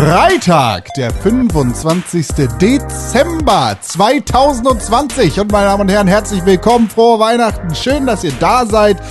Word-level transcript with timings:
Freitag, 0.00 0.94
der 0.94 1.12
25. 1.12 2.28
Dezember 2.60 3.76
2020. 3.80 5.40
Und 5.40 5.50
meine 5.50 5.66
Damen 5.66 5.80
und 5.80 5.88
Herren, 5.88 6.06
herzlich 6.06 6.46
willkommen, 6.46 6.88
frohe 6.88 7.18
Weihnachten. 7.18 7.74
Schön, 7.74 8.06
dass 8.06 8.22
ihr 8.22 8.30
da 8.38 8.64
seid 8.64 9.02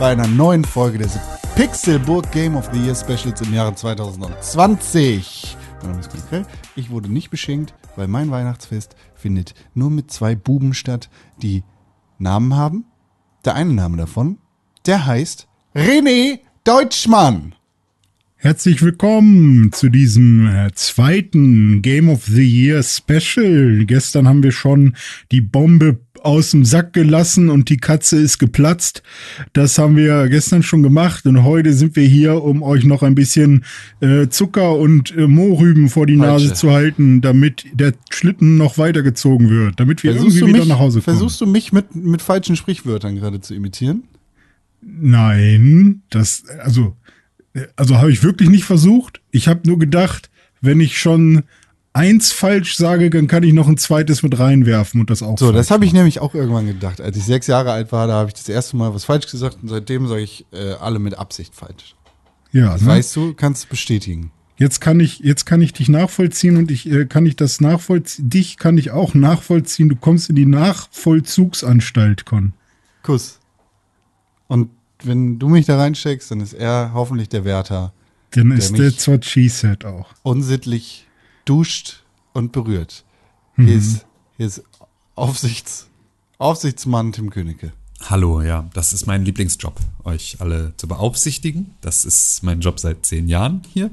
bei 0.00 0.12
einer 0.12 0.26
neuen 0.26 0.64
Folge 0.64 0.96
des 0.96 1.18
Pixelburg 1.54 2.32
Game 2.32 2.56
of 2.56 2.70
the 2.72 2.80
Year 2.80 2.94
Specials 2.94 3.42
im 3.42 3.52
Jahre 3.52 3.74
2020. 3.74 5.58
Mein 5.82 5.90
Name 5.90 6.00
ist 6.00 6.10
Konkrell. 6.10 6.46
Ich 6.76 6.88
wurde 6.88 7.12
nicht 7.12 7.28
beschenkt, 7.28 7.74
weil 7.96 8.08
mein 8.08 8.30
Weihnachtsfest 8.30 8.96
findet 9.14 9.52
nur 9.74 9.90
mit 9.90 10.10
zwei 10.10 10.34
Buben 10.34 10.72
statt, 10.72 11.10
die 11.42 11.62
Namen 12.16 12.56
haben. 12.56 12.86
Der 13.44 13.54
eine 13.54 13.74
Name 13.74 13.98
davon, 13.98 14.38
der 14.86 15.04
heißt 15.04 15.46
René 15.74 16.38
Deutschmann. 16.64 17.54
Herzlich 18.44 18.82
willkommen 18.82 19.70
zu 19.70 19.88
diesem 19.88 20.48
äh, 20.48 20.72
zweiten 20.74 21.80
Game 21.80 22.08
of 22.08 22.24
the 22.24 22.42
Year 22.42 22.82
Special. 22.82 23.84
Gestern 23.86 24.26
haben 24.26 24.42
wir 24.42 24.50
schon 24.50 24.96
die 25.30 25.40
Bombe 25.40 26.00
aus 26.24 26.50
dem 26.50 26.64
Sack 26.64 26.92
gelassen 26.92 27.50
und 27.50 27.68
die 27.68 27.76
Katze 27.76 28.16
ist 28.16 28.38
geplatzt. 28.38 29.04
Das 29.52 29.78
haben 29.78 29.94
wir 29.94 30.26
gestern 30.28 30.64
schon 30.64 30.82
gemacht 30.82 31.24
und 31.24 31.44
heute 31.44 31.72
sind 31.72 31.94
wir 31.94 32.02
hier, 32.02 32.42
um 32.42 32.64
euch 32.64 32.82
noch 32.82 33.04
ein 33.04 33.14
bisschen 33.14 33.64
äh, 34.00 34.26
Zucker 34.26 34.76
und 34.76 35.16
äh, 35.16 35.28
Mohrrüben 35.28 35.88
vor 35.88 36.06
die 36.06 36.16
Falsche. 36.16 36.46
Nase 36.46 36.54
zu 36.54 36.72
halten, 36.72 37.20
damit 37.20 37.66
der 37.72 37.92
Schlitten 38.10 38.56
noch 38.56 38.76
weitergezogen 38.76 39.50
wird, 39.50 39.78
damit 39.78 40.02
wir 40.02 40.14
Versuchst 40.14 40.38
irgendwie 40.38 40.54
wieder 40.54 40.64
mich, 40.64 40.68
nach 40.68 40.80
Hause 40.80 41.00
kommen. 41.00 41.16
versuchst 41.16 41.40
du 41.40 41.46
mich 41.46 41.72
mit, 41.72 41.94
mit 41.94 42.22
falschen 42.22 42.56
Sprichwörtern 42.56 43.14
gerade 43.14 43.40
zu 43.40 43.54
imitieren? 43.54 44.02
Nein, 44.84 46.02
das, 46.10 46.42
also, 46.58 46.96
also 47.76 47.96
habe 47.98 48.10
ich 48.10 48.22
wirklich 48.22 48.48
nicht 48.48 48.64
versucht. 48.64 49.20
Ich 49.30 49.48
habe 49.48 49.60
nur 49.66 49.78
gedacht, 49.78 50.30
wenn 50.60 50.80
ich 50.80 50.98
schon 50.98 51.44
eins 51.92 52.32
falsch 52.32 52.76
sage, 52.76 53.10
dann 53.10 53.26
kann 53.26 53.42
ich 53.42 53.52
noch 53.52 53.68
ein 53.68 53.76
zweites 53.76 54.22
mit 54.22 54.38
reinwerfen 54.38 55.00
und 55.00 55.10
das 55.10 55.22
auch. 55.22 55.38
So, 55.38 55.52
das 55.52 55.70
habe 55.70 55.84
ich 55.84 55.92
nämlich 55.92 56.20
auch 56.20 56.34
irgendwann 56.34 56.66
gedacht. 56.66 57.00
Als 57.00 57.16
ich 57.16 57.24
sechs 57.24 57.46
Jahre 57.46 57.72
alt 57.72 57.92
war, 57.92 58.06
da 58.06 58.14
habe 58.14 58.28
ich 58.28 58.34
das 58.34 58.48
erste 58.48 58.76
Mal 58.76 58.94
was 58.94 59.04
falsch 59.04 59.30
gesagt 59.30 59.58
und 59.62 59.68
seitdem 59.68 60.08
sage 60.08 60.22
ich 60.22 60.46
äh, 60.52 60.72
alle 60.72 60.98
mit 60.98 61.18
Absicht 61.18 61.54
falsch. 61.54 61.94
Ja, 62.52 62.76
ne? 62.76 62.86
weißt 62.86 63.14
du, 63.16 63.34
kannst 63.34 63.64
du 63.64 63.68
bestätigen. 63.68 64.30
jetzt 64.58 64.80
kann 64.80 65.00
ich, 65.00 65.20
jetzt 65.20 65.44
kann 65.44 65.60
ich 65.60 65.72
dich 65.72 65.88
nachvollziehen 65.88 66.56
und 66.56 66.70
ich 66.70 66.90
äh, 66.90 67.06
kann 67.06 67.26
ich 67.26 67.36
das 67.36 67.60
nachvollziehen. 67.60 68.30
Dich 68.30 68.56
kann 68.56 68.78
ich 68.78 68.90
auch 68.90 69.14
nachvollziehen. 69.14 69.88
Du 69.88 69.96
kommst 69.96 70.30
in 70.30 70.36
die 70.36 70.46
Nachvollzugsanstalt, 70.46 72.24
Con. 72.24 72.54
Kuss. 73.02 73.40
Und 74.48 74.70
wenn 75.04 75.38
du 75.38 75.48
mich 75.48 75.66
da 75.66 75.76
reinsteckst, 75.76 76.30
dann 76.30 76.40
ist 76.40 76.52
er 76.52 76.92
hoffentlich 76.94 77.28
der 77.28 77.44
Wärter, 77.44 77.92
Dann 78.30 78.48
Der 78.50 78.58
ist 78.86 79.08
what 79.08 79.24
she 79.24 79.48
said 79.48 79.84
auch. 79.84 80.06
unsittlich 80.22 81.06
duscht 81.44 82.02
und 82.32 82.52
berührt. 82.52 83.04
Mhm. 83.56 83.66
Hier 83.66 83.76
ist, 83.76 84.06
hier 84.36 84.46
ist 84.46 84.62
Aufsichts, 85.14 85.88
Aufsichtsmann 86.38 87.12
Tim 87.12 87.30
Königke. 87.30 87.72
Hallo, 88.08 88.40
ja, 88.42 88.68
das 88.74 88.92
ist 88.92 89.06
mein 89.06 89.24
Lieblingsjob, 89.24 89.78
euch 90.04 90.36
alle 90.40 90.72
zu 90.76 90.88
beaufsichtigen. 90.88 91.74
Das 91.82 92.04
ist 92.04 92.42
mein 92.42 92.60
Job 92.60 92.80
seit 92.80 93.06
zehn 93.06 93.28
Jahren 93.28 93.62
hier. 93.72 93.90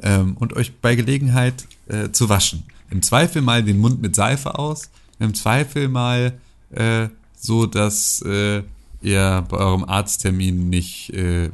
Ähm, 0.00 0.36
und 0.38 0.54
euch 0.54 0.72
bei 0.80 0.94
Gelegenheit 0.94 1.66
äh, 1.88 2.10
zu 2.10 2.28
waschen. 2.28 2.62
Im 2.90 3.02
Zweifel 3.02 3.42
mal 3.42 3.62
den 3.62 3.78
Mund 3.78 4.00
mit 4.00 4.16
Seife 4.16 4.58
aus. 4.58 4.88
Im 5.18 5.34
Zweifel 5.34 5.88
mal 5.88 6.32
äh, 6.70 7.08
so, 7.36 7.66
dass 7.66 8.22
äh, 8.22 8.62
ihr 9.04 9.44
bei 9.48 9.56
eurem 9.56 9.84
Arzttermin 9.84 10.68
nicht 10.70 11.10
äh, 11.14 11.50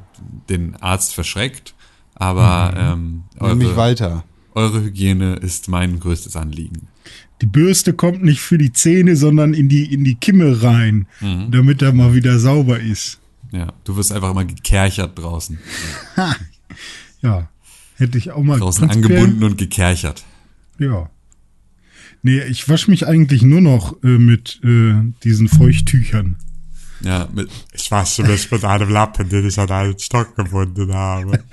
den 0.48 0.76
Arzt 0.76 1.14
verschreckt. 1.14 1.74
Aber 2.14 2.74
ähm, 2.76 3.22
Nämlich 3.40 3.68
eure, 3.68 3.76
Walter. 3.76 4.24
eure 4.54 4.82
Hygiene 4.82 5.34
ist 5.36 5.68
mein 5.68 6.00
größtes 6.00 6.34
Anliegen. 6.36 6.88
Die 7.40 7.46
Bürste 7.46 7.92
kommt 7.92 8.24
nicht 8.24 8.40
für 8.40 8.58
die 8.58 8.72
Zähne, 8.72 9.14
sondern 9.14 9.54
in 9.54 9.68
die, 9.68 9.92
in 9.92 10.02
die 10.02 10.16
Kimme 10.16 10.62
rein, 10.62 11.06
Mhm. 11.20 11.50
damit 11.52 11.82
er 11.82 11.92
mal 11.92 12.14
wieder 12.14 12.38
sauber 12.40 12.80
ist. 12.80 13.20
Ja, 13.52 13.72
du 13.84 13.96
wirst 13.96 14.12
einfach 14.12 14.30
immer 14.32 14.44
gekerchert 14.44 15.18
draußen. 15.18 15.58
Ja, 17.22 17.48
hätte 17.96 18.16
ich 18.18 18.30
auch 18.30 18.42
mal 18.44 18.58
Draußen 18.60 18.88
angebunden 18.88 19.42
und 19.42 19.58
gekerchert. 19.58 20.24
Ja. 20.78 21.10
Nee, 22.22 22.40
ich 22.44 22.68
wasche 22.68 22.90
mich 22.90 23.06
eigentlich 23.08 23.42
nur 23.42 23.60
noch 23.60 24.00
äh, 24.04 24.18
mit 24.18 24.60
äh, 24.62 24.94
diesen 25.24 25.48
Feuchttüchern. 25.48 26.36
Ja, 27.00 27.28
mit, 27.32 27.48
Ich 27.72 27.90
wasche 27.90 28.22
mich 28.24 28.50
mit 28.50 28.64
einem 28.64 28.90
Lappen, 28.90 29.28
den 29.28 29.46
ich 29.46 29.58
an 29.58 29.70
einen 29.70 29.98
Stock 29.98 30.34
gebunden 30.36 30.92
habe. 30.92 31.44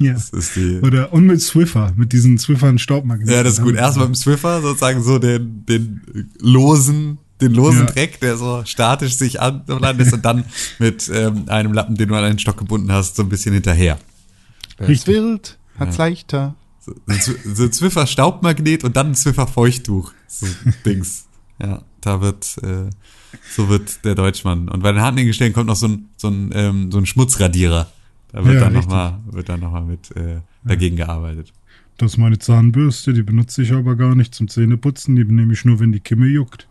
Ja. 0.00 0.14
das 0.14 0.30
ist 0.30 0.56
die, 0.56 0.80
Oder 0.80 1.12
und 1.12 1.24
mit 1.26 1.40
Swiffer, 1.40 1.92
mit 1.94 2.12
diesen 2.12 2.36
Swiffern 2.36 2.78
Staubmagneten. 2.80 3.32
Ja, 3.32 3.44
das 3.44 3.54
ist 3.54 3.62
gut. 3.62 3.76
Erstmal 3.76 4.08
mit 4.08 4.16
dem 4.16 4.20
Swiffer 4.20 4.60
sozusagen 4.60 5.02
so 5.04 5.20
den, 5.20 5.64
den 5.66 6.28
losen, 6.40 7.18
den 7.40 7.54
losen 7.54 7.86
Ja. 7.86 7.92
Dreck, 7.92 8.18
der 8.20 8.36
so 8.36 8.62
statisch 8.64 9.14
sich 9.16 9.40
anlandet 9.40 10.12
und 10.12 10.24
dann 10.24 10.44
mit 10.80 11.08
ähm, 11.14 11.44
einem 11.48 11.72
Lappen, 11.72 11.94
den 11.94 12.08
du 12.08 12.14
an 12.16 12.24
einen 12.24 12.38
Stock 12.40 12.56
gebunden 12.56 12.90
hast, 12.90 13.14
so 13.14 13.22
ein 13.22 13.28
bisschen 13.28 13.54
hinterher. 13.54 13.98
Ist 14.78 15.06
wild, 15.06 15.58
hat's 15.78 15.96
leichter. 15.96 16.56
So, 16.80 16.94
so, 17.20 17.32
so 17.54 17.68
Zwiffer 17.68 18.08
Staubmagnet 18.08 18.82
und 18.82 18.96
dann 18.96 19.08
ein 19.10 19.14
Zwiffer 19.14 19.46
Feuchttuch. 19.46 20.12
So 20.26 20.46
Dings. 20.84 21.26
Ja, 21.62 21.82
da 22.00 22.20
wird, 22.20 22.56
äh, 22.64 22.90
so 23.50 23.68
wird 23.68 24.04
der 24.04 24.14
Deutschmann. 24.14 24.68
Und 24.68 24.82
bei 24.82 24.92
den 24.92 25.00
hartnäckigen 25.00 25.34
Stellen 25.34 25.52
kommt 25.52 25.66
noch 25.66 25.76
so 25.76 25.88
ein, 25.88 26.08
so 26.16 26.28
ein, 26.28 26.50
ähm, 26.54 26.92
so 26.92 26.98
ein 26.98 27.06
Schmutzradierer. 27.06 27.90
Da 28.32 28.44
wird 28.44 28.54
Ja, 28.54 28.60
dann 28.60 28.72
nochmal, 28.72 29.18
wird 29.30 29.48
dann 29.48 29.60
noch 29.60 29.72
mal 29.72 29.82
mit, 29.82 30.14
äh, 30.16 30.40
dagegen 30.64 30.96
gearbeitet. 30.96 31.52
Das 31.98 32.12
ist 32.12 32.18
meine 32.18 32.38
Zahnbürste, 32.38 33.12
die 33.12 33.22
benutze 33.22 33.62
ich 33.62 33.72
aber 33.72 33.94
gar 33.96 34.14
nicht 34.14 34.34
zum 34.34 34.48
Zähneputzen. 34.48 35.14
Die 35.16 35.24
nehme 35.24 35.52
ich 35.52 35.64
nur, 35.64 35.78
wenn 35.80 35.92
die 35.92 36.00
Kimme 36.00 36.26
juckt. 36.26 36.66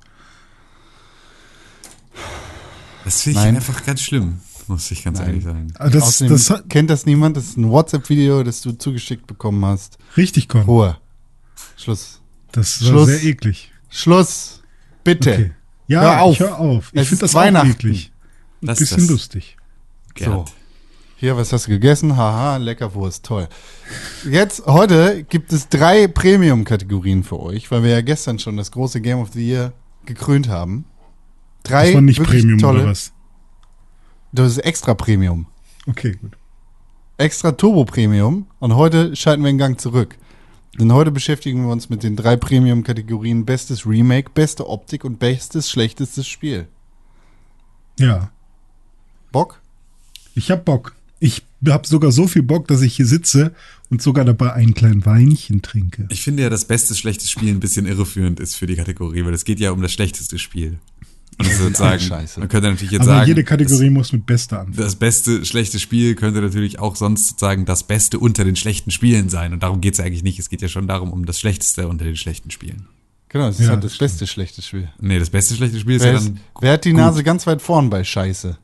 Das 3.06 3.22
finde 3.24 3.40
ich 3.40 3.46
Nein. 3.46 3.56
einfach 3.56 3.84
ganz 3.84 4.02
schlimm, 4.02 4.40
muss 4.68 4.92
ich 4.92 5.04
ganz 5.04 5.20
Nein. 5.20 5.28
ehrlich 5.30 5.44
sagen. 5.44 5.74
Ah, 5.80 5.90
Das, 5.90 6.04
Außerdem 6.04 6.34
das 6.34 6.50
hat 6.50 6.70
kennt 6.70 6.90
das 6.90 7.06
niemand. 7.06 7.36
Das 7.38 7.46
ist 7.46 7.58
ein 7.58 7.70
WhatsApp-Video, 7.70 8.44
das 8.44 8.62
du 8.62 8.72
zugeschickt 8.74 9.26
bekommen 9.28 9.64
hast. 9.66 9.98
richtig 10.18 10.48
kommen. 10.48 10.66
Ruhe. 10.66 10.98
Schluss. 11.78 12.22
Das 12.52 12.82
war 12.82 12.88
Schluss. 12.90 13.08
sehr 13.08 13.24
eklig. 13.24 13.72
Schluss. 13.90 14.62
Bitte. 15.04 15.32
Okay. 15.34 15.52
Ja, 15.92 16.02
Hör 16.02 16.22
auf. 16.22 16.34
ich 16.34 16.40
hör 16.40 16.60
auf. 16.60 16.90
Ich 16.94 17.08
finde 17.08 17.22
das 17.22 17.36
auch 17.36 17.40
Weihnachten. 17.42 17.70
eklig. 17.72 18.12
Ein 18.62 18.68
Das- 18.68 18.80
bisschen 18.80 18.98
das- 19.02 19.10
lustig. 19.10 19.58
So. 20.18 20.46
Hier, 21.18 21.38
was 21.38 21.54
hast 21.54 21.68
du 21.68 21.72
gegessen? 21.72 22.18
Haha, 22.18 22.58
lecker 22.58 22.94
Wurst, 22.96 23.26
toll. 23.26 23.48
Jetzt, 24.30 24.66
heute 24.66 25.24
gibt 25.24 25.54
es 25.54 25.70
drei 25.70 26.08
Premium-Kategorien 26.08 27.24
für 27.24 27.40
euch, 27.40 27.70
weil 27.72 27.84
wir 27.84 27.92
ja 27.92 28.02
gestern 28.02 28.40
schon 28.40 28.58
das 28.58 28.72
große 28.72 29.02
Game 29.02 29.20
of 29.20 29.30
the 29.34 29.48
Year 29.48 29.74
gekrönt 30.06 30.48
haben. 30.50 30.86
Drei 31.64 31.86
Das 31.88 31.94
war 31.96 32.02
nicht 32.02 32.20
wirklich 32.20 32.42
Premium 32.42 32.58
tolle. 32.60 32.82
oder 32.82 32.90
was? 32.92 33.12
Das 34.32 34.50
ist 34.52 34.58
extra 34.60 34.94
Premium. 34.96 35.46
Okay, 35.88 36.14
gut. 36.20 36.32
Extra 37.18 37.52
Turbo 37.52 37.86
Premium. 37.86 38.48
Und 38.60 38.76
heute 38.76 39.16
schalten 39.16 39.44
wir 39.44 39.52
den 39.52 39.58
Gang 39.60 39.80
zurück. 39.80 40.18
Denn 40.80 40.94
heute 40.94 41.12
beschäftigen 41.12 41.66
wir 41.66 41.72
uns 41.72 41.90
mit 41.90 42.04
den 42.04 42.16
drei 42.16 42.38
Premium-Kategorien 42.38 43.46
Bestes 43.46 43.86
Remake, 43.86 44.32
beste 44.34 44.68
Optik 44.70 45.04
und 45.04 45.20
bestes, 45.20 45.70
schlechtestes 45.70 46.28
Spiel. 46.28 46.68
Ja, 48.00 48.32
Bock? 49.32 49.62
ich 50.36 50.52
hab 50.52 50.66
Bock. 50.66 50.96
Ich 51.20 51.44
hab 51.68 51.86
sogar 51.86 52.12
so 52.12 52.28
viel 52.28 52.42
Bock, 52.42 52.68
dass 52.68 52.82
ich 52.82 52.96
hier 52.96 53.06
sitze 53.06 53.54
und 53.92 54.02
sogar 54.02 54.26
dabei 54.26 54.54
ein 54.54 54.74
kleines 54.74 55.06
Weinchen 55.06 55.62
trinke. 55.62 56.08
Ich 56.10 56.24
finde 56.24 56.44
ja, 56.44 56.50
das 56.50 56.66
beste 56.66 56.96
schlechtes 56.96 57.30
Spiel 57.30 57.50
ein 57.50 57.60
bisschen 57.60 57.86
irreführend 57.86 58.40
ist 58.40 58.56
für 58.56 58.66
die 58.66 58.76
Kategorie, 58.76 59.24
weil 59.24 59.34
es 59.34 59.46
geht 59.46 59.60
ja 59.60 59.72
um 59.72 59.82
das 59.82 59.94
schlechteste 59.94 60.40
Spiel. 60.40 60.80
Und 61.46 61.52
das 61.52 61.60
alle 61.60 61.70
sozusagen, 61.70 62.00
scheiße. 62.02 62.40
man 62.40 62.50
könnte 62.50 62.70
natürlich 62.70 62.92
jetzt 62.92 63.02
Aber 63.02 63.12
sagen, 63.12 63.28
jede 63.28 63.44
Kategorie 63.44 63.90
muss 63.90 64.12
mit 64.14 64.26
Beste 64.26 64.56
das, 64.56 64.60
anfangen. 64.66 64.78
das 64.78 64.96
beste 64.96 65.46
schlechte 65.46 65.80
Spiel 65.80 66.16
könnte 66.16 66.42
natürlich 66.42 66.80
auch 66.80 66.96
sonst 66.96 67.28
sozusagen 67.30 67.66
das 67.66 67.84
Beste 67.84 68.20
unter 68.20 68.44
den 68.44 68.56
schlechten 68.56 68.92
Spielen 68.92 69.30
sein. 69.30 69.54
Und 69.54 69.64
darum 69.64 69.82
geht 69.82 69.94
es 69.94 69.98
ja 70.00 70.06
eigentlich 70.06 70.24
nicht. 70.24 70.40
Es 70.40 70.50
geht 70.50 70.62
ja 70.62 70.68
schon 70.68 70.88
darum, 70.88 71.12
um 71.12 71.26
das 71.26 71.40
Schlechteste 71.40 71.88
unter 71.88 72.06
den 72.06 72.16
schlechten 72.18 72.52
Spielen. 72.52 72.88
Genau, 73.30 73.48
das 73.48 73.60
ist 73.60 73.66
Ja, 73.66 73.72
halt 73.74 73.84
das 73.84 73.92
das 73.94 73.98
beste, 74.00 74.28
schlechte 74.28 74.62
Spiel. 74.62 74.90
Nee, 75.00 75.18
das 75.20 75.30
beste 75.30 75.56
schlechte 75.56 75.80
Spiel 75.80 75.96
ist 75.96 76.04
Wer, 76.04 76.12
ja 76.12 76.18
ist, 76.18 76.28
dann, 76.28 76.40
wer 76.60 76.74
hat 76.74 76.84
die 76.86 76.92
gut. 76.92 77.00
Nase 77.00 77.24
ganz 77.24 77.48
weit 77.48 77.62
vorn 77.62 77.90
bei 77.90 78.04
Scheiße? 78.04 78.58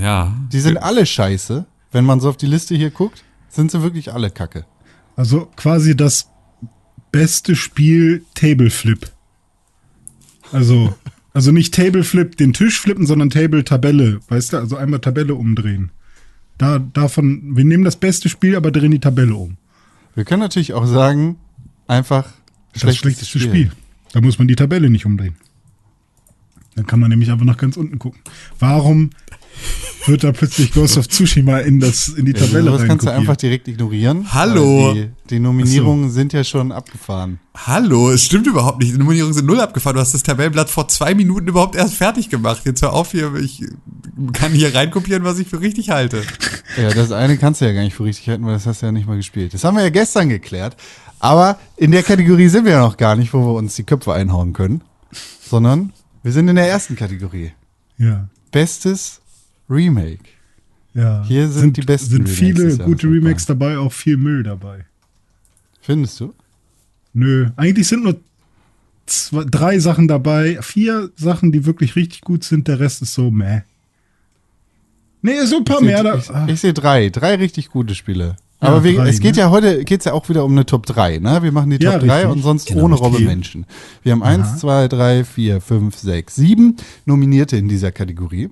ja, 0.00 0.34
Die 0.50 0.60
sind 0.60 0.78
alle 0.78 1.04
scheiße. 1.04 1.66
Wenn 1.92 2.04
man 2.04 2.20
so 2.20 2.28
auf 2.30 2.36
die 2.36 2.46
Liste 2.46 2.74
hier 2.74 2.90
guckt, 2.90 3.22
sind 3.50 3.70
sie 3.70 3.82
wirklich 3.82 4.12
alle 4.12 4.30
kacke. 4.30 4.64
Also 5.14 5.46
quasi 5.56 5.94
das 5.94 6.28
beste 7.12 7.54
Spiel 7.54 8.24
Table 8.34 8.70
Flip. 8.70 9.08
Also, 10.52 10.94
also 11.34 11.52
nicht 11.52 11.74
Table 11.74 12.04
Flip, 12.04 12.36
den 12.36 12.52
Tisch 12.52 12.80
flippen, 12.80 13.06
sondern 13.06 13.28
Table 13.28 13.64
Tabelle. 13.64 14.20
Weißt 14.28 14.52
du, 14.52 14.58
also 14.58 14.76
einmal 14.76 15.00
Tabelle 15.00 15.34
umdrehen. 15.34 15.90
Da, 16.56 16.78
davon, 16.78 17.56
wir 17.56 17.64
nehmen 17.64 17.84
das 17.84 17.96
beste 17.96 18.28
Spiel, 18.28 18.56
aber 18.56 18.70
drehen 18.70 18.92
die 18.92 19.00
Tabelle 19.00 19.34
um. 19.34 19.56
Wir 20.14 20.24
können 20.24 20.40
natürlich 20.40 20.72
auch 20.72 20.86
sagen, 20.86 21.36
einfach 21.88 22.32
Das 22.72 22.96
schlechteste 22.96 23.40
Spiel. 23.40 23.72
Da 24.12 24.20
muss 24.20 24.38
man 24.38 24.46
die 24.46 24.54
Tabelle 24.54 24.88
nicht 24.88 25.04
umdrehen. 25.04 25.34
Dann 26.76 26.86
kann 26.86 27.00
man 27.00 27.10
nämlich 27.10 27.30
einfach 27.30 27.44
nach 27.44 27.56
ganz 27.56 27.76
unten 27.76 27.98
gucken. 27.98 28.20
Warum 28.60 29.10
wird 30.06 30.24
da 30.24 30.32
plötzlich 30.32 30.72
Ghost 30.72 30.98
of 30.98 31.08
Tsushima 31.08 31.58
in, 31.58 31.80
das, 31.80 32.08
in 32.08 32.26
die 32.26 32.32
Ja, 32.32 32.40
Tabelle 32.40 32.70
sowas 32.70 32.84
kannst 32.86 33.06
du 33.06 33.10
einfach 33.10 33.36
direkt 33.36 33.68
ignorieren. 33.68 34.32
Hallo. 34.32 34.94
Die, 34.94 35.10
die 35.30 35.40
Nominierungen 35.40 36.10
sind 36.10 36.32
ja 36.32 36.44
schon 36.44 36.72
abgefahren. 36.72 37.38
Hallo, 37.54 38.10
es 38.10 38.24
stimmt 38.24 38.46
überhaupt 38.46 38.80
nicht. 38.80 38.94
Die 38.94 38.98
Nominierungen 38.98 39.34
sind 39.34 39.46
null 39.46 39.60
abgefahren. 39.60 39.94
Du 39.94 40.00
hast 40.00 40.12
das 40.12 40.22
Tabellenblatt 40.22 40.68
vor 40.68 40.88
zwei 40.88 41.14
Minuten 41.14 41.48
überhaupt 41.48 41.76
erst 41.76 41.94
fertig 41.94 42.28
gemacht. 42.28 42.62
Jetzt 42.64 42.82
hör 42.82 42.92
auf 42.92 43.12
hier. 43.12 43.34
Ich 43.36 43.62
kann 44.32 44.52
hier 44.52 44.74
reinkopieren, 44.74 45.24
was 45.24 45.38
ich 45.38 45.48
für 45.48 45.60
richtig 45.60 45.90
halte. 45.90 46.22
Ja, 46.76 46.92
das 46.92 47.12
eine 47.12 47.38
kannst 47.38 47.60
du 47.60 47.64
ja 47.64 47.72
gar 47.72 47.82
nicht 47.82 47.94
für 47.94 48.04
richtig 48.04 48.28
halten, 48.28 48.44
weil 48.44 48.54
das 48.54 48.66
hast 48.66 48.82
du 48.82 48.86
ja 48.86 48.92
nicht 48.92 49.06
mal 49.06 49.16
gespielt. 49.16 49.54
Das 49.54 49.64
haben 49.64 49.76
wir 49.76 49.84
ja 49.84 49.90
gestern 49.90 50.28
geklärt. 50.28 50.76
Aber 51.20 51.58
in 51.76 51.92
der 51.92 52.02
Kategorie 52.02 52.48
sind 52.48 52.64
wir 52.64 52.72
ja 52.72 52.80
noch 52.80 52.96
gar 52.96 53.16
nicht, 53.16 53.32
wo 53.32 53.38
wir 53.38 53.54
uns 53.54 53.76
die 53.76 53.84
Köpfe 53.84 54.12
einhauen 54.12 54.52
können. 54.52 54.82
Sondern 55.40 55.92
wir 56.22 56.32
sind 56.32 56.48
in 56.48 56.56
der 56.56 56.68
ersten 56.68 56.96
Kategorie. 56.96 57.52
Ja. 57.96 58.28
Bestes 58.50 59.20
Remake. 59.68 60.24
Ja. 60.94 61.24
Hier 61.26 61.48
sind 61.48 61.76
die 61.76 61.82
besten 61.82 62.10
Sind 62.10 62.22
Remakes 62.28 62.38
viele 62.38 62.76
gute 62.78 63.06
dabei. 63.06 63.14
Remakes 63.18 63.46
dabei, 63.46 63.78
auch 63.78 63.92
viel 63.92 64.16
Müll 64.16 64.42
dabei. 64.42 64.84
Findest 65.80 66.20
du? 66.20 66.32
Nö, 67.12 67.48
eigentlich 67.56 67.88
sind 67.88 68.04
nur 68.04 68.16
zwei, 69.06 69.44
drei 69.44 69.78
Sachen 69.78 70.08
dabei, 70.08 70.58
vier 70.62 71.10
Sachen, 71.16 71.52
die 71.52 71.66
wirklich 71.66 71.96
richtig 71.96 72.22
gut 72.22 72.44
sind, 72.44 72.68
der 72.68 72.80
Rest 72.80 73.02
ist 73.02 73.14
so 73.14 73.30
meh. 73.30 73.60
Nee, 75.22 75.44
so 75.46 75.56
ein 75.56 75.64
paar 75.64 75.80
Ich 75.80 75.86
mehr. 75.86 76.02
sehe 76.02 76.34
Da, 76.34 76.44
ich, 76.46 76.52
ich 76.54 76.60
seh 76.60 76.72
drei. 76.72 77.08
Drei 77.08 77.36
richtig 77.36 77.70
gute 77.70 77.94
Spiele. 77.94 78.36
Aber 78.60 78.84
wir, 78.84 78.94
drei, 78.96 79.08
es 79.08 79.20
geht 79.20 79.34
ne? 79.36 79.42
ja 79.42 79.50
heute 79.50 79.84
geht's 79.84 80.04
ja 80.04 80.12
auch 80.12 80.28
wieder 80.28 80.44
um 80.44 80.52
eine 80.52 80.64
Top 80.64 80.86
3, 80.86 81.18
ne? 81.18 81.42
Wir 81.42 81.52
machen 81.52 81.70
die 81.70 81.82
Ja, 81.82 81.92
Top 81.98 82.06
3 82.08 82.14
richtig. 82.14 82.32
und 82.32 82.42
sonst 82.42 82.66
Genau, 82.68 82.84
ohne. 82.84 82.94
Robbe 82.94 83.20
Menschen. 83.20 83.66
Wir 84.02 84.12
haben 84.12 84.22
eins, 84.22 84.58
zwei, 84.58 84.86
drei, 84.88 85.24
vier, 85.24 85.60
fünf, 85.60 85.96
sechs, 85.98 86.36
sieben 86.36 86.76
Nominierte 87.04 87.56
in 87.56 87.68
dieser 87.68 87.90
Kategorie. 87.92 88.50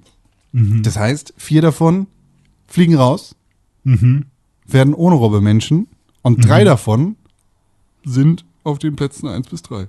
Das 0.52 0.98
heißt, 0.98 1.34
vier 1.36 1.62
davon 1.62 2.06
fliegen 2.66 2.94
raus, 2.94 3.34
mhm. 3.84 4.26
werden 4.66 4.94
ohne 4.94 5.16
Robbe 5.16 5.40
Menschen 5.40 5.88
und 6.22 6.46
drei 6.46 6.64
davon 6.64 7.16
sind 8.04 8.44
auf 8.64 8.78
den 8.78 8.96
Plätzen 8.96 9.28
eins 9.28 9.48
bis 9.48 9.62
drei. 9.62 9.88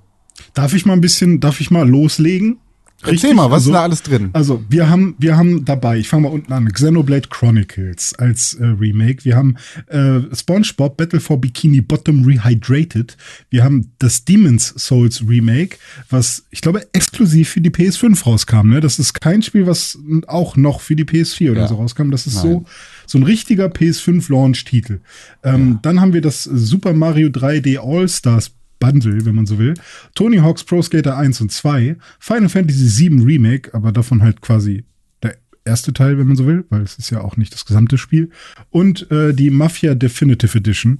Darf 0.54 0.74
ich 0.74 0.86
mal 0.86 0.94
ein 0.94 1.02
bisschen, 1.02 1.40
darf 1.40 1.60
ich 1.60 1.70
mal 1.70 1.88
loslegen? 1.88 2.60
Erzähl 3.06 3.34
mal, 3.34 3.46
was 3.52 3.54
also, 3.64 3.70
ist 3.72 3.74
da 3.74 3.84
alles 3.84 4.04
drin? 4.04 4.30
Also, 4.34 4.64
wir 4.70 4.90
haben, 4.90 5.16
wir 5.20 5.38
haben 5.38 5.66
dabei, 5.66 5.98
ich 5.98 6.08
fange 6.08 6.24
mal 6.24 6.30
unten 6.30 6.52
an, 6.54 6.72
Xenoblade 6.72 7.28
Chronicles 7.30 8.14
als 8.16 8.54
äh, 8.56 8.66
Remake. 8.66 9.26
Wir 9.26 9.36
haben 9.36 9.56
äh, 9.88 10.22
SpongeBob 10.34 10.98
Battle 10.98 11.20
for 11.20 11.40
Bikini 11.40 11.82
Bottom 11.82 12.24
Rehydrated. 12.26 13.18
Wir 13.50 13.64
haben 13.64 13.92
das 14.00 14.26
Demon's 14.26 14.74
Souls 14.78 15.24
Remake, 15.28 15.78
was 16.10 16.46
ich 16.50 16.62
glaube 16.62 16.86
exklusiv 16.94 17.50
für 17.50 17.62
die 17.62 17.72
PS5 17.72 18.24
rauskam. 18.24 18.70
Ne? 18.70 18.80
Das 18.82 19.00
ist 19.00 19.14
kein 19.20 19.42
Spiel, 19.42 19.68
was 19.68 19.98
auch 20.28 20.56
noch 20.56 20.82
für 20.82 20.96
die 20.96 21.06
PS4 21.06 21.52
oder 21.52 21.62
Ja. 21.62 21.68
so 21.68 21.76
rauskam. 21.76 22.12
Das 22.12 22.28
ist 22.28 22.36
Nein. 22.36 22.44
so 22.44 22.66
so 23.06 23.18
ein 23.18 23.24
richtiger 23.24 23.68
PS5 23.68 24.32
Launch-Titel. 24.32 25.00
Ähm, 25.44 25.80
Dann 25.82 26.00
haben 26.00 26.14
wir 26.14 26.22
das 26.22 26.44
Super 26.44 26.94
Mario 26.94 27.30
3D 27.30 27.78
All-Stars 27.78 28.52
Bundle, 28.84 29.26
wenn 29.26 29.36
man 29.36 29.46
so 29.46 29.58
will. 29.58 29.76
Tony 30.14 30.38
Hawk's 30.38 30.66
Pro 30.66 30.82
Skater 30.82 31.18
1 31.18 31.40
und 31.40 31.54
2. 31.54 31.96
Final 32.20 32.50
Fantasy 32.50 32.88
7 32.90 33.24
Remake, 33.24 33.74
aber 33.74 33.94
davon 33.94 34.22
halt 34.22 34.42
quasi 34.42 34.84
der 35.22 35.38
erste 35.64 35.94
Teil, 35.94 36.18
wenn 36.18 36.28
man 36.28 36.36
so 36.36 36.46
will, 36.46 36.66
weil 36.70 36.82
es 36.82 36.98
ist 36.98 37.10
ja 37.10 37.22
auch 37.22 37.38
nicht 37.38 37.54
das 37.54 37.66
gesamte 37.66 37.98
Spiel. 37.98 38.30
Und 38.72 39.10
äh, 39.10 39.34
die 39.34 39.52
Mafia 39.52 39.96
Definitive 39.96 40.58
Edition, 40.58 41.00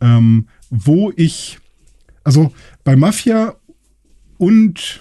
ähm, 0.00 0.48
wo 0.70 1.12
ich, 1.14 1.58
also 2.24 2.52
bei 2.82 2.96
Mafia 2.96 3.54
und 4.38 5.00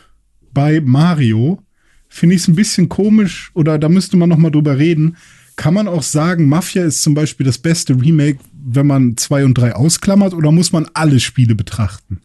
bei 0.53 0.81
Mario 0.81 1.63
finde 2.09 2.35
ich 2.35 2.43
es 2.43 2.47
ein 2.47 2.55
bisschen 2.55 2.89
komisch 2.89 3.49
oder 3.55 3.79
da 3.79 3.89
müsste 3.89 4.17
man 4.17 4.29
noch 4.29 4.37
mal 4.37 4.51
drüber 4.51 4.77
reden. 4.77 5.17
Kann 5.55 5.73
man 5.73 5.87
auch 5.87 6.03
sagen, 6.03 6.47
Mafia 6.47 6.85
ist 6.85 7.01
zum 7.01 7.15
Beispiel 7.15 7.45
das 7.45 7.57
beste 7.57 7.99
Remake, 7.99 8.39
wenn 8.63 8.87
man 8.87 9.17
zwei 9.17 9.45
und 9.45 9.55
drei 9.57 9.75
ausklammert, 9.75 10.33
oder 10.33 10.51
muss 10.51 10.71
man 10.71 10.87
alle 10.93 11.19
Spiele 11.19 11.55
betrachten? 11.55 12.21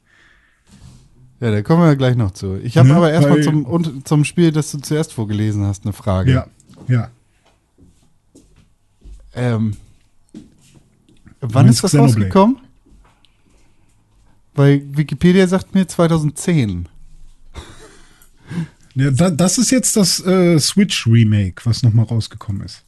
Ja, 1.40 1.50
da 1.50 1.62
kommen 1.62 1.82
wir 1.82 1.96
gleich 1.96 2.16
noch 2.16 2.31
zu. 2.32 2.56
Ich 2.62 2.76
habe 2.78 2.88
Ne, 2.88 2.94
aber 2.96 3.12
erstmal 3.12 3.42
zum, 3.42 3.64
und- 3.66 4.06
zum 4.08 4.25
Spiel, 4.25 4.50
das 4.52 4.70
du 4.70 4.78
zuerst 4.78 5.12
vorgelesen 5.12 5.64
hast, 5.64 5.84
eine 5.84 5.92
Frage. 5.92 6.32
Ja, 6.32 6.46
ja. 6.88 7.10
Ähm, 9.34 9.76
wann 11.40 11.69
ist 11.69 11.82
das 11.82 11.90
Xenoblade? 11.90 12.19
rausgekommen? 12.20 12.56
Weil 14.54 14.82
Wikipedia 14.96 15.46
sagt 15.48 15.75
mir 15.75 15.86
2010. 15.88 16.88
ja 18.94 19.10
da, 19.10 19.31
das 19.31 19.58
ist 19.58 19.70
jetzt 19.72 19.96
das 19.96 20.25
äh, 20.25 20.58
Switch 20.60 21.06
Remake, 21.06 21.62
was 21.64 21.82
noch 21.82 21.92
mal 21.92 22.04
rausgekommen 22.04 22.62
ist. 22.62 22.82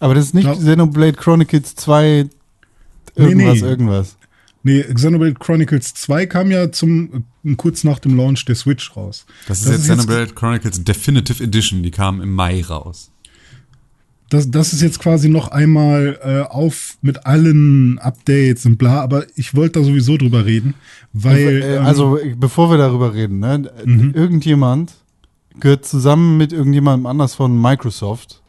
Aber 0.00 0.14
das 0.14 0.26
ist 0.26 0.34
nicht 0.34 0.46
Ja. 0.46 0.54
Xenoblade 0.54 1.12
Chronicles 1.12 1.74
2 1.76 2.28
irgendwas, 3.14 3.60
nee. 3.60 3.68
irgendwas. 3.68 4.16
Nee, 4.66 4.82
Xenoblade 4.82 5.34
Chronicles 5.34 5.92
2 5.92 6.26
kam 6.26 6.50
ja 6.50 6.72
zum 6.72 7.24
äh, 7.44 7.54
kurz 7.54 7.84
nach 7.84 7.98
dem 7.98 8.16
Launch 8.16 8.46
der 8.46 8.54
Switch 8.54 8.96
raus. 8.96 9.26
Das 9.46 9.60
ist 9.60 9.70
jetzt 9.70 9.82
Xenoblade 9.82 10.32
Chronicles 10.32 10.82
Definitive 10.82 11.42
Edition. 11.42 11.82
Die 11.82 11.90
kam 11.90 12.22
im 12.22 12.32
Mai 12.32 12.62
raus. 12.62 13.10
Das, 14.30 14.50
das 14.50 14.72
ist 14.72 14.80
jetzt 14.80 15.00
quasi 15.00 15.28
noch 15.28 15.48
einmal 15.48 16.18
äh, 16.24 16.40
auf 16.50 16.96
mit 17.02 17.26
allen 17.26 17.98
Updates 17.98 18.64
und 18.64 18.78
bla, 18.78 19.02
aber 19.02 19.26
ich 19.36 19.54
wollte 19.54 19.80
da 19.80 19.84
sowieso 19.84 20.16
drüber 20.16 20.46
reden, 20.46 20.74
weil 21.12 21.62
Äh, 21.62 21.76
ähm, 21.76 21.84
also, 21.84 22.18
bevor 22.36 22.70
wir 22.70 22.78
darüber 22.78 23.12
reden, 23.12 23.38
ne? 23.38 23.70
Mhm. 23.84 24.12
irgendjemand 24.14 24.94
gehört 25.60 25.84
zusammen 25.84 26.38
mit 26.38 26.52
irgendjemandem 26.52 27.06
anders 27.06 27.34
von 27.34 27.60
Microsoft 27.60 28.42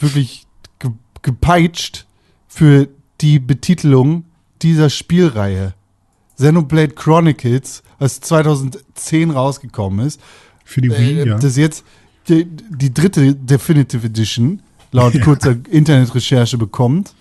wirklich 0.00 0.46
ge 0.78 0.92
gepeitscht 1.22 2.06
für 2.48 2.88
die 3.20 3.38
Betitelung 3.38 4.24
dieser 4.62 4.90
Spielreihe. 4.90 5.74
Xenoblade 6.36 6.94
Chronicles, 6.94 7.82
was 7.98 8.20
2010 8.20 9.30
rausgekommen 9.30 10.06
ist, 10.06 10.20
für 10.64 10.80
die 10.80 10.90
Wii, 10.90 11.20
äh, 11.20 11.26
ja. 11.26 11.34
das 11.34 11.44
ist 11.44 11.56
jetzt 11.56 11.84
die, 12.28 12.44
die 12.44 12.92
dritte 12.92 13.34
Definitive 13.34 14.06
Edition, 14.06 14.62
laut 14.92 15.20
kurzer 15.24 15.56
Internetrecherche 15.70 16.58
bekommt, 16.58 17.14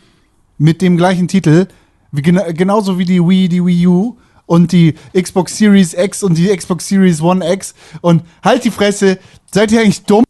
mit 0.57 0.81
dem 0.81 0.97
gleichen 0.97 1.27
Titel, 1.27 1.67
wie, 2.11 2.21
gena 2.21 2.51
genauso 2.51 2.99
wie 2.99 3.05
die 3.05 3.21
Wii, 3.21 3.49
die 3.49 3.65
Wii 3.65 3.87
U 3.87 4.17
und 4.45 4.71
die 4.71 4.95
Xbox 5.13 5.57
Series 5.57 5.93
X 5.93 6.23
und 6.23 6.37
die 6.37 6.47
Xbox 6.55 6.87
Series 6.87 7.21
One 7.21 7.47
X. 7.53 7.73
Und 8.01 8.23
halt 8.43 8.63
die 8.63 8.71
Fresse, 8.71 9.19
seid 9.51 9.71
ihr 9.71 9.81
eigentlich 9.81 10.03
dumm? 10.03 10.23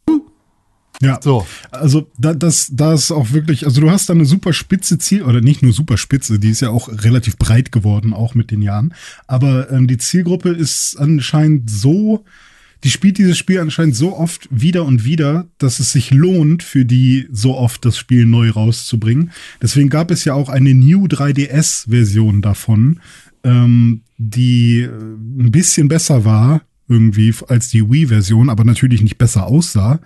Ja. 1.02 1.20
So. 1.22 1.46
Also 1.72 2.10
da, 2.18 2.34
das, 2.34 2.70
da 2.72 2.94
ist 2.94 3.12
auch 3.12 3.32
wirklich, 3.32 3.66
also 3.66 3.82
du 3.82 3.92
hast 3.92 4.10
da 4.10 4.14
eine 4.14 4.26
super 4.26 4.54
spitze 4.54 4.98
Ziel, 4.98 5.24
oder 5.24 5.42
nicht 5.42 5.62
nur 5.62 5.74
super 5.74 5.98
spitze, 5.98 6.40
die 6.40 6.50
ist 6.50 6.62
ja 6.62 6.70
auch 6.70 6.90
relativ 6.90 7.38
breit 7.38 7.72
geworden, 7.72 8.14
auch 8.14 8.36
mit 8.36 8.52
den 8.52 8.62
Jahren. 8.62 8.94
Aber 9.28 9.72
ähm, 9.72 9.88
die 9.88 9.98
Zielgruppe 9.98 10.50
ist 10.50 10.96
anscheinend 10.98 11.70
so, 11.70 12.26
die 12.84 12.92
spielt 12.92 13.18
dieses 13.18 13.38
Spiel 13.38 13.60
anscheinend 13.60 13.96
so 13.96 14.16
oft 14.16 14.48
wieder 14.52 14.86
und 14.86 15.04
wieder, 15.04 15.48
dass 15.58 15.80
es 15.80 15.92
sich 15.92 16.12
lohnt, 16.12 16.64
für 16.64 16.86
die 16.86 17.28
so 17.32 17.56
oft 17.56 17.84
das 17.86 17.98
Spiel 17.98 18.26
neu 18.26 18.52
rauszubringen. 18.52 19.32
Deswegen 19.62 19.90
gab 19.90 20.12
es 20.12 20.26
ja 20.26 20.34
auch 20.34 20.50
eine 20.50 20.74
New 20.74 21.06
3DS-Version 21.06 22.42
davon, 22.42 23.00
ähm, 23.44 24.02
die 24.18 24.82
äh, 24.82 24.90
ein 24.90 25.52
bisschen 25.52 25.88
besser 25.88 26.26
war, 26.26 26.62
irgendwie, 26.88 27.34
als 27.50 27.70
die 27.70 27.90
Wii-Version, 27.90 28.50
aber 28.50 28.64
natürlich 28.64 29.02
nicht 29.02 29.18
besser 29.18 29.48
aussah 29.48 30.00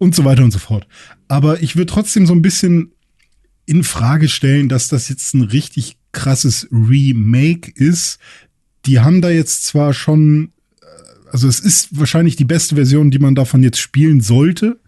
und 0.00 0.14
so 0.14 0.24
weiter 0.24 0.42
und 0.42 0.50
so 0.50 0.58
fort. 0.58 0.88
Aber 1.28 1.62
ich 1.62 1.76
würde 1.76 1.92
trotzdem 1.92 2.26
so 2.26 2.32
ein 2.32 2.42
bisschen 2.42 2.92
in 3.66 3.84
Frage 3.84 4.28
stellen, 4.28 4.68
dass 4.68 4.88
das 4.88 5.08
jetzt 5.10 5.34
ein 5.34 5.42
richtig 5.42 5.98
krasses 6.10 6.66
Remake 6.72 7.70
ist. 7.74 8.18
Die 8.86 9.00
haben 9.00 9.20
da 9.20 9.28
jetzt 9.28 9.66
zwar 9.66 9.92
schon, 9.92 10.52
äh, 10.80 11.30
also 11.30 11.46
es 11.46 11.60
ist 11.60 11.98
wahrscheinlich 11.98 12.34
die 12.34 12.46
beste 12.46 12.76
Version, 12.76 13.10
die 13.10 13.18
man 13.18 13.34
davon 13.34 13.62
jetzt 13.62 13.78
spielen 13.78 14.22
sollte. 14.22 14.80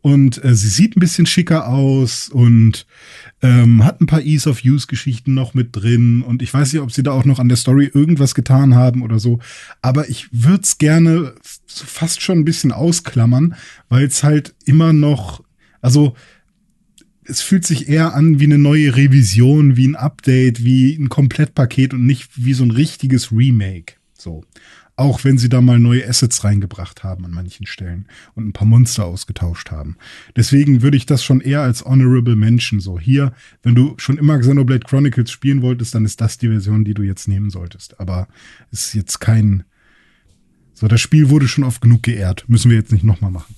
Und 0.00 0.42
äh, 0.42 0.54
sie 0.54 0.68
sieht 0.68 0.96
ein 0.96 1.00
bisschen 1.00 1.26
schicker 1.26 1.68
aus 1.68 2.30
und 2.30 2.86
ähm, 3.42 3.84
hat 3.84 4.00
ein 4.00 4.06
paar 4.06 4.22
Ease 4.22 4.48
of 4.48 4.64
Use 4.64 4.86
Geschichten 4.86 5.34
noch 5.34 5.54
mit 5.54 5.76
drin. 5.76 6.22
Und 6.22 6.42
ich 6.42 6.52
weiß 6.52 6.72
nicht, 6.72 6.82
ob 6.82 6.92
sie 6.92 7.02
da 7.02 7.12
auch 7.12 7.24
noch 7.24 7.38
an 7.38 7.48
der 7.48 7.56
Story 7.56 7.90
irgendwas 7.92 8.34
getan 8.34 8.74
haben 8.74 9.02
oder 9.02 9.18
so. 9.18 9.40
Aber 9.82 10.08
ich 10.08 10.28
würde 10.32 10.62
es 10.62 10.78
gerne 10.78 11.34
fast 11.66 12.22
schon 12.22 12.38
ein 12.38 12.44
bisschen 12.44 12.72
ausklammern, 12.72 13.54
weil 13.88 14.06
es 14.06 14.22
halt 14.22 14.54
immer 14.64 14.92
noch, 14.92 15.42
also 15.80 16.14
es 17.24 17.42
fühlt 17.42 17.66
sich 17.66 17.88
eher 17.88 18.14
an 18.14 18.40
wie 18.40 18.44
eine 18.44 18.58
neue 18.58 18.96
Revision, 18.96 19.76
wie 19.76 19.88
ein 19.88 19.96
Update, 19.96 20.64
wie 20.64 20.94
ein 20.94 21.08
Komplettpaket 21.08 21.92
und 21.92 22.06
nicht 22.06 22.30
wie 22.36 22.54
so 22.54 22.64
ein 22.64 22.70
richtiges 22.70 23.32
Remake. 23.32 23.94
So. 24.14 24.44
Auch 24.98 25.24
wenn 25.24 25.36
sie 25.36 25.50
da 25.50 25.60
mal 25.60 25.78
neue 25.78 26.08
Assets 26.08 26.42
reingebracht 26.42 27.04
haben 27.04 27.26
an 27.26 27.30
manchen 27.30 27.66
Stellen 27.66 28.06
und 28.34 28.48
ein 28.48 28.52
paar 28.54 28.66
Monster 28.66 29.04
ausgetauscht 29.04 29.70
haben. 29.70 29.98
Deswegen 30.36 30.80
würde 30.80 30.96
ich 30.96 31.04
das 31.04 31.22
schon 31.22 31.42
eher 31.42 31.60
als 31.60 31.84
Honorable 31.84 32.34
Mention 32.34 32.80
so. 32.80 32.98
Hier, 32.98 33.34
wenn 33.62 33.74
du 33.74 33.94
schon 33.98 34.16
immer 34.16 34.38
Xenoblade 34.38 34.86
Chronicles 34.86 35.30
spielen 35.30 35.60
wolltest, 35.60 35.94
dann 35.94 36.06
ist 36.06 36.22
das 36.22 36.38
die 36.38 36.48
Version, 36.48 36.84
die 36.84 36.94
du 36.94 37.02
jetzt 37.02 37.28
nehmen 37.28 37.50
solltest. 37.50 38.00
Aber 38.00 38.26
es 38.72 38.86
ist 38.86 38.94
jetzt 38.94 39.18
kein, 39.20 39.64
so, 40.72 40.88
das 40.88 41.02
Spiel 41.02 41.28
wurde 41.28 41.46
schon 41.46 41.64
oft 41.64 41.82
genug 41.82 42.02
geehrt. 42.02 42.44
Müssen 42.48 42.70
wir 42.70 42.78
jetzt 42.78 42.92
nicht 42.92 43.04
nochmal 43.04 43.30
machen. 43.30 43.54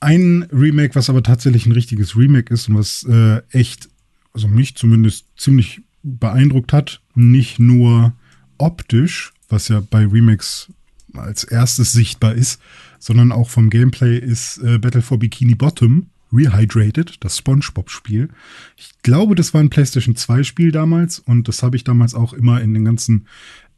ein 0.00 0.44
Remake, 0.52 0.94
was 0.94 1.10
aber 1.10 1.22
tatsächlich 1.22 1.66
ein 1.66 1.72
richtiges 1.72 2.16
Remake 2.16 2.52
ist 2.52 2.68
und 2.68 2.76
was 2.76 3.04
äh, 3.04 3.42
echt, 3.50 3.88
also 4.32 4.48
mich 4.48 4.76
zumindest 4.76 5.26
ziemlich 5.36 5.82
beeindruckt 6.02 6.72
hat, 6.72 7.02
nicht 7.14 7.58
nur 7.58 8.14
optisch, 8.56 9.32
was 9.50 9.68
ja 9.68 9.82
bei 9.90 10.06
Remakes 10.06 10.68
als 11.14 11.44
erstes 11.44 11.92
sichtbar 11.92 12.34
ist, 12.34 12.60
sondern 12.98 13.32
auch 13.32 13.50
vom 13.50 13.70
Gameplay 13.70 14.18
ist 14.18 14.58
äh, 14.58 14.78
Battle 14.78 15.02
for 15.02 15.18
Bikini 15.18 15.54
Bottom 15.54 16.06
Rehydrated, 16.32 17.16
das 17.20 17.38
SpongeBob-Spiel. 17.38 18.28
Ich 18.76 18.90
glaube, 19.02 19.34
das 19.34 19.52
war 19.52 19.60
ein 19.60 19.70
PlayStation 19.70 20.14
2-Spiel 20.14 20.70
damals 20.70 21.18
und 21.18 21.48
das 21.48 21.62
habe 21.62 21.76
ich 21.76 21.84
damals 21.84 22.14
auch 22.14 22.32
immer 22.32 22.60
in 22.60 22.72
den 22.72 22.84
ganzen 22.84 23.26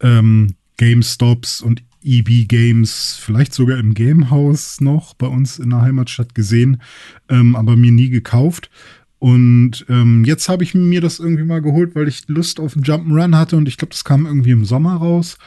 ähm, 0.01 0.55
GameStops 0.77 1.63
und 1.63 1.83
EB 2.05 2.49
Games, 2.49 3.17
vielleicht 3.21 3.55
sogar 3.55 3.79
im 3.79 3.95
Gamehouse 3.95 4.81
noch 4.81 5.15
bei 5.15 5.29
uns 5.29 5.59
in 5.59 5.71
der 5.71 5.83
Heimatstadt 5.83 6.35
gesehen, 6.35 6.83
ähm, 7.29 7.55
aber 7.55 7.77
mir 7.77 7.93
nie 7.93 8.11
gekauft. 8.11 8.71
Und 9.23 9.87
ähm, 9.89 10.25
jetzt 10.25 10.49
habe 10.49 10.65
ich 10.65 10.75
mir 10.75 11.01
das 11.01 11.21
irgendwie 11.21 11.45
mal 11.45 11.63
geholt, 11.63 11.95
weil 11.95 12.09
ich 12.09 12.27
Lust 12.27 12.59
auf 12.59 12.75
Jump'n'Run 12.75 13.37
hatte 13.37 13.57
und 13.57 13.69
ich 13.69 13.77
glaube, 13.77 13.93
das 13.93 14.03
kam 14.03 14.27
irgendwie 14.27 14.51
im 14.51 14.65
Sommer 14.65 14.97
raus. 14.97 15.39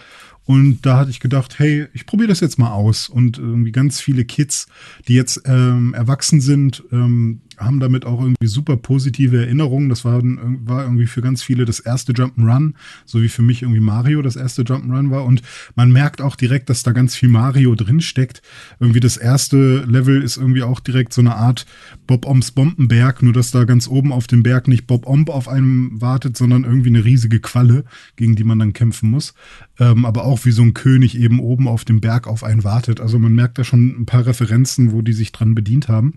Und 0.46 0.86
da 0.86 0.96
hatte 0.96 1.12
ich 1.12 1.20
gedacht, 1.20 1.60
hey, 1.60 1.88
ich 1.91 2.05
probiere 2.05 2.29
das 2.29 2.39
jetzt 2.39 2.58
mal 2.58 2.72
aus. 2.72 3.10
Und 3.10 3.38
irgendwie 3.38 3.74
ganz 3.74 4.00
viele 4.00 4.24
Kids, 4.24 4.67
die 5.10 5.15
jetzt 5.15 5.41
ähm, 5.44 5.94
erwachsen 5.94 6.39
sind, 6.39 6.86
ähm, 6.94 7.41
haben 7.58 7.80
damit 7.80 8.06
auch 8.06 8.22
irgendwie 8.22 8.48
super 8.48 8.78
positive 8.78 9.38
Erinnerungen. 9.38 9.90
Das 9.90 10.06
war, 10.06 10.22
war 10.24 10.84
irgendwie 10.84 11.08
für 11.08 11.22
ganz 11.22 11.44
viele 11.44 11.66
das 11.66 11.80
erste 11.80 12.14
Jump'n'Run, 12.14 12.74
so 13.06 13.22
wie 13.22 13.30
für 13.30 13.42
mich 13.42 13.62
irgendwie 13.62 13.80
Mario 13.80 14.22
das 14.22 14.36
erste 14.36 14.64
Jump'n'Run 14.64 15.12
war. 15.12 15.26
Und 15.26 15.42
man 15.76 15.92
merkt 15.92 16.22
auch 16.22 16.36
direkt, 16.36 16.70
dass 16.70 16.84
da 16.84 16.92
ganz 16.92 17.16
viel 17.16 17.30
Mario 17.30 17.76
drin 17.76 18.02
steckt. 18.02 18.42
Irgendwie 18.80 19.00
das 19.00 19.18
erste 19.18 19.86
Level 19.86 20.22
ist 20.22 20.38
irgendwie 20.38 20.64
auch 20.64 20.80
direkt 20.80 21.14
so 21.14 21.22
eine 21.22 21.36
Art 21.36 21.66
Bob 22.08 22.26
Ombs 22.26 22.52
Bombenberg, 22.52 23.22
nur 23.22 23.34
dass 23.34 23.52
da 23.52 23.64
ganz 23.64 23.88
oben 23.88 24.12
auf 24.12 24.28
dem 24.28 24.44
Berg 24.44 24.68
nicht 24.68 24.88
Bob 24.88 25.08
Omb 25.08 25.30
auf 25.30 25.48
einem 25.48 26.02
wartet, 26.02 26.38
sondern 26.38 26.64
irgendwie 26.64 26.90
eine 26.90 27.06
riesige 27.06 27.40
Qualle, 27.40 27.86
gegen 28.16 28.36
die 28.36 28.44
man 28.44 28.60
dann 28.60 28.74
kämpfen 28.74 29.10
muss. 29.10 29.34
Ähm, 29.80 30.06
aber 30.06 30.24
auch 30.24 30.46
wie 30.46 30.52
so 30.52 30.62
ein 30.62 30.74
König 30.74 31.18
eben 31.18 31.40
oben 31.40 31.68
auf 31.68 31.86
dem 31.86 32.02
Berg 32.02 32.28
auf 32.28 32.44
einen 32.44 32.64
wartet. 32.64 33.02
Also 33.02 33.20
man 33.20 33.34
merkt 33.34 33.58
da 33.58 33.64
schon 33.64 34.02
ein 34.02 34.06
paar 34.06 34.26
Referenzen, 34.26 34.92
wo 34.92 35.02
die 35.02 35.14
sich 35.14 35.32
dran 35.32 35.56
bedient 35.56 35.88
haben. 35.88 36.14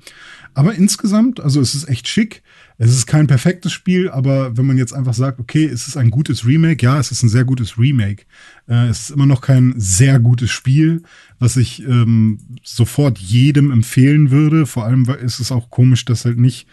Aber 0.54 0.74
insgesamt, 0.74 1.27
also 1.36 1.60
es 1.60 1.74
ist 1.74 1.88
echt 1.88 2.08
schick. 2.08 2.42
Es 2.78 2.90
ist 2.90 3.06
kein 3.06 3.26
perfektes 3.26 3.72
Spiel, 3.72 4.08
aber 4.08 4.56
wenn 4.56 4.66
man 4.66 4.78
jetzt 4.78 4.92
einfach 4.92 5.14
sagt, 5.14 5.40
okay, 5.40 5.64
es 5.64 5.88
ist 5.88 5.96
ein 5.96 6.10
gutes 6.10 6.46
Remake, 6.46 6.84
ja, 6.84 6.98
es 6.98 7.10
ist 7.10 7.22
ein 7.22 7.28
sehr 7.28 7.44
gutes 7.44 7.78
Remake. 7.78 8.24
Äh, 8.68 8.88
es 8.88 9.02
ist 9.02 9.10
immer 9.10 9.26
noch 9.26 9.40
kein 9.40 9.74
sehr 9.76 10.20
gutes 10.20 10.50
Spiel, 10.50 11.02
was 11.38 11.56
ich 11.56 11.82
ähm, 11.84 12.38
sofort 12.62 13.18
jedem 13.18 13.70
empfehlen 13.70 14.30
würde. 14.30 14.66
Vor 14.66 14.84
allem 14.84 15.04
ist 15.22 15.40
es 15.40 15.52
auch 15.52 15.70
komisch, 15.70 16.04
dass 16.04 16.24
halt 16.24 16.38
nicht 16.38 16.66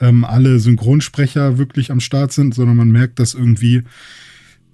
ähm, 0.00 0.24
alle 0.24 0.58
Synchronsprecher 0.58 1.58
wirklich 1.58 1.90
am 1.90 2.00
Start 2.00 2.32
sind, 2.32 2.54
sondern 2.54 2.76
man 2.76 2.90
merkt, 2.90 3.18
dass 3.18 3.34
irgendwie 3.34 3.82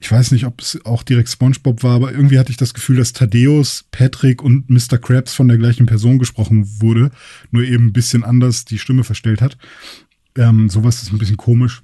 ich 0.07 0.13
weiß 0.13 0.31
nicht, 0.31 0.47
ob 0.47 0.61
es 0.61 0.79
auch 0.87 1.03
direkt 1.03 1.29
SpongeBob 1.29 1.83
war, 1.83 1.97
aber 1.97 2.13
irgendwie 2.13 2.39
hatte 2.39 2.53
ich 2.53 2.57
das 2.57 2.75
Gefühl, 2.75 2.97
dass 2.97 3.13
Thaddeus, 3.13 3.87
Patrick 3.91 4.41
und 4.41 4.71
Mr. 4.71 4.99
Krabs 4.99 5.35
von 5.35 5.49
der 5.49 5.59
gleichen 5.59 5.87
Person 5.87 6.21
gesprochen 6.21 6.81
wurde, 6.81 7.11
nur 7.51 7.65
eben 7.65 7.87
ein 7.87 7.93
bisschen 7.93 8.23
anders 8.23 8.65
die 8.65 8.79
Stimme 8.79 9.03
verstellt 9.03 9.43
hat. 9.43 9.59
Ähm, 10.37 10.69
sowas 10.69 11.03
ist 11.03 11.13
ein 11.13 11.19
bisschen 11.19 11.37
komisch. 11.37 11.83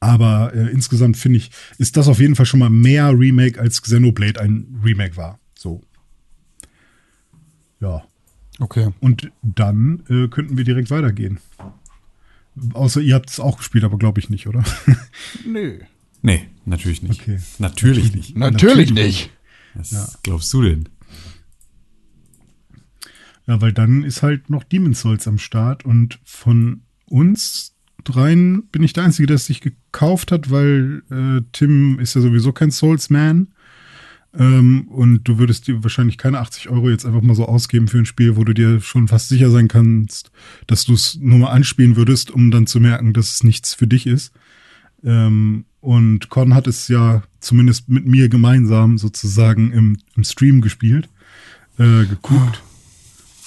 Aber 0.00 0.52
äh, 0.54 0.68
insgesamt 0.68 1.16
finde 1.16 1.38
ich, 1.38 1.50
ist 1.78 1.96
das 1.96 2.08
auf 2.08 2.20
jeden 2.20 2.36
Fall 2.36 2.44
schon 2.44 2.60
mal 2.60 2.68
mehr 2.68 3.18
Remake 3.18 3.58
als 3.58 3.80
Xenoblade 3.80 4.38
ein 4.42 4.78
Remake 4.84 5.16
war. 5.16 5.38
So. 5.54 5.82
Ja. 7.80 8.04
Okay. 8.58 8.90
Und 9.00 9.32
dann 9.40 10.02
äh, 10.10 10.28
könnten 10.28 10.58
wir 10.58 10.64
direkt 10.64 10.90
weitergehen. 10.90 11.38
Außer 12.74 13.00
ihr 13.00 13.14
habt 13.14 13.30
es 13.30 13.40
auch 13.40 13.56
gespielt, 13.56 13.84
aber 13.84 13.96
glaube 13.96 14.20
ich 14.20 14.28
nicht, 14.28 14.46
oder? 14.46 14.62
Nö. 15.46 15.78
Nee, 16.24 16.48
natürlich 16.64 17.02
nicht. 17.02 17.20
Okay. 17.20 17.38
Natürlich 17.58 18.14
nicht. 18.14 18.34
Natürlich 18.34 18.92
nicht. 18.94 19.30
Was 19.74 19.90
Ja. 19.90 20.08
glaubst 20.22 20.50
du 20.54 20.62
denn? 20.62 20.88
Ja, 23.46 23.60
weil 23.60 23.74
dann 23.74 24.02
ist 24.04 24.22
halt 24.22 24.48
noch 24.48 24.64
Demon's 24.64 25.00
Souls 25.02 25.28
am 25.28 25.36
Start 25.36 25.84
und 25.84 26.18
von 26.24 26.80
uns 27.04 27.74
dreien 28.04 28.66
bin 28.68 28.82
ich 28.82 28.94
der 28.94 29.04
Einzige, 29.04 29.26
der 29.26 29.36
es 29.36 29.44
sich 29.44 29.60
gekauft 29.60 30.32
hat, 30.32 30.50
weil 30.50 31.02
äh, 31.10 31.42
Tim 31.52 31.98
ist 31.98 32.14
ja 32.14 32.22
sowieso 32.22 32.52
kein 32.52 32.70
Souls-Man. 32.70 33.48
Ähm, 34.32 34.88
und 34.88 35.24
du 35.24 35.38
würdest 35.38 35.68
dir 35.68 35.82
wahrscheinlich 35.84 36.16
keine 36.16 36.38
80 36.40 36.70
Euro 36.70 36.88
jetzt 36.88 37.04
einfach 37.04 37.20
mal 37.20 37.34
so 37.36 37.44
ausgeben 37.44 37.86
für 37.86 37.98
ein 37.98 38.06
Spiel, 38.06 38.36
wo 38.36 38.44
du 38.44 38.54
dir 38.54 38.80
schon 38.80 39.08
fast 39.08 39.28
sicher 39.28 39.50
sein 39.50 39.68
kannst, 39.68 40.32
dass 40.66 40.86
du 40.86 40.94
es 40.94 41.16
nur 41.20 41.38
mal 41.38 41.50
anspielen 41.50 41.96
würdest, 41.96 42.30
um 42.30 42.50
dann 42.50 42.66
zu 42.66 42.80
merken, 42.80 43.12
dass 43.12 43.34
es 43.34 43.44
nichts 43.44 43.74
für 43.74 43.86
dich 43.86 44.06
ist. 44.06 44.32
Ähm, 45.04 45.66
und 45.84 46.30
Con 46.30 46.54
hat 46.54 46.66
es 46.66 46.88
ja 46.88 47.22
zumindest 47.40 47.90
mit 47.90 48.06
mir 48.06 48.30
gemeinsam 48.30 48.96
sozusagen 48.96 49.70
im, 49.70 49.98
im 50.16 50.24
Stream 50.24 50.62
gespielt, 50.62 51.10
äh, 51.78 52.06
geguckt. 52.06 52.62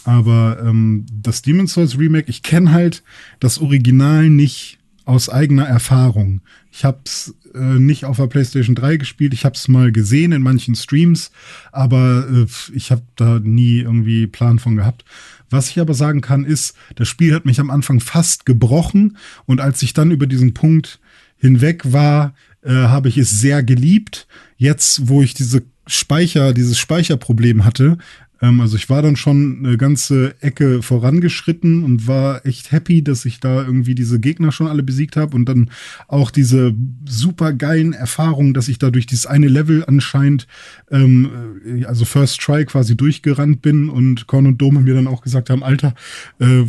Aber 0.03 0.59
ähm, 0.63 1.07
das 1.11 1.41
Demon's 1.41 1.73
Souls 1.73 1.97
Remake, 1.97 2.29
ich 2.29 2.43
kenne 2.43 2.71
halt 2.71 3.03
das 3.39 3.57
Original 3.57 4.29
nicht 4.29 4.77
aus 5.03 5.29
eigener 5.29 5.65
Erfahrung. 5.65 6.41
Ich 6.71 6.85
habe 6.85 6.99
es 7.05 7.33
äh, 7.55 7.59
nicht 7.59 8.05
auf 8.05 8.17
der 8.17 8.27
PlayStation 8.27 8.75
3 8.75 8.97
gespielt. 8.97 9.33
Ich 9.33 9.43
habe 9.43 9.55
es 9.55 9.67
mal 9.67 9.91
gesehen 9.91 10.31
in 10.31 10.43
manchen 10.43 10.75
Streams, 10.75 11.31
aber 11.71 12.27
äh, 12.29 12.45
ich 12.75 12.91
habe 12.91 13.01
da 13.15 13.39
nie 13.39 13.79
irgendwie 13.79 14.27
Plan 14.27 14.59
von 14.59 14.75
gehabt. 14.75 15.05
Was 15.49 15.69
ich 15.69 15.79
aber 15.79 15.95
sagen 15.95 16.21
kann, 16.21 16.45
ist, 16.45 16.75
das 16.95 17.07
Spiel 17.07 17.33
hat 17.33 17.45
mich 17.45 17.59
am 17.59 17.71
Anfang 17.71 17.99
fast 17.99 18.45
gebrochen 18.45 19.17
und 19.45 19.59
als 19.59 19.81
ich 19.81 19.93
dann 19.93 20.11
über 20.11 20.27
diesen 20.27 20.53
Punkt 20.53 20.99
hinweg 21.37 21.91
war, 21.91 22.33
äh, 22.63 22.71
habe 22.71 23.09
ich 23.09 23.17
es 23.17 23.29
sehr 23.29 23.63
geliebt. 23.63 24.27
Jetzt, 24.57 25.07
wo 25.07 25.21
ich 25.21 25.33
diese 25.33 25.63
Speicher, 25.85 26.53
dieses 26.53 26.77
Speicherproblem 26.77 27.63
hatte, 27.63 27.97
ähm, 28.41 28.61
also 28.61 28.75
ich 28.75 28.89
war 28.89 29.01
dann 29.01 29.15
schon 29.15 29.63
eine 29.63 29.77
ganze 29.77 30.35
Ecke 30.41 30.81
vorangeschritten 30.81 31.83
und 31.83 32.07
war 32.07 32.45
echt 32.45 32.71
happy, 32.71 33.03
dass 33.03 33.25
ich 33.25 33.39
da 33.39 33.63
irgendwie 33.63 33.95
diese 33.95 34.19
Gegner 34.19 34.51
schon 34.51 34.67
alle 34.67 34.83
besiegt 34.83 35.15
habe 35.15 35.35
und 35.35 35.45
dann 35.45 35.69
auch 36.07 36.31
diese 36.31 36.73
super 37.05 37.53
geilen 37.53 37.93
Erfahrungen, 37.93 38.53
dass 38.53 38.67
ich 38.67 38.79
da 38.79 38.91
durch 38.91 39.05
dieses 39.05 39.25
eine 39.25 39.47
Level 39.47 39.83
anscheinend, 39.85 40.47
ähm, 40.91 41.29
äh, 41.65 41.85
also 41.85 42.05
First 42.05 42.39
Try 42.41 42.65
quasi 42.65 42.95
durchgerannt 42.95 43.61
bin 43.61 43.89
und 43.89 44.27
Korn 44.27 44.47
und 44.47 44.61
Dome 44.61 44.81
mir 44.81 44.93
dann 44.93 45.07
auch 45.07 45.21
gesagt 45.21 45.49
haben, 45.49 45.63
Alter, 45.63 45.93
äh, 46.39 46.63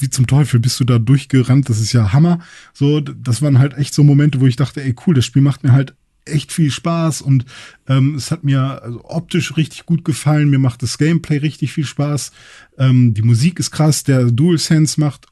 wie 0.00 0.10
zum 0.10 0.26
Teufel 0.26 0.60
bist 0.60 0.78
du 0.80 0.84
da 0.84 0.98
durchgerannt? 0.98 1.68
Das 1.68 1.80
ist 1.80 1.92
ja 1.92 2.12
Hammer. 2.12 2.40
So, 2.72 3.00
das 3.00 3.42
waren 3.42 3.58
halt 3.58 3.74
echt 3.74 3.94
so 3.94 4.04
Momente, 4.04 4.40
wo 4.40 4.46
ich 4.46 4.56
dachte, 4.56 4.82
ey 4.82 4.94
cool, 5.06 5.14
das 5.14 5.24
Spiel 5.24 5.42
macht 5.42 5.64
mir 5.64 5.72
halt 5.72 5.94
echt 6.24 6.52
viel 6.52 6.70
Spaß 6.70 7.22
und 7.22 7.44
ähm, 7.86 8.16
es 8.16 8.30
hat 8.30 8.42
mir 8.42 8.82
also 8.82 9.04
optisch 9.04 9.56
richtig 9.56 9.86
gut 9.86 10.04
gefallen. 10.04 10.50
Mir 10.50 10.58
macht 10.58 10.82
das 10.82 10.98
Gameplay 10.98 11.38
richtig 11.38 11.72
viel 11.72 11.86
Spaß. 11.86 12.32
Ähm, 12.78 13.14
die 13.14 13.22
Musik 13.22 13.60
ist 13.60 13.70
krass. 13.70 14.04
Der 14.04 14.30
DualSense 14.30 15.00
macht 15.00 15.26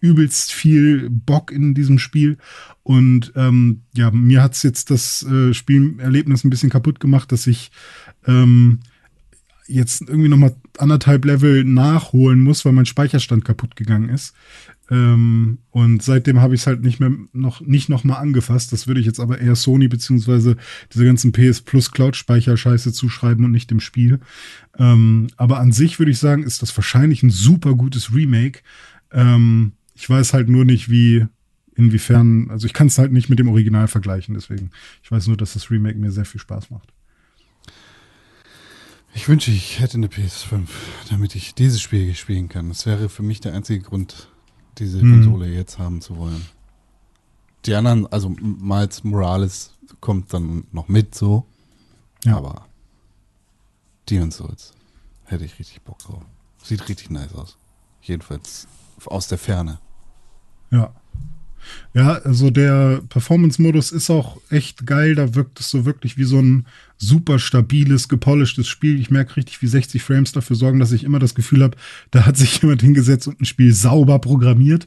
übelst 0.00 0.52
viel 0.52 1.08
Bock 1.08 1.50
in 1.50 1.72
diesem 1.72 1.98
Spiel. 1.98 2.36
Und 2.82 3.32
ähm, 3.36 3.82
ja, 3.94 4.10
mir 4.10 4.42
hat's 4.42 4.62
jetzt 4.62 4.90
das 4.90 5.22
äh, 5.22 5.54
Spielerlebnis 5.54 6.44
ein 6.44 6.50
bisschen 6.50 6.68
kaputt 6.68 7.00
gemacht, 7.00 7.32
dass 7.32 7.46
ich 7.46 7.70
ähm, 8.26 8.80
jetzt 9.66 10.02
irgendwie 10.02 10.28
noch 10.28 10.36
mal 10.36 10.54
anderthalb 10.78 11.24
Level 11.24 11.64
nachholen 11.64 12.40
muss, 12.40 12.64
weil 12.64 12.72
mein 12.72 12.86
Speicherstand 12.86 13.44
kaputt 13.44 13.76
gegangen 13.76 14.08
ist. 14.08 14.34
Ähm, 14.90 15.58
und 15.70 16.02
seitdem 16.02 16.40
habe 16.40 16.54
ich 16.54 16.62
es 16.62 16.66
halt 16.66 16.82
nicht 16.82 17.00
mehr 17.00 17.10
noch 17.32 17.60
nicht 17.62 17.88
noch 17.88 18.04
mal 18.04 18.16
angefasst. 18.16 18.72
Das 18.72 18.86
würde 18.86 19.00
ich 19.00 19.06
jetzt 19.06 19.20
aber 19.20 19.40
eher 19.40 19.56
Sony 19.56 19.88
beziehungsweise 19.88 20.56
diese 20.92 21.04
ganzen 21.04 21.32
PS 21.32 21.62
Plus 21.62 21.90
Cloud 21.90 22.16
Speicher 22.16 22.56
Scheiße 22.56 22.92
zuschreiben 22.92 23.44
und 23.44 23.52
nicht 23.52 23.70
dem 23.70 23.80
Spiel. 23.80 24.20
Ähm, 24.76 25.28
aber 25.36 25.58
an 25.60 25.72
sich 25.72 25.98
würde 25.98 26.12
ich 26.12 26.18
sagen, 26.18 26.42
ist 26.42 26.60
das 26.60 26.76
wahrscheinlich 26.76 27.22
ein 27.22 27.30
super 27.30 27.74
gutes 27.74 28.14
Remake. 28.14 28.60
Ähm, 29.10 29.72
ich 29.94 30.08
weiß 30.08 30.34
halt 30.34 30.48
nur 30.48 30.64
nicht, 30.64 30.90
wie 30.90 31.26
inwiefern. 31.74 32.50
Also 32.50 32.66
ich 32.66 32.74
kann 32.74 32.88
es 32.88 32.98
halt 32.98 33.12
nicht 33.12 33.30
mit 33.30 33.38
dem 33.38 33.48
Original 33.48 33.88
vergleichen. 33.88 34.34
Deswegen 34.34 34.70
ich 35.02 35.10
weiß 35.10 35.28
nur, 35.28 35.38
dass 35.38 35.54
das 35.54 35.70
Remake 35.70 35.98
mir 35.98 36.12
sehr 36.12 36.26
viel 36.26 36.40
Spaß 36.40 36.70
macht. 36.70 36.93
Ich 39.14 39.28
wünsche, 39.28 39.50
ich 39.50 39.80
hätte 39.80 39.94
eine 39.96 40.08
PS5, 40.08 40.66
damit 41.08 41.34
ich 41.36 41.54
dieses 41.54 41.80
Spiel 41.80 42.14
spielen 42.14 42.48
kann. 42.48 42.68
Das 42.68 42.84
wäre 42.84 43.08
für 43.08 43.22
mich 43.22 43.40
der 43.40 43.54
einzige 43.54 43.82
Grund, 43.84 44.28
diese 44.78 45.00
Hm. 45.00 45.22
Konsole 45.22 45.46
jetzt 45.48 45.78
haben 45.78 46.00
zu 46.00 46.16
wollen. 46.16 46.44
Die 47.64 47.74
anderen, 47.74 48.06
also 48.08 48.28
Miles 48.28 49.04
Morales 49.04 49.72
kommt 50.00 50.32
dann 50.34 50.66
noch 50.72 50.88
mit 50.88 51.14
so, 51.14 51.46
Ja. 52.24 52.36
aber 52.36 52.66
Demon's 54.10 54.36
Souls 54.36 54.72
hätte 55.24 55.44
ich 55.44 55.58
richtig 55.58 55.80
Bock 55.82 55.98
drauf. 56.00 56.22
Sieht 56.62 56.88
richtig 56.88 57.08
nice 57.10 57.32
aus. 57.34 57.56
Jedenfalls 58.02 58.66
aus 59.06 59.28
der 59.28 59.38
Ferne. 59.38 59.78
Ja. 60.70 60.92
Ja, 61.94 62.14
also 62.24 62.50
der 62.50 63.02
Performance-Modus 63.08 63.92
ist 63.92 64.10
auch 64.10 64.38
echt 64.50 64.86
geil. 64.86 65.14
Da 65.14 65.34
wirkt 65.34 65.60
es 65.60 65.70
so 65.70 65.84
wirklich 65.84 66.16
wie 66.18 66.24
so 66.24 66.40
ein 66.40 66.66
super 66.96 67.38
stabiles, 67.38 68.08
gepolischtes 68.08 68.68
Spiel. 68.68 68.98
Ich 69.00 69.10
merke 69.10 69.36
richtig, 69.36 69.62
wie 69.62 69.66
60 69.66 70.02
Frames 70.02 70.32
dafür 70.32 70.56
sorgen, 70.56 70.78
dass 70.78 70.92
ich 70.92 71.04
immer 71.04 71.18
das 71.18 71.34
Gefühl 71.34 71.62
habe, 71.62 71.76
da 72.10 72.26
hat 72.26 72.36
sich 72.36 72.58
jemand 72.62 72.82
hingesetzt 72.82 73.28
und 73.28 73.40
ein 73.40 73.44
Spiel 73.44 73.72
sauber 73.72 74.18
programmiert. 74.18 74.86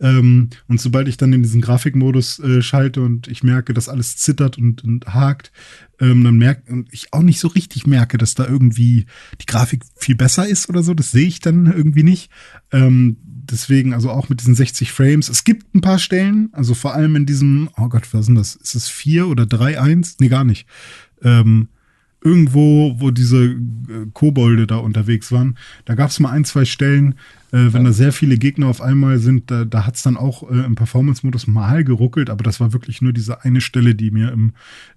Ähm, 0.00 0.50
und 0.68 0.80
sobald 0.80 1.08
ich 1.08 1.16
dann 1.16 1.32
in 1.32 1.42
diesen 1.42 1.60
Grafikmodus 1.60 2.38
äh, 2.40 2.62
schalte 2.62 3.02
und 3.02 3.28
ich 3.28 3.42
merke, 3.42 3.74
dass 3.74 3.88
alles 3.88 4.16
zittert 4.16 4.58
und, 4.58 4.82
und 4.84 5.06
hakt, 5.06 5.52
ähm, 6.00 6.24
dann 6.24 6.38
merke 6.38 6.72
und 6.72 6.88
ich 6.92 7.12
auch 7.12 7.22
nicht 7.22 7.40
so 7.40 7.48
richtig 7.48 7.86
merke, 7.86 8.16
dass 8.16 8.34
da 8.34 8.46
irgendwie 8.46 9.06
die 9.40 9.46
Grafik 9.46 9.82
viel 9.96 10.16
besser 10.16 10.48
ist 10.48 10.68
oder 10.68 10.82
so. 10.82 10.94
Das 10.94 11.10
sehe 11.10 11.26
ich 11.26 11.40
dann 11.40 11.66
irgendwie 11.66 12.02
nicht. 12.02 12.30
Ähm, 12.72 13.16
deswegen, 13.50 13.94
also 13.94 14.10
auch 14.10 14.28
mit 14.28 14.40
diesen 14.40 14.54
60 14.54 14.92
Frames. 14.92 15.28
Es 15.28 15.44
gibt 15.44 15.74
ein 15.74 15.80
paar 15.80 15.98
Stellen, 15.98 16.48
also 16.52 16.74
vor 16.74 16.94
allem 16.94 17.16
in 17.16 17.26
diesem, 17.26 17.70
oh 17.76 17.88
Gott, 17.88 18.12
was 18.12 18.26
denn 18.26 18.34
das? 18.34 18.56
Ist 18.56 18.74
es 18.74 18.88
4 18.88 19.28
oder 19.28 19.44
3-1? 19.44 20.16
Nee, 20.20 20.28
gar 20.28 20.44
nicht. 20.44 20.66
Ähm, 21.22 21.68
irgendwo, 22.22 22.96
wo 22.98 23.10
diese 23.10 23.44
äh, 23.44 23.58
Kobolde 24.12 24.66
da 24.66 24.76
unterwegs 24.76 25.32
waren, 25.32 25.56
da 25.84 25.94
gab 25.94 26.10
es 26.10 26.20
mal 26.20 26.30
ein, 26.30 26.44
zwei 26.44 26.64
Stellen, 26.64 27.14
äh, 27.52 27.72
wenn 27.72 27.84
da 27.84 27.92
sehr 27.92 28.12
viele 28.12 28.36
Gegner 28.36 28.66
auf 28.66 28.80
einmal 28.80 29.18
sind, 29.18 29.50
da, 29.50 29.64
da 29.64 29.86
hat 29.86 29.96
es 29.96 30.02
dann 30.02 30.16
auch 30.16 30.48
äh, 30.50 30.64
im 30.64 30.74
Performance-Modus 30.74 31.46
mal 31.46 31.82
geruckelt, 31.84 32.30
aber 32.30 32.44
das 32.44 32.60
war 32.60 32.72
wirklich 32.72 33.00
nur 33.00 33.12
diese 33.12 33.42
eine 33.44 33.60
Stelle, 33.60 33.94
die 33.94 34.10
mir 34.10 34.32
im, 34.32 34.52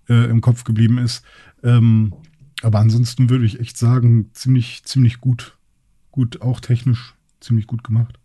äh, 0.10 0.30
im 0.30 0.42
Kopf 0.42 0.64
geblieben 0.64 0.98
ist. 0.98 1.24
Ähm, 1.64 2.14
aber 2.62 2.80
ansonsten 2.80 3.30
würde 3.30 3.46
ich 3.46 3.60
echt 3.60 3.78
sagen, 3.78 4.30
ziemlich, 4.34 4.84
ziemlich 4.84 5.20
gut. 5.20 5.58
Gut, 6.12 6.42
auch 6.42 6.60
technisch 6.60 7.16
ziemlich 7.40 7.68
gut 7.68 7.84
gemacht. 7.84 8.20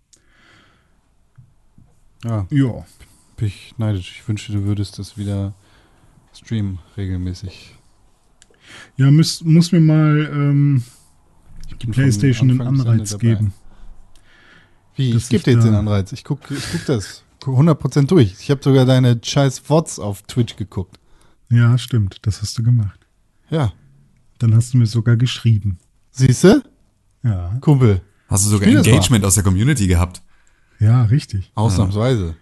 Ja, 2.24 2.46
Ja. 2.50 2.84
bin 3.36 3.48
ich 3.48 3.74
neidisch. 3.78 4.12
Ich 4.20 4.28
wünschte, 4.28 4.52
du 4.52 4.64
würdest 4.64 4.98
das 4.98 5.16
wieder 5.16 5.54
streamen, 6.32 6.78
regelmäßig. 6.96 7.74
Ja, 8.96 9.10
muss, 9.10 9.42
muss 9.44 9.72
mir 9.72 9.80
mal 9.80 10.28
ähm, 10.32 10.82
die 11.80 11.86
Playstation 11.86 12.50
einen 12.50 12.60
Anreiz 12.60 13.16
geben. 13.18 13.52
Wie? 14.96 15.14
Ich 15.14 15.28
gebe 15.28 15.44
dir 15.44 15.52
jetzt 15.52 15.64
den 15.64 15.74
Anreiz. 15.74 16.12
Ich 16.12 16.24
guck, 16.24 16.50
ich 16.50 16.64
guck 16.72 16.84
das. 16.86 17.22
Guck 17.40 17.56
100% 17.58 18.06
durch. 18.08 18.34
Ich 18.40 18.50
habe 18.50 18.62
sogar 18.62 18.84
deine 18.84 19.20
scheiß 19.22 19.60
VODs 19.60 19.98
auf 20.00 20.22
Twitch 20.22 20.56
geguckt. 20.56 20.98
Ja, 21.50 21.78
stimmt, 21.78 22.18
das 22.26 22.42
hast 22.42 22.58
du 22.58 22.62
gemacht. 22.62 22.98
Ja. 23.48 23.72
Dann 24.38 24.54
hast 24.54 24.74
du 24.74 24.78
mir 24.78 24.86
sogar 24.86 25.16
geschrieben. 25.16 25.78
Siehste? 26.10 26.62
Ja, 27.22 27.56
Kumpel. 27.60 28.02
Hast 28.26 28.44
du 28.44 28.50
sogar. 28.50 28.68
Engagement 28.68 29.24
aus 29.24 29.34
der 29.36 29.44
Community 29.44 29.86
gehabt? 29.86 30.20
Ja, 30.78 31.04
richtig. 31.04 31.50
Ausnahmsweise. 31.54 32.36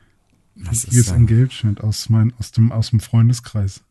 Das 0.57 0.87
Hier 0.89 1.01
ist 1.01 1.09
ja- 1.09 1.15
Engagement 1.17 1.83
aus, 1.83 2.09
mein, 2.09 2.33
aus, 2.39 2.53
dem, 2.53 2.73
aus 2.73 2.91
dem 2.91 3.01
Freundeskreis. 3.01 3.83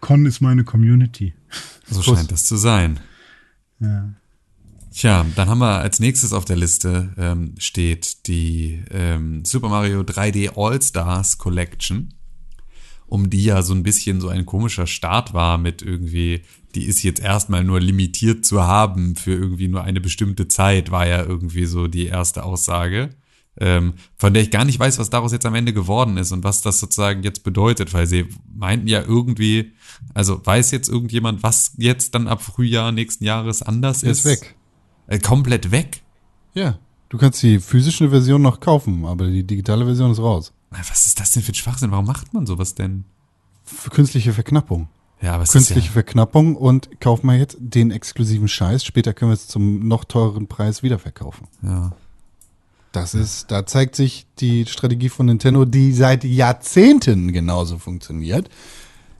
Con 0.00 0.26
ist 0.26 0.40
meine 0.40 0.64
Community. 0.64 1.34
so 1.90 2.02
scheint 2.02 2.30
das 2.30 2.44
zu 2.44 2.56
sein. 2.56 3.00
Ja. 3.80 4.14
Tja, 4.92 5.24
dann 5.36 5.48
haben 5.48 5.58
wir 5.58 5.78
als 5.78 6.00
nächstes 6.00 6.32
auf 6.32 6.44
der 6.44 6.56
Liste 6.56 7.12
ähm, 7.16 7.54
steht 7.58 8.26
die 8.26 8.82
ähm, 8.90 9.44
Super 9.44 9.68
Mario 9.68 10.00
3D 10.00 10.56
All-Stars 10.56 11.38
Collection, 11.38 12.14
um 13.06 13.30
die 13.30 13.44
ja 13.44 13.62
so 13.62 13.74
ein 13.74 13.82
bisschen 13.82 14.20
so 14.20 14.28
ein 14.28 14.46
komischer 14.46 14.86
Start 14.86 15.34
war 15.34 15.58
mit 15.58 15.82
irgendwie, 15.82 16.42
die 16.74 16.84
ist 16.84 17.02
jetzt 17.02 17.20
erstmal 17.20 17.64
nur 17.64 17.80
limitiert 17.80 18.44
zu 18.44 18.62
haben 18.62 19.14
für 19.14 19.32
irgendwie 19.32 19.68
nur 19.68 19.84
eine 19.84 20.00
bestimmte 20.00 20.48
Zeit, 20.48 20.90
war 20.90 21.06
ja 21.06 21.22
irgendwie 21.22 21.66
so 21.66 21.86
die 21.86 22.06
erste 22.06 22.42
Aussage. 22.42 23.10
Ähm, 23.60 23.94
von 24.16 24.34
der 24.34 24.42
ich 24.42 24.50
gar 24.50 24.64
nicht 24.64 24.78
weiß, 24.78 24.98
was 24.98 25.10
daraus 25.10 25.32
jetzt 25.32 25.44
am 25.46 25.54
Ende 25.54 25.72
geworden 25.72 26.16
ist 26.16 26.30
und 26.30 26.44
was 26.44 26.62
das 26.62 26.78
sozusagen 26.78 27.22
jetzt 27.24 27.42
bedeutet, 27.42 27.92
weil 27.92 28.06
sie 28.06 28.26
meinten 28.54 28.86
ja 28.86 29.02
irgendwie, 29.02 29.72
also 30.14 30.40
weiß 30.44 30.70
jetzt 30.70 30.88
irgendjemand, 30.88 31.42
was 31.42 31.72
jetzt 31.76 32.14
dann 32.14 32.28
ab 32.28 32.40
Frühjahr 32.40 32.92
nächsten 32.92 33.24
Jahres 33.24 33.62
anders 33.62 34.02
Er 34.04 34.12
ist? 34.12 34.20
ist 34.20 34.24
weg. 34.26 34.54
Äh, 35.08 35.18
komplett 35.18 35.72
weg. 35.72 36.02
Ja. 36.54 36.78
Du 37.08 37.18
kannst 37.18 37.42
die 37.42 37.58
physische 37.58 38.10
Version 38.10 38.42
noch 38.42 38.60
kaufen, 38.60 39.04
aber 39.06 39.26
die 39.26 39.44
digitale 39.44 39.84
Version 39.86 40.12
ist 40.12 40.20
raus. 40.20 40.52
Was 40.70 41.06
ist 41.06 41.18
das 41.18 41.32
denn 41.32 41.42
für 41.42 41.52
ein 41.52 41.54
Schwachsinn? 41.54 41.90
Warum 41.90 42.06
macht 42.06 42.34
man 42.34 42.46
sowas 42.46 42.74
denn? 42.74 43.04
Für 43.64 43.90
künstliche 43.90 44.32
Verknappung. 44.32 44.88
Ja, 45.20 45.34
aber 45.34 45.42
es 45.42 45.52
Künstliche 45.52 45.88
ist 45.88 45.92
Verknappung 45.92 46.54
und 46.54 47.00
kauf 47.00 47.22
mal 47.22 47.36
jetzt 47.38 47.56
den 47.58 47.90
exklusiven 47.90 48.46
Scheiß. 48.46 48.84
Später 48.84 49.14
können 49.14 49.30
wir 49.30 49.34
es 49.34 49.48
zum 49.48 49.88
noch 49.88 50.04
teureren 50.04 50.46
Preis 50.46 50.82
wiederverkaufen. 50.82 51.48
ja, 51.62 51.68
ja. 51.70 51.92
Das 53.00 53.14
ist, 53.14 53.50
da 53.50 53.64
zeigt 53.66 53.96
sich 53.96 54.26
die 54.38 54.66
Strategie 54.66 55.08
von 55.08 55.26
Nintendo, 55.26 55.64
die 55.64 55.92
seit 55.92 56.24
Jahrzehnten 56.24 57.32
genauso 57.32 57.78
funktioniert. 57.78 58.48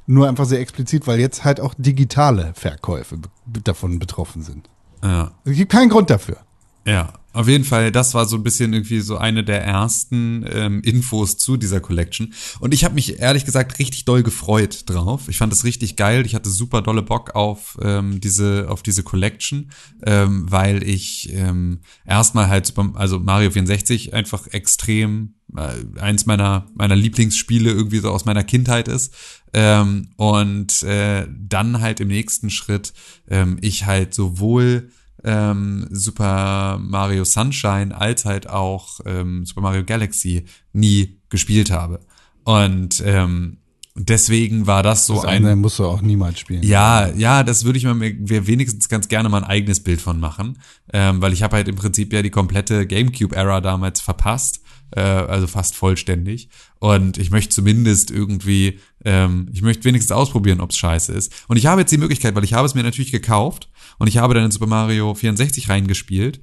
Nur 0.07 0.29
einfach 0.29 0.47
sehr 0.47 0.61
explizit, 0.61 1.07
weil 1.07 1.21
jetzt 1.21 1.45
halt 1.45 1.61
auch 1.61 1.75
digitale 1.77 2.53
Verkäufe 2.55 3.19
davon 3.65 3.99
betroffen 3.99 4.43
sind. 4.43 4.69
ja. 5.03 5.33
Es 5.45 5.57
gibt 5.57 5.71
keinen 5.71 5.91
Grund 5.91 6.11
dafür. 6.11 6.39
Ja, 6.87 7.13
auf 7.39 7.47
jeden 7.47 7.63
Fall, 7.63 7.93
das 7.93 8.15
war 8.15 8.27
so 8.27 8.35
ein 8.35 8.43
bisschen 8.43 8.73
irgendwie 8.73 8.99
so 8.99 9.17
eine 9.17 9.45
der 9.45 9.63
ersten 9.63 10.45
ähm, 10.51 10.81
Infos 10.83 11.37
zu 11.37 11.57
dieser 11.57 11.79
Collection. 11.79 12.35
Und 12.59 12.75
ich 12.75 12.83
habe 12.83 12.97
mich 12.97 13.21
ehrlich 13.21 13.45
gesagt 13.45 13.79
richtig 13.79 14.05
doll 14.05 14.25
gefreut 14.25 14.91
drauf. 14.91 15.29
Ich 15.29 15.39
fand 15.39 15.53
es 15.53 15.63
richtig 15.63 15.95
geil. 15.95 16.27
Ich 16.27 16.35
hatte 16.35 16.51
super 16.51 16.83
dolle 16.83 17.03
Bock 17.03 17.37
auf 17.37 17.79
ähm, 17.81 18.21
diese 18.21 18.67
auf 18.69 18.83
diese 18.83 19.05
Collection, 19.05 19.71
ähm, 20.05 20.51
weil 20.51 20.83
ich 20.83 21.33
ähm, 21.33 21.79
erstmal 22.05 22.49
halt 22.49 22.67
Super, 22.67 22.91
also 22.95 23.21
Mario 23.21 23.53
64 23.53 24.15
einfach 24.15 24.49
extrem 24.49 25.35
äh, 25.57 26.01
eins 26.01 26.27
meiner 26.27 26.67
meiner 26.75 26.97
Lieblingsspiele 26.97 27.71
irgendwie 27.71 28.01
so 28.01 28.11
aus 28.11 28.25
meiner 28.25 28.43
Kindheit 28.43 28.89
ist. 28.89 29.15
Ähm, 29.53 30.09
und 30.17 30.83
äh, 30.83 31.29
dann 31.31 31.81
halt 31.81 32.01
im 32.01 32.09
nächsten 32.09 32.51
Schritt 32.51 32.93
ähm, 33.31 33.59
ich 33.61 33.87
halt 33.87 34.13
sowohl 34.13 34.91
ähm, 35.25 35.87
Super 35.91 36.79
Mario 36.81 37.25
Sunshine 37.25 37.95
als 37.97 38.25
halt 38.25 38.49
auch 38.49 39.01
ähm, 39.05 39.45
Super 39.45 39.61
Mario 39.61 39.85
Galaxy 39.85 40.45
nie 40.73 41.19
gespielt 41.29 41.71
habe. 41.71 42.01
Und 42.45 43.03
ähm, 43.05 43.59
deswegen 43.99 44.67
war 44.67 44.83
das 44.83 45.07
so 45.07 45.17
Das 45.17 45.25
ein 45.25 45.45
eine 45.45 45.57
musst 45.57 45.79
du 45.79 45.85
auch 45.85 46.01
niemals 46.01 46.39
spielen. 46.39 46.63
ja, 46.63 47.09
ja, 47.09 47.43
das 47.43 47.65
würde 47.65 47.79
ich 47.79 47.85
mir 47.85 48.47
wenigstens 48.47 48.89
ganz 48.89 49.09
gerne 49.09 49.29
mal 49.29 49.39
ein 49.39 49.45
eigenes 49.45 49.81
Bild 49.81 50.01
von 50.01 50.21
machen, 50.21 50.59
ähm, 50.93 51.21
weil 51.21 51.33
ich 51.33 51.43
habe 51.43 51.57
halt 51.57 51.69
im 51.69 51.77
Prinzip 51.77 52.13
ja 52.13 52.23
die 52.23 52.31
komplette 52.31 52.87
GameCube-Ära 52.87 53.61
damals 53.61 54.01
verpasst, 54.01 54.63
äh, 54.93 55.01
also 55.01 55.47
fast 55.47 55.75
vollständig. 55.75 56.49
Und 56.79 57.19
ich 57.19 57.31
möchte 57.31 57.51
zumindest 57.51 58.11
irgendwie, 58.11 58.79
ähm, 59.05 59.49
ich 59.53 59.63
möchte 59.63 59.85
wenigstens 59.85 60.13
ausprobieren, 60.13 60.61
ob 60.61 60.71
es 60.71 60.79
scheiße 60.79 61.13
ist. 61.13 61.33
Und 61.49 61.57
ich 61.57 61.67
habe 61.67 61.81
jetzt 61.83 61.91
die 61.91 61.99
Möglichkeit, 61.99 62.35
weil 62.35 62.45
ich 62.45 62.55
habe 62.55 62.67
es 62.67 62.75
mir 62.75 62.85
natürlich 62.85 63.13
gekauft 63.13 63.69
und 63.99 64.07
ich 64.07 64.19
habe 64.19 64.35
dann 64.35 64.45
in 64.45 64.51
Super 64.51 64.67
Mario 64.67 65.15
64 65.15 65.69
reingespielt 65.69 66.41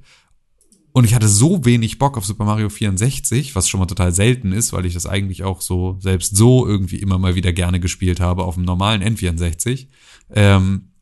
und 0.96 1.04
ich 1.04 1.14
hatte 1.14 1.28
so 1.28 1.66
wenig 1.66 1.98
Bock 1.98 2.16
auf 2.16 2.24
Super 2.24 2.46
Mario 2.46 2.70
64, 2.70 3.54
was 3.54 3.68
schon 3.68 3.80
mal 3.80 3.86
total 3.86 4.14
selten 4.14 4.52
ist, 4.52 4.72
weil 4.72 4.86
ich 4.86 4.94
das 4.94 5.04
eigentlich 5.04 5.44
auch 5.44 5.60
so, 5.60 5.98
selbst 6.00 6.34
so 6.34 6.66
irgendwie 6.66 6.96
immer 6.96 7.18
mal 7.18 7.34
wieder 7.34 7.52
gerne 7.52 7.80
gespielt 7.80 8.18
habe 8.18 8.44
auf 8.44 8.54
dem 8.54 8.64
normalen 8.64 9.02
N64, 9.02 9.88
ähm, 10.30 10.92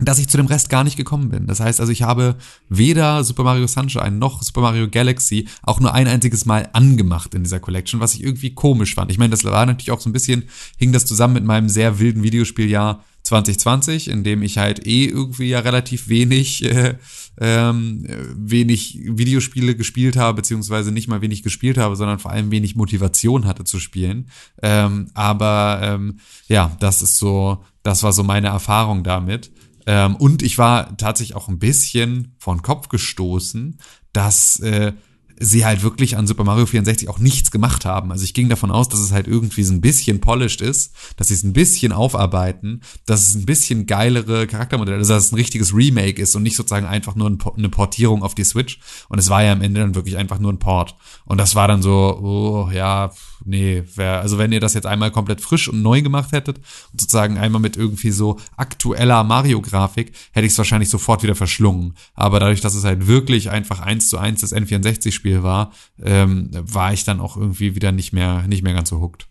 dass 0.00 0.18
ich 0.18 0.28
zu 0.28 0.38
dem 0.38 0.46
Rest 0.46 0.70
gar 0.70 0.82
nicht 0.82 0.96
gekommen 0.96 1.28
bin. 1.28 1.46
Das 1.46 1.60
heißt 1.60 1.80
also, 1.80 1.92
ich 1.92 2.02
habe 2.02 2.36
weder 2.68 3.22
Super 3.22 3.44
Mario 3.44 3.68
Sunshine 3.68 4.10
noch 4.10 4.42
Super 4.42 4.60
Mario 4.60 4.88
Galaxy 4.88 5.46
auch 5.62 5.78
nur 5.78 5.94
ein 5.94 6.08
einziges 6.08 6.44
Mal 6.44 6.68
angemacht 6.72 7.32
in 7.32 7.44
dieser 7.44 7.60
Collection, 7.60 8.00
was 8.00 8.14
ich 8.14 8.24
irgendwie 8.24 8.54
komisch 8.54 8.96
fand. 8.96 9.12
Ich 9.12 9.18
meine, 9.18 9.30
das 9.30 9.44
war 9.44 9.66
natürlich 9.66 9.92
auch 9.92 10.00
so 10.00 10.10
ein 10.10 10.12
bisschen, 10.12 10.48
hing 10.78 10.90
das 10.90 11.06
zusammen 11.06 11.34
mit 11.34 11.44
meinem 11.44 11.68
sehr 11.68 12.00
wilden 12.00 12.24
Videospieljahr 12.24 13.04
2020, 13.28 14.08
in 14.08 14.24
dem 14.24 14.42
ich 14.42 14.56
halt 14.56 14.86
eh 14.86 15.04
irgendwie 15.04 15.48
ja 15.48 15.60
relativ 15.60 16.08
wenig, 16.08 16.64
äh, 16.64 16.94
ähm, 17.38 18.04
äh, 18.06 18.16
wenig 18.36 18.98
Videospiele 19.04 19.76
gespielt 19.76 20.16
habe, 20.16 20.36
beziehungsweise 20.36 20.92
nicht 20.92 21.08
mal 21.08 21.20
wenig 21.20 21.42
gespielt 21.42 21.76
habe, 21.76 21.94
sondern 21.94 22.18
vor 22.18 22.30
allem 22.30 22.50
wenig 22.50 22.74
Motivation 22.74 23.44
hatte 23.44 23.64
zu 23.64 23.80
spielen. 23.80 24.30
Ähm, 24.62 25.10
aber 25.14 25.80
ähm, 25.82 26.20
ja, 26.48 26.74
das 26.80 27.02
ist 27.02 27.18
so, 27.18 27.62
das 27.82 28.02
war 28.02 28.12
so 28.12 28.22
meine 28.22 28.48
Erfahrung 28.48 29.04
damit. 29.04 29.50
Ähm, 29.86 30.16
und 30.16 30.42
ich 30.42 30.56
war 30.56 30.96
tatsächlich 30.96 31.36
auch 31.36 31.48
ein 31.48 31.58
bisschen 31.58 32.34
vor 32.38 32.54
den 32.56 32.62
Kopf 32.62 32.88
gestoßen, 32.88 33.78
dass 34.12 34.58
äh, 34.60 34.94
sie 35.40 35.64
halt 35.64 35.82
wirklich 35.82 36.16
an 36.16 36.26
Super 36.26 36.44
Mario 36.44 36.66
64 36.66 37.08
auch 37.08 37.18
nichts 37.18 37.50
gemacht 37.50 37.84
haben. 37.84 38.10
Also 38.12 38.24
ich 38.24 38.34
ging 38.34 38.48
davon 38.48 38.70
aus, 38.70 38.88
dass 38.88 39.00
es 39.00 39.12
halt 39.12 39.26
irgendwie 39.26 39.62
so 39.62 39.72
ein 39.72 39.80
bisschen 39.80 40.20
polished 40.20 40.60
ist, 40.60 40.92
dass 41.16 41.28
sie 41.28 41.34
es 41.34 41.44
ein 41.44 41.52
bisschen 41.52 41.92
aufarbeiten, 41.92 42.82
dass 43.06 43.28
es 43.28 43.34
ein 43.34 43.46
bisschen 43.46 43.86
geilere 43.86 44.46
Charaktermodelle, 44.46 44.98
also 44.98 45.14
dass 45.14 45.26
es 45.26 45.32
ein 45.32 45.36
richtiges 45.36 45.74
Remake 45.74 46.20
ist 46.20 46.34
und 46.34 46.42
nicht 46.42 46.56
sozusagen 46.56 46.86
einfach 46.86 47.14
nur 47.14 47.36
eine 47.56 47.68
Portierung 47.68 48.22
auf 48.22 48.34
die 48.34 48.44
Switch. 48.44 48.80
Und 49.08 49.18
es 49.18 49.30
war 49.30 49.42
ja 49.42 49.52
am 49.52 49.62
Ende 49.62 49.80
dann 49.80 49.94
wirklich 49.94 50.16
einfach 50.16 50.38
nur 50.38 50.52
ein 50.52 50.58
Port. 50.58 50.96
Und 51.24 51.38
das 51.38 51.54
war 51.54 51.68
dann 51.68 51.82
so, 51.82 51.90
oh, 51.90 52.70
ja, 52.72 53.12
nee, 53.44 53.82
wär, 53.94 54.20
also 54.20 54.38
wenn 54.38 54.52
ihr 54.52 54.60
das 54.60 54.74
jetzt 54.74 54.86
einmal 54.86 55.10
komplett 55.10 55.40
frisch 55.40 55.68
und 55.68 55.82
neu 55.82 56.02
gemacht 56.02 56.32
hättet 56.32 56.58
und 56.92 57.00
sozusagen 57.00 57.38
einmal 57.38 57.60
mit 57.60 57.76
irgendwie 57.76 58.10
so 58.10 58.38
aktueller 58.56 59.24
Mario-Grafik, 59.24 60.12
hätte 60.32 60.46
ich 60.46 60.52
es 60.52 60.58
wahrscheinlich 60.58 60.88
sofort 60.88 61.22
wieder 61.22 61.34
verschlungen. 61.34 61.94
Aber 62.14 62.40
dadurch, 62.40 62.60
dass 62.60 62.74
es 62.74 62.84
halt 62.84 63.06
wirklich 63.06 63.50
einfach 63.50 63.80
eins 63.80 64.08
zu 64.08 64.18
eins 64.18 64.40
das 64.40 64.54
N64-Spiel 64.54 65.42
war, 65.42 65.72
ähm, 66.02 66.50
war 66.52 66.92
ich 66.92 67.04
dann 67.04 67.20
auch 67.20 67.36
irgendwie 67.36 67.74
wieder 67.74 67.92
nicht 67.92 68.12
mehr, 68.12 68.46
nicht 68.48 68.62
mehr 68.62 68.74
ganz 68.74 68.88
so 68.88 69.00
hooked. 69.00 69.26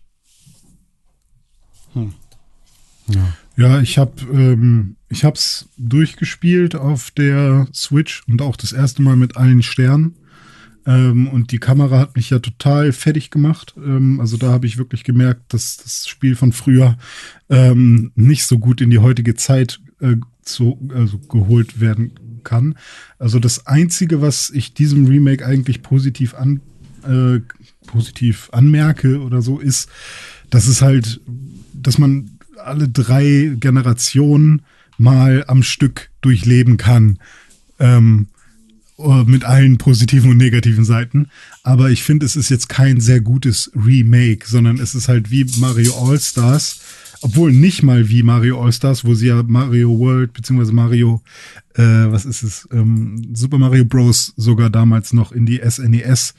Ja, 3.56 3.80
ich 3.80 3.98
habe 3.98 4.12
ähm, 4.32 4.96
ich 5.08 5.24
hab's 5.24 5.68
durchgespielt 5.76 6.76
auf 6.76 7.10
der 7.10 7.66
Switch 7.74 8.22
und 8.28 8.42
auch 8.42 8.56
das 8.56 8.72
erste 8.72 9.02
Mal 9.02 9.16
mit 9.16 9.36
allen 9.36 9.62
Sternen. 9.62 10.14
Ähm, 10.88 11.28
und 11.28 11.52
die 11.52 11.58
Kamera 11.58 11.98
hat 11.98 12.16
mich 12.16 12.30
ja 12.30 12.38
total 12.38 12.92
fertig 12.92 13.30
gemacht. 13.30 13.74
Ähm, 13.76 14.20
also 14.20 14.38
da 14.38 14.50
habe 14.50 14.66
ich 14.66 14.78
wirklich 14.78 15.04
gemerkt, 15.04 15.52
dass 15.52 15.76
das 15.76 16.08
Spiel 16.08 16.34
von 16.34 16.52
früher 16.52 16.96
ähm, 17.50 18.10
nicht 18.14 18.46
so 18.46 18.58
gut 18.58 18.80
in 18.80 18.88
die 18.88 18.98
heutige 18.98 19.34
Zeit 19.34 19.80
äh, 20.00 20.16
zu, 20.40 20.90
also 20.94 21.18
geholt 21.18 21.80
werden 21.80 22.40
kann. 22.42 22.74
Also 23.18 23.38
das 23.38 23.66
Einzige, 23.66 24.22
was 24.22 24.48
ich 24.48 24.72
diesem 24.72 25.04
Remake 25.06 25.44
eigentlich 25.44 25.82
positiv 25.82 26.34
an 26.34 26.62
äh, 27.04 27.40
positiv 27.86 28.48
anmerke 28.52 29.20
oder 29.20 29.42
so, 29.42 29.58
ist, 29.58 29.90
dass 30.48 30.66
es 30.68 30.80
halt, 30.80 31.20
dass 31.74 31.98
man 31.98 32.30
alle 32.56 32.88
drei 32.88 33.54
Generationen 33.60 34.62
mal 34.96 35.44
am 35.48 35.62
Stück 35.62 36.10
durchleben 36.22 36.78
kann. 36.78 37.18
Ähm, 37.78 38.28
äh, 38.30 38.37
mit 38.98 39.44
allen 39.44 39.78
positiven 39.78 40.30
und 40.30 40.36
negativen 40.36 40.84
Seiten. 40.84 41.28
Aber 41.62 41.90
ich 41.90 42.02
finde, 42.02 42.26
es 42.26 42.36
ist 42.36 42.48
jetzt 42.48 42.68
kein 42.68 43.00
sehr 43.00 43.20
gutes 43.20 43.70
Remake, 43.74 44.46
sondern 44.46 44.78
es 44.78 44.94
ist 44.94 45.08
halt 45.08 45.30
wie 45.30 45.46
Mario 45.58 45.92
All-Stars. 45.94 46.80
Obwohl 47.20 47.52
nicht 47.52 47.82
mal 47.82 48.08
wie 48.08 48.22
Mario 48.22 48.62
All-Stars, 48.62 49.04
wo 49.04 49.14
sie 49.14 49.28
ja 49.28 49.42
Mario 49.42 49.98
World 49.98 50.32
beziehungsweise 50.32 50.72
Mario, 50.72 51.22
äh, 51.74 51.82
was 51.82 52.24
ist 52.24 52.42
es, 52.42 52.68
ähm, 52.72 53.34
Super 53.34 53.58
Mario 53.58 53.84
Bros. 53.84 54.34
sogar 54.36 54.70
damals 54.70 55.12
noch 55.12 55.32
in 55.32 55.46
die 55.46 55.60
SNES 55.64 56.34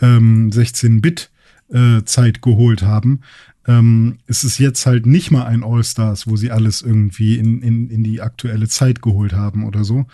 ähm, 0.00 0.50
16-Bit 0.50 1.30
äh, 1.72 2.32
geholt 2.40 2.82
haben 2.82 3.20
ähm, 3.66 4.18
ist 4.26 4.44
es 4.44 4.58
jetzt 4.58 4.86
halt 4.86 5.06
nicht 5.06 5.30
mal 5.30 5.44
ein 5.44 5.62
All-Stars, 5.62 6.26
wo 6.26 6.36
sie 6.36 6.50
alles 6.50 6.82
irgendwie 6.82 7.36
in, 7.38 7.62
in, 7.62 7.90
in 7.90 8.02
die 8.02 8.20
aktuelle 8.20 8.68
Zeit 8.68 9.02
geholt 9.02 9.32
haben 9.32 9.64
oder 9.64 9.84
so. 9.84 10.06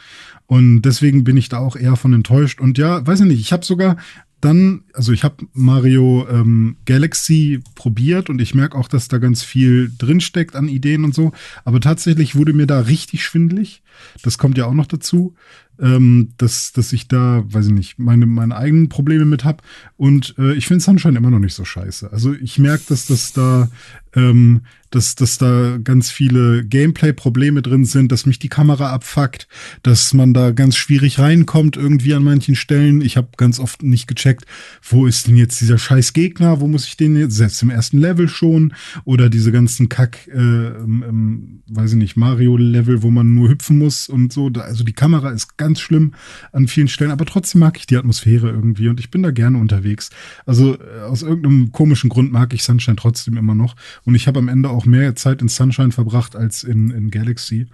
Und 0.46 0.82
deswegen 0.82 1.24
bin 1.24 1.36
ich 1.36 1.48
da 1.48 1.58
auch 1.58 1.76
eher 1.76 1.96
von 1.96 2.12
enttäuscht. 2.12 2.60
Und 2.60 2.78
ja, 2.78 3.06
weiß 3.06 3.20
ich 3.20 3.26
nicht, 3.26 3.40
ich 3.40 3.52
habe 3.52 3.64
sogar 3.64 3.96
dann, 4.40 4.84
also 4.92 5.12
ich 5.12 5.24
habe 5.24 5.46
Mario 5.54 6.26
ähm, 6.30 6.76
Galaxy 6.84 7.62
probiert 7.74 8.28
und 8.28 8.40
ich 8.40 8.54
merke 8.54 8.76
auch, 8.76 8.88
dass 8.88 9.08
da 9.08 9.18
ganz 9.18 9.42
viel 9.42 9.90
drinsteckt 9.96 10.54
an 10.54 10.68
Ideen 10.68 11.04
und 11.04 11.14
so. 11.14 11.32
Aber 11.64 11.80
tatsächlich 11.80 12.36
wurde 12.36 12.52
mir 12.52 12.66
da 12.66 12.80
richtig 12.80 13.24
schwindlig. 13.24 13.82
Das 14.22 14.36
kommt 14.38 14.58
ja 14.58 14.66
auch 14.66 14.74
noch 14.74 14.86
dazu 14.86 15.34
ähm, 15.80 16.32
dass, 16.38 16.72
dass 16.72 16.92
ich 16.92 17.08
da, 17.08 17.44
weiß 17.46 17.66
ich 17.66 17.72
nicht, 17.72 17.98
meine, 17.98 18.26
meine 18.26 18.56
eigenen 18.56 18.88
Probleme 18.88 19.24
mit 19.24 19.44
habe. 19.44 19.62
Und 19.96 20.34
äh, 20.38 20.54
ich 20.54 20.66
finde 20.66 20.82
Sunshine 20.82 21.16
immer 21.16 21.30
noch 21.30 21.38
nicht 21.38 21.54
so 21.54 21.64
scheiße. 21.64 22.12
Also 22.12 22.34
ich 22.34 22.58
merke, 22.58 22.84
dass 22.88 23.06
das 23.06 23.32
da 23.32 23.68
ähm, 24.14 24.62
dass, 24.90 25.14
dass 25.14 25.36
da 25.38 25.78
ganz 25.82 26.10
viele 26.10 26.64
Gameplay-Probleme 26.64 27.60
drin 27.60 27.84
sind, 27.84 28.12
dass 28.12 28.24
mich 28.24 28.38
die 28.38 28.48
Kamera 28.48 28.92
abfuckt, 28.92 29.48
dass 29.82 30.14
man 30.14 30.32
da 30.32 30.52
ganz 30.52 30.76
schwierig 30.76 31.18
reinkommt 31.18 31.76
irgendwie 31.76 32.14
an 32.14 32.24
manchen 32.24 32.54
Stellen. 32.54 33.00
Ich 33.00 33.16
habe 33.16 33.28
ganz 33.36 33.58
oft 33.58 33.82
nicht 33.82 34.06
gecheckt, 34.06 34.46
wo 34.82 35.06
ist 35.06 35.26
denn 35.26 35.36
jetzt 35.36 35.60
dieser 35.60 35.78
scheiß 35.78 36.12
Gegner, 36.12 36.60
wo 36.60 36.66
muss 36.66 36.86
ich 36.86 36.96
den 36.96 37.16
jetzt, 37.16 37.34
selbst 37.34 37.62
im 37.62 37.70
ersten 37.70 37.98
Level 37.98 38.28
schon 38.28 38.72
oder 39.04 39.28
diese 39.28 39.52
ganzen 39.52 39.88
Kack, 39.88 40.28
äh, 40.28 40.38
ähm, 40.38 41.62
weiß 41.68 41.92
ich 41.92 41.98
nicht, 41.98 42.16
Mario-Level, 42.16 43.02
wo 43.02 43.10
man 43.10 43.34
nur 43.34 43.50
hüpfen 43.50 43.78
muss 43.78 44.08
und 44.08 44.32
so. 44.32 44.50
Also 44.54 44.84
die 44.84 44.92
Kamera 44.92 45.30
ist 45.30 45.58
ganz 45.58 45.65
schlimm 45.74 46.14
an 46.52 46.68
vielen 46.68 46.86
Stellen, 46.86 47.10
aber 47.10 47.26
trotzdem 47.26 47.60
mag 47.60 47.76
ich 47.78 47.86
die 47.86 47.96
Atmosphäre 47.96 48.50
irgendwie 48.50 48.88
und 48.88 49.00
ich 49.00 49.10
bin 49.10 49.24
da 49.24 49.32
gerne 49.32 49.58
unterwegs. 49.58 50.10
Also 50.44 50.78
äh, 50.78 51.00
aus 51.00 51.22
irgendeinem 51.22 51.72
komischen 51.72 52.10
Grund 52.10 52.30
mag 52.30 52.54
ich 52.54 52.62
Sunshine 52.62 52.96
trotzdem 52.96 53.36
immer 53.36 53.56
noch 53.56 53.74
und 54.04 54.14
ich 54.14 54.28
habe 54.28 54.38
am 54.38 54.48
Ende 54.48 54.70
auch 54.70 54.86
mehr 54.86 55.16
Zeit 55.16 55.42
in 55.42 55.48
Sunshine 55.48 55.90
verbracht 55.90 56.36
als 56.36 56.62
in, 56.62 56.90
in 56.90 57.10
Galaxy. 57.10 57.66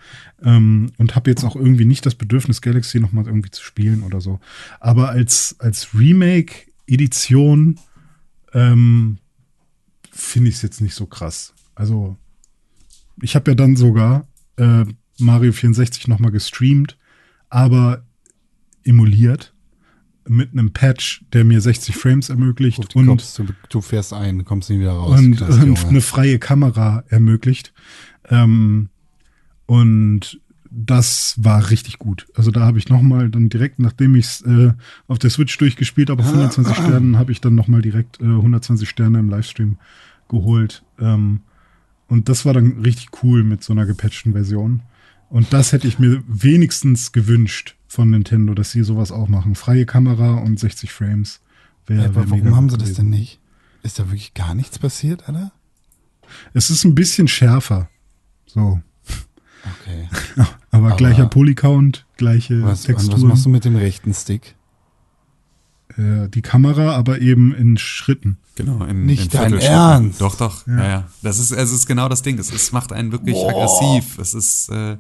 Ähm, 0.43 0.93
und 0.99 1.15
habe 1.15 1.31
jetzt 1.31 1.45
auch 1.45 1.57
irgendwie 1.57 1.85
nicht 1.85 2.07
das 2.07 2.15
Bedürfnis, 2.15 2.63
Galaxy 2.63 3.01
nochmal 3.01 3.27
irgendwie 3.27 3.51
zu 3.51 3.63
spielen 3.63 4.03
oder 4.03 4.21
so. 4.21 4.41
Aber 4.81 5.11
als, 5.11 5.57
als 5.59 5.95
Remake-Edition 5.95 7.79
ähm, 8.53 9.19
finde 10.11 10.51
ich 10.51 10.57
es 10.57 10.63
jetzt 10.63 10.81
nicht 10.81 10.95
so 10.95 11.07
krass. 11.07 11.55
Also, 11.75 12.17
ich 13.21 13.35
habe 13.35 13.51
ja 13.51 13.55
dann 13.55 13.77
sogar 13.77 14.27
äh, 14.57 14.85
Mario 15.19 15.53
64 15.53 16.09
nochmal 16.09 16.33
gestreamt, 16.33 16.99
aber 17.53 18.03
emuliert 18.83 19.53
mit 20.27 20.53
einem 20.53 20.73
Patch, 20.73 21.25
der 21.33 21.45
mir 21.45 21.61
60 21.61 21.95
Frames 21.95 22.31
ermöglicht 22.31 22.79
Gut, 22.79 22.97
und 22.97 23.07
kommst, 23.07 23.39
du, 23.39 23.47
du, 23.69 23.81
fährst 23.83 24.15
ein, 24.15 24.45
kommst 24.45 24.71
nie 24.71 24.81
wieder 24.81 24.93
raus. 24.93 25.19
Und, 25.19 25.43
und 25.43 25.87
eine 25.87 26.01
freie 26.01 26.39
Kamera 26.39 27.05
ermöglicht. 27.09 27.75
Ähm, 28.31 28.89
und 29.67 30.41
das 30.71 31.35
war 31.39 31.71
richtig 31.71 31.99
gut. 31.99 32.27
Also 32.35 32.51
da 32.51 32.61
habe 32.61 32.79
ich 32.79 32.89
noch 32.89 33.03
mal 33.03 33.29
dann 33.29 33.51
direkt, 33.51 33.79
nachdem 33.79 34.15
ich 34.15 34.25
es 34.25 34.43
äh, 34.43 34.73
auf 35.07 35.19
der 35.19 35.29
Switch 35.29 35.57
durchgespielt 35.59 36.09
habe, 36.09 36.23
auf 36.23 36.29
120 36.29 36.73
ah, 36.75 36.83
Sternen, 36.83 37.19
habe 37.19 37.33
ich 37.33 37.43
dann 37.43 37.55
noch 37.55 37.69
mal 37.69 37.83
direkt 37.83 38.19
äh, 38.21 38.25
120 38.25 38.89
Sterne 38.89 39.19
im 39.19 39.29
Livestream 39.29 39.77
geholt. 40.31 40.85
Ähm, 40.99 41.41
und 42.09 42.31
das 42.31 42.47
war 42.47 42.55
dann 42.55 42.79
richtig 42.79 43.09
cool 43.23 43.45
mit 43.45 43.63
so 43.63 43.75
einer 43.75 43.85
gepatchten 43.85 44.33
Version. 44.33 44.81
Und 45.33 45.55
das 45.55 45.73
hätte 45.73 45.89
ich 45.89 45.99
mir 45.99 46.23
wenigstens 46.29 47.11
gewünscht 47.11 47.77
von 47.87 48.11
Nintendo, 48.11 48.53
dass 48.53 48.71
sie 48.71 48.83
sowas 48.83 49.11
auch 49.11 49.29
machen. 49.29 49.55
Freie 49.55 49.87
Kamera 49.87 50.35
und 50.35 50.61
60 50.61 50.93
Frames. 50.93 51.41
Wär, 51.87 52.03
ja, 52.03 52.15
wär 52.15 52.31
warum 52.31 52.55
haben 52.55 52.69
sie 52.69 52.77
das 52.77 52.93
denn 52.93 53.09
nicht? 53.09 53.41
Ist 53.83 53.99
da 53.99 54.09
wirklich 54.09 54.35
gar 54.35 54.55
nichts 54.55 54.79
passiert, 54.79 55.27
Alter? 55.27 55.51
Es 56.53 56.69
ist 56.69 56.85
ein 56.85 56.95
bisschen 56.95 57.29
schärfer. 57.29 57.89
So. 58.45 58.83
Okay. 59.81 60.09
Aber, 60.37 60.49
Aber 60.89 60.97
gleicher 60.97 61.27
Polycount, 61.27 62.05
gleiche 62.19 62.63
was, 62.63 62.83
Texturen. 62.83 63.23
Was 63.23 63.23
machst 63.23 63.47
du 63.47 63.49
mit 63.49 63.65
dem 63.65 63.77
rechten 63.77 64.13
Stick? 64.13 64.55
Äh, 65.99 66.29
die 66.29 66.43
Kamera, 66.43 66.95
aber 66.95 67.21
eben 67.21 67.55
in 67.55 67.77
Schritten. 67.79 68.39
Genau, 68.55 68.85
in, 68.85 69.07
nicht 69.07 69.35
in 69.35 69.41
dein 69.41 69.59
Ernst. 69.59 70.21
Doch, 70.21 70.37
doch. 70.37 70.67
Ja. 70.67 70.77
ja, 70.77 70.89
ja. 70.89 71.09
Das 71.23 71.39
ist, 71.39 71.51
es 71.53 71.73
ist 71.73 71.87
genau 71.87 72.09
das 72.09 72.23
Ding. 72.23 72.39
Es, 72.39 72.53
es 72.53 72.73
macht 72.73 72.93
einen 72.93 73.13
wirklich 73.13 73.35
Boah. 73.35 73.51
aggressiv. 73.51 74.19
Es 74.19 74.35
ist, 74.35 74.69
äh, 74.69 74.97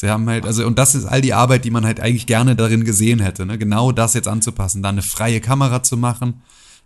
Sie 0.00 0.08
haben 0.08 0.26
halt, 0.30 0.46
also, 0.46 0.66
und 0.66 0.78
das 0.78 0.94
ist 0.94 1.04
all 1.04 1.20
die 1.20 1.34
Arbeit, 1.34 1.66
die 1.66 1.70
man 1.70 1.84
halt 1.84 2.00
eigentlich 2.00 2.26
gerne 2.26 2.56
darin 2.56 2.84
gesehen 2.84 3.20
hätte, 3.20 3.44
ne? 3.44 3.58
Genau 3.58 3.92
das 3.92 4.14
jetzt 4.14 4.28
anzupassen, 4.28 4.82
da 4.82 4.88
eine 4.88 5.02
freie 5.02 5.42
Kamera 5.42 5.82
zu 5.82 5.98
machen. 5.98 6.40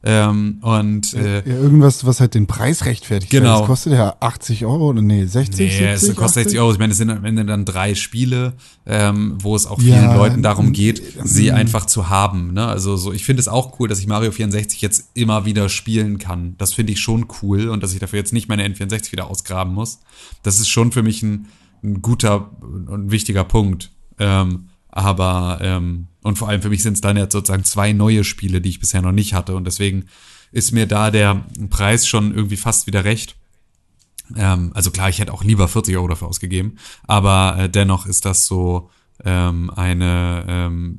Ähm, 0.07 0.59
und 0.61 1.15
äh, 1.15 1.39
ja, 1.49 1.55
irgendwas, 1.55 2.05
was 2.05 2.21
halt 2.21 2.35
den 2.35 2.47
Preis 2.47 2.85
rechtfertigt. 2.85 3.31
Genau. 3.33 3.61
Das 3.61 3.67
kostet 3.67 3.95
ja 3.95 4.17
80 4.21 4.67
Euro 4.67 4.89
oder 4.89 5.01
nee, 5.01 5.25
60, 5.25 5.59
nee, 5.59 5.71
70, 5.71 6.11
es 6.11 6.17
kostet 6.17 6.45
60 6.45 6.61
Euro. 6.61 6.73
Ich 6.73 6.79
meine, 6.79 6.93
es 6.93 6.99
sind 6.99 7.11
am 7.11 7.25
Ende 7.25 7.45
dann 7.47 7.65
drei 7.65 7.95
Spiele, 7.95 8.53
ähm, 8.85 9.39
wo 9.41 9.57
es 9.57 9.67
auch 9.67 9.81
vielen 9.81 10.03
ja, 10.03 10.17
Leuten 10.17 10.43
darum 10.43 10.73
geht, 10.73 11.03
sie 11.25 11.53
einfach 11.53 11.87
zu 11.87 12.11
haben. 12.11 12.53
Ne? 12.53 12.67
Also 12.67 12.97
so, 12.97 13.13
ich 13.13 13.25
finde 13.25 13.41
es 13.41 13.49
auch 13.49 13.81
cool, 13.81 13.89
dass 13.89 13.99
ich 13.99 14.07
Mario 14.07 14.31
64 14.31 14.83
jetzt 14.83 15.11
immer 15.15 15.47
wieder 15.47 15.71
spielen 15.71 16.19
kann. 16.19 16.55
Das 16.59 16.75
finde 16.75 16.93
ich 16.93 17.01
schon 17.01 17.27
cool 17.41 17.71
und 17.71 17.83
dass 17.83 17.95
ich 17.95 17.99
dafür 17.99 18.19
jetzt 18.19 18.35
nicht 18.35 18.49
meine 18.49 18.67
N64 18.69 19.11
wieder 19.13 19.31
ausgraben 19.31 19.73
muss. 19.73 20.01
Das 20.43 20.61
ist 20.61 20.69
schon 20.69 20.93
für 20.93 21.03
mich 21.03 21.23
ein 21.23 21.47
ein 21.85 22.03
guter 22.03 22.51
und 22.63 23.11
wichtiger 23.11 23.45
Punkt. 23.45 23.91
Ähm, 24.19 24.71
aber, 24.97 25.59
ähm, 25.61 26.07
und 26.23 26.39
vor 26.39 26.49
allem 26.49 26.63
für 26.63 26.69
mich 26.69 26.85
sind 26.85 26.93
es 26.93 27.01
dann 27.01 27.17
jetzt 27.17 27.33
sozusagen 27.33 27.65
zwei 27.65 27.93
neue 27.93 28.23
Spiele, 28.23 28.61
die 28.61 28.69
ich 28.69 28.79
bisher 28.79 29.03
noch 29.03 29.11
nicht 29.11 29.35
hatte. 29.35 29.57
Und 29.57 29.65
deswegen 29.65 30.05
ist 30.53 30.71
mir 30.71 30.87
da 30.87 31.11
der 31.11 31.45
Preis 31.69 32.07
schon 32.07 32.33
irgendwie 32.33 32.57
fast 32.57 32.87
wieder 32.87 33.03
recht. 33.03 33.35
Ähm, 34.37 34.71
also 34.73 34.93
klar, 34.93 35.09
ich 35.09 35.19
hätte 35.19 35.33
auch 35.33 35.43
lieber 35.43 35.67
40 35.67 35.97
Euro 35.97 36.07
dafür 36.07 36.29
ausgegeben, 36.29 36.77
aber 37.09 37.57
äh, 37.59 37.69
dennoch 37.69 38.07
ist 38.07 38.25
das 38.25 38.47
so 38.47 38.89
ähm, 39.25 39.69
eine, 39.71 40.45
ähm, 40.47 40.99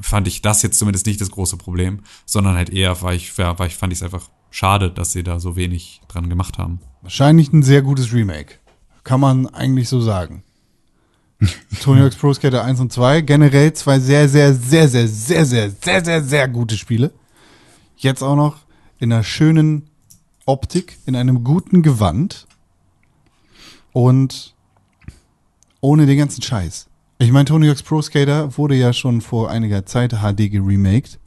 fand 0.00 0.28
ich 0.28 0.40
das 0.40 0.62
jetzt 0.62 0.78
zumindest 0.78 1.06
nicht 1.06 1.20
das 1.20 1.32
große 1.32 1.56
Problem, 1.56 2.00
sondern 2.26 2.54
halt 2.54 2.70
eher, 2.70 3.02
war 3.02 3.12
ich, 3.12 3.36
war, 3.38 3.58
war 3.58 3.66
ich, 3.66 3.74
fand 3.74 3.92
ich 3.92 3.98
es 3.98 4.02
einfach 4.04 4.30
schade, 4.52 4.92
dass 4.92 5.10
sie 5.10 5.24
da 5.24 5.40
so 5.40 5.56
wenig 5.56 6.00
dran 6.06 6.28
gemacht 6.28 6.58
haben. 6.58 6.78
Wahrscheinlich 7.02 7.52
ein 7.52 7.64
sehr 7.64 7.82
gutes 7.82 8.12
Remake. 8.12 8.60
Kann 9.02 9.18
man 9.18 9.48
eigentlich 9.48 9.88
so 9.88 10.00
sagen. 10.00 10.44
Tony 11.80 12.00
Hawk's 12.00 12.16
Pro 12.16 12.32
Skater 12.32 12.64
1 12.64 12.80
und 12.80 12.92
2, 12.92 13.22
generell 13.22 13.72
zwei 13.72 13.98
sehr, 13.98 14.28
sehr, 14.28 14.54
sehr, 14.54 14.88
sehr, 14.88 15.08
sehr, 15.08 15.46
sehr, 15.46 15.70
sehr, 15.70 16.04
sehr, 16.04 16.22
sehr 16.22 16.48
gute 16.48 16.76
Spiele. 16.76 17.12
Jetzt 17.96 18.22
auch 18.22 18.36
noch 18.36 18.58
in 18.98 19.12
einer 19.12 19.22
schönen 19.22 19.88
Optik, 20.46 20.98
in 21.06 21.16
einem 21.16 21.44
guten 21.44 21.82
Gewand 21.82 22.46
und 23.92 24.54
ohne 25.80 26.06
den 26.06 26.18
ganzen 26.18 26.42
Scheiß. 26.42 26.88
Ich 27.18 27.30
meine, 27.30 27.44
Tony 27.44 27.68
Hawk's 27.68 27.82
Pro 27.82 28.02
Skater 28.02 28.56
wurde 28.58 28.74
ja 28.74 28.92
schon 28.92 29.20
vor 29.20 29.50
einiger 29.50 29.86
Zeit 29.86 30.12
HD 30.12 30.50
geremaked. 30.50 31.18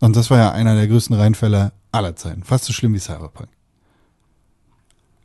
Und 0.00 0.14
das 0.14 0.30
war 0.30 0.38
ja 0.38 0.52
einer 0.52 0.74
der 0.74 0.88
größten 0.88 1.16
Reinfälle 1.16 1.72
aller 1.90 2.14
Zeiten. 2.16 2.42
Fast 2.42 2.64
so 2.64 2.72
schlimm 2.72 2.92
wie 2.94 2.98
Cyberpunk. 2.98 3.48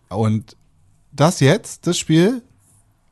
Und 0.10 0.56
das 1.12 1.40
jetzt, 1.40 1.88
das 1.88 1.98
Spiel, 1.98 2.42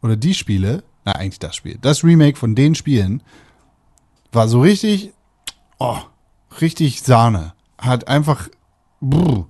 oder 0.02 0.16
die 0.16 0.34
Spiele, 0.34 0.84
na 1.10 1.16
eigentlich 1.20 1.40
das 1.40 1.56
Spiel, 1.56 1.78
das 1.82 2.04
Remake 2.04 2.38
von 2.38 2.56
den 2.56 2.76
Spielen, 2.76 3.24
war 4.32 4.48
so 4.48 4.62
richtig, 4.62 5.12
oh, 5.80 5.98
richtig 6.62 7.02
Sahne. 7.02 7.54
Hat 7.80 8.08
einfach, 8.08 8.50
brr, 9.02 9.48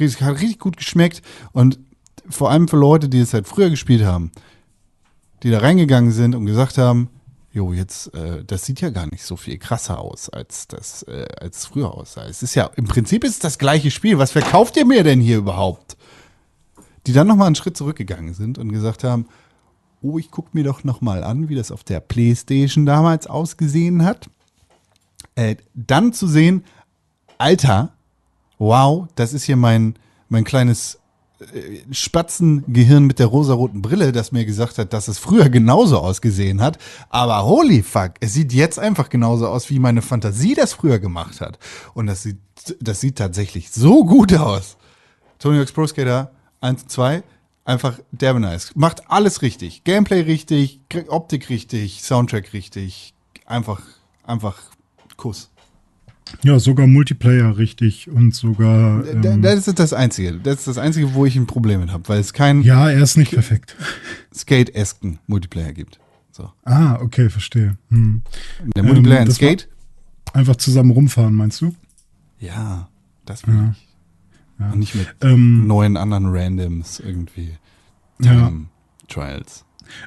richtig, 0.00 0.22
hat 0.22 0.36
richtig 0.36 0.58
gut 0.58 0.78
geschmeckt. 0.78 1.22
Und 1.52 1.78
vor 2.28 2.50
allem 2.50 2.68
für 2.68 2.76
Leute, 2.76 3.08
die 3.08 3.20
es 3.20 3.34
halt 3.34 3.46
früher 3.46 3.68
gespielt 3.68 4.04
haben, 4.04 4.32
die 5.42 5.50
da 5.50 5.58
reingegangen 5.58 6.10
sind 6.10 6.34
und 6.34 6.46
gesagt 6.46 6.78
haben, 6.78 7.10
jo, 7.52 7.72
jetzt, 7.72 8.14
äh, 8.14 8.44
das 8.44 8.64
sieht 8.64 8.80
ja 8.80 8.90
gar 8.90 9.06
nicht 9.06 9.24
so 9.24 9.36
viel 9.36 9.58
krasser 9.58 9.98
aus, 9.98 10.30
als 10.30 10.68
das, 10.68 11.02
äh, 11.02 11.26
als 11.38 11.58
es 11.58 11.66
früher 11.66 11.92
aussah. 11.92 12.26
Es 12.26 12.42
ist 12.42 12.54
ja, 12.54 12.70
im 12.76 12.86
Prinzip 12.86 13.24
ist 13.24 13.32
es 13.32 13.38
das 13.40 13.58
gleiche 13.58 13.90
Spiel. 13.90 14.18
Was 14.18 14.32
verkauft 14.32 14.76
ihr 14.76 14.86
mir 14.86 15.02
denn 15.02 15.20
hier 15.20 15.38
überhaupt? 15.38 15.96
Die 17.06 17.12
dann 17.12 17.26
nochmal 17.26 17.46
einen 17.46 17.56
Schritt 17.56 17.76
zurückgegangen 17.76 18.34
sind 18.34 18.58
und 18.58 18.72
gesagt 18.72 19.04
haben, 19.04 19.26
oh, 20.02 20.18
ich 20.18 20.30
gucke 20.30 20.50
mir 20.52 20.64
doch 20.64 20.84
nochmal 20.84 21.24
an, 21.24 21.48
wie 21.48 21.54
das 21.54 21.70
auf 21.70 21.84
der 21.84 22.00
Playstation 22.00 22.86
damals 22.86 23.26
ausgesehen 23.26 24.04
hat. 24.04 24.28
Äh, 25.34 25.56
dann 25.74 26.12
zu 26.12 26.26
sehen, 26.26 26.64
Alter, 27.38 27.92
wow, 28.58 29.06
das 29.14 29.32
ist 29.32 29.44
hier 29.44 29.56
mein, 29.56 29.94
mein 30.28 30.44
kleines 30.44 30.98
äh, 31.40 31.82
Spatzengehirn 31.92 33.04
mit 33.04 33.20
der 33.20 33.26
rosaroten 33.26 33.80
Brille, 33.80 34.10
das 34.10 34.32
mir 34.32 34.44
gesagt 34.44 34.78
hat, 34.78 34.92
dass 34.92 35.06
es 35.08 35.18
früher 35.18 35.48
genauso 35.48 35.98
ausgesehen 35.98 36.60
hat. 36.60 36.78
Aber 37.10 37.44
holy 37.44 37.82
fuck, 37.82 38.12
es 38.20 38.32
sieht 38.32 38.52
jetzt 38.52 38.78
einfach 38.78 39.08
genauso 39.08 39.46
aus, 39.46 39.70
wie 39.70 39.78
meine 39.78 40.02
Fantasie 40.02 40.54
das 40.54 40.72
früher 40.72 40.98
gemacht 40.98 41.40
hat. 41.40 41.58
Und 41.94 42.06
das 42.06 42.24
sieht, 42.24 42.38
das 42.80 43.00
sieht 43.00 43.16
tatsächlich 43.16 43.70
so 43.70 44.04
gut 44.04 44.34
aus. 44.34 44.76
Tony 45.38 45.58
Hawk's 45.58 45.72
Pro 45.72 45.86
Skater 45.86 46.32
1 46.60 46.82
und 46.82 46.90
2, 46.90 47.22
einfach 47.68 48.00
derbe 48.10 48.40
nice. 48.40 48.72
Macht 48.74 49.10
alles 49.10 49.42
richtig. 49.42 49.84
Gameplay 49.84 50.20
richtig, 50.22 50.80
Optik 51.08 51.48
richtig, 51.50 52.02
Soundtrack 52.02 52.52
richtig. 52.52 53.14
Einfach, 53.46 53.80
einfach 54.24 54.58
Kuss. 55.16 55.50
Ja, 56.42 56.58
sogar 56.58 56.86
Multiplayer 56.86 57.56
richtig 57.56 58.10
und 58.10 58.34
sogar. 58.34 59.06
Ähm, 59.06 59.40
Das 59.42 59.66
ist 59.66 59.78
das 59.78 59.92
Einzige. 59.94 60.34
Das 60.34 60.56
ist 60.58 60.66
das 60.68 60.78
Einzige, 60.78 61.14
wo 61.14 61.24
ich 61.24 61.36
ein 61.36 61.46
Problem 61.46 61.80
mit 61.80 61.90
habe, 61.90 62.06
weil 62.08 62.20
es 62.20 62.32
keinen 62.34 62.62
ja, 62.62 62.90
er 62.90 63.02
ist 63.02 63.16
nicht 63.16 63.32
perfekt. 63.32 63.74
Skate-esken 64.34 65.18
Multiplayer 65.26 65.72
gibt. 65.72 65.98
So. 66.30 66.52
Ah, 66.64 66.98
okay, 67.00 67.30
verstehe. 67.30 67.76
Hm. 67.90 68.22
Der 68.76 68.82
Multiplayer 68.82 69.20
in 69.20 69.26
das 69.26 69.40
war- 69.40 69.48
Skate? 69.48 69.68
Einfach 70.34 70.56
zusammen 70.56 70.90
rumfahren, 70.90 71.34
meinst 71.34 71.62
du? 71.62 71.74
Ja, 72.38 72.88
das 73.24 73.46
will 73.46 73.54
Ja. 73.54 73.70
ich. 73.72 73.87
Und 74.58 74.78
nicht 74.78 74.94
mit 74.94 75.06
Ähm, 75.22 75.66
neuen 75.66 75.96
anderen 75.96 76.26
Randoms 76.26 77.00
irgendwie. 77.00 77.50
Ja. 78.20 78.32
Time 78.48 78.66
Trials. 79.08 79.64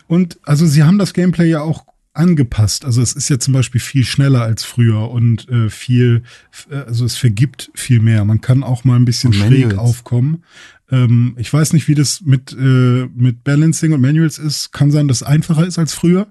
Und 0.08 0.38
also 0.44 0.66
sie 0.66 0.84
haben 0.84 0.98
das 1.00 1.14
Gameplay 1.14 1.50
ja 1.50 1.62
auch 1.62 1.86
angepasst. 2.14 2.84
Also 2.86 3.02
es 3.02 3.14
ist 3.14 3.30
ja 3.30 3.40
zum 3.40 3.54
Beispiel 3.54 3.80
viel 3.80 4.04
schneller 4.04 4.42
als 4.42 4.64
früher 4.64 5.10
und 5.10 5.48
äh, 5.50 5.70
viel, 5.70 6.24
äh, 6.70 6.76
also 6.76 7.06
es 7.06 7.16
vergibt 7.16 7.72
viel 7.74 8.02
mehr. 8.02 8.26
Man 8.26 8.42
kann 8.42 8.64
auch 8.64 8.84
mal 8.84 8.98
ein 8.98 9.06
bisschen 9.06 9.32
schräg 9.34 9.78
aufkommen. 9.78 10.44
Ähm, 10.92 11.36
ich 11.38 11.52
weiß 11.52 11.72
nicht, 11.74 11.88
wie 11.88 11.96
das 11.96 12.22
mit, 12.22 12.52
äh, 12.52 13.08
mit 13.16 13.44
Balancing 13.46 13.94
und 13.94 14.02
Manuals 14.02 14.38
ist. 14.38 14.74
Kann 14.74 14.92
sein, 14.92 15.08
dass 15.08 15.18
es 15.22 15.24
einfacher 15.24 15.66
ist 15.66 15.80
als 15.80 15.94
früher. 15.94 16.28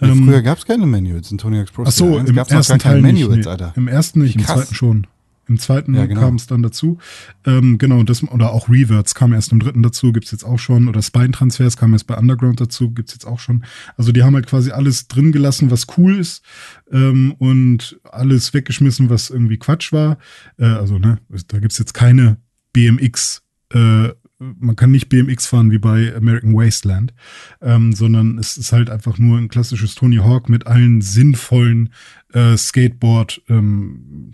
Ja, 0.00 0.08
Ähm, 0.08 0.24
früher 0.24 0.42
gab 0.42 0.58
es 0.58 0.64
keine 0.64 0.86
Manuals 0.86 1.30
in 1.30 1.36
Tony 1.38 1.58
Hawk's 1.58 1.72
Pro 1.72 1.84
Ach 1.86 1.90
so, 1.92 2.06
Skater 2.14 2.20
1 2.20 2.30
im 2.30 2.38
ersten 2.38 2.78
Teil 2.78 3.02
nicht. 3.02 3.12
Manuals, 3.14 3.44
nee. 3.44 3.50
Alter. 3.50 3.72
Im 3.76 3.88
ersten 3.88 4.22
nicht, 4.22 4.36
im 4.36 4.44
zweiten 4.44 4.74
schon. 4.74 5.06
Im 5.48 5.58
zweiten 5.58 5.94
Ja, 5.94 6.06
genau. 6.06 6.20
kam 6.20 6.34
es 6.34 6.46
dann 6.46 6.62
dazu. 6.62 6.98
Ähm, 7.46 7.78
genau, 7.78 8.02
das, 8.02 8.22
oder 8.22 8.52
auch 8.52 8.68
Reverts 8.68 9.14
kam 9.14 9.32
erst 9.32 9.52
im 9.52 9.60
dritten 9.60 9.82
dazu, 9.82 10.12
gibt's 10.12 10.30
jetzt 10.30 10.44
auch 10.44 10.58
schon. 10.58 10.88
Oder 10.88 11.00
Spine-Transfers 11.00 11.76
kam 11.76 11.92
erst 11.92 12.06
bei 12.06 12.16
Underground 12.16 12.60
dazu, 12.60 12.90
gibt's 12.90 13.12
jetzt 13.14 13.26
auch 13.26 13.38
schon. 13.40 13.64
Also 13.96 14.12
die 14.12 14.22
haben 14.22 14.34
halt 14.34 14.46
quasi 14.46 14.70
alles 14.70 15.08
drin 15.08 15.32
gelassen, 15.32 15.70
was 15.70 15.86
cool 15.96 16.16
ist 16.16 16.44
ähm, 16.92 17.34
und 17.38 17.98
alles 18.04 18.52
weggeschmissen, 18.52 19.08
was 19.10 19.30
irgendwie 19.30 19.58
Quatsch 19.58 19.92
war. 19.92 20.18
Äh, 20.58 20.66
also, 20.66 20.98
ne, 20.98 21.18
da 21.48 21.58
gibt's 21.58 21.78
jetzt 21.78 21.94
keine 21.94 22.36
BMX, 22.72 23.42
äh, 23.72 24.10
man 24.38 24.76
kann 24.76 24.92
nicht 24.92 25.08
BMX 25.08 25.46
fahren 25.46 25.72
wie 25.72 25.78
bei 25.78 26.14
American 26.14 26.54
Wasteland, 26.54 27.12
ähm, 27.60 27.92
sondern 27.92 28.38
es 28.38 28.56
ist 28.56 28.72
halt 28.72 28.88
einfach 28.88 29.18
nur 29.18 29.36
ein 29.36 29.48
klassisches 29.48 29.94
Tony 29.94 30.16
Hawk 30.16 30.48
mit 30.48 30.66
allen 30.66 31.00
sinnvollen 31.00 31.92
äh, 32.32 32.56
Skateboard 32.56 33.42
ähm, 33.48 34.32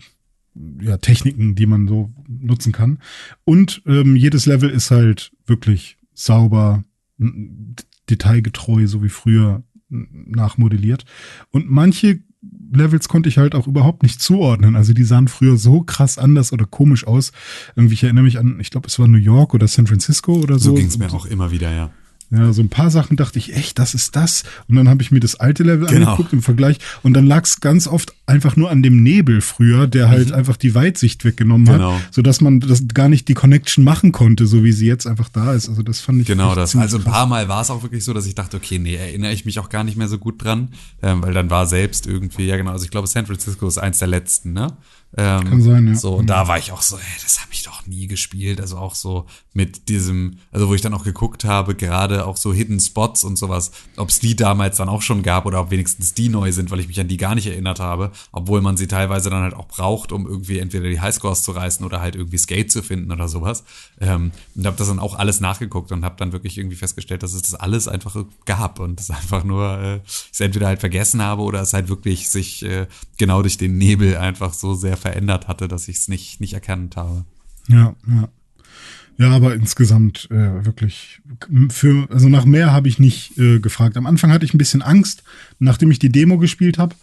ja, 0.81 0.97
Techniken, 0.97 1.55
die 1.55 1.65
man 1.65 1.87
so 1.87 2.13
nutzen 2.27 2.71
kann. 2.71 2.99
Und 3.43 3.81
ähm, 3.85 4.15
jedes 4.15 4.45
Level 4.45 4.69
ist 4.69 4.91
halt 4.91 5.31
wirklich 5.45 5.97
sauber, 6.13 6.83
detailgetreu, 8.09 8.87
so 8.87 9.03
wie 9.03 9.09
früher 9.09 9.63
nachmodelliert. 9.89 11.05
Und 11.51 11.69
manche 11.69 12.19
Levels 12.71 13.07
konnte 13.07 13.29
ich 13.29 13.37
halt 13.37 13.55
auch 13.55 13.67
überhaupt 13.67 14.03
nicht 14.03 14.21
zuordnen. 14.21 14.75
Also 14.75 14.93
die 14.93 15.03
sahen 15.03 15.27
früher 15.27 15.57
so 15.57 15.81
krass 15.81 16.17
anders 16.17 16.53
oder 16.53 16.65
komisch 16.65 17.07
aus. 17.07 17.31
Irgendwie, 17.75 17.93
ich 17.93 18.03
erinnere 18.03 18.23
mich 18.23 18.37
an, 18.37 18.59
ich 18.59 18.69
glaube, 18.69 18.87
es 18.87 18.99
war 18.99 19.07
New 19.07 19.17
York 19.17 19.53
oder 19.53 19.67
San 19.67 19.87
Francisco 19.87 20.33
oder 20.33 20.59
so. 20.59 20.71
So 20.71 20.75
ging 20.75 20.87
es 20.87 20.97
mir 20.97 21.11
auch 21.13 21.25
immer 21.25 21.51
wieder, 21.51 21.73
ja. 21.73 21.91
Ja, 22.31 22.51
so 22.53 22.61
ein 22.61 22.69
paar 22.69 22.89
Sachen 22.89 23.17
dachte 23.17 23.37
ich, 23.39 23.55
echt, 23.55 23.77
das 23.77 23.93
ist 23.93 24.15
das. 24.15 24.43
Und 24.67 24.75
dann 24.75 24.89
habe 24.89 25.01
ich 25.03 25.11
mir 25.11 25.19
das 25.19 25.35
alte 25.35 25.63
Level 25.63 25.87
Genau. 25.87 26.11
angeguckt 26.11 26.33
im 26.33 26.41
Vergleich. 26.41 26.79
Und 27.03 27.13
dann 27.13 27.27
lag 27.27 27.43
es 27.43 27.61
ganz 27.61 27.87
oft 27.87 28.13
einfach 28.25 28.55
nur 28.55 28.71
an 28.71 28.81
dem 28.81 29.03
Nebel 29.03 29.41
früher, 29.41 29.85
der 29.87 30.09
halt 30.09 30.31
einfach 30.31 30.57
die 30.57 30.73
Weitsicht 30.73 31.23
weggenommen 31.23 31.67
Mhm. 31.67 31.71
Genau. 31.71 31.93
hat, 31.95 32.01
sodass 32.13 32.41
man 32.41 32.59
das 32.59 32.83
gar 32.93 33.09
nicht 33.09 33.27
die 33.27 33.35
Connection 33.35 33.83
machen 33.83 34.11
konnte, 34.11 34.47
so 34.47 34.63
wie 34.63 34.71
sie 34.71 34.87
jetzt 34.87 35.05
einfach 35.05 35.29
da 35.29 35.53
ist. 35.53 35.69
Also 35.69 35.83
das 35.83 35.99
fand 36.01 36.21
ich 36.21 36.27
Genau 36.27 36.55
das. 36.55 36.75
Also 36.75 36.97
ein 36.97 37.03
paar 37.03 37.27
Mal 37.27 37.47
war 37.47 37.61
es 37.61 37.69
auch 37.69 37.83
wirklich 37.83 38.03
so, 38.03 38.13
dass 38.13 38.25
ich 38.25 38.33
dachte, 38.35 38.57
okay, 38.57 38.79
nee, 38.79 38.95
erinnere 38.95 39.31
ich 39.31 39.45
mich 39.45 39.59
auch 39.59 39.69
gar 39.69 39.83
nicht 39.83 39.95
mehr 39.97 40.07
so 40.07 40.17
gut 40.17 40.43
dran, 40.43 40.69
ähm, 41.03 41.21
weil 41.21 41.33
dann 41.33 41.49
war 41.51 41.67
selbst 41.67 42.07
irgendwie, 42.07 42.45
ja 42.47 42.57
genau, 42.57 42.71
also 42.71 42.85
ich 42.85 42.91
glaube 42.91 43.07
San 43.07 43.25
Francisco 43.27 43.67
ist 43.67 43.77
eins 43.77 43.99
der 43.99 44.07
letzten, 44.07 44.53
ne? 44.53 44.73
Ähm, 45.17 45.49
Kann 45.49 45.61
sein, 45.61 45.87
ja. 45.87 45.95
So, 45.95 46.15
und 46.15 46.27
da 46.27 46.47
war 46.47 46.57
ich 46.57 46.73
auch 46.73 46.81
so, 46.81 46.97
ey, 46.97 47.03
das 47.23 47.39
habe 47.39 47.53
ich 47.53 47.63
doch 47.63 47.87
nie 47.87 48.07
gespielt. 48.07 48.59
Also 48.59 48.77
auch 48.77 48.95
so 48.95 49.25
mit 49.53 49.87
diesem, 49.87 50.39
also 50.51 50.67
wo 50.67 50.75
ich 50.75 50.81
dann 50.81 50.93
auch 50.93 51.05
geguckt 51.05 51.45
habe, 51.45 51.73
gerade 51.75 52.25
auch 52.25 52.35
so 52.35 52.53
Hidden 52.53 52.81
Spots 52.81 53.23
und 53.23 53.37
sowas, 53.37 53.71
ob 53.95 54.09
es 54.09 54.19
die 54.19 54.35
damals 54.35 54.75
dann 54.75 54.89
auch 54.89 55.01
schon 55.01 55.23
gab 55.23 55.45
oder 55.45 55.61
ob 55.61 55.71
wenigstens 55.71 56.13
die 56.13 56.27
neu 56.27 56.51
sind, 56.51 56.69
weil 56.69 56.81
ich 56.81 56.89
mich 56.89 56.99
an 56.99 57.07
die 57.07 57.15
gar 57.15 57.33
nicht 57.33 57.47
erinnert 57.47 57.79
habe, 57.79 58.11
obwohl 58.33 58.61
man 58.61 58.75
sie 58.75 58.87
teilweise 58.87 59.29
dann 59.29 59.43
halt 59.43 59.53
auch 59.53 59.67
braucht, 59.67 60.11
um 60.11 60.27
irgendwie 60.27 60.59
entweder 60.59 60.89
die 60.89 60.99
Highscores 60.99 61.43
zu 61.43 61.51
reißen 61.51 61.85
oder 61.85 62.01
halt 62.01 62.15
irgendwie 62.15 62.37
Skate 62.37 62.69
zu 62.69 62.83
finden 62.83 63.09
oder 63.13 63.29
sowas. 63.29 63.63
Ähm, 64.01 64.31
und 64.55 64.65
habe 64.65 64.75
das 64.75 64.89
dann 64.89 64.99
auch 64.99 65.15
alles 65.15 65.39
nachgeguckt 65.39 65.93
und 65.93 66.03
habe 66.03 66.15
dann 66.17 66.33
wirklich 66.33 66.57
irgendwie 66.57 66.75
festgestellt, 66.75 67.23
dass 67.23 67.33
es 67.33 67.43
das 67.43 67.55
alles 67.55 67.87
einfach 67.87 68.17
gab 68.43 68.81
und 68.81 68.99
es 68.99 69.09
einfach 69.11 69.45
nur, 69.45 69.79
äh, 69.79 69.95
ich 70.05 70.31
es 70.33 70.41
entweder 70.41 70.67
halt 70.67 70.81
vergessen 70.81 71.21
habe 71.21 71.41
oder 71.43 71.61
es 71.61 71.71
halt 71.71 71.87
wirklich 71.87 72.29
sich 72.29 72.63
äh, 72.63 72.87
genau 73.17 73.41
durch 73.41 73.57
den 73.57 73.77
Nebel 73.77 74.17
einfach 74.17 74.53
so 74.53 74.73
sehr 74.73 74.97
verändert 75.05 75.47
hatte, 75.47 75.67
dass 75.67 75.87
ich 75.87 75.97
es 75.97 76.07
nicht, 76.07 76.41
nicht 76.41 76.53
erkannt 76.55 76.95
habe. 76.95 77.25
Ja, 77.67 77.95
ja. 78.07 78.29
Ja, 79.17 79.29
aber 79.29 79.53
insgesamt 79.53 80.27
äh, 80.29 80.65
wirklich 80.65 81.21
für 81.69 82.09
also 82.09 82.27
nach 82.27 82.43
mehr 82.43 82.73
habe 82.73 82.89
ich 82.89 82.99
nicht 82.99 83.37
äh, 83.37 83.59
gefragt. 83.59 83.95
Am 83.95 84.07
Anfang 84.07 84.31
hatte 84.31 84.45
ich 84.45 84.53
ein 84.53 84.57
bisschen 84.57 84.81
Angst, 84.81 85.23
nachdem 85.59 85.89
ich 85.89 85.99
die 85.99 86.11
Demo 86.11 86.37
gespielt 86.37 86.77
habe, 86.79 86.95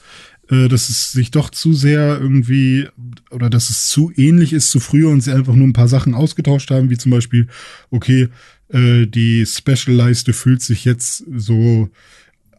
äh, 0.50 0.68
dass 0.68 0.90
es 0.90 1.12
sich 1.12 1.30
doch 1.30 1.48
zu 1.48 1.72
sehr 1.72 2.20
irgendwie 2.20 2.88
oder 3.30 3.48
dass 3.48 3.70
es 3.70 3.88
zu 3.88 4.12
ähnlich 4.14 4.52
ist 4.52 4.72
zu 4.72 4.80
früher 4.80 5.08
und 5.08 5.22
sie 5.22 5.32
einfach 5.32 5.54
nur 5.54 5.66
ein 5.66 5.72
paar 5.72 5.88
Sachen 5.88 6.14
ausgetauscht 6.14 6.70
haben, 6.70 6.90
wie 6.90 6.98
zum 6.98 7.12
Beispiel, 7.12 7.46
okay, 7.90 8.28
äh, 8.68 9.06
die 9.06 9.46
Special-Leiste 9.46 10.34
fühlt 10.34 10.60
sich 10.60 10.84
jetzt 10.84 11.24
so 11.34 11.88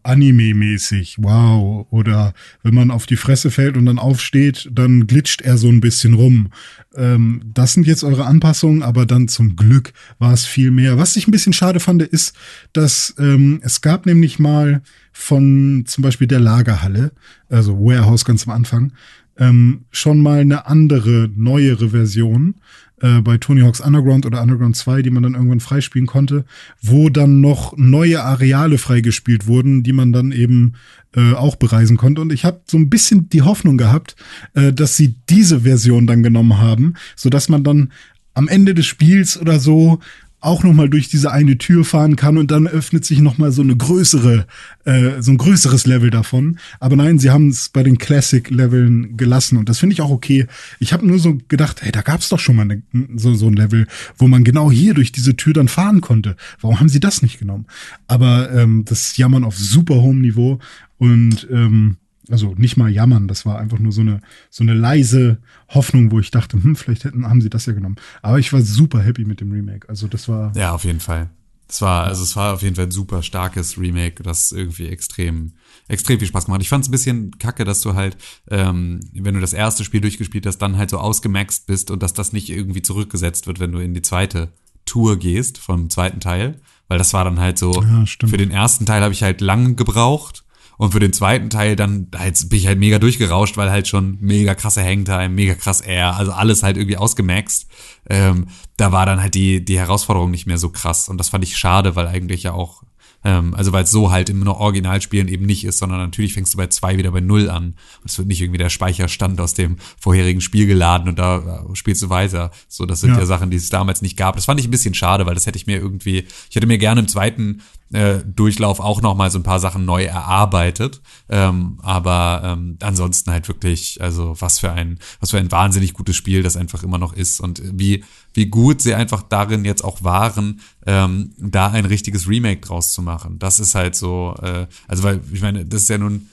Anime-mäßig, 0.03 1.17
wow. 1.19 1.87
Oder 1.89 2.33
wenn 2.61 2.73
man 2.73 2.91
auf 2.91 3.05
die 3.05 3.15
Fresse 3.15 3.51
fällt 3.51 3.77
und 3.77 3.85
dann 3.85 3.99
aufsteht, 3.99 4.69
dann 4.71 5.07
glitscht 5.07 5.41
er 5.41 5.57
so 5.57 5.69
ein 5.69 5.81
bisschen 5.81 6.13
rum. 6.13 6.49
Ähm, 6.95 7.41
das 7.53 7.73
sind 7.73 7.87
jetzt 7.87 8.03
eure 8.03 8.25
Anpassungen, 8.25 8.83
aber 8.83 9.05
dann 9.05 9.27
zum 9.27 9.55
Glück 9.55 9.93
war 10.19 10.33
es 10.33 10.45
viel 10.45 10.71
mehr. 10.71 10.97
Was 10.97 11.15
ich 11.15 11.27
ein 11.27 11.31
bisschen 11.31 11.53
schade 11.53 11.79
fand, 11.79 12.03
ist, 12.03 12.35
dass 12.73 13.15
ähm, 13.17 13.59
es 13.63 13.81
gab 13.81 14.05
nämlich 14.05 14.39
mal 14.39 14.81
von 15.11 15.83
zum 15.85 16.01
Beispiel 16.01 16.27
der 16.27 16.39
Lagerhalle, 16.39 17.11
also 17.49 17.79
Warehouse 17.79 18.25
ganz 18.25 18.47
am 18.47 18.53
Anfang, 18.53 18.93
ähm, 19.37 19.85
schon 19.91 20.21
mal 20.21 20.39
eine 20.39 20.67
andere, 20.67 21.29
neuere 21.35 21.89
Version 21.89 22.55
äh, 23.03 23.21
bei 23.21 23.37
Tony 23.37 23.61
Hawk's 23.61 23.81
Underground 23.81 24.25
oder 24.25 24.41
Underground 24.41 24.75
2, 24.77 25.01
die 25.01 25.11
man 25.11 25.23
dann 25.23 25.35
irgendwann 25.35 25.59
freispielen 25.59 26.07
konnte, 26.07 26.45
wo 26.81 27.09
dann 27.09 27.41
noch 27.41 27.77
neue 27.77 28.23
Areale 28.23 28.77
freigespielt 28.77 29.45
wurden, 29.45 29.83
die 29.83 29.91
man 29.91 30.13
dann 30.13 30.31
eben 30.31 30.73
äh, 31.13 31.33
auch 31.33 31.57
bereisen 31.57 31.97
konnte. 31.97 32.21
Und 32.21 32.31
ich 32.31 32.45
habe 32.45 32.61
so 32.65 32.77
ein 32.77 32.89
bisschen 32.89 33.29
die 33.29 33.41
Hoffnung 33.41 33.77
gehabt, 33.77 34.15
äh, 34.53 34.71
dass 34.71 34.95
sie 34.95 35.15
diese 35.29 35.61
Version 35.61 36.07
dann 36.07 36.23
genommen 36.23 36.57
haben, 36.59 36.93
so 37.15 37.29
dass 37.29 37.49
man 37.49 37.63
dann 37.63 37.91
am 38.33 38.47
Ende 38.47 38.73
des 38.73 38.85
Spiels 38.85 39.39
oder 39.39 39.59
so 39.59 39.99
auch 40.43 40.63
noch 40.63 40.73
mal 40.73 40.89
durch 40.89 41.07
diese 41.07 41.31
eine 41.31 41.57
Tür 41.57 41.85
fahren 41.85 42.15
kann 42.15 42.37
und 42.37 42.51
dann 42.51 42.67
öffnet 42.67 43.05
sich 43.05 43.19
noch 43.19 43.37
mal 43.37 43.51
so 43.51 43.61
eine 43.61 43.75
größere, 43.75 44.45
äh, 44.83 45.21
so 45.21 45.31
ein 45.31 45.37
größeres 45.37 45.85
Level 45.85 46.09
davon. 46.09 46.59
Aber 46.79 46.95
nein, 46.95 47.17
sie 47.17 47.31
haben 47.31 47.47
es 47.47 47.69
bei 47.69 47.81
den 47.81 47.97
Classic-Leveln 47.97 49.15
gelassen 49.15 49.57
und 49.57 49.69
das 49.69 49.79
finde 49.79 49.93
ich 49.93 50.01
auch 50.01 50.09
okay. 50.09 50.47
Ich 50.79 50.91
habe 50.91 51.07
nur 51.07 51.19
so 51.19 51.37
gedacht, 51.47 51.81
hey, 51.81 51.91
da 51.91 52.01
gab 52.01 52.19
es 52.19 52.29
doch 52.29 52.39
schon 52.39 52.57
mal 52.57 52.63
eine, 52.63 52.83
so, 53.15 53.33
so 53.33 53.47
ein 53.47 53.53
Level, 53.53 53.87
wo 54.17 54.27
man 54.27 54.43
genau 54.43 54.69
hier 54.69 54.93
durch 54.93 55.13
diese 55.13 55.37
Tür 55.37 55.53
dann 55.53 55.69
fahren 55.69 56.01
konnte. 56.01 56.35
Warum 56.59 56.79
haben 56.79 56.89
sie 56.89 56.99
das 56.99 57.21
nicht 57.21 57.39
genommen? 57.39 57.65
Aber 58.07 58.51
ähm, 58.51 58.83
das 58.85 59.15
Jammern 59.15 59.45
auf 59.45 59.57
super 59.57 59.95
hohem 59.95 60.19
Niveau 60.19 60.59
und 60.97 61.47
ähm, 61.51 61.97
also 62.29 62.53
nicht 62.55 62.77
mal 62.77 62.89
jammern, 62.89 63.27
das 63.27 63.45
war 63.45 63.59
einfach 63.59 63.79
nur 63.79 63.91
so 63.91 64.01
eine, 64.01 64.21
so 64.49 64.63
eine 64.63 64.73
leise 64.73 65.39
Hoffnung, 65.69 66.11
wo 66.11 66.19
ich 66.19 66.31
dachte, 66.31 66.61
hm, 66.61 66.75
vielleicht 66.75 67.03
hätten, 67.03 67.27
haben 67.29 67.41
sie 67.41 67.49
das 67.49 67.65
ja 67.65 67.73
genommen. 67.73 67.95
Aber 68.21 68.39
ich 68.39 68.51
war 68.53 68.61
super 68.61 69.01
happy 69.01 69.25
mit 69.25 69.41
dem 69.41 69.51
Remake. 69.51 69.87
Also 69.89 70.07
das 70.07 70.27
war. 70.29 70.51
Ja, 70.55 70.73
auf 70.73 70.83
jeden 70.83 70.99
Fall. 70.99 71.29
Es 71.67 71.81
war, 71.81 72.05
also 72.05 72.21
es 72.23 72.35
war 72.35 72.53
auf 72.53 72.61
jeden 72.61 72.75
Fall 72.75 72.85
ein 72.85 72.91
super 72.91 73.23
starkes 73.23 73.79
Remake, 73.79 74.21
das 74.21 74.51
irgendwie 74.51 74.87
extrem, 74.87 75.53
extrem 75.87 76.19
viel 76.19 76.27
Spaß 76.27 76.45
gemacht. 76.45 76.61
Ich 76.61 76.69
fand 76.69 76.83
es 76.83 76.89
ein 76.89 76.91
bisschen 76.91 77.37
kacke, 77.39 77.63
dass 77.65 77.81
du 77.81 77.95
halt, 77.95 78.15
ähm, 78.51 78.99
wenn 79.13 79.33
du 79.33 79.39
das 79.41 79.53
erste 79.53 79.83
Spiel 79.83 80.01
durchgespielt 80.01 80.45
hast, 80.45 80.59
dann 80.59 80.77
halt 80.77 80.91
so 80.91 80.99
ausgemaxt 80.99 81.65
bist 81.65 81.89
und 81.89 82.03
dass 82.03 82.13
das 82.13 82.31
nicht 82.31 82.49
irgendwie 82.49 82.83
zurückgesetzt 82.83 83.47
wird, 83.47 83.59
wenn 83.59 83.71
du 83.71 83.79
in 83.79 83.93
die 83.95 84.01
zweite 84.03 84.49
Tour 84.85 85.17
gehst 85.17 85.57
vom 85.57 85.89
zweiten 85.89 86.19
Teil. 86.19 86.59
Weil 86.89 86.97
das 86.99 87.13
war 87.13 87.23
dann 87.23 87.39
halt 87.39 87.57
so, 87.57 87.81
Ja, 87.81 88.05
stimmt. 88.05 88.29
für 88.29 88.37
den 88.37 88.51
ersten 88.51 88.85
Teil 88.85 89.01
habe 89.01 89.13
ich 89.13 89.23
halt 89.23 89.41
lang 89.41 89.75
gebraucht. 89.75 90.42
Und 90.77 90.91
für 90.91 90.99
den 90.99 91.13
zweiten 91.13 91.49
Teil 91.49 91.75
dann 91.75 92.07
halt, 92.15 92.49
bin 92.49 92.59
ich 92.59 92.67
halt 92.67 92.79
mega 92.79 92.99
durchgerauscht, 92.99 93.57
weil 93.57 93.71
halt 93.71 93.87
schon 93.87 94.17
mega 94.21 94.55
krasse 94.55 94.83
Hangtime, 94.83 95.29
mega 95.29 95.55
krass 95.55 95.81
Air, 95.81 96.15
also 96.15 96.31
alles 96.31 96.63
halt 96.63 96.77
irgendwie 96.77 96.97
ausgemaxt. 96.97 97.67
Ähm, 98.09 98.47
da 98.77 98.91
war 98.91 99.05
dann 99.05 99.21
halt 99.21 99.35
die, 99.35 99.63
die 99.63 99.77
Herausforderung 99.77 100.31
nicht 100.31 100.47
mehr 100.47 100.57
so 100.57 100.69
krass. 100.69 101.09
Und 101.09 101.17
das 101.17 101.29
fand 101.29 101.43
ich 101.43 101.57
schade, 101.57 101.95
weil 101.95 102.07
eigentlich 102.07 102.43
ja 102.43 102.53
auch, 102.53 102.83
ähm, 103.23 103.53
also 103.53 103.71
weil 103.71 103.83
es 103.83 103.91
so 103.91 104.11
halt 104.11 104.29
im 104.29 104.45
Originalspielen 104.45 105.27
eben 105.27 105.45
nicht 105.45 105.63
ist, 105.63 105.77
sondern 105.77 105.99
natürlich 105.99 106.33
fängst 106.33 106.53
du 106.53 106.57
bei 106.57 106.67
zwei 106.67 106.97
wieder 106.97 107.11
bei 107.11 107.21
null 107.21 107.49
an. 107.49 107.75
Und 108.01 108.09
es 108.09 108.17
wird 108.17 108.27
nicht 108.27 108.41
irgendwie 108.41 108.57
der 108.57 108.69
Speicherstand 108.69 109.39
aus 109.39 109.53
dem 109.53 109.77
vorherigen 109.99 110.41
Spiel 110.41 110.65
geladen 110.65 111.07
und 111.07 111.19
da 111.19 111.65
äh, 111.71 111.75
spielst 111.75 112.01
du 112.01 112.09
weiter. 112.09 112.51
So, 112.67 112.85
das 112.85 113.01
sind 113.01 113.11
ja. 113.11 113.19
Ja. 113.19 113.25
Sachen, 113.25 113.51
die 113.51 113.57
es 113.57 113.69
damals 113.69 114.01
nicht 114.01 114.17
gab. 114.17 114.35
Das 114.35 114.45
fand 114.45 114.59
ich 114.59 114.67
ein 114.67 114.71
bisschen 114.71 114.95
schade, 114.95 115.25
weil 115.25 115.35
das 115.35 115.45
hätte 115.45 115.57
ich 115.57 115.67
mir 115.67 115.77
irgendwie, 115.77 116.25
ich 116.49 116.55
hätte 116.55 116.67
mir 116.67 116.77
gerne 116.77 117.01
im 117.01 117.07
zweiten 117.07 117.61
äh, 117.93 118.23
Durchlauf 118.25 118.79
auch 118.79 119.01
noch 119.01 119.15
mal 119.15 119.31
so 119.31 119.39
ein 119.39 119.43
paar 119.43 119.59
Sachen 119.59 119.85
neu 119.85 120.03
erarbeitet. 120.03 121.01
Ähm, 121.29 121.79
aber 121.81 122.41
ähm, 122.43 122.77
ansonsten 122.81 123.31
halt 123.31 123.47
wirklich, 123.47 124.01
also 124.01 124.35
was 124.39 124.59
für 124.59 124.71
ein, 124.71 124.99
was 125.19 125.31
für 125.31 125.37
ein 125.37 125.51
wahnsinnig 125.51 125.93
gutes 125.93 126.15
Spiel 126.15 126.43
das 126.43 126.57
einfach 126.57 126.83
immer 126.83 126.97
noch 126.97 127.13
ist 127.13 127.39
und 127.39 127.61
wie 127.63 128.03
wie 128.35 128.47
gut 128.47 128.81
sie 128.81 128.95
einfach 128.95 129.21
darin 129.21 129.63
jetzt 129.63 129.83
auch 129.83 130.03
waren, 130.03 130.61
ähm, 130.87 131.33
da 131.37 131.67
ein 131.67 131.85
richtiges 131.85 132.27
Remake 132.27 132.61
draus 132.61 132.91
zu 132.91 133.03
machen. 133.03 133.37
Das 133.37 133.59
ist 133.59 133.75
halt 133.75 133.95
so, 133.95 134.35
äh, 134.41 134.65
also 134.87 135.03
weil 135.03 135.21
ich 135.31 135.41
meine, 135.41 135.65
das 135.65 135.83
ist 135.83 135.89
ja 135.89 135.99
nun 135.99 136.29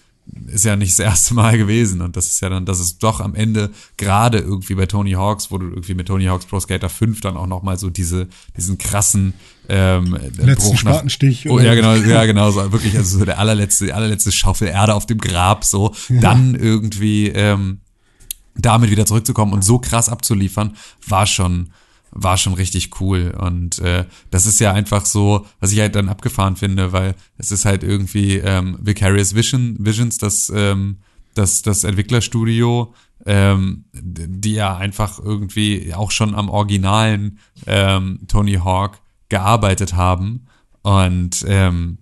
ist 0.47 0.65
ja 0.65 0.77
nicht 0.77 0.93
das 0.93 0.99
erste 1.01 1.35
Mal 1.35 1.59
gewesen 1.59 2.01
und 2.01 2.17
das 2.17 2.27
ist 2.27 2.41
ja 2.41 2.49
dann, 2.49 2.65
dass 2.65 2.79
es 2.79 2.99
doch 2.99 3.21
am 3.21 3.35
Ende 3.35 3.71
gerade 3.97 4.39
irgendwie 4.39 4.75
bei 4.75 4.87
Tony 4.87 5.13
Hawks, 5.13 5.51
wo 5.51 5.59
du 5.59 5.67
irgendwie 5.67 5.95
mit 5.95 6.07
Tony 6.07 6.27
Hawks 6.27 6.47
Pro 6.47 6.61
Skater 6.61 6.89
5 6.89 7.21
dann 7.21 7.37
auch 7.37 7.47
noch 7.47 7.63
mal 7.63 7.79
so 7.79 7.91
diese 7.91 8.29
diesen 8.57 8.79
krassen 8.79 9.35
ähm, 9.71 10.19
Letzten 10.37 10.77
Spatenstich 10.77 11.49
Oh, 11.49 11.61
ja, 11.61 11.75
genau, 11.75 11.95
ja, 12.09 12.25
genau, 12.27 12.51
so 12.51 12.73
wirklich, 12.73 12.97
also 12.97 13.19
so 13.19 13.25
der 13.25 13.39
allerletzte, 13.39 13.87
die 13.87 13.93
allerletzte 13.93 14.33
Schaufel 14.33 14.69
Erde 14.69 14.95
auf 14.95 15.07
dem 15.07 15.19
Grab, 15.19 15.65
so, 15.65 15.95
dann 16.09 16.55
irgendwie 16.55 17.29
ähm, 17.29 17.81
damit 18.57 18.91
wieder 18.91 19.07
zurückzukommen 19.07 19.53
und 19.53 19.65
so 19.65 19.79
krass 19.79 20.09
abzuliefern, 20.09 20.77
war 21.07 21.27
schon, 21.27 21.71
war 22.11 22.37
schon 22.37 22.55
richtig 22.55 23.01
cool. 23.01 23.33
Und 23.39 23.79
äh, 23.79 24.07
das 24.31 24.47
ist 24.47 24.59
ja 24.59 24.73
einfach 24.73 25.07
so, 25.07 25.47
was 25.61 25.73
ich 25.73 25.79
halt 25.79 25.95
dann 25.95 26.09
abgefahren 26.09 26.57
finde, 26.57 26.93
weil 26.93 27.15
es 27.39 27.53
ist 27.53 27.65
halt 27.65 27.85
irgendwie 27.85 28.39
ähm, 28.39 28.77
Vicarious 28.81 29.35
Vision, 29.35 29.77
Visions, 29.79 30.19
das, 30.19 30.53
ähm, 30.55 30.99
das, 31.35 31.63
das 31.63 31.85
Entwicklerstudio, 31.85 32.93
ähm, 33.25 33.85
die 33.93 34.55
ja 34.55 34.77
einfach 34.77 35.21
irgendwie 35.21 35.95
auch 35.95 36.11
schon 36.11 36.35
am 36.35 36.49
originalen 36.49 37.39
ähm, 37.67 38.21
Tony 38.27 38.55
Hawk 38.55 38.99
gearbeitet 39.31 39.95
haben. 39.95 40.47
Und 40.83 41.45
ähm, 41.49 41.99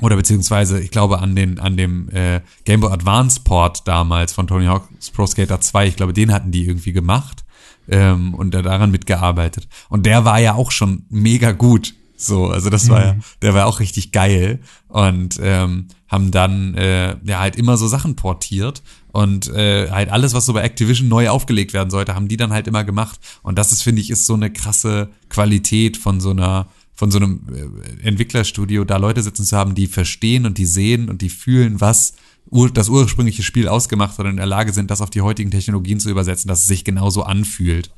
oder 0.00 0.16
beziehungsweise 0.16 0.80
ich 0.80 0.90
glaube 0.90 1.20
an 1.20 1.34
den 1.36 1.58
an 1.58 1.76
dem 1.76 2.08
äh, 2.10 2.40
Game 2.64 2.80
Boy 2.80 2.92
Advance 2.92 3.40
Port 3.44 3.86
damals 3.88 4.32
von 4.32 4.46
Tony 4.46 4.66
Hawk's 4.66 5.10
Pro 5.10 5.26
Skater 5.26 5.60
2, 5.60 5.86
ich 5.88 5.96
glaube, 5.96 6.12
den 6.12 6.32
hatten 6.32 6.50
die 6.50 6.66
irgendwie 6.66 6.92
gemacht 6.92 7.44
ähm, 7.88 8.34
und 8.34 8.52
da 8.52 8.62
daran 8.62 8.90
mitgearbeitet. 8.90 9.68
Und 9.88 10.06
der 10.06 10.24
war 10.24 10.38
ja 10.38 10.54
auch 10.54 10.70
schon 10.70 11.04
mega 11.08 11.52
gut. 11.52 11.94
So, 12.18 12.46
also 12.46 12.70
das 12.70 12.88
war 12.88 13.04
ja, 13.04 13.16
der 13.42 13.52
war 13.52 13.66
auch 13.66 13.78
richtig 13.78 14.10
geil 14.10 14.60
und 14.88 15.38
ähm, 15.42 15.88
haben 16.08 16.30
dann 16.30 16.74
äh, 16.74 17.16
ja 17.24 17.40
halt 17.40 17.56
immer 17.56 17.76
so 17.76 17.86
Sachen 17.88 18.16
portiert 18.16 18.82
und 19.16 19.48
äh, 19.48 19.90
halt 19.90 20.10
alles, 20.10 20.34
was 20.34 20.44
so 20.44 20.52
bei 20.52 20.60
Activision 20.60 21.08
neu 21.08 21.30
aufgelegt 21.30 21.72
werden 21.72 21.88
sollte, 21.88 22.14
haben 22.14 22.28
die 22.28 22.36
dann 22.36 22.52
halt 22.52 22.68
immer 22.68 22.84
gemacht. 22.84 23.18
Und 23.42 23.56
das 23.56 23.72
ist, 23.72 23.80
finde 23.80 24.02
ich, 24.02 24.10
ist 24.10 24.26
so 24.26 24.34
eine 24.34 24.52
krasse 24.52 25.08
Qualität 25.30 25.96
von 25.96 26.20
so 26.20 26.30
einer 26.30 26.66
von 26.94 27.10
so 27.10 27.16
einem 27.16 27.40
äh, 27.50 28.06
Entwicklerstudio, 28.06 28.84
da 28.84 28.98
Leute 28.98 29.22
sitzen 29.22 29.46
zu 29.46 29.56
haben, 29.56 29.74
die 29.74 29.86
verstehen 29.86 30.44
und 30.44 30.58
die 30.58 30.66
sehen 30.66 31.08
und 31.08 31.22
die 31.22 31.30
fühlen, 31.30 31.80
was 31.80 32.12
ur 32.50 32.70
das 32.70 32.90
ursprüngliche 32.90 33.42
Spiel 33.42 33.68
ausgemacht 33.68 34.18
hat 34.18 34.26
und 34.26 34.32
in 34.32 34.36
der 34.36 34.44
Lage 34.44 34.74
sind, 34.74 34.90
das 34.90 35.00
auf 35.00 35.08
die 35.08 35.22
heutigen 35.22 35.50
Technologien 35.50 35.98
zu 35.98 36.10
übersetzen, 36.10 36.48
dass 36.48 36.60
es 36.60 36.66
sich 36.66 36.84
genauso 36.84 37.22
anfühlt. 37.22 37.90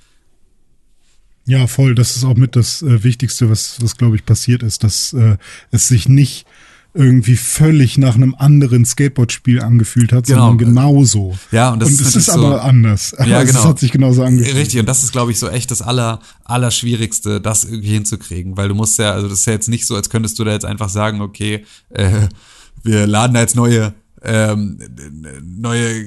Ja, 1.46 1.66
voll. 1.66 1.96
Das 1.96 2.16
ist 2.16 2.22
auch 2.22 2.36
mit 2.36 2.54
das 2.54 2.82
äh, 2.82 3.02
Wichtigste, 3.02 3.50
was, 3.50 3.82
was 3.82 3.96
glaube 3.96 4.14
ich 4.14 4.24
passiert 4.24 4.62
ist, 4.62 4.84
dass 4.84 5.12
äh, 5.14 5.36
es 5.72 5.88
sich 5.88 6.08
nicht 6.08 6.46
irgendwie 6.94 7.36
völlig 7.36 7.98
nach 7.98 8.14
einem 8.16 8.34
anderen 8.36 8.84
Skateboard-Spiel 8.84 9.60
angefühlt 9.62 10.12
hat, 10.12 10.26
Genau. 10.26 10.48
sondern 10.48 10.58
genauso. 10.58 11.38
Ja, 11.52 11.70
und 11.72 11.80
das 11.80 11.90
ist 11.90 12.00
es 12.00 12.06
ist 12.16 12.26
natürlich 12.28 12.40
so- 12.42 12.46
aber 12.54 12.64
anders. 12.64 13.14
Ja, 13.18 13.18
Also 13.38 13.46
genau. 13.46 13.60
Es 13.60 13.66
hat 13.66 13.78
sich 13.78 13.92
genauso 13.92 14.24
angefühlt. 14.24 14.56
Richtig, 14.56 14.80
und 14.80 14.86
das 14.88 15.04
ist, 15.04 15.12
glaube 15.12 15.30
ich, 15.30 15.38
so 15.38 15.48
echt 15.48 15.70
das 15.70 15.82
aller, 15.82 16.20
Allerschwierigste, 16.44 17.40
das 17.40 17.64
irgendwie 17.64 17.90
hinzukriegen, 17.90 18.56
weil 18.56 18.68
du 18.68 18.74
musst 18.74 18.98
ja, 18.98 19.12
also 19.12 19.28
das 19.28 19.40
ist 19.40 19.46
ja 19.46 19.52
jetzt 19.52 19.68
nicht 19.68 19.86
so, 19.86 19.94
als 19.96 20.10
könntest 20.10 20.38
du 20.38 20.44
da 20.44 20.52
jetzt 20.52 20.64
einfach 20.64 20.88
sagen, 20.88 21.20
okay, 21.20 21.64
äh, 21.90 22.28
wir 22.82 23.06
laden 23.06 23.34
da 23.34 23.40
jetzt 23.40 23.54
neue, 23.56 23.94
ähm, 24.22 24.78
neue, 25.44 26.04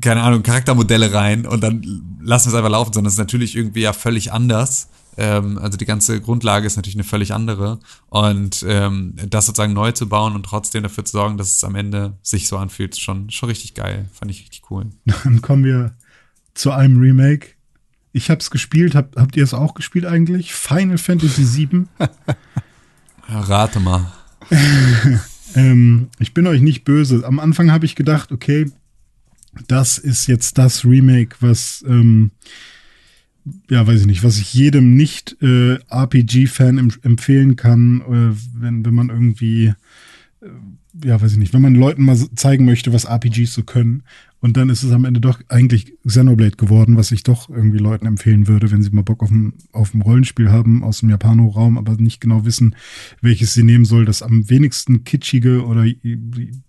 keine 0.00 0.22
Ahnung, 0.22 0.42
Charaktermodelle 0.42 1.12
rein 1.12 1.46
und 1.46 1.62
dann 1.62 1.82
lassen 2.22 2.46
wir 2.46 2.52
es 2.52 2.54
einfach 2.56 2.70
laufen, 2.70 2.92
sondern 2.92 3.08
es 3.08 3.14
ist 3.14 3.18
natürlich 3.18 3.54
irgendwie 3.56 3.82
ja 3.82 3.92
völlig 3.92 4.32
anders. 4.32 4.88
Ähm, 5.16 5.58
also 5.58 5.76
die 5.76 5.84
ganze 5.84 6.20
Grundlage 6.20 6.66
ist 6.66 6.76
natürlich 6.76 6.96
eine 6.96 7.04
völlig 7.04 7.32
andere. 7.32 7.80
Und 8.08 8.64
ähm, 8.68 9.14
das 9.28 9.46
sozusagen 9.46 9.72
neu 9.72 9.92
zu 9.92 10.08
bauen 10.08 10.34
und 10.34 10.44
trotzdem 10.44 10.82
dafür 10.82 11.04
zu 11.04 11.12
sorgen, 11.12 11.36
dass 11.36 11.54
es 11.54 11.64
am 11.64 11.74
Ende 11.74 12.18
sich 12.22 12.48
so 12.48 12.56
anfühlt, 12.56 12.92
ist 12.92 13.00
schon, 13.00 13.30
schon 13.30 13.48
richtig 13.48 13.74
geil. 13.74 14.08
Fand 14.12 14.30
ich 14.30 14.40
richtig 14.40 14.70
cool. 14.70 14.86
Dann 15.24 15.42
kommen 15.42 15.64
wir 15.64 15.94
zu 16.54 16.70
einem 16.72 16.98
Remake. 16.98 17.48
Ich 18.12 18.30
habe 18.30 18.40
es 18.40 18.50
gespielt. 18.50 18.94
Hab, 18.94 19.16
habt 19.16 19.36
ihr 19.36 19.44
es 19.44 19.54
auch 19.54 19.74
gespielt 19.74 20.06
eigentlich? 20.06 20.54
Final 20.54 20.98
Fantasy 20.98 21.68
VII. 21.70 21.84
Rate 23.28 23.80
mal. 23.80 24.12
Ähm, 25.54 26.08
ich 26.18 26.34
bin 26.34 26.46
euch 26.46 26.60
nicht 26.60 26.84
böse. 26.84 27.24
Am 27.26 27.38
Anfang 27.38 27.70
habe 27.70 27.84
ich 27.84 27.94
gedacht, 27.94 28.32
okay, 28.32 28.70
das 29.68 29.98
ist 29.98 30.26
jetzt 30.26 30.58
das 30.58 30.84
Remake, 30.84 31.36
was, 31.40 31.84
ähm, 31.86 32.30
ja, 33.70 33.86
weiß 33.86 34.00
ich 34.00 34.06
nicht, 34.06 34.24
was 34.24 34.38
ich 34.38 34.54
jedem 34.54 34.94
nicht 34.94 35.36
äh, 35.42 35.78
empfehlen 37.02 37.56
kann, 37.56 38.00
äh, 38.00 38.36
wenn, 38.54 38.84
wenn 38.84 38.94
man 38.94 39.08
irgendwie, 39.08 39.72
äh, 40.40 41.04
ja, 41.04 41.20
weiß 41.20 41.32
ich 41.32 41.38
nicht, 41.38 41.54
wenn 41.54 41.62
man 41.62 41.74
Leuten 41.74 42.04
mal 42.04 42.16
zeigen 42.36 42.64
möchte, 42.64 42.92
was 42.92 43.06
RPGs 43.06 43.54
so 43.54 43.62
können. 43.62 44.04
Und 44.40 44.56
dann 44.56 44.70
ist 44.70 44.82
es 44.82 44.90
am 44.90 45.04
Ende 45.04 45.20
doch 45.20 45.40
eigentlich 45.48 45.94
Xenoblade 46.04 46.56
geworden, 46.56 46.96
was 46.96 47.12
ich 47.12 47.22
doch 47.22 47.48
irgendwie 47.48 47.78
Leuten 47.78 48.06
empfehlen 48.06 48.48
würde, 48.48 48.72
wenn 48.72 48.82
sie 48.82 48.90
mal 48.90 49.04
Bock 49.04 49.22
auf 49.22 49.30
ein, 49.30 49.52
auf 49.70 49.94
ein 49.94 50.02
Rollenspiel 50.02 50.50
haben 50.50 50.82
aus 50.82 50.98
dem 50.98 51.10
Japano-Raum, 51.10 51.78
aber 51.78 51.94
nicht 51.94 52.20
genau 52.20 52.44
wissen, 52.44 52.74
welches 53.20 53.54
sie 53.54 53.62
nehmen 53.62 53.84
soll. 53.84 54.04
Das 54.04 54.20
am 54.20 54.50
wenigsten 54.50 55.04
kitschige 55.04 55.64
oder 55.64 55.86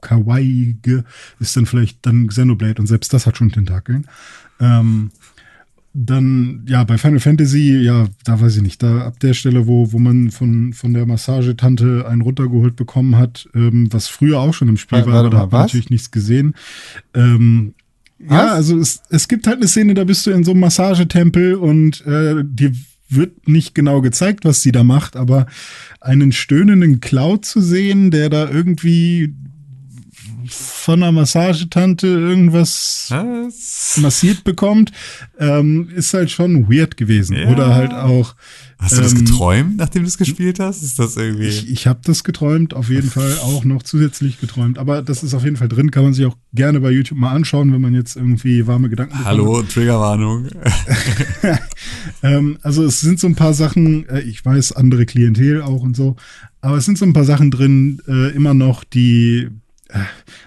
kawaiige 0.01 1.03
ist 1.39 1.57
dann 1.57 1.65
vielleicht 1.65 2.05
dann 2.05 2.27
Xenoblade 2.27 2.79
und 2.79 2.85
selbst 2.85 3.11
das 3.11 3.25
hat 3.25 3.37
schon 3.37 3.51
Tentakeln. 3.51 4.05
Ähm, 4.59 5.09
dann, 5.93 6.65
ja, 6.67 6.83
bei 6.83 6.97
Final 6.97 7.19
Fantasy, 7.19 7.79
ja, 7.79 8.07
da 8.23 8.41
weiß 8.41 8.57
ich 8.57 8.63
nicht, 8.63 8.81
da 8.81 9.05
ab 9.05 9.19
der 9.19 9.35
Stelle, 9.35 9.67
wo, 9.67 9.91
wo 9.91 9.99
man 9.99 10.31
von, 10.31 10.73
von 10.73 10.93
der 10.93 11.05
Massagetante 11.05 12.07
einen 12.07 12.21
runtergeholt 12.21 12.75
bekommen 12.75 13.15
hat, 13.15 13.47
ähm, 13.53 13.87
was 13.91 14.07
früher 14.07 14.39
auch 14.39 14.53
schon 14.55 14.69
im 14.69 14.77
Spiel 14.77 15.05
war, 15.05 15.19
aber 15.19 15.29
da 15.29 15.37
hat 15.37 15.51
man 15.51 15.61
was? 15.61 15.67
natürlich 15.67 15.91
nichts 15.91 16.09
gesehen. 16.09 16.55
Ähm, 17.13 17.75
ja, 18.27 18.53
also 18.53 18.79
es, 18.79 19.03
es 19.09 19.27
gibt 19.27 19.45
halt 19.45 19.57
eine 19.57 19.67
Szene, 19.67 19.93
da 19.93 20.03
bist 20.03 20.25
du 20.25 20.31
in 20.31 20.43
so 20.43 20.51
einem 20.51 20.61
Massagetempel 20.61 21.55
und 21.55 22.05
äh, 22.07 22.43
dir 22.43 22.71
wird 23.09 23.47
nicht 23.47 23.75
genau 23.75 24.01
gezeigt, 24.01 24.45
was 24.45 24.63
sie 24.63 24.71
da 24.71 24.83
macht, 24.83 25.15
aber 25.15 25.45
einen 26.01 26.31
stöhnenden 26.31 27.01
Cloud 27.01 27.45
zu 27.45 27.61
sehen, 27.61 28.09
der 28.09 28.29
da 28.29 28.49
irgendwie 28.49 29.35
von 30.83 31.01
einer 31.01 31.13
Massagetante 31.13 32.07
irgendwas 32.07 33.07
Was? 33.09 33.97
massiert 34.01 34.43
bekommt, 34.43 34.91
ähm, 35.39 35.87
ist 35.95 36.13
halt 36.13 36.29
schon 36.29 36.69
weird 36.69 36.97
gewesen. 36.97 37.37
Ja. 37.37 37.47
Oder 37.47 37.73
halt 37.73 37.93
auch. 37.93 38.35
Hast 38.79 38.97
du 38.97 39.01
das 39.01 39.13
ähm, 39.13 39.23
geträumt, 39.23 39.77
nachdem 39.77 40.01
du 40.01 40.09
es 40.09 40.17
gespielt 40.17 40.59
hast? 40.59 40.83
Ist 40.83 40.99
das 40.99 41.15
irgendwie. 41.15 41.47
Ich, 41.47 41.71
ich 41.71 41.87
habe 41.87 42.01
das 42.03 42.25
geträumt, 42.25 42.73
auf 42.73 42.89
jeden 42.89 43.09
Fall 43.09 43.37
auch 43.37 43.63
noch 43.63 43.83
zusätzlich 43.83 44.41
geträumt. 44.41 44.77
Aber 44.77 45.01
das 45.01 45.23
ist 45.23 45.33
auf 45.33 45.45
jeden 45.45 45.55
Fall 45.55 45.69
drin, 45.69 45.89
kann 45.89 46.03
man 46.03 46.13
sich 46.13 46.25
auch 46.25 46.35
gerne 46.53 46.81
bei 46.81 46.91
YouTube 46.91 47.17
mal 47.17 47.31
anschauen, 47.31 47.71
wenn 47.71 47.79
man 47.79 47.93
jetzt 47.93 48.17
irgendwie 48.17 48.67
warme 48.67 48.89
Gedanken 48.89 49.13
bekommt. 49.13 49.27
Hallo, 49.27 49.63
Triggerwarnung. 49.63 50.47
Ähm, 52.21 52.57
also 52.61 52.83
es 52.85 53.01
sind 53.01 53.19
so 53.19 53.27
ein 53.27 53.35
paar 53.35 53.53
Sachen, 53.53 54.07
äh, 54.07 54.21
ich 54.21 54.43
weiß, 54.43 54.73
andere 54.73 55.05
Klientel 55.05 55.61
auch 55.61 55.81
und 55.81 55.95
so, 55.95 56.15
aber 56.61 56.77
es 56.77 56.85
sind 56.85 56.97
so 56.97 57.05
ein 57.05 57.11
paar 57.11 57.25
Sachen 57.25 57.51
drin, 57.51 58.01
äh, 58.07 58.33
immer 58.33 58.53
noch, 58.53 58.85
die 58.85 59.49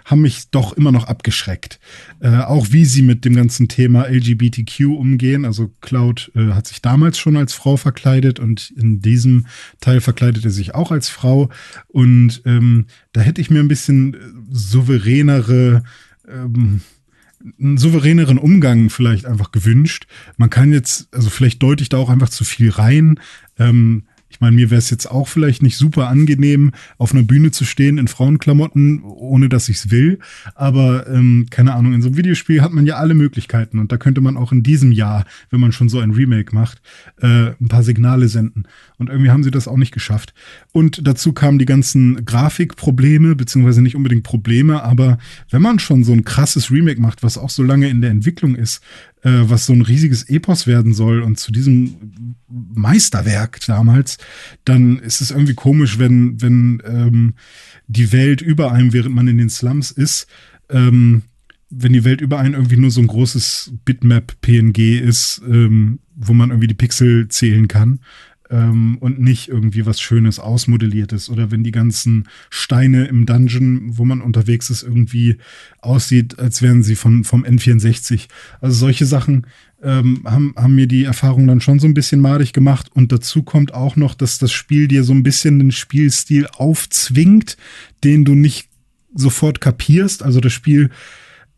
haben 0.05 0.21
mich 0.21 0.51
doch 0.51 0.73
immer 0.73 0.93
noch 0.93 1.05
abgeschreckt. 1.05 1.81
Äh, 2.21 2.39
auch 2.39 2.69
wie 2.71 2.85
sie 2.85 3.03
mit 3.03 3.25
dem 3.25 3.35
ganzen 3.35 3.69
Thema 3.69 4.09
LGBTQ 4.09 4.81
umgehen. 4.97 5.45
Also 5.45 5.73
Cloud 5.81 6.31
äh, 6.35 6.53
hat 6.53 6.67
sich 6.67 6.83
damals 6.83 7.19
schon 7.19 7.37
als 7.37 7.55
Frau 7.55 7.77
verkleidet 7.77 8.39
und 8.41 8.73
in 8.77 9.01
diesem 9.01 9.47
Teil 9.81 10.01
verkleidet 10.01 10.45
er 10.45 10.51
sich 10.51 10.75
auch 10.75 10.91
als 10.91 11.09
Frau. 11.09 11.51
Und 11.89 12.43
ähm, 12.45 12.87
da 13.13 13.21
hätte 13.21 13.41
ich 13.41 13.51
mir 13.51 13.61
ein 13.61 13.69
bisschen 13.69 14.15
äh, 14.15 14.19
souveränere 14.51 15.83
ähm, 16.29 16.81
einen 17.61 17.79
souveräneren 17.79 18.39
Umgang 18.39 18.91
vielleicht 18.91 19.27
einfach 19.27 19.53
gewünscht. 19.53 20.07
Man 20.37 20.51
kann 20.51 20.73
jetzt, 20.73 21.09
also 21.15 21.31
vielleicht 21.31 21.63
deute 21.63 21.83
ich 21.83 21.89
da 21.89 21.99
auch 21.99 22.11
einfach 22.11 22.29
zu 22.29 22.45
viel 22.45 22.71
rein. 22.71 23.21
Ähm, 23.59 24.05
ich 24.29 24.41
meine, 24.41 24.57
mir 24.57 24.71
wäre 24.71 24.79
es 24.79 24.91
jetzt 24.91 25.11
auch 25.11 25.29
vielleicht 25.29 25.63
nicht 25.63 25.77
super 25.77 26.09
angenehm, 26.09 26.73
auf 26.99 27.13
einer 27.13 27.23
Bühne 27.23 27.53
zu 27.53 27.65
stehen 27.65 27.97
in 27.97 28.09
Frauenklamotten, 28.09 29.03
ohne 29.03 29.49
dass 29.49 29.69
ich 29.69 29.77
es 29.77 29.91
will. 29.91 30.19
Aber 30.55 31.07
ähm, 31.09 31.47
keine 31.51 31.75
Ahnung, 31.75 31.95
in 31.95 32.03
so 32.03 32.09
einem 32.09 32.17
Videospiel 32.17 32.61
hat 32.61 32.73
man 32.73 32.87
ja 32.87 32.97
alle 32.97 33.15
Möglichkeiten 33.15 33.79
und 33.79 33.93
da 33.93 33.97
könnte 33.97 34.21
man 34.21 34.37
auch 34.37 34.53
in 34.53 34.63
diesem 34.63 34.93
Jahr, 34.93 35.25
wenn 35.51 35.61
man 35.61 35.73
schon 35.73 35.89
so 35.89 36.01
ein 36.01 36.11
Remake 36.11 36.55
macht, 36.55 36.83
äh, 37.21 37.53
ein 37.61 37.69
paar 37.69 37.83
Signale 37.83 38.29
senden. 38.29 38.65
Und 38.99 39.11
irgendwie 39.11 39.31
haben 39.31 39.45
sie 39.45 39.51
das 39.51 39.69
auch 39.69 39.77
nicht 39.77 39.93
geschafft. 39.93 40.35
Und 40.73 41.07
dazu 41.07 41.33
kamen 41.33 41.59
die 41.59 41.67
ganzen 41.67 42.25
Grafikprobleme, 42.25 43.37
beziehungsweise 43.37 43.83
nicht 43.83 43.97
unbedingt 43.97 44.25
Probleme, 44.25 44.83
aber 44.83 45.19
wenn 45.51 45.63
man 45.63 45.79
schon 45.79 46.05
so 46.05 46.13
ein 46.13 46.25
krasses 46.25 46.71
Remake 46.71 47.01
macht, 47.01 47.23
was 47.23 47.39
auch 47.39 47.51
so 47.51 47.63
lange 47.63 47.89
in 47.89 48.01
der 48.01 48.11
Entwicklung 48.11 48.55
ist, 48.55 48.83
äh, 49.27 49.51
was 49.51 49.67
so 49.67 49.73
ein 49.73 49.83
riesiges 49.83 50.29
Epos 50.29 50.69
werden 50.69 50.95
soll 50.95 51.21
und 51.21 51.39
zu 51.39 51.51
diesem 51.51 52.37
Meisterwerk 52.49 53.59
damals, 53.67 54.19
dann 54.65 55.01
ist 55.01 55.21
es 55.21 55.33
irgendwie 55.33 55.55
komisch, 55.55 55.99
wenn, 55.99 56.41
wenn 56.41 56.81
ähm, 56.87 57.35
die 57.89 58.13
Welt 58.13 58.41
über 58.41 58.71
einem, 58.71 58.93
während 58.93 59.17
man 59.17 59.27
in 59.27 59.39
den 59.39 59.51
Slums 59.51 59.91
ist, 59.91 60.29
ähm, 60.71 61.23
wenn 61.71 61.93
die 61.93 62.05
Welt 62.05 62.21
über 62.21 62.39
einen 62.39 62.55
irgendwie 62.55 62.77
nur 62.77 62.93
so 62.93 63.01
ein 63.01 63.09
großes 63.09 63.73
Bitmap-PNG 63.85 65.01
ist, 65.01 65.43
ähm, 65.45 65.99
wo 66.15 66.33
man 66.33 66.51
irgendwie 66.51 66.69
die 66.69 66.75
Pixel 66.75 67.27
zählen 67.27 67.67
kann 67.67 67.99
ähm, 68.51 68.99
und 69.01 69.21
nicht 69.21 69.49
irgendwie 69.49 69.87
was 69.87 70.01
Schönes 70.01 70.39
ausmodelliertes 70.39 71.31
oder 71.31 71.51
wenn 71.51 71.65
die 71.65 71.73
ganzen 71.73 72.29
Steine 72.51 73.07
im 73.07 73.27
Dungeon, 73.27 73.99
wo 73.99 74.05
man 74.05 74.21
unterwegs 74.21 74.71
ist, 74.71 74.83
irgendwie 74.83 75.37
aussieht, 75.81 76.39
als 76.39 76.63
wären 76.63 76.83
sie 76.83 76.97
von, 76.97 77.25
vom 77.25 77.45
N64. 77.45 78.29
Also 78.61 78.77
solche 78.77 79.07
Sachen 79.07 79.47
ähm, 79.83 80.23
haben, 80.25 80.55
haben 80.57 80.75
mir 80.75 80.87
die 80.87 81.05
Erfahrung 81.05 81.47
dann 81.47 81.61
schon 81.61 81.79
so 81.79 81.87
ein 81.87 81.95
bisschen 81.95 82.21
madig 82.21 82.53
gemacht 82.53 82.91
und 82.95 83.13
dazu 83.13 83.43
kommt 83.43 83.75
auch 83.75 83.97
noch, 83.97 84.15
dass 84.15 84.39
das 84.39 84.53
Spiel 84.53 84.89
dir 84.89 85.05
so 85.05 85.13
ein 85.13 85.23
bisschen 85.23 85.59
den 85.59 85.73
Spielstil 85.73 86.47
aufzwingt, 86.57 87.57
den 88.05 88.25
du 88.25 88.35
nicht 88.35 88.69
sofort 89.15 89.61
kapierst. 89.61 90.23
Also 90.23 90.41
das 90.41 90.53
Spiel 90.53 90.91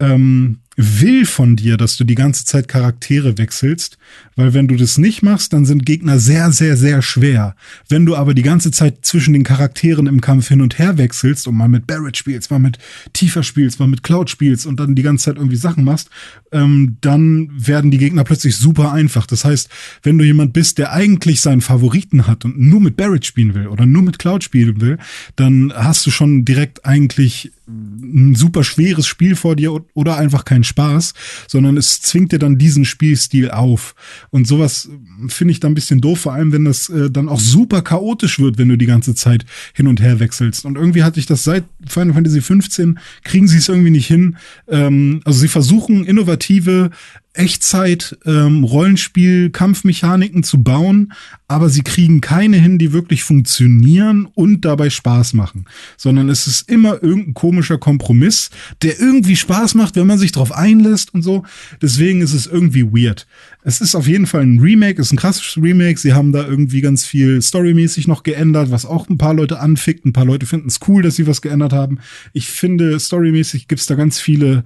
ähm, 0.00 0.58
will 0.76 1.26
von 1.26 1.56
dir, 1.56 1.76
dass 1.76 1.96
du 1.96 2.04
die 2.04 2.14
ganze 2.14 2.44
Zeit 2.44 2.68
Charaktere 2.68 3.36
wechselst, 3.36 3.98
weil 4.38 4.54
wenn 4.54 4.68
du 4.68 4.76
das 4.76 4.98
nicht 4.98 5.24
machst, 5.24 5.52
dann 5.52 5.64
sind 5.64 5.84
Gegner 5.84 6.20
sehr, 6.20 6.52
sehr, 6.52 6.76
sehr 6.76 7.02
schwer. 7.02 7.56
Wenn 7.88 8.06
du 8.06 8.14
aber 8.14 8.34
die 8.34 8.44
ganze 8.44 8.70
Zeit 8.70 9.04
zwischen 9.04 9.32
den 9.32 9.42
Charakteren 9.42 10.06
im 10.06 10.20
Kampf 10.20 10.46
hin 10.46 10.60
und 10.60 10.78
her 10.78 10.96
wechselst 10.96 11.48
und 11.48 11.56
mal 11.56 11.66
mit 11.66 11.88
Barrett 11.88 12.16
spielst, 12.16 12.52
mal 12.52 12.60
mit 12.60 12.78
Tifa 13.12 13.42
spielst, 13.42 13.80
mal 13.80 13.88
mit 13.88 14.04
Cloud 14.04 14.30
spielst 14.30 14.64
und 14.64 14.78
dann 14.78 14.94
die 14.94 15.02
ganze 15.02 15.24
Zeit 15.24 15.38
irgendwie 15.38 15.56
Sachen 15.56 15.82
machst, 15.82 16.08
ähm, 16.52 16.98
dann 17.00 17.50
werden 17.52 17.90
die 17.90 17.98
Gegner 17.98 18.22
plötzlich 18.22 18.56
super 18.56 18.92
einfach. 18.92 19.26
Das 19.26 19.44
heißt, 19.44 19.70
wenn 20.04 20.18
du 20.18 20.24
jemand 20.24 20.52
bist, 20.52 20.78
der 20.78 20.92
eigentlich 20.92 21.40
seinen 21.40 21.60
Favoriten 21.60 22.28
hat 22.28 22.44
und 22.44 22.60
nur 22.60 22.80
mit 22.80 22.96
Barrett 22.96 23.26
spielen 23.26 23.54
will 23.54 23.66
oder 23.66 23.86
nur 23.86 24.02
mit 24.02 24.20
Cloud 24.20 24.44
spielen 24.44 24.80
will, 24.80 24.98
dann 25.34 25.72
hast 25.74 26.06
du 26.06 26.12
schon 26.12 26.44
direkt 26.44 26.86
eigentlich 26.86 27.50
ein 27.68 28.34
super 28.34 28.64
schweres 28.64 29.06
Spiel 29.06 29.36
vor 29.36 29.54
dir 29.54 29.84
oder 29.94 30.16
einfach 30.16 30.44
keinen 30.44 30.64
Spaß, 30.64 31.12
sondern 31.46 31.76
es 31.76 32.00
zwingt 32.00 32.32
dir 32.32 32.38
dann 32.38 32.56
diesen 32.56 32.84
Spielstil 32.84 33.50
auf. 33.50 33.94
Und 34.30 34.46
sowas 34.46 34.88
finde 35.28 35.52
ich 35.52 35.60
dann 35.60 35.72
ein 35.72 35.74
bisschen 35.74 36.00
doof, 36.00 36.20
vor 36.20 36.32
allem 36.32 36.52
wenn 36.52 36.64
das 36.64 36.88
äh, 36.88 37.10
dann 37.10 37.28
auch 37.28 37.40
super 37.40 37.82
chaotisch 37.82 38.38
wird, 38.38 38.58
wenn 38.58 38.68
du 38.68 38.76
die 38.76 38.86
ganze 38.86 39.14
Zeit 39.14 39.44
hin 39.74 39.86
und 39.86 40.00
her 40.00 40.20
wechselst. 40.20 40.64
Und 40.64 40.76
irgendwie 40.76 41.02
hatte 41.02 41.20
ich 41.20 41.26
das 41.26 41.44
seit 41.44 41.64
Final 41.86 42.14
Fantasy 42.14 42.40
15, 42.40 42.98
kriegen 43.24 43.48
sie 43.48 43.58
es 43.58 43.68
irgendwie 43.68 43.90
nicht 43.90 44.06
hin. 44.06 44.36
Ähm, 44.68 45.20
also 45.24 45.38
sie 45.40 45.48
versuchen 45.48 46.04
innovative 46.04 46.90
Echtzeit 47.38 48.18
ähm, 48.26 48.64
Rollenspiel 48.64 49.50
Kampfmechaniken 49.50 50.42
zu 50.42 50.62
bauen, 50.62 51.12
aber 51.46 51.68
sie 51.68 51.82
kriegen 51.82 52.20
keine 52.20 52.58
hin, 52.58 52.78
die 52.78 52.92
wirklich 52.92 53.22
funktionieren 53.24 54.28
und 54.34 54.64
dabei 54.64 54.90
Spaß 54.90 55.34
machen, 55.34 55.66
sondern 55.96 56.28
es 56.28 56.46
ist 56.46 56.68
immer 56.68 57.02
irgendein 57.02 57.34
komischer 57.34 57.78
Kompromiss, 57.78 58.50
der 58.82 58.98
irgendwie 58.98 59.36
Spaß 59.36 59.74
macht, 59.74 59.96
wenn 59.96 60.06
man 60.06 60.18
sich 60.18 60.32
drauf 60.32 60.52
einlässt 60.52 61.14
und 61.14 61.22
so. 61.22 61.44
Deswegen 61.80 62.20
ist 62.20 62.34
es 62.34 62.46
irgendwie 62.46 62.84
weird. 62.84 63.26
Es 63.62 63.80
ist 63.80 63.94
auf 63.94 64.06
jeden 64.06 64.26
Fall 64.26 64.42
ein 64.42 64.58
Remake, 64.58 65.00
ist 65.00 65.12
ein 65.12 65.16
krasses 65.16 65.56
Remake. 65.56 65.98
Sie 65.98 66.12
haben 66.12 66.32
da 66.32 66.46
irgendwie 66.46 66.80
ganz 66.80 67.04
viel 67.04 67.40
storymäßig 67.40 68.08
noch 68.08 68.22
geändert, 68.22 68.70
was 68.70 68.86
auch 68.86 69.08
ein 69.08 69.18
paar 69.18 69.34
Leute 69.34 69.60
anfickt. 69.60 70.04
Ein 70.04 70.12
paar 70.12 70.24
Leute 70.24 70.46
finden 70.46 70.68
es 70.68 70.80
cool, 70.88 71.02
dass 71.02 71.16
sie 71.16 71.26
was 71.26 71.42
geändert 71.42 71.72
haben. 71.72 71.98
Ich 72.32 72.48
finde, 72.48 72.98
storymäßig 72.98 73.68
gibt's 73.68 73.86
da 73.86 73.94
ganz 73.94 74.20
viele 74.20 74.64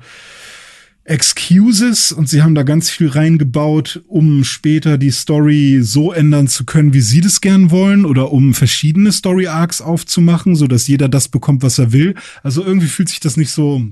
Excuses 1.05 2.13
und 2.13 2.29
sie 2.29 2.43
haben 2.43 2.55
da 2.55 2.63
ganz 2.63 2.89
viel 2.89 3.09
reingebaut, 3.09 4.03
um 4.07 4.45
später 4.45 4.99
die 4.99 5.11
Story 5.11 5.81
so 5.83 6.13
ändern 6.13 6.47
zu 6.47 6.65
können, 6.65 6.95
wie 6.95 7.01
sie 7.01 7.21
das 7.21 7.41
gern 7.41 7.73
wollen 7.73 8.05
oder 8.05 8.31
um 8.33 8.55
verschiedene 8.55 9.11
Story 9.11 9.49
Arcs 9.49 9.81
aufzumachen, 9.81 10.55
so 10.55 10.69
dass 10.69 10.87
jeder 10.87 11.09
das 11.09 11.29
bekommt, 11.29 11.63
was 11.63 11.79
er 11.79 11.93
will. 11.93 12.15
Also 12.45 12.65
irgendwie 12.65 12.87
fühlt 12.87 13.09
sich 13.09 13.21
das 13.21 13.37
nicht 13.37 13.51
so 13.51 13.85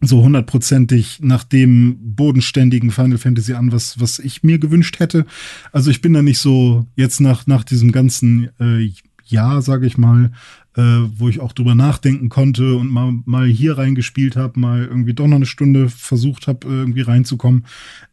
so 0.00 0.22
hundertprozentig 0.22 1.18
nach 1.22 1.42
dem 1.42 1.96
bodenständigen 2.00 2.92
Final 2.92 3.18
Fantasy 3.18 3.54
an, 3.54 3.72
was 3.72 4.00
was 4.00 4.20
ich 4.20 4.44
mir 4.44 4.60
gewünscht 4.60 5.00
hätte. 5.00 5.26
Also 5.72 5.90
ich 5.90 6.00
bin 6.00 6.12
da 6.12 6.22
nicht 6.22 6.38
so 6.38 6.86
jetzt 6.94 7.20
nach 7.20 7.48
nach 7.48 7.64
diesem 7.64 7.90
ganzen 7.90 8.50
äh, 8.60 8.92
Jahr, 9.24 9.60
sage 9.60 9.86
ich 9.86 9.98
mal, 9.98 10.30
äh, 10.78 11.10
wo 11.18 11.28
ich 11.28 11.40
auch 11.40 11.52
drüber 11.52 11.74
nachdenken 11.74 12.28
konnte 12.28 12.76
und 12.76 12.88
mal, 12.88 13.12
mal 13.24 13.48
hier 13.48 13.76
reingespielt 13.76 14.36
habe, 14.36 14.60
mal 14.60 14.84
irgendwie 14.84 15.12
doch 15.12 15.26
noch 15.26 15.34
eine 15.34 15.46
Stunde 15.46 15.88
versucht 15.88 16.46
habe, 16.46 16.68
irgendwie 16.68 17.00
reinzukommen, 17.00 17.66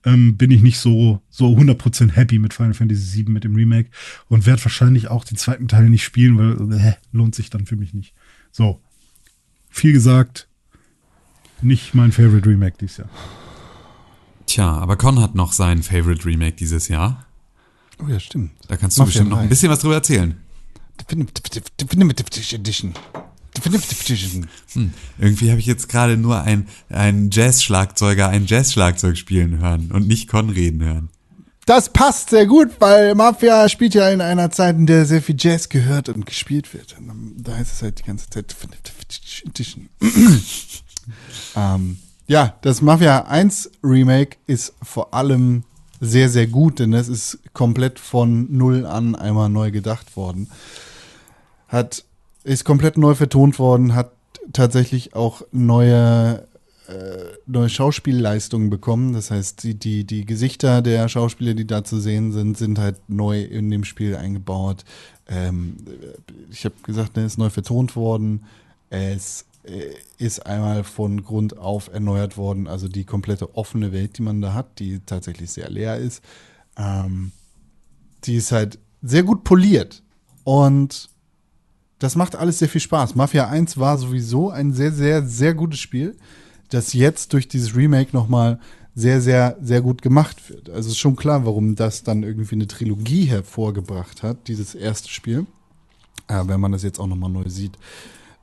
ähm, 0.04 0.36
bin 0.36 0.50
ich 0.50 0.64
nicht 0.64 0.80
so, 0.80 1.22
so 1.30 1.56
100% 1.56 2.14
happy 2.14 2.40
mit 2.40 2.56
Final 2.56 2.74
Fantasy 2.74 3.18
VII 3.18 3.32
mit 3.32 3.44
dem 3.44 3.54
Remake 3.54 3.92
und 4.30 4.48
werde 4.48 4.66
wahrscheinlich 4.66 5.10
auch 5.10 5.24
den 5.24 5.38
zweiten 5.38 5.68
Teil 5.68 5.92
nicht 5.92 6.04
spielen, 6.04 6.40
weil 6.40 6.74
äh, 6.74 6.94
lohnt 7.12 7.36
sich 7.36 7.52
dann 7.52 7.68
für 7.68 7.76
mich 7.76 7.94
nicht. 7.94 8.16
So, 8.52 8.82
viel 9.70 9.94
gesagt, 9.94 10.48
nicht 11.62 11.94
mein 11.94 12.12
Favorite 12.12 12.50
Remake 12.50 12.78
dieses 12.82 12.98
Jahr. 12.98 13.10
Tja, 14.48 14.72
aber 14.72 14.98
Con 14.98 15.20
hat 15.20 15.36
noch 15.36 15.52
sein 15.52 15.84
Favorite 15.84 16.26
Remake 16.26 16.56
dieses 16.56 16.88
Jahr. 16.88 17.28
Oh 18.04 18.08
ja, 18.08 18.20
stimmt. 18.20 18.52
Da 18.68 18.76
kannst 18.76 18.98
du 18.98 19.02
Mafia 19.02 19.12
bestimmt 19.12 19.30
noch 19.30 19.38
ein 19.38 19.44
3. 19.44 19.50
bisschen 19.50 19.70
was 19.70 19.80
drüber 19.80 19.96
erzählen. 19.96 20.36
Definitive 23.56 24.04
Edition. 24.04 24.48
Hm. 24.74 24.94
Irgendwie 25.18 25.50
habe 25.50 25.60
ich 25.60 25.66
jetzt 25.66 25.88
gerade 25.88 26.18
nur 26.18 26.42
ein, 26.42 26.68
ein 26.90 27.30
Jazz-Schlagzeuger 27.32 28.28
ein 28.28 28.46
Jazz-Schlagzeug 28.46 29.18
spielen 29.18 29.60
hören 29.60 29.92
und 29.92 30.08
nicht 30.08 30.28
Con 30.28 30.50
reden 30.50 30.84
hören. 30.84 31.10
Das 31.66 31.92
passt 31.92 32.30
sehr 32.30 32.46
gut, 32.46 32.70
weil 32.80 33.16
Mafia 33.16 33.68
spielt 33.70 33.96
ja 33.96 34.10
in 34.10 34.22
einer 34.22 34.52
Zeit, 34.52 34.76
in 34.76 34.86
der 34.86 35.06
sehr 35.06 35.22
viel 35.22 35.36
Jazz 35.38 35.70
gehört 35.70 36.10
und 36.10 36.26
gespielt 36.26 36.74
wird. 36.74 36.96
Und 37.00 37.38
da 37.40 37.56
heißt 37.56 37.74
es 37.74 37.82
halt 37.82 38.00
die 38.00 38.04
ganze 38.04 38.30
Zeit 38.30 38.52
Definitive 38.52 38.96
Edition. 39.48 39.90
ähm, 41.56 41.98
ja, 42.28 42.56
das 42.62 42.82
Mafia 42.82 43.26
1 43.26 43.72
Remake 43.84 44.38
ist 44.46 44.74
vor 44.84 45.14
allem 45.14 45.64
sehr, 46.00 46.30
sehr 46.30 46.48
gut, 46.48 46.80
denn 46.80 46.94
es 46.94 47.08
ist 47.08 47.40
komplett 47.54 48.00
von 48.00 48.48
Null 48.56 48.86
an 48.86 49.16
einmal 49.16 49.50
neu 49.50 49.72
gedacht 49.72 50.16
worden. 50.16 50.50
Hat, 51.68 52.04
ist 52.44 52.66
komplett 52.66 52.98
neu 52.98 53.16
vertont 53.16 53.60
worden, 53.60 53.96
hat 53.96 54.12
tatsächlich 54.54 55.16
auch 55.16 55.42
neue 55.52 56.46
äh, 56.88 57.38
neue 57.48 57.70
Schauspielleistungen 57.70 58.70
bekommen. 58.70 59.14
Das 59.14 59.32
heißt, 59.32 59.64
die, 59.64 59.74
die, 59.74 60.04
die 60.04 60.24
Gesichter 60.24 60.84
der 60.84 61.10
Schauspieler, 61.10 61.56
die 61.56 61.66
da 61.66 61.84
zu 61.84 62.00
sehen 62.00 62.32
sind, 62.32 62.58
sind 62.58 62.78
halt 62.78 62.98
neu 63.08 63.42
in 63.42 63.72
dem 63.72 63.84
Spiel 63.84 64.16
eingebaut. 64.16 64.84
Ähm, 65.28 65.78
ich 66.52 66.64
habe 66.64 66.76
gesagt, 66.84 67.16
ne, 67.16 67.26
ist 67.26 67.40
neu 67.40 67.50
vertont 67.50 67.96
worden. 67.96 68.44
Es 68.92 69.46
ist 70.18 70.46
einmal 70.46 70.84
von 70.84 71.24
Grund 71.24 71.58
auf 71.58 71.92
erneuert 71.92 72.38
worden. 72.38 72.68
Also 72.68 72.88
die 72.88 73.04
komplette 73.04 73.56
offene 73.56 73.92
Welt, 73.92 74.18
die 74.18 74.22
man 74.22 74.42
da 74.42 74.54
hat, 74.54 74.80
die 74.80 75.00
tatsächlich 75.00 75.52
sehr 75.52 75.70
leer 75.70 75.98
ist, 75.98 76.24
ähm, 76.78 77.32
die 78.24 78.36
ist 78.36 78.52
halt 78.52 78.80
sehr 79.02 79.24
gut 79.24 79.44
poliert. 79.44 80.04
Und 80.44 81.10
das 82.00 82.16
macht 82.16 82.36
alles 82.36 82.60
sehr 82.60 82.70
viel 82.70 82.82
Spaß. 82.82 83.16
Mafia 83.16 83.48
1 83.48 83.78
war 83.78 83.98
sowieso 83.98 84.50
ein 84.50 84.74
sehr, 84.74 84.92
sehr, 84.92 85.26
sehr 85.26 85.54
gutes 85.54 85.80
Spiel, 85.80 86.16
das 86.70 86.94
jetzt 86.94 87.34
durch 87.34 87.48
dieses 87.48 87.76
Remake 87.76 88.12
nochmal 88.14 88.60
sehr, 88.94 89.22
sehr, 89.22 89.58
sehr 89.62 89.82
gut 89.82 90.02
gemacht 90.02 90.50
wird. 90.50 90.70
Also 90.70 90.90
ist 90.90 90.98
schon 90.98 91.16
klar, 91.16 91.46
warum 91.46 91.76
das 91.76 92.04
dann 92.04 92.24
irgendwie 92.24 92.56
eine 92.56 92.68
Trilogie 92.68 93.26
hervorgebracht 93.26 94.24
hat, 94.24 94.48
dieses 94.48 94.74
erste 94.74 95.10
Spiel. 95.10 95.46
Äh, 96.28 96.44
wenn 96.48 96.60
man 96.60 96.72
das 96.72 96.84
jetzt 96.84 97.00
auch 97.00 97.08
nochmal 97.08 97.30
neu 97.30 97.48
sieht. 97.50 97.78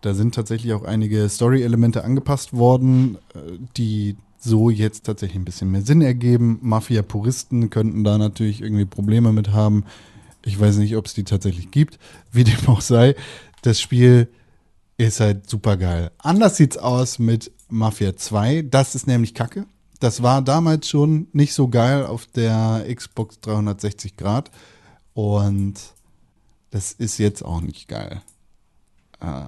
Da 0.03 0.15
sind 0.15 0.35
tatsächlich 0.35 0.75
auch 0.75 0.83
einige 0.83 1.29
Story-Elemente 1.29 2.05
angepasst 2.05 2.53
worden, 2.53 3.17
äh, 3.35 3.59
die 3.77 4.17
so 4.39 4.71
jetzt 4.71 5.07
tatsächlich 5.07 5.41
ein 5.41 5.45
bisschen 5.45 5.71
mehr 5.71 5.83
Sinn 5.83 6.03
ergeben. 6.03 6.59
Mafia-Puristen 6.63 7.71
könnten 7.71 8.03
da 8.05 8.19
natürlich 8.19 8.61
irgendwie 8.61 8.85
Probleme 8.85 9.33
mit 9.33 9.53
haben. 9.53 9.85
Ich 10.45 10.59
weiß 10.59 10.79
nicht, 10.79 10.97
ob 10.97 11.07
es 11.07 11.15
die 11.15 11.25
tatsächlich 11.25 11.71
gibt. 11.71 11.99
Wie 12.33 12.45
dem 12.45 12.67
auch 12.67 12.81
sei, 12.81 13.15
das 13.63 13.81
Spiel 13.81 14.29
ist 14.99 15.21
halt 15.21 15.49
super 15.49 15.77
geil. 15.77 16.11
Anders 16.19 16.57
sieht's 16.57 16.77
aus 16.77 17.19
mit 17.21 17.53
Mafia 17.69 18.17
2. 18.17 18.63
Das 18.63 18.95
ist 18.97 19.07
nämlich 19.07 19.35
Kacke. 19.35 19.67
Das 20.01 20.23
war 20.23 20.43
damals 20.43 20.89
schon 20.89 21.29
nicht 21.33 21.55
so 21.55 21.69
geil 21.69 22.05
auf 22.05 22.27
der 22.27 22.85
Xbox 22.93 23.39
360 23.41 24.17
Grad. 24.17 24.51
Und 25.15 25.75
das 26.71 26.93
ist 26.93 27.19
jetzt 27.19 27.45
auch 27.45 27.61
nicht 27.61 27.87
geil. 27.87 28.21
Äh, 29.21 29.45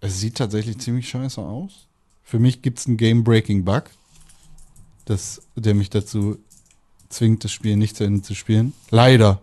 es 0.00 0.20
sieht 0.20 0.36
tatsächlich 0.36 0.78
ziemlich 0.78 1.08
scheiße 1.08 1.40
aus. 1.40 1.86
Für 2.22 2.38
mich 2.38 2.62
gibt 2.62 2.78
es 2.78 2.86
einen 2.86 2.96
Game-Breaking-Bug, 2.96 3.84
der 5.56 5.74
mich 5.74 5.90
dazu 5.90 6.38
zwingt, 7.08 7.44
das 7.44 7.50
Spiel 7.50 7.76
nicht 7.76 7.96
zu 7.96 8.04
Ende 8.04 8.22
zu 8.22 8.34
spielen. 8.34 8.72
Leider. 8.90 9.40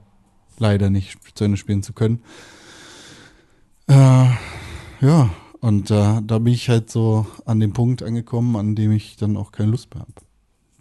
Leider 0.57 0.89
nicht 0.89 1.17
zu 1.35 1.43
Ende 1.43 1.57
spielen 1.57 1.83
zu 1.83 1.93
können. 1.93 2.21
Äh, 3.87 4.29
ja, 5.01 5.29
und 5.59 5.91
äh, 5.91 6.21
da 6.23 6.39
bin 6.39 6.53
ich 6.53 6.69
halt 6.69 6.89
so 6.89 7.27
an 7.45 7.59
dem 7.59 7.73
Punkt 7.73 8.01
angekommen, 8.03 8.55
an 8.55 8.75
dem 8.75 8.91
ich 8.91 9.17
dann 9.17 9.37
auch 9.37 9.51
keine 9.51 9.71
Lust 9.71 9.93
mehr 9.93 10.01
habe. 10.01 10.13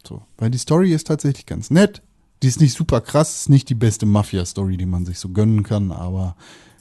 So. 0.07 0.22
Weil 0.39 0.51
die 0.51 0.59
Story 0.59 0.93
ist 0.93 1.09
tatsächlich 1.09 1.47
ganz 1.47 1.70
nett. 1.70 2.03
Die 2.43 2.49
ist 2.49 2.61
nicht 2.61 2.77
super 2.77 3.01
krass, 3.01 3.41
ist 3.41 3.49
nicht 3.49 3.68
die 3.68 3.74
beste 3.74 4.07
Mafia-Story, 4.07 4.77
die 4.77 4.87
man 4.87 5.05
sich 5.05 5.18
so 5.18 5.31
gönnen 5.31 5.62
kann, 5.62 5.91
aber 5.91 6.37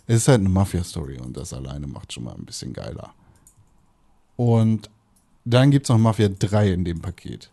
es 0.07 0.17
ist 0.17 0.27
halt 0.27 0.39
eine 0.39 0.49
Mafia-Story 0.49 1.19
und 1.19 1.35
das 1.35 1.53
alleine 1.53 1.87
macht 1.87 2.13
schon 2.13 2.25
mal 2.25 2.35
ein 2.35 2.45
bisschen 2.45 2.73
geiler. 2.73 3.13
Und 4.35 4.89
dann 5.45 5.71
gibt 5.71 5.85
es 5.85 5.89
noch 5.89 5.97
Mafia 5.97 6.29
3 6.29 6.71
in 6.71 6.85
dem 6.85 7.01
Paket. 7.01 7.51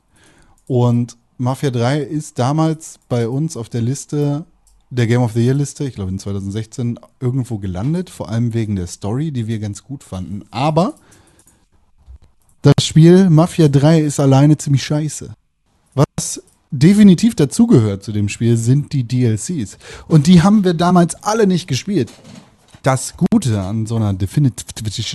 Und 0.66 1.16
Mafia 1.38 1.70
3 1.70 2.00
ist 2.00 2.38
damals 2.38 2.98
bei 3.08 3.28
uns 3.28 3.56
auf 3.56 3.68
der 3.68 3.82
Liste, 3.82 4.44
der 4.90 5.06
Game 5.06 5.22
of 5.22 5.32
the 5.32 5.44
Year 5.44 5.54
Liste, 5.54 5.84
ich 5.84 5.94
glaube 5.94 6.10
in 6.10 6.18
2016, 6.18 6.98
irgendwo 7.20 7.58
gelandet, 7.58 8.10
vor 8.10 8.28
allem 8.28 8.52
wegen 8.54 8.76
der 8.76 8.86
Story, 8.86 9.32
die 9.32 9.46
wir 9.46 9.58
ganz 9.58 9.82
gut 9.84 10.04
fanden. 10.04 10.44
Aber 10.50 10.94
das 12.60 12.74
Spiel 12.80 13.30
Mafia 13.30 13.68
3 13.68 14.00
ist 14.00 14.20
alleine 14.20 14.56
ziemlich 14.56 14.84
scheiße. 14.84 15.34
Was 15.94 16.42
definitiv 16.72 17.36
dazugehört 17.36 18.02
zu 18.02 18.10
dem 18.10 18.28
Spiel, 18.28 18.56
sind 18.56 18.92
die 18.92 19.04
DLCs. 19.04 19.78
Und 20.08 20.26
die 20.26 20.42
haben 20.42 20.64
wir 20.64 20.74
damals 20.74 21.14
alle 21.22 21.46
nicht 21.46 21.68
gespielt. 21.68 22.10
Das 22.82 23.14
Gute 23.16 23.60
an 23.60 23.86
so 23.86 23.94
einer 23.94 24.12
Definitive 24.12 24.66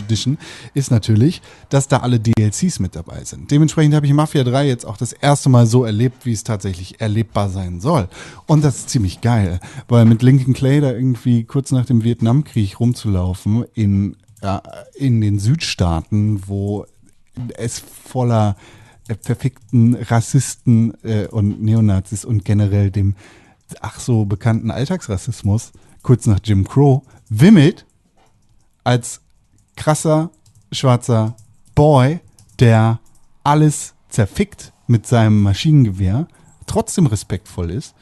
Edition 0.02 0.38
ist 0.74 0.90
natürlich, 0.90 1.42
dass 1.68 1.90
da 1.90 1.98
alle 1.98 2.18
DLCs 2.18 2.80
mit 2.80 2.96
dabei 2.96 3.26
sind. 3.26 3.52
Dementsprechend 3.52 3.94
habe 3.94 4.06
ich 4.06 4.14
Mafia 4.14 4.46
3 4.46 4.68
jetzt 4.68 4.86
auch 4.86 4.96
das 4.96 5.12
erste 5.12 5.50
Mal 5.50 5.66
so 5.66 5.84
erlebt, 5.84 6.26
wie 6.26 6.32
es 6.32 6.46
tatsächlich 6.46 7.02
erlebbar 7.02 7.50
sein 7.50 7.82
soll. 7.82 8.08
Und 8.46 8.64
das 8.64 8.78
ist 8.78 8.90
ziemlich 8.90 9.20
geil, 9.20 9.60
weil 9.90 10.06
mit 10.06 10.22
Lincoln 10.22 10.54
Clay 10.54 10.80
da 10.80 10.92
irgendwie 10.92 11.44
kurz 11.44 11.72
nach 11.72 11.86
dem 11.86 12.06
Vietnamkrieg 12.06 12.80
rumzulaufen 12.80 13.66
in, 13.74 14.16
äh, 14.42 14.60
in 14.96 15.20
den 15.20 15.38
Südstaaten, 15.38 16.48
wo 16.48 16.86
es 17.58 17.80
voller 17.80 18.56
perfekten 19.16 19.96
Rassisten 19.96 20.94
äh, 21.04 21.28
und 21.28 21.62
Neonazis 21.62 22.26
und 22.26 22.46
generell 22.46 22.92
dem 22.92 23.16
ach 23.82 24.00
so 24.00 24.26
bekannten 24.26 24.72
Alltagsrassismus, 24.72 25.72
kurz 26.02 26.26
nach 26.26 26.40
Jim 26.44 26.68
Crow, 26.68 27.04
wimmelt 27.30 27.86
als 28.84 29.22
krasser 29.76 30.32
schwarzer 30.72 31.36
Boy, 31.76 32.20
der 32.60 33.00
alles 33.44 33.94
zerfickt 34.10 34.74
mit 34.88 35.06
seinem 35.06 35.42
Maschinengewehr, 35.42 36.28
trotzdem 36.66 37.06
respektvoll 37.06 37.72
ist. 37.72 37.94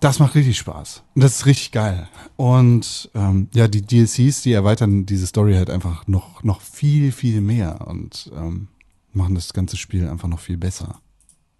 Das 0.00 0.18
macht 0.18 0.34
richtig 0.34 0.58
Spaß. 0.58 1.04
Das 1.14 1.36
ist 1.36 1.46
richtig 1.46 1.70
geil. 1.70 2.08
Und 2.36 3.08
ähm, 3.14 3.48
ja, 3.54 3.68
die 3.68 3.82
DLCs, 3.82 4.42
die 4.42 4.52
erweitern 4.52 5.06
diese 5.06 5.28
Story 5.28 5.54
halt 5.54 5.70
einfach 5.70 6.08
noch, 6.08 6.42
noch 6.42 6.60
viel, 6.60 7.12
viel 7.12 7.40
mehr 7.40 7.86
und 7.86 8.30
ähm, 8.36 8.66
machen 9.12 9.34
das 9.34 9.52
ganze 9.52 9.76
Spiel 9.76 10.08
einfach 10.08 10.28
noch 10.28 10.40
viel 10.40 10.56
besser. 10.56 11.00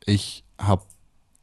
Ich 0.05 0.45
habe 0.59 0.83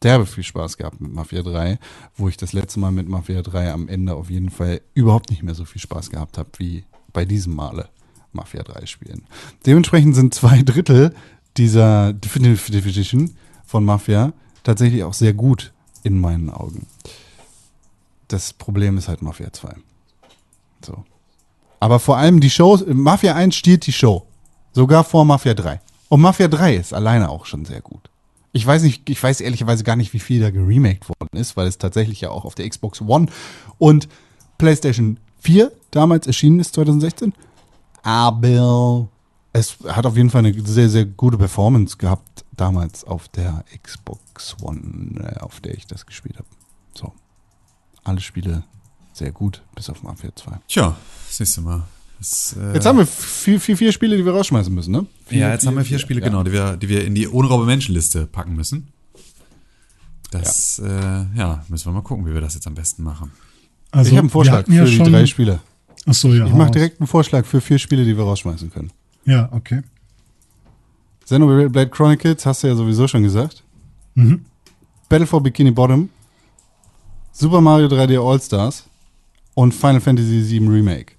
derbe 0.04 0.26
viel 0.26 0.44
Spaß 0.44 0.78
gehabt 0.78 1.02
mit 1.02 1.14
Mafia 1.14 1.42
3, 1.42 1.80
wo 2.16 2.30
ich 2.30 2.38
das 2.38 2.54
letzte 2.54 2.80
Mal 2.80 2.92
mit 2.92 3.08
Mafia 3.08 3.42
3 3.42 3.72
am 3.72 3.88
Ende 3.88 4.16
auf 4.16 4.30
jeden 4.30 4.50
Fall 4.50 4.82
überhaupt 4.94 5.30
nicht 5.30 5.44
mehr 5.44 5.56
so 5.56 5.66
viel 5.66 5.82
Spaß 5.82 6.10
gehabt 6.10 6.38
habe 6.38 6.50
wie 6.58 6.86
bei 7.12 7.26
diesem 7.26 7.56
Male 7.56 7.90
Mafia 8.32 8.64
3 8.64 8.86
spielen. 8.86 9.26
Dementsprechend 9.66 10.16
sind 10.16 10.34
zwei 10.34 10.62
Drittel 10.62 11.14
dieser 11.58 12.14
Definitive 12.14 12.78
Edition 12.78 13.36
von 13.66 13.84
Mafia 13.84 14.34
tatsächlich 14.64 15.04
auch 15.04 15.14
sehr 15.14 15.34
gut 15.34 15.74
in 16.04 16.20
meinen 16.20 16.50
Augen. 16.50 16.88
Das 18.28 18.54
Problem 18.54 18.98
ist 18.98 19.08
halt 19.08 19.22
Mafia 19.22 19.52
2. 19.52 19.76
So. 20.86 21.04
Aber 21.80 22.00
vor 22.00 22.18
allem 22.18 22.40
die 22.40 22.50
Shows, 22.50 22.86
Mafia 22.88 23.36
1 23.36 23.56
stiehlt 23.56 23.86
die 23.88 23.92
Show. 23.92 24.26
Sogar 24.72 25.04
vor 25.04 25.26
Mafia 25.26 25.54
3. 25.54 25.82
Und 26.10 26.22
Mafia 26.22 26.48
3 26.48 26.76
ist 26.76 26.94
alleine 26.94 27.30
auch 27.30 27.46
schon 27.46 27.66
sehr 27.66 27.82
gut. 27.82 28.10
Ich 28.52 28.66
weiß 28.66 28.82
nicht, 28.82 29.08
ich 29.10 29.22
weiß 29.22 29.42
ehrlicherweise 29.42 29.84
gar 29.84 29.96
nicht, 29.96 30.14
wie 30.14 30.20
viel 30.20 30.42
da 30.42 30.50
geremaked 30.50 31.08
worden 31.08 31.40
ist, 31.40 31.56
weil 31.56 31.68
es 31.68 31.78
tatsächlich 31.78 32.22
ja 32.22 32.32
auch 32.32 32.46
auf 32.46 32.56
der 32.56 32.68
Xbox 32.68 33.00
One 33.02 33.28
und 33.78 34.10
PlayStation 34.58 35.20
4 35.40 35.72
damals 35.92 36.26
erschienen 36.26 36.60
ist, 36.60 36.74
2016. 36.74 37.34
Aber 38.02 39.08
es 39.54 39.78
hat 39.88 40.06
auf 40.06 40.18
jeden 40.18 40.32
Fall 40.32 40.46
eine 40.46 40.60
sehr, 40.66 40.90
sehr 40.90 41.06
gute 41.06 41.38
Performance 41.38 41.98
gehabt 41.98 42.44
damals 42.56 43.04
auf 43.04 43.28
der 43.30 43.64
Xbox 43.82 44.58
One, 44.62 45.20
äh, 45.20 45.40
auf 45.40 45.60
der 45.60 45.76
ich 45.76 45.86
das 45.86 46.06
gespielt 46.06 46.38
habe. 46.38 46.48
So. 46.96 47.14
Alle 48.04 48.20
Spiele 48.20 48.64
sehr 49.14 49.32
gut, 49.32 49.62
bis 49.76 49.90
auf 49.90 50.02
Mafia 50.02 50.36
2. 50.36 50.60
Tja, 50.68 50.98
siehst 51.30 51.58
du 51.58 51.62
mal. 51.62 51.84
Das, 52.20 52.56
äh, 52.60 52.74
Jetzt 52.74 52.86
haben 52.86 52.98
wir 52.98 53.08
vier, 53.08 53.60
vier, 53.60 53.78
vier 53.78 53.92
Spiele, 53.92 54.18
die 54.18 54.26
wir 54.26 54.34
rausschmeißen 54.34 54.74
müssen, 54.74 54.92
ne? 54.92 55.06
Vier, 55.26 55.40
ja, 55.40 55.52
jetzt 55.52 55.66
haben 55.66 55.78
wir 55.78 55.86
vier 55.86 56.00
Spiele, 56.00 56.20
ja. 56.20 56.28
genau, 56.28 56.44
die 56.44 56.52
wir, 56.52 56.76
die 56.76 56.90
wir 56.90 57.06
in 57.06 57.16
die 57.16 57.28
unraube 57.28 57.66
Menschenliste 57.66 58.28
packen 58.28 58.56
müssen. 58.56 58.90
Das, 60.32 60.82
ja. 60.84 61.22
Äh, 61.22 61.26
ja, 61.36 61.66
müssen 61.70 61.86
wir 61.86 61.94
mal 61.94 62.02
gucken, 62.02 62.26
wie 62.26 62.34
wir 62.34 62.42
das 62.42 62.56
jetzt 62.56 62.68
am 62.68 62.76
besten 62.76 63.04
machen. 63.04 63.32
Also, 63.92 64.12
ich 64.12 64.18
habe 64.18 64.26
einen 64.26 64.30
Vorschlag 64.30 64.66
für 64.66 64.86
die 64.86 64.98
drei 64.98 65.26
Spiele. 65.26 65.60
Ach 66.06 66.14
so, 66.14 66.34
ja. 66.34 66.46
Ich 66.46 66.54
mache 66.54 66.72
direkt 66.72 67.00
einen 67.00 67.08
Vorschlag 67.08 67.46
für 67.46 67.62
vier 67.62 67.80
Spiele, 67.80 68.04
die 68.04 68.16
wir 68.16 68.24
rausschmeißen 68.24 68.70
können. 68.72 68.92
Ja, 69.26 69.50
okay. 69.52 69.82
Xenoblade 71.24 71.90
Chronicles 71.90 72.46
hast 72.46 72.64
du 72.64 72.68
ja 72.68 72.76
sowieso 72.76 73.08
schon 73.08 73.24
gesagt. 73.24 73.64
Mhm. 74.16 74.46
Battle 75.08 75.28
for 75.28 75.42
Bikini 75.42 75.72
Bottom, 75.72 76.10
Super 77.32 77.62
Mario 77.62 77.88
3D 77.88 78.20
All-Stars 78.20 78.86
und 79.56 79.74
Final 79.74 80.02
Fantasy 80.02 80.44
VII 80.50 80.68
Remake. 80.68 81.14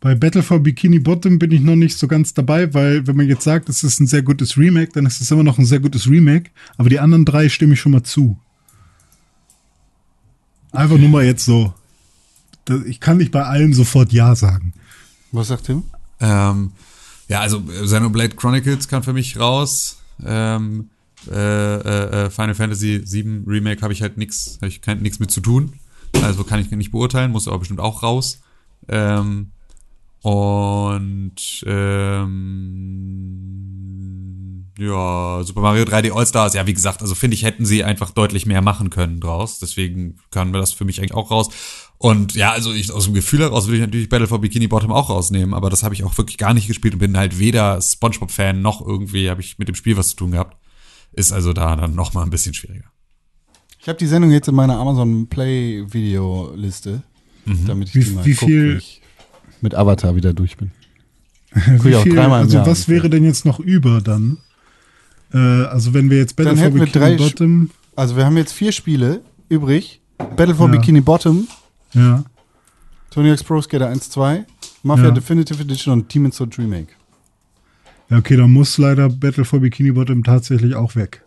Bei 0.00 0.14
Battle 0.14 0.42
for 0.42 0.60
Bikini 0.60 0.98
Bottom 0.98 1.38
bin 1.38 1.50
ich 1.52 1.60
noch 1.60 1.76
nicht 1.76 1.98
so 1.98 2.06
ganz 2.06 2.34
dabei, 2.34 2.72
weil 2.74 3.06
wenn 3.06 3.16
man 3.16 3.28
jetzt 3.28 3.44
sagt, 3.44 3.68
es 3.68 3.82
ist 3.82 3.98
ein 4.00 4.06
sehr 4.06 4.22
gutes 4.22 4.58
Remake, 4.58 4.92
dann 4.92 5.06
ist 5.06 5.20
es 5.20 5.30
immer 5.30 5.42
noch 5.42 5.58
ein 5.58 5.64
sehr 5.64 5.80
gutes 5.80 6.08
Remake. 6.08 6.50
Aber 6.76 6.90
die 6.90 7.00
anderen 7.00 7.24
drei 7.24 7.48
stimme 7.48 7.74
ich 7.74 7.80
schon 7.80 7.92
mal 7.92 8.02
zu. 8.02 8.38
Einfach 10.72 10.98
nur 10.98 11.08
mal 11.08 11.24
jetzt 11.24 11.44
so. 11.44 11.72
Ich 12.86 13.00
kann 13.00 13.16
nicht 13.16 13.32
bei 13.32 13.44
allen 13.44 13.72
sofort 13.72 14.12
Ja 14.12 14.34
sagen. 14.34 14.74
Was 15.32 15.48
sagt 15.48 15.64
Tim? 15.66 15.84
Ähm, 16.20 16.72
ja, 17.28 17.40
also 17.40 17.58
äh, 17.68 17.84
Xenoblade 17.84 18.36
Chronicles 18.36 18.88
kann 18.88 19.02
für 19.02 19.12
mich 19.12 19.38
raus. 19.38 19.98
Ähm, 20.24 20.90
äh, 21.30 21.76
äh, 21.76 22.26
äh, 22.26 22.30
Final 22.30 22.54
Fantasy 22.54 23.02
VII 23.04 23.42
Remake 23.46 23.82
habe 23.82 23.92
ich 23.92 24.02
halt 24.02 24.16
nix, 24.16 24.58
habe 24.60 24.68
ich 24.68 24.80
nichts 25.00 25.18
mit 25.18 25.30
zu 25.30 25.40
tun. 25.40 25.72
Also 26.22 26.44
kann 26.44 26.60
ich 26.60 26.70
nicht 26.70 26.92
beurteilen, 26.92 27.32
muss 27.32 27.48
aber 27.48 27.58
bestimmt 27.58 27.80
auch 27.80 28.02
raus. 28.02 28.40
Ähm, 28.88 29.50
und 30.30 31.36
ähm, 33.66 34.66
Ja, 34.78 35.40
Super 35.44 35.60
Mario 35.60 35.84
3D 35.84 36.12
All-Stars, 36.12 36.54
ja, 36.54 36.66
wie 36.66 36.74
gesagt, 36.74 37.00
also 37.00 37.14
finde 37.14 37.34
ich, 37.36 37.44
hätten 37.44 37.64
sie 37.64 37.84
einfach 37.84 38.10
deutlich 38.10 38.44
mehr 38.44 38.60
machen 38.60 38.90
können 38.90 39.20
draus. 39.20 39.58
Deswegen 39.58 40.16
können 40.30 40.52
wir 40.52 40.58
das 40.60 40.72
für 40.72 40.84
mich 40.84 40.98
eigentlich 41.00 41.14
auch 41.14 41.30
raus. 41.30 41.48
Und 41.98 42.34
ja, 42.34 42.50
also 42.52 42.72
ich, 42.72 42.90
aus 42.92 43.04
dem 43.04 43.14
Gefühl 43.14 43.40
heraus 43.40 43.66
würde 43.66 43.76
ich 43.76 43.80
natürlich 43.82 44.08
Battle 44.08 44.26
for 44.26 44.40
Bikini 44.40 44.66
Bottom 44.66 44.92
auch 44.92 45.08
rausnehmen, 45.08 45.54
aber 45.54 45.70
das 45.70 45.82
habe 45.82 45.94
ich 45.94 46.04
auch 46.04 46.18
wirklich 46.18 46.36
gar 46.38 46.52
nicht 46.52 46.66
gespielt 46.66 46.92
und 46.94 47.00
bin 47.00 47.16
halt 47.16 47.38
weder 47.38 47.80
Spongebob-Fan 47.80 48.60
noch 48.60 48.84
irgendwie 48.86 49.30
habe 49.30 49.40
ich 49.40 49.58
mit 49.58 49.68
dem 49.68 49.74
Spiel 49.76 49.96
was 49.96 50.08
zu 50.08 50.16
tun 50.16 50.32
gehabt. 50.32 50.56
Ist 51.12 51.32
also 51.32 51.52
da 51.54 51.74
dann 51.76 51.94
noch 51.94 52.12
mal 52.12 52.22
ein 52.24 52.30
bisschen 52.30 52.52
schwieriger. 52.52 52.90
Ich 53.80 53.88
habe 53.88 53.98
die 53.98 54.06
Sendung 54.08 54.30
jetzt 54.32 54.48
in 54.48 54.54
meiner 54.56 54.76
Amazon 54.78 55.28
Play 55.28 55.84
Video-Liste, 55.90 57.02
damit 57.66 57.88
ich 57.88 57.94
Wie- 57.94 58.04
die 58.04 58.10
mal 58.10 58.24
wie 58.26 58.34
guck, 58.34 58.48
viel- 58.48 58.76
ich 58.78 59.00
mit 59.62 59.74
Avatar 59.74 60.16
wieder 60.16 60.32
durch 60.32 60.56
bin. 60.56 60.70
Wie 61.82 61.88
ich 61.90 61.96
auch 61.96 62.02
viel, 62.02 62.14
dreimal 62.14 62.40
im 62.40 62.44
also 62.46 62.56
Jahr 62.58 62.66
was 62.66 62.80
ungefähr. 62.80 62.94
wäre 62.96 63.10
denn 63.10 63.24
jetzt 63.24 63.44
noch 63.44 63.60
über 63.60 64.00
dann? 64.00 64.38
Äh, 65.32 65.38
also 65.38 65.94
wenn 65.94 66.10
wir 66.10 66.18
jetzt 66.18 66.36
Battle 66.36 66.54
Dann 66.54 66.62
for 66.72 66.78
Bikini 66.78 66.92
drei 66.92 67.14
Sch- 67.14 67.18
Bottom, 67.18 67.70
Also 67.96 68.16
wir 68.16 68.24
haben 68.26 68.36
jetzt 68.36 68.52
vier 68.52 68.72
Spiele 68.72 69.22
übrig. 69.48 70.00
Battle 70.36 70.54
for 70.54 70.66
Ja. 70.72 70.78
Bikini 70.78 71.00
Bottom, 71.00 71.46
ja, 71.92 72.24
Tony 73.10 73.28
Hawk's 73.30 73.44
Pro 73.44 73.60
Skater 73.60 73.88
1, 73.88 74.08
2, 74.10 74.44
Mafia 74.82 75.06
Ja. 75.06 75.10
Definitive 75.10 75.60
Edition 75.62 75.92
und 75.92 76.14
Demon's 76.14 76.36
Souls 76.36 76.56
Remake. 76.58 76.88
ja, 78.08 78.16
okay, 78.18 78.36
dann 78.36 78.50
muss 78.52 78.78
leider 78.78 79.08
Battle 79.10 79.44
for 79.44 79.60
Bikini 79.60 79.92
Bottom 79.92 80.24
tatsächlich 80.24 80.74
auch 80.74 80.94
weg. 80.96 81.22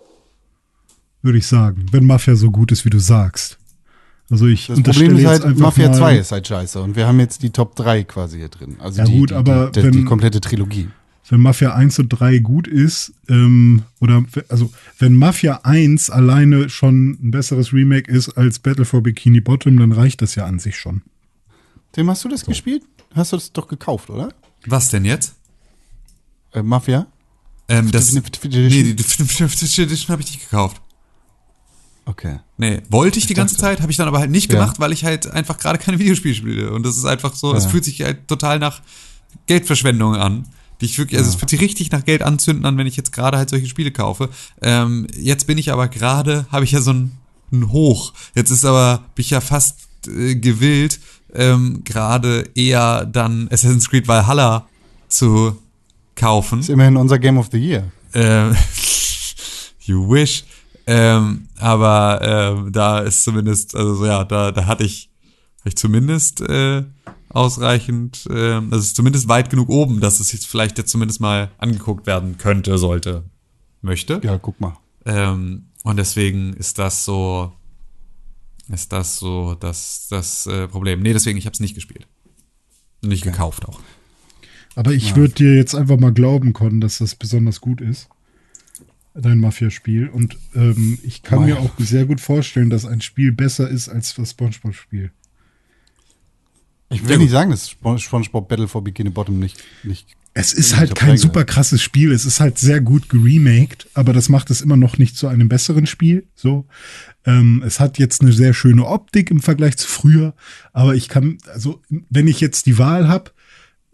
Würde 1.21 1.37
ich 1.37 1.45
sagen, 1.47 1.85
wenn 1.91 2.05
Mafia 2.05 2.35
so 2.35 2.49
gut 2.49 2.71
ist, 2.71 2.83
wie 2.85 2.89
du 2.89 2.99
sagst. 2.99 3.58
Also 4.29 4.45
ich 4.47 4.67
Das 4.67 4.79
Problem 4.81 5.17
ist 5.17 5.25
halt, 5.25 5.57
Mafia 5.57 5.89
mal, 5.89 5.97
2 5.97 6.17
ist 6.17 6.31
halt 6.31 6.47
scheiße 6.47 6.81
und 6.81 6.95
wir 6.95 7.07
haben 7.07 7.19
jetzt 7.19 7.41
die 7.41 7.49
Top 7.49 7.75
3 7.75 8.03
quasi 8.03 8.37
hier 8.37 8.49
drin. 8.49 8.75
Also 8.79 8.99
Ja 8.99 9.05
die, 9.05 9.17
gut, 9.17 9.31
die, 9.31 9.33
aber 9.35 9.71
die, 9.71 9.81
wenn- 9.83 9.91
die 9.91 10.03
komplette 10.05 10.39
Trilogie. 10.39 10.87
wenn 11.29 11.41
Mafia 11.41 11.73
1 11.73 11.97
und 11.99 12.09
3 12.09 12.37
gut 12.39 12.67
ist, 12.67 13.11
ähm, 13.27 13.83
oder 13.99 14.23
also 14.49 14.71
wenn 14.99 15.15
Mafia 15.15 15.61
1 15.63 16.09
alleine 16.11 16.69
schon 16.69 17.11
ein 17.21 17.31
besseres 17.31 17.73
Remake 17.73 18.11
ist 18.11 18.29
als 18.37 18.59
Battle 18.59 18.85
for 18.85 19.01
Bikini 19.01 19.41
Bottom, 19.41 19.77
dann 19.77 19.91
reicht 19.91 20.21
das 20.21 20.35
ja 20.35 20.45
an 20.45 20.59
sich 20.59 20.77
schon. 20.77 21.01
Tim, 21.91 22.09
hast 22.09 22.23
du 22.23 22.29
das 22.29 22.45
gespielt? 22.45 22.83
Hast 23.15 23.31
du 23.31 23.37
das 23.37 23.51
doch 23.51 23.67
gekauft, 23.67 24.09
oder? 24.11 24.29
Was 24.67 24.89
denn 24.89 25.05
jetzt? 25.05 25.33
Äh, 26.53 26.61
Mafia? 26.63 27.07
Ähm, 27.67 27.91
das, 27.91 28.11
nee, 28.13 28.21
die 28.21 28.95
Definitive 28.95 29.81
Edition 29.83 30.13
habe 30.13 30.21
ich 30.23 30.31
nicht 30.31 30.41
gekauft. 30.49 30.81
Okay. 32.09 32.39
Nee, 32.57 32.81
wollte 32.89 33.19
ich 33.19 33.27
die 33.27 33.35
ganze 33.35 33.55
Zeit, 33.55 33.81
habe 33.81 33.91
ich 33.91 33.97
dann 33.97 34.07
aber 34.07 34.17
halt 34.17 34.31
nicht 34.31 34.51
Ja. 34.51 34.59
gemacht, 34.59 34.79
weil 34.79 34.91
ich 34.93 35.05
halt 35.05 35.29
einfach 35.29 35.59
gerade 35.59 35.77
keine 35.77 35.99
Videospiele 35.99 36.33
spiele. 36.33 36.71
Und 36.71 36.83
das 36.83 36.97
ist 36.97 37.05
einfach 37.05 37.35
so, 37.35 37.53
es 37.53 37.65
Ja. 37.65 37.69
fühlt 37.69 37.85
sich 37.85 38.01
halt 38.01 38.27
total 38.27 38.57
nach 38.57 38.81
Geldverschwendung 39.45 40.15
an. 40.15 40.47
Die 40.81 40.85
ich 40.85 40.97
wirklich, 40.97 41.19
also 41.19 41.29
es 41.29 41.35
fühlt 41.35 41.49
sich 41.51 41.61
richtig 41.61 41.91
nach 41.91 42.03
Geld 42.05 42.23
anzünden 42.23 42.65
an, 42.65 42.77
wenn 42.77 42.87
ich 42.87 42.95
jetzt 42.95 43.11
gerade 43.11 43.37
halt 43.37 43.49
solche 43.49 43.67
Spiele 43.67 43.91
kaufe. 43.91 44.29
Ähm, 44.61 45.05
jetzt 45.15 45.45
bin 45.45 45.57
ich 45.57 45.71
aber 45.71 45.87
gerade, 45.87 46.47
habe 46.51 46.63
ich 46.65 46.71
ja 46.71 46.81
so 46.81 46.93
ein, 46.93 47.11
ein 47.51 47.69
Hoch. 47.71 48.13
Jetzt 48.33 48.49
ist 48.49 48.65
aber, 48.65 49.03
bin 49.13 49.23
ich 49.23 49.29
ja 49.29 49.41
fast 49.41 49.75
äh, 50.07 50.35
gewillt, 50.35 50.99
ähm, 51.35 51.81
gerade 51.83 52.49
eher 52.55 53.05
dann 53.05 53.49
Assassin's 53.51 53.89
Creed 53.89 54.07
Valhalla 54.07 54.67
zu 55.09 55.57
kaufen. 56.15 56.61
Ist 56.61 56.69
immerhin 56.69 56.97
unser 56.97 57.19
Game 57.19 57.37
of 57.37 57.49
the 57.51 57.57
Year. 57.59 57.91
Ähm, 58.13 58.55
you 59.81 60.09
wish. 60.09 60.43
Ähm, 60.91 61.49
aber 61.59 62.19
ähm, 62.23 62.71
da 62.71 62.97
ist 62.97 63.23
zumindest, 63.23 63.75
also 63.75 63.93
so, 63.93 64.07
ja, 64.07 64.23
da, 64.23 64.51
da 64.51 64.65
hatte 64.65 64.83
ich, 64.83 65.11
hatte 65.59 65.69
ich 65.69 65.75
zumindest 65.75 66.41
äh, 66.41 66.83
ausreichend, 67.29 68.27
ähm, 68.31 68.71
das 68.71 68.85
ist 68.85 68.95
zumindest 68.95 69.27
weit 69.27 69.51
genug 69.51 69.69
oben, 69.69 69.99
dass 69.99 70.19
es 70.19 70.31
jetzt 70.31 70.47
vielleicht 70.47 70.79
jetzt 70.79 70.89
zumindest 70.89 71.21
mal 71.21 71.51
angeguckt 71.59 72.07
werden 72.07 72.39
könnte, 72.39 72.79
sollte, 72.79 73.23
möchte. 73.83 74.19
Ja, 74.23 74.39
guck 74.39 74.59
mal. 74.59 74.77
Ähm, 75.05 75.67
und 75.83 75.97
deswegen 75.97 76.53
ist 76.53 76.79
das 76.79 77.05
so, 77.05 77.53
ist 78.69 78.91
das 78.91 79.19
so 79.19 79.53
das, 79.53 80.07
das 80.09 80.47
äh, 80.47 80.67
Problem. 80.67 81.03
Nee, 81.03 81.13
deswegen, 81.13 81.37
ich 81.37 81.45
habe 81.45 81.53
es 81.53 81.59
nicht 81.59 81.75
gespielt. 81.75 82.07
Nicht 83.03 83.23
gekauft 83.23 83.69
auch. 83.69 83.79
Aber 84.73 84.91
ich 84.91 85.15
würde 85.15 85.35
dir 85.35 85.55
jetzt 85.55 85.75
einfach 85.75 85.99
mal 85.99 86.13
glauben 86.13 86.53
können, 86.53 86.81
dass 86.81 86.97
das 86.97 87.13
besonders 87.13 87.61
gut 87.61 87.79
ist. 87.79 88.09
Dein 89.13 89.39
Mafia-Spiel. 89.39 90.07
Und 90.09 90.37
ähm, 90.55 90.97
ich 91.03 91.23
kann 91.23 91.39
Mei. 91.39 91.45
mir 91.47 91.59
auch 91.59 91.71
sehr 91.79 92.05
gut 92.05 92.21
vorstellen, 92.21 92.69
dass 92.69 92.85
ein 92.85 93.01
Spiel 93.01 93.31
besser 93.31 93.69
ist 93.69 93.89
als 93.89 94.13
das 94.13 94.31
Spongebob-Spiel. 94.31 95.11
Ich 96.91 97.03
will 97.03 97.11
Ja, 97.11 97.17
nicht 97.17 97.31
sagen, 97.31 97.51
dass 97.51 97.69
Spon- 97.69 97.99
SpongeBob 97.99 98.47
Battle 98.47 98.67
for 98.67 98.83
Bikini 98.83 99.09
Bottom 99.11 99.37
nicht, 99.39 99.63
nicht 99.83 100.07
Es 100.33 100.53
ist 100.53 100.75
halt 100.75 100.95
kein 100.95 101.17
super 101.17 101.43
krasses 101.45 101.81
Spiel. 101.83 102.11
Es 102.11 102.25
ist 102.25 102.39
halt 102.39 102.57
sehr 102.57 102.81
gut 102.81 103.09
geremaked, 103.09 103.87
aber 103.93 104.11
das 104.13 104.27
macht 104.29 104.49
es 104.49 104.61
immer 104.61 104.77
noch 104.77 104.97
nicht 104.97 105.15
zu 105.15 105.27
einem 105.27 105.49
besseren 105.49 105.85
Spiel. 105.85 106.27
So, 106.33 106.65
ähm, 107.25 107.61
es 107.65 107.79
hat 107.79 107.99
jetzt 107.99 108.21
eine 108.21 108.31
sehr 108.33 108.53
schöne 108.55 108.85
Optik 108.87 109.29
im 109.29 109.39
Vergleich 109.41 109.77
zu 109.77 109.87
früher, 109.87 110.33
aber 110.73 110.95
ich 110.95 111.09
kann, 111.09 111.37
also 111.53 111.81
wenn 112.09 112.27
ich 112.27 112.39
jetzt 112.39 112.65
die 112.65 112.77
Wahl 112.79 113.07
habe, 113.07 113.31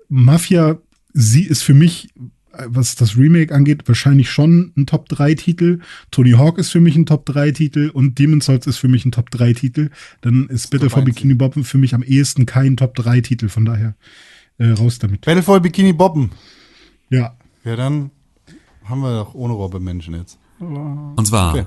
Mafia, 0.07 0.77
sie 1.13 1.43
ist 1.43 1.63
für 1.63 1.73
mich, 1.73 2.09
was 2.67 2.95
das 2.95 3.17
Remake 3.17 3.53
angeht, 3.53 3.87
wahrscheinlich 3.87 4.29
schon 4.29 4.73
ein 4.77 4.85
Top 4.85 5.09
3 5.09 5.35
Titel. 5.35 5.79
Tony 6.11 6.31
Hawk 6.31 6.57
ist 6.57 6.71
für 6.71 6.81
mich 6.81 6.95
ein 6.95 7.05
Top 7.05 7.25
3 7.25 7.51
Titel 7.51 7.89
und 7.93 8.17
Demon's 8.19 8.45
Souls 8.45 8.67
ist 8.67 8.77
für 8.77 8.87
mich 8.87 9.05
ein 9.05 9.11
Top 9.11 9.29
3 9.31 9.53
Titel. 9.53 9.89
Dann 10.21 10.47
ist 10.47 10.69
Battle 10.71 10.89
for 10.89 10.99
1 10.99 11.05
Bikini 11.05 11.33
Bottom 11.33 11.63
für 11.63 11.77
mich 11.77 11.93
am 11.93 12.03
ehesten 12.03 12.45
kein 12.45 12.77
Top 12.77 12.95
3 12.95 13.21
Titel. 13.21 13.49
Von 13.49 13.65
daher 13.65 13.95
äh, 14.57 14.69
raus 14.69 14.99
damit. 14.99 15.21
Battle 15.21 15.43
for 15.43 15.59
Bikini 15.59 15.93
Bottom. 15.93 16.31
Ja. 17.09 17.35
Ja, 17.63 17.75
dann 17.75 18.11
haben 18.83 19.01
wir 19.01 19.17
doch 19.17 19.33
ohne 19.33 19.53
Robbe 19.53 19.79
Menschen 19.79 20.13
jetzt. 20.13 20.37
Und 20.59 21.25
zwar, 21.25 21.53
Okay. 21.53 21.65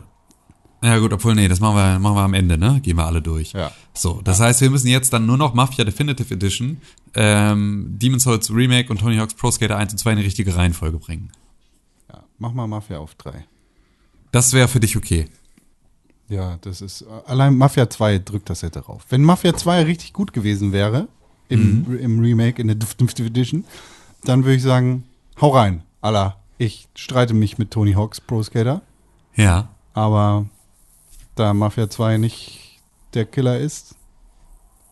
Ja 0.82 0.98
gut, 0.98 1.12
obwohl, 1.12 1.34
nee, 1.34 1.48
das 1.48 1.60
machen 1.60 1.76
wir, 1.76 1.98
machen 1.98 2.16
wir 2.16 2.22
am 2.22 2.34
Ende, 2.34 2.56
ne? 2.58 2.80
Gehen 2.82 2.96
wir 2.96 3.06
alle 3.06 3.20
durch. 3.22 3.52
Ja. 3.52 3.72
So, 3.94 4.20
das 4.22 4.40
heißt, 4.40 4.60
wir 4.60 4.70
müssen 4.70 4.88
jetzt 4.88 5.12
dann 5.12 5.26
nur 5.26 5.36
noch 5.36 5.54
Mafia 5.54 5.84
Definitive 5.84 6.32
Edition, 6.32 6.80
ähm, 7.14 7.86
Demon's 7.98 8.22
Souls 8.24 8.50
Remake 8.52 8.90
und 8.90 9.00
Tony 9.00 9.16
Hawk's 9.16 9.34
Pro 9.34 9.50
Skater 9.50 9.76
1 9.76 9.92
und 9.92 9.98
2 9.98 10.12
in 10.12 10.16
die 10.18 10.24
richtige 10.24 10.54
Reihenfolge 10.54 10.98
bringen. 10.98 11.30
Ja, 12.12 12.22
mach 12.38 12.52
mal 12.52 12.66
Mafia 12.66 12.98
auf 12.98 13.14
3. 13.16 13.44
Das 14.32 14.52
wäre 14.52 14.68
für 14.68 14.80
dich 14.80 14.96
okay. 14.96 15.26
Ja, 16.28 16.58
das 16.60 16.82
ist, 16.82 17.04
allein 17.26 17.56
Mafia 17.56 17.88
2 17.88 18.18
drückt 18.18 18.50
das 18.50 18.62
hätte 18.62 18.80
rauf. 18.80 19.06
Wenn 19.08 19.22
Mafia 19.24 19.56
2 19.56 19.84
richtig 19.84 20.12
gut 20.12 20.32
gewesen 20.34 20.72
wäre, 20.72 21.08
im, 21.48 21.98
im 21.98 22.20
Remake, 22.20 22.60
in 22.60 22.68
der 22.68 22.76
Definitive 22.76 23.26
Edition, 23.28 23.64
dann 24.24 24.44
würde 24.44 24.56
ich 24.56 24.62
sagen, 24.62 25.04
hau 25.40 25.48
rein, 25.48 25.82
Allah. 26.02 26.36
Ich 26.58 26.88
streite 26.94 27.32
mich 27.34 27.56
mit 27.56 27.70
Tony 27.70 27.92
Hawks 27.94 28.20
Pro 28.20 28.42
Skater, 28.42 28.82
Ja. 29.34 29.70
aber 29.94 30.46
da 31.38 31.54
Mafia 31.54 31.88
2 31.88 32.18
nicht 32.18 32.80
der 33.14 33.24
Killer 33.24 33.58
ist, 33.58 33.94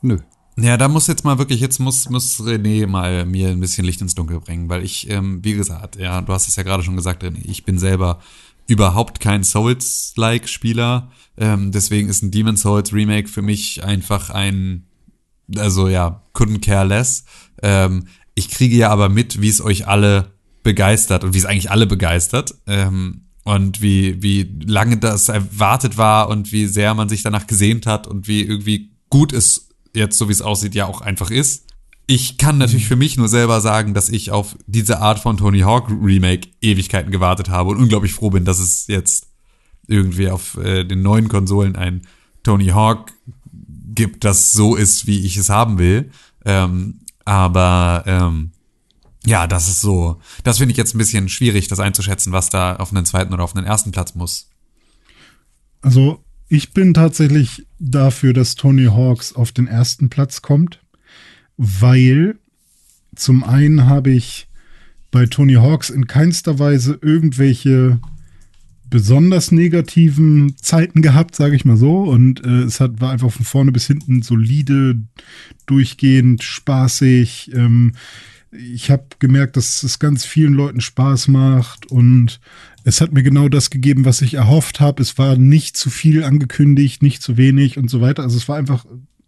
nö. 0.02 0.18
Ja, 0.58 0.78
da 0.78 0.88
muss 0.88 1.06
jetzt 1.06 1.24
mal 1.24 1.36
wirklich, 1.36 1.60
jetzt 1.60 1.80
muss, 1.80 2.08
muss 2.08 2.40
René 2.40 2.86
mal 2.86 3.26
mir 3.26 3.50
ein 3.50 3.60
bisschen 3.60 3.84
Licht 3.84 4.00
ins 4.00 4.14
Dunkel 4.14 4.40
bringen, 4.40 4.70
weil 4.70 4.82
ich, 4.82 5.10
ähm, 5.10 5.44
wie 5.44 5.52
gesagt, 5.52 5.96
ja, 5.96 6.22
du 6.22 6.32
hast 6.32 6.48
es 6.48 6.56
ja 6.56 6.62
gerade 6.62 6.82
schon 6.82 6.96
gesagt, 6.96 7.22
René, 7.22 7.44
ich 7.44 7.64
bin 7.64 7.78
selber 7.78 8.20
überhaupt 8.66 9.20
kein 9.20 9.44
Souls-like-Spieler, 9.44 11.10
ähm, 11.36 11.72
deswegen 11.72 12.08
ist 12.08 12.22
ein 12.22 12.30
Demon's 12.30 12.62
Souls 12.62 12.92
Remake 12.94 13.28
für 13.28 13.42
mich 13.42 13.84
einfach 13.84 14.30
ein, 14.30 14.86
also 15.54 15.88
ja, 15.88 16.22
couldn't 16.34 16.64
care 16.64 16.86
less. 16.86 17.24
Ähm, 17.62 18.06
ich 18.34 18.48
kriege 18.48 18.76
ja 18.76 18.90
aber 18.90 19.10
mit, 19.10 19.42
wie 19.42 19.48
es 19.48 19.60
euch 19.60 19.86
alle 19.86 20.32
begeistert 20.62 21.22
und 21.22 21.34
wie 21.34 21.38
es 21.38 21.44
eigentlich 21.44 21.70
alle 21.70 21.86
begeistert. 21.86 22.54
Ähm, 22.66 23.25
und 23.46 23.80
wie, 23.80 24.20
wie 24.24 24.58
lange 24.66 24.96
das 24.96 25.28
erwartet 25.28 25.96
war 25.96 26.28
und 26.30 26.50
wie 26.50 26.66
sehr 26.66 26.94
man 26.94 27.08
sich 27.08 27.22
danach 27.22 27.46
gesehnt 27.46 27.86
hat 27.86 28.08
und 28.08 28.26
wie 28.26 28.42
irgendwie 28.42 28.90
gut 29.08 29.32
es 29.32 29.68
jetzt, 29.94 30.18
so 30.18 30.28
wie 30.28 30.32
es 30.32 30.42
aussieht, 30.42 30.74
ja 30.74 30.86
auch 30.86 31.00
einfach 31.00 31.30
ist. 31.30 31.64
Ich 32.08 32.38
kann 32.38 32.58
natürlich 32.58 32.88
für 32.88 32.96
mich 32.96 33.16
nur 33.16 33.28
selber 33.28 33.60
sagen, 33.60 33.94
dass 33.94 34.08
ich 34.08 34.32
auf 34.32 34.56
diese 34.66 34.98
Art 35.00 35.20
von 35.20 35.36
Tony 35.36 35.60
Hawk 35.60 35.88
Remake 35.90 36.48
Ewigkeiten 36.60 37.12
gewartet 37.12 37.48
habe 37.48 37.70
und 37.70 37.76
unglaublich 37.76 38.14
froh 38.14 38.30
bin, 38.30 38.44
dass 38.44 38.58
es 38.58 38.88
jetzt 38.88 39.28
irgendwie 39.86 40.28
auf 40.28 40.56
äh, 40.56 40.82
den 40.82 41.02
neuen 41.02 41.28
Konsolen 41.28 41.76
ein 41.76 42.02
Tony 42.42 42.66
Hawk 42.66 43.12
gibt, 43.94 44.24
das 44.24 44.50
so 44.50 44.74
ist, 44.74 45.06
wie 45.06 45.24
ich 45.24 45.36
es 45.36 45.50
haben 45.50 45.78
will. 45.78 46.10
Ähm, 46.44 46.98
aber 47.24 48.02
ähm, 48.06 48.50
ja, 49.26 49.46
das 49.46 49.68
ist 49.68 49.80
so. 49.80 50.20
Das 50.44 50.58
finde 50.58 50.72
ich 50.72 50.78
jetzt 50.78 50.94
ein 50.94 50.98
bisschen 50.98 51.28
schwierig, 51.28 51.68
das 51.68 51.80
einzuschätzen, 51.80 52.32
was 52.32 52.48
da 52.48 52.76
auf 52.76 52.92
einen 52.92 53.04
zweiten 53.04 53.34
oder 53.34 53.44
auf 53.44 53.54
einen 53.54 53.66
ersten 53.66 53.90
Platz 53.90 54.14
muss. 54.14 54.48
Also 55.82 56.24
ich 56.48 56.72
bin 56.72 56.94
tatsächlich 56.94 57.66
dafür, 57.78 58.32
dass 58.32 58.54
Tony 58.54 58.86
Hawks 58.86 59.34
auf 59.34 59.52
den 59.52 59.66
ersten 59.66 60.08
Platz 60.08 60.42
kommt, 60.42 60.80
weil 61.56 62.38
zum 63.16 63.42
einen 63.42 63.86
habe 63.86 64.10
ich 64.10 64.46
bei 65.10 65.26
Tony 65.26 65.54
Hawks 65.54 65.90
in 65.90 66.06
keinster 66.06 66.58
Weise 66.58 66.98
irgendwelche 67.02 68.00
besonders 68.88 69.50
negativen 69.50 70.56
Zeiten 70.56 71.02
gehabt, 71.02 71.34
sage 71.34 71.56
ich 71.56 71.64
mal 71.64 71.76
so. 71.76 72.02
Und 72.02 72.44
äh, 72.44 72.62
es 72.62 72.80
hat, 72.80 73.00
war 73.00 73.10
einfach 73.10 73.32
von 73.32 73.44
vorne 73.44 73.72
bis 73.72 73.86
hinten 73.86 74.22
solide, 74.22 75.00
durchgehend, 75.66 76.44
spaßig. 76.44 77.50
Ähm, 77.54 77.92
ich 78.58 78.90
habe 78.90 79.04
gemerkt, 79.18 79.56
dass 79.56 79.82
es 79.82 79.98
ganz 79.98 80.24
vielen 80.24 80.54
Leuten 80.54 80.80
Spaß 80.80 81.28
macht 81.28 81.86
und 81.90 82.40
es 82.84 83.00
hat 83.00 83.12
mir 83.12 83.22
genau 83.22 83.48
das 83.48 83.70
gegeben, 83.70 84.04
was 84.04 84.22
ich 84.22 84.34
erhofft 84.34 84.80
habe. 84.80 85.02
Es 85.02 85.18
war 85.18 85.36
nicht 85.36 85.76
zu 85.76 85.90
viel 85.90 86.22
angekündigt, 86.22 87.02
nicht 87.02 87.22
zu 87.22 87.36
wenig 87.36 87.78
und 87.78 87.90
so 87.90 88.00
weiter. 88.00 88.22
Also 88.22 88.36
es 88.36 88.48
war 88.48 88.56
einfach 88.56 88.86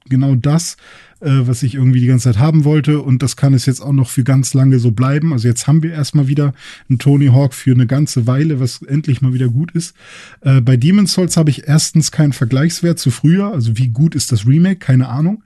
genau 0.08 0.34
das, 0.34 0.76
äh, 1.20 1.30
was 1.30 1.62
ich 1.62 1.74
irgendwie 1.74 2.00
die 2.00 2.06
ganze 2.06 2.24
Zeit 2.24 2.38
haben 2.38 2.64
wollte. 2.64 3.00
Und 3.00 3.22
das 3.22 3.36
kann 3.36 3.54
es 3.54 3.66
jetzt 3.66 3.80
auch 3.80 3.92
noch 3.92 4.08
für 4.08 4.24
ganz 4.24 4.54
lange 4.54 4.78
so 4.78 4.90
bleiben. 4.90 5.32
Also 5.32 5.48
jetzt 5.48 5.66
haben 5.66 5.82
wir 5.82 5.92
erstmal 5.92 6.28
wieder 6.28 6.54
einen 6.88 6.98
Tony 6.98 7.26
Hawk 7.26 7.54
für 7.54 7.72
eine 7.72 7.86
ganze 7.86 8.26
Weile, 8.26 8.60
was 8.60 8.82
endlich 8.82 9.22
mal 9.22 9.32
wieder 9.32 9.48
gut 9.48 9.72
ist. 9.72 9.94
Äh, 10.40 10.60
bei 10.60 10.76
Demon's 10.76 11.12
Souls 11.12 11.36
habe 11.36 11.50
ich 11.50 11.66
erstens 11.66 12.12
keinen 12.12 12.32
Vergleichswert 12.32 12.98
zu 12.98 13.10
früher. 13.10 13.52
Also 13.52 13.76
wie 13.76 13.88
gut 13.88 14.14
ist 14.14 14.32
das 14.32 14.46
Remake? 14.46 14.78
Keine 14.78 15.08
Ahnung. 15.08 15.42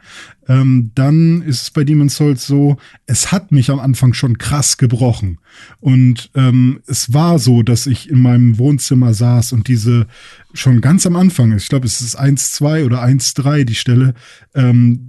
Ähm, 0.48 0.90
dann 0.94 1.42
ist 1.42 1.62
es 1.62 1.70
bei 1.70 1.84
Demon's 1.84 2.16
Souls 2.16 2.46
so, 2.46 2.76
es 3.06 3.30
hat 3.30 3.52
mich 3.52 3.70
am 3.70 3.78
Anfang 3.78 4.12
schon 4.12 4.38
krass 4.38 4.76
gebrochen. 4.76 5.38
Und 5.80 6.30
ähm, 6.34 6.80
es 6.86 7.12
war 7.12 7.38
so, 7.38 7.62
dass 7.62 7.86
ich 7.86 8.10
in 8.10 8.20
meinem 8.20 8.58
Wohnzimmer 8.58 9.14
saß 9.14 9.52
und 9.52 9.68
diese 9.68 10.06
schon 10.54 10.80
ganz 10.80 11.06
am 11.06 11.16
Anfang, 11.16 11.56
ich 11.56 11.68
glaube, 11.68 11.86
es 11.86 12.00
ist 12.00 12.18
1.2 12.18 12.84
oder 12.84 13.02
1.3 13.02 13.64
die 13.64 13.74
Stelle, 13.74 14.14
ähm, 14.54 15.08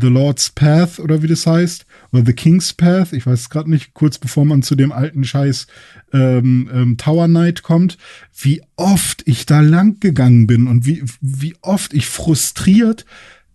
The 0.00 0.08
Lord's 0.08 0.50
Path 0.50 0.98
oder 0.98 1.22
wie 1.22 1.28
das 1.28 1.46
heißt, 1.46 1.86
oder 2.12 2.24
The 2.24 2.32
King's 2.32 2.72
Path, 2.72 3.12
ich 3.12 3.26
weiß 3.26 3.40
es 3.40 3.50
gerade 3.50 3.70
nicht, 3.70 3.94
kurz 3.94 4.18
bevor 4.18 4.44
man 4.44 4.62
zu 4.62 4.74
dem 4.74 4.92
alten 4.92 5.24
Scheiß 5.24 5.66
ähm, 6.12 6.68
ähm, 6.72 6.96
Tower 6.96 7.26
Knight 7.26 7.62
kommt, 7.62 7.98
wie 8.36 8.62
oft 8.76 9.22
ich 9.26 9.46
da 9.46 9.60
lang 9.60 10.00
gegangen 10.00 10.46
bin 10.46 10.66
und 10.66 10.86
wie, 10.86 11.04
wie 11.20 11.54
oft 11.60 11.92
ich 11.92 12.06
frustriert 12.06 13.04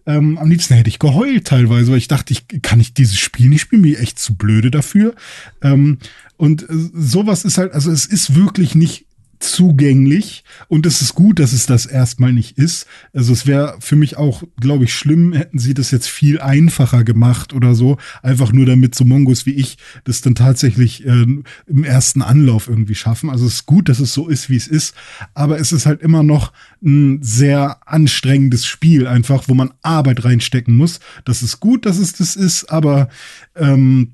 ähm, 0.05 0.37
am 0.37 0.49
liebsten 0.49 0.75
hätte 0.75 0.89
ich 0.89 0.99
geheult 0.99 1.47
teilweise, 1.47 1.91
weil 1.91 1.97
ich 1.97 2.07
dachte, 2.07 2.33
ich 2.33 2.61
kann 2.61 2.79
ich 2.79 2.93
dieses 2.93 3.17
Spiel 3.17 3.49
nicht 3.49 3.61
spielen, 3.61 3.81
mir 3.81 3.99
echt 3.99 4.19
zu 4.19 4.35
blöde 4.35 4.71
dafür. 4.71 5.15
Ähm, 5.61 5.97
und 6.37 6.63
äh, 6.63 6.73
sowas 6.93 7.45
ist 7.45 7.57
halt, 7.57 7.73
also 7.73 7.91
es 7.91 8.05
ist 8.05 8.35
wirklich 8.35 8.75
nicht 8.75 9.05
zugänglich 9.39 10.43
und 10.67 10.85
es 10.85 11.01
ist 11.01 11.15
gut, 11.15 11.39
dass 11.39 11.53
es 11.53 11.65
das 11.65 11.85
erstmal 11.85 12.33
nicht 12.33 12.57
ist. 12.57 12.87
Also 13.13 13.33
es 13.33 13.45
wäre 13.45 13.77
für 13.79 13.95
mich 13.95 14.17
auch, 14.17 14.43
glaube 14.59 14.85
ich, 14.85 14.93
schlimm, 14.93 15.33
hätten 15.33 15.59
sie 15.59 15.73
das 15.73 15.91
jetzt 15.91 16.07
viel 16.07 16.39
einfacher 16.39 17.03
gemacht 17.03 17.53
oder 17.53 17.75
so, 17.75 17.97
einfach 18.23 18.51
nur 18.51 18.65
damit 18.65 18.95
so 18.95 19.05
Mongos 19.05 19.45
wie 19.45 19.53
ich 19.53 19.77
das 20.03 20.21
dann 20.21 20.35
tatsächlich 20.35 21.05
äh, 21.05 21.25
im 21.67 21.83
ersten 21.83 22.21
Anlauf 22.21 22.67
irgendwie 22.67 22.95
schaffen. 22.95 23.29
Also 23.29 23.45
es 23.45 23.55
ist 23.55 23.65
gut, 23.65 23.89
dass 23.89 23.99
es 23.99 24.13
so 24.13 24.27
ist, 24.27 24.49
wie 24.49 24.55
es 24.55 24.67
ist, 24.67 24.95
aber 25.33 25.59
es 25.59 25.71
ist 25.71 25.85
halt 25.85 26.01
immer 26.01 26.23
noch 26.23 26.53
ein 26.83 27.21
sehr 27.21 27.79
anstrengendes 27.85 28.65
Spiel, 28.65 29.07
einfach, 29.07 29.47
wo 29.47 29.53
man 29.53 29.73
Arbeit 29.81 30.23
reinstecken 30.23 30.75
muss. 30.75 30.99
Das 31.25 31.43
ist 31.43 31.59
gut, 31.59 31.85
dass 31.85 31.97
es 31.97 32.13
das 32.13 32.35
ist, 32.35 32.65
aber 32.65 33.09
ähm, 33.55 34.13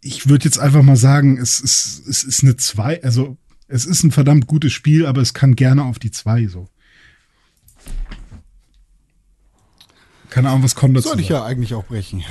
ich 0.00 0.28
würde 0.28 0.44
jetzt 0.44 0.58
einfach 0.58 0.82
mal 0.82 0.96
sagen, 0.96 1.38
es 1.38 1.60
ist, 1.60 2.06
es 2.06 2.22
ist 2.22 2.42
eine 2.42 2.56
zwei, 2.56 3.02
also 3.02 3.36
es 3.68 3.84
ist 3.84 4.02
ein 4.04 4.12
verdammt 4.12 4.46
gutes 4.46 4.72
Spiel, 4.72 5.06
aber 5.06 5.20
es 5.20 5.34
kann 5.34 5.56
gerne 5.56 5.84
auf 5.84 5.98
die 5.98 6.10
zwei 6.10 6.46
so. 6.46 6.68
Keine 10.30 10.50
Ahnung, 10.50 10.64
was 10.64 10.74
kommt 10.74 10.96
dazu. 10.96 11.08
Soll 11.08 11.20
ich 11.20 11.28
ja 11.28 11.44
eigentlich 11.44 11.74
auch 11.74 11.84
brechen. 11.84 12.24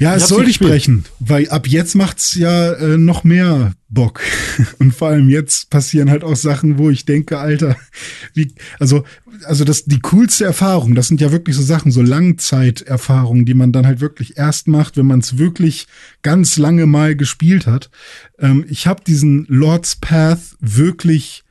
Ja, 0.00 0.14
es 0.14 0.28
soll 0.28 0.46
dich 0.46 0.58
brechen, 0.60 1.04
weil 1.18 1.50
ab 1.50 1.68
jetzt 1.68 1.94
macht's 1.94 2.34
ja 2.34 2.72
äh, 2.72 2.96
noch 2.96 3.22
mehr 3.22 3.74
Bock. 3.90 4.22
Und 4.78 4.94
vor 4.94 5.08
allem 5.08 5.28
jetzt 5.28 5.68
passieren 5.68 6.08
halt 6.08 6.24
auch 6.24 6.36
Sachen, 6.36 6.78
wo 6.78 6.88
ich 6.88 7.04
denke, 7.04 7.38
Alter, 7.38 7.76
wie, 8.34 8.54
also, 8.78 9.04
also 9.44 9.64
das, 9.64 9.84
die 9.84 10.00
coolste 10.00 10.46
Erfahrung, 10.46 10.94
das 10.94 11.08
sind 11.08 11.20
ja 11.20 11.32
wirklich 11.32 11.54
so 11.54 11.62
Sachen, 11.62 11.92
so 11.92 12.00
Langzeiterfahrungen, 12.00 13.44
die 13.44 13.52
man 13.52 13.72
dann 13.72 13.86
halt 13.86 14.00
wirklich 14.00 14.38
erst 14.38 14.68
macht, 14.68 14.96
wenn 14.96 15.04
man 15.04 15.20
es 15.20 15.36
wirklich 15.36 15.86
ganz 16.22 16.56
lange 16.56 16.86
mal 16.86 17.14
gespielt 17.14 17.66
hat. 17.66 17.90
Ähm, 18.38 18.64
ich 18.70 18.86
habe 18.86 19.04
diesen 19.06 19.44
Lord's 19.48 19.96
Path 19.96 20.56
wirklich 20.60 21.44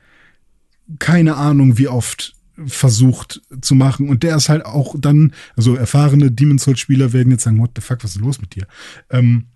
keine 0.98 1.36
Ahnung, 1.36 1.78
wie 1.78 1.86
oft 1.86 2.34
versucht 2.66 3.42
zu 3.60 3.74
machen. 3.74 4.08
Und 4.08 4.22
der 4.22 4.36
ist 4.36 4.48
halt 4.48 4.64
auch 4.64 4.94
dann, 4.98 5.32
also 5.56 5.74
erfahrene 5.74 6.30
Demon's 6.30 6.64
Souls 6.64 6.80
Spieler 6.80 7.12
werden 7.12 7.30
jetzt 7.30 7.44
sagen, 7.44 7.58
what 7.58 7.70
the 7.76 7.82
fuck, 7.82 8.02
was 8.04 8.16
ist 8.16 8.20
los 8.20 8.40
mit 8.40 8.54
dir? 8.54 8.66
Ähm, 9.10 9.46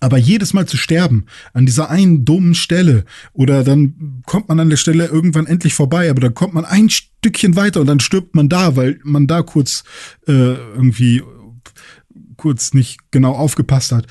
aber 0.00 0.18
jedes 0.18 0.52
Mal 0.52 0.66
zu 0.66 0.76
sterben 0.76 1.24
an 1.54 1.64
dieser 1.66 1.88
einen 1.90 2.24
dummen 2.24 2.54
Stelle 2.54 3.04
oder 3.32 3.64
dann 3.64 4.22
kommt 4.26 4.48
man 4.48 4.60
an 4.60 4.68
der 4.68 4.76
Stelle 4.76 5.06
irgendwann 5.06 5.46
endlich 5.46 5.72
vorbei, 5.74 6.10
aber 6.10 6.20
dann 6.20 6.34
kommt 6.34 6.52
man 6.52 6.66
ein 6.66 6.90
Stückchen 6.90 7.56
weiter 7.56 7.80
und 7.80 7.86
dann 7.86 8.00
stirbt 8.00 8.34
man 8.34 8.48
da, 8.48 8.76
weil 8.76 9.00
man 9.02 9.26
da 9.26 9.42
kurz 9.42 9.84
äh, 10.26 10.32
irgendwie 10.32 11.22
kurz 12.36 12.74
nicht 12.74 13.10
genau 13.10 13.32
aufgepasst 13.32 13.92
hat. 13.92 14.06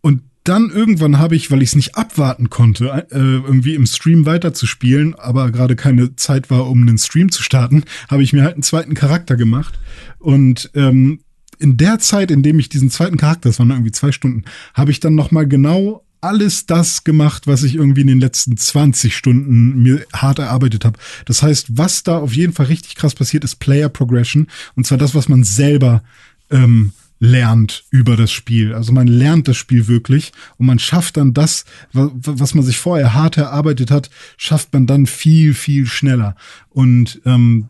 Und 0.00 0.22
dann 0.44 0.70
irgendwann 0.70 1.18
habe 1.18 1.36
ich, 1.36 1.50
weil 1.50 1.62
ich 1.62 1.70
es 1.70 1.76
nicht 1.76 1.96
abwarten 1.96 2.50
konnte, 2.50 3.06
äh, 3.10 3.18
irgendwie 3.18 3.74
im 3.74 3.86
Stream 3.86 4.26
weiterzuspielen, 4.26 5.14
aber 5.14 5.50
gerade 5.50 5.76
keine 5.76 6.16
Zeit 6.16 6.50
war, 6.50 6.68
um 6.68 6.82
einen 6.82 6.98
Stream 6.98 7.30
zu 7.30 7.42
starten, 7.42 7.84
habe 8.10 8.22
ich 8.22 8.32
mir 8.32 8.42
halt 8.42 8.54
einen 8.54 8.62
zweiten 8.62 8.94
Charakter 8.94 9.36
gemacht. 9.36 9.78
Und 10.18 10.70
ähm, 10.74 11.20
in 11.58 11.76
der 11.76 12.00
Zeit, 12.00 12.30
in 12.30 12.42
dem 12.42 12.58
ich 12.58 12.68
diesen 12.68 12.90
zweiten 12.90 13.16
Charakter, 13.16 13.48
das 13.48 13.58
waren 13.60 13.70
irgendwie 13.70 13.92
zwei 13.92 14.10
Stunden, 14.10 14.44
habe 14.74 14.90
ich 14.90 14.98
dann 14.98 15.14
noch 15.14 15.30
mal 15.30 15.46
genau 15.46 16.04
alles 16.20 16.66
das 16.66 17.04
gemacht, 17.04 17.46
was 17.46 17.64
ich 17.64 17.74
irgendwie 17.74 18.02
in 18.02 18.06
den 18.06 18.20
letzten 18.20 18.56
20 18.56 19.14
Stunden 19.14 19.82
mir 19.82 20.04
hart 20.12 20.38
erarbeitet 20.38 20.84
habe. 20.84 20.98
Das 21.24 21.42
heißt, 21.42 21.76
was 21.76 22.04
da 22.04 22.18
auf 22.18 22.32
jeden 22.32 22.52
Fall 22.52 22.66
richtig 22.66 22.94
krass 22.94 23.14
passiert, 23.14 23.44
ist 23.44 23.56
Player 23.56 23.88
Progression. 23.88 24.46
Und 24.76 24.86
zwar 24.86 24.98
das, 24.98 25.14
was 25.14 25.28
man 25.28 25.42
selber 25.42 26.02
ähm, 26.50 26.92
lernt 27.22 27.84
über 27.90 28.16
das 28.16 28.32
Spiel. 28.32 28.74
Also 28.74 28.92
man 28.92 29.06
lernt 29.06 29.46
das 29.46 29.56
Spiel 29.56 29.86
wirklich 29.86 30.32
und 30.58 30.66
man 30.66 30.80
schafft 30.80 31.16
dann 31.16 31.32
das, 31.32 31.64
was 31.92 32.54
man 32.54 32.64
sich 32.64 32.78
vorher 32.78 33.14
hart 33.14 33.36
erarbeitet 33.36 33.92
hat, 33.92 34.10
schafft 34.36 34.72
man 34.72 34.88
dann 34.88 35.06
viel, 35.06 35.54
viel 35.54 35.86
schneller 35.86 36.34
und, 36.68 37.20
ähm, 37.24 37.68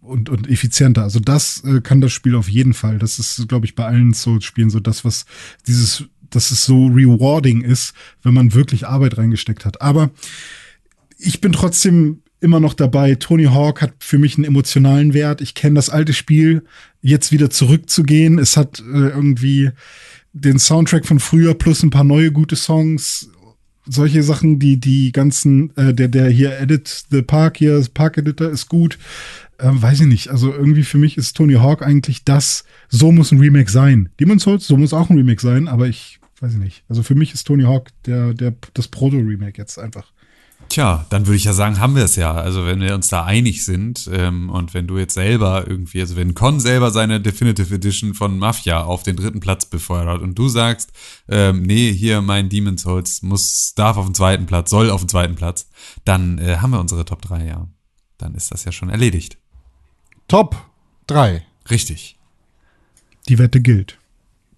und, 0.00 0.30
und 0.30 0.48
effizienter. 0.48 1.02
Also 1.02 1.20
das 1.20 1.62
äh, 1.64 1.82
kann 1.82 2.00
das 2.00 2.12
Spiel 2.12 2.34
auf 2.34 2.48
jeden 2.48 2.72
Fall. 2.72 2.98
Das 2.98 3.18
ist, 3.18 3.46
glaube 3.46 3.66
ich, 3.66 3.74
bei 3.74 3.84
allen 3.84 4.14
Souls-Spielen 4.14 4.70
so 4.70 4.80
das, 4.80 5.04
was 5.04 5.26
dieses, 5.66 6.04
dass 6.30 6.50
es 6.50 6.64
so 6.64 6.86
rewarding 6.86 7.60
ist, 7.60 7.92
wenn 8.22 8.32
man 8.32 8.54
wirklich 8.54 8.86
Arbeit 8.86 9.18
reingesteckt 9.18 9.66
hat. 9.66 9.82
Aber 9.82 10.12
ich 11.18 11.42
bin 11.42 11.52
trotzdem 11.52 12.22
immer 12.44 12.60
noch 12.60 12.74
dabei. 12.74 13.14
Tony 13.14 13.44
Hawk 13.44 13.82
hat 13.82 13.94
für 13.98 14.18
mich 14.18 14.36
einen 14.36 14.44
emotionalen 14.44 15.14
Wert. 15.14 15.40
Ich 15.40 15.54
kenne 15.54 15.76
das 15.76 15.90
alte 15.90 16.12
Spiel, 16.12 16.62
jetzt 17.00 17.32
wieder 17.32 17.50
zurückzugehen. 17.50 18.38
Es 18.38 18.56
hat 18.56 18.80
äh, 18.80 19.08
irgendwie 19.08 19.70
den 20.34 20.58
Soundtrack 20.58 21.06
von 21.06 21.18
früher 21.18 21.54
plus 21.54 21.82
ein 21.82 21.90
paar 21.90 22.04
neue 22.04 22.30
gute 22.30 22.56
Songs. 22.56 23.30
Solche 23.86 24.22
Sachen, 24.22 24.58
die 24.58 24.78
die 24.78 25.12
ganzen, 25.12 25.74
äh, 25.76 25.94
der 25.94 26.08
der 26.08 26.28
hier 26.28 26.58
Edit 26.58 27.04
the 27.10 27.22
Park 27.22 27.56
hier, 27.58 27.82
Park 27.94 28.18
Editor 28.18 28.50
ist 28.50 28.68
gut. 28.68 28.98
Ähm, 29.58 29.80
weiß 29.80 30.00
ich 30.00 30.06
nicht. 30.06 30.28
Also 30.28 30.52
irgendwie 30.52 30.82
für 30.82 30.98
mich 30.98 31.16
ist 31.16 31.36
Tony 31.36 31.54
Hawk 31.54 31.82
eigentlich 31.82 32.24
das. 32.24 32.64
So 32.88 33.12
muss 33.12 33.32
ein 33.32 33.38
Remake 33.38 33.70
sein. 33.70 34.10
Demon's 34.20 34.42
Souls, 34.42 34.66
so 34.66 34.76
muss 34.76 34.92
auch 34.92 35.10
ein 35.10 35.16
Remake 35.16 35.40
sein. 35.40 35.68
Aber 35.68 35.86
ich 35.86 36.18
weiß 36.40 36.52
ich 36.52 36.58
nicht. 36.58 36.84
Also 36.88 37.02
für 37.02 37.14
mich 37.14 37.32
ist 37.32 37.44
Tony 37.44 37.64
Hawk 37.64 37.88
der 38.06 38.34
der 38.34 38.54
das 38.74 38.88
Proto 38.88 39.16
Remake 39.16 39.58
jetzt 39.58 39.78
einfach. 39.78 40.13
Tja, 40.74 41.06
dann 41.08 41.28
würde 41.28 41.36
ich 41.36 41.44
ja 41.44 41.52
sagen, 41.52 41.78
haben 41.78 41.94
wir 41.94 42.02
es 42.02 42.16
ja. 42.16 42.32
Also 42.32 42.66
wenn 42.66 42.80
wir 42.80 42.96
uns 42.96 43.06
da 43.06 43.22
einig 43.22 43.64
sind 43.64 44.10
ähm, 44.12 44.50
und 44.50 44.74
wenn 44.74 44.88
du 44.88 44.98
jetzt 44.98 45.14
selber 45.14 45.68
irgendwie, 45.68 46.00
also 46.00 46.16
wenn 46.16 46.34
Con 46.34 46.58
selber 46.58 46.90
seine 46.90 47.20
Definitive 47.20 47.72
Edition 47.72 48.12
von 48.12 48.36
Mafia 48.40 48.82
auf 48.82 49.04
den 49.04 49.14
dritten 49.14 49.38
Platz 49.38 49.66
befördert 49.66 50.20
und 50.20 50.36
du 50.36 50.48
sagst, 50.48 50.90
ähm, 51.28 51.62
nee, 51.62 51.92
hier 51.92 52.22
mein 52.22 52.48
Demon's 52.48 52.82
Souls 52.82 53.22
muss, 53.22 53.74
darf 53.76 53.96
auf 53.96 54.06
den 54.06 54.16
zweiten 54.16 54.46
Platz, 54.46 54.68
soll 54.68 54.90
auf 54.90 55.00
den 55.00 55.08
zweiten 55.08 55.36
Platz, 55.36 55.68
dann 56.04 56.38
äh, 56.38 56.56
haben 56.56 56.72
wir 56.72 56.80
unsere 56.80 57.04
Top 57.04 57.22
3, 57.22 57.46
ja. 57.46 57.68
Dann 58.18 58.34
ist 58.34 58.50
das 58.50 58.64
ja 58.64 58.72
schon 58.72 58.88
erledigt. 58.88 59.38
Top 60.26 60.56
3. 61.06 61.46
Richtig. 61.70 62.18
Die 63.28 63.38
Wette 63.38 63.60
gilt. 63.60 64.00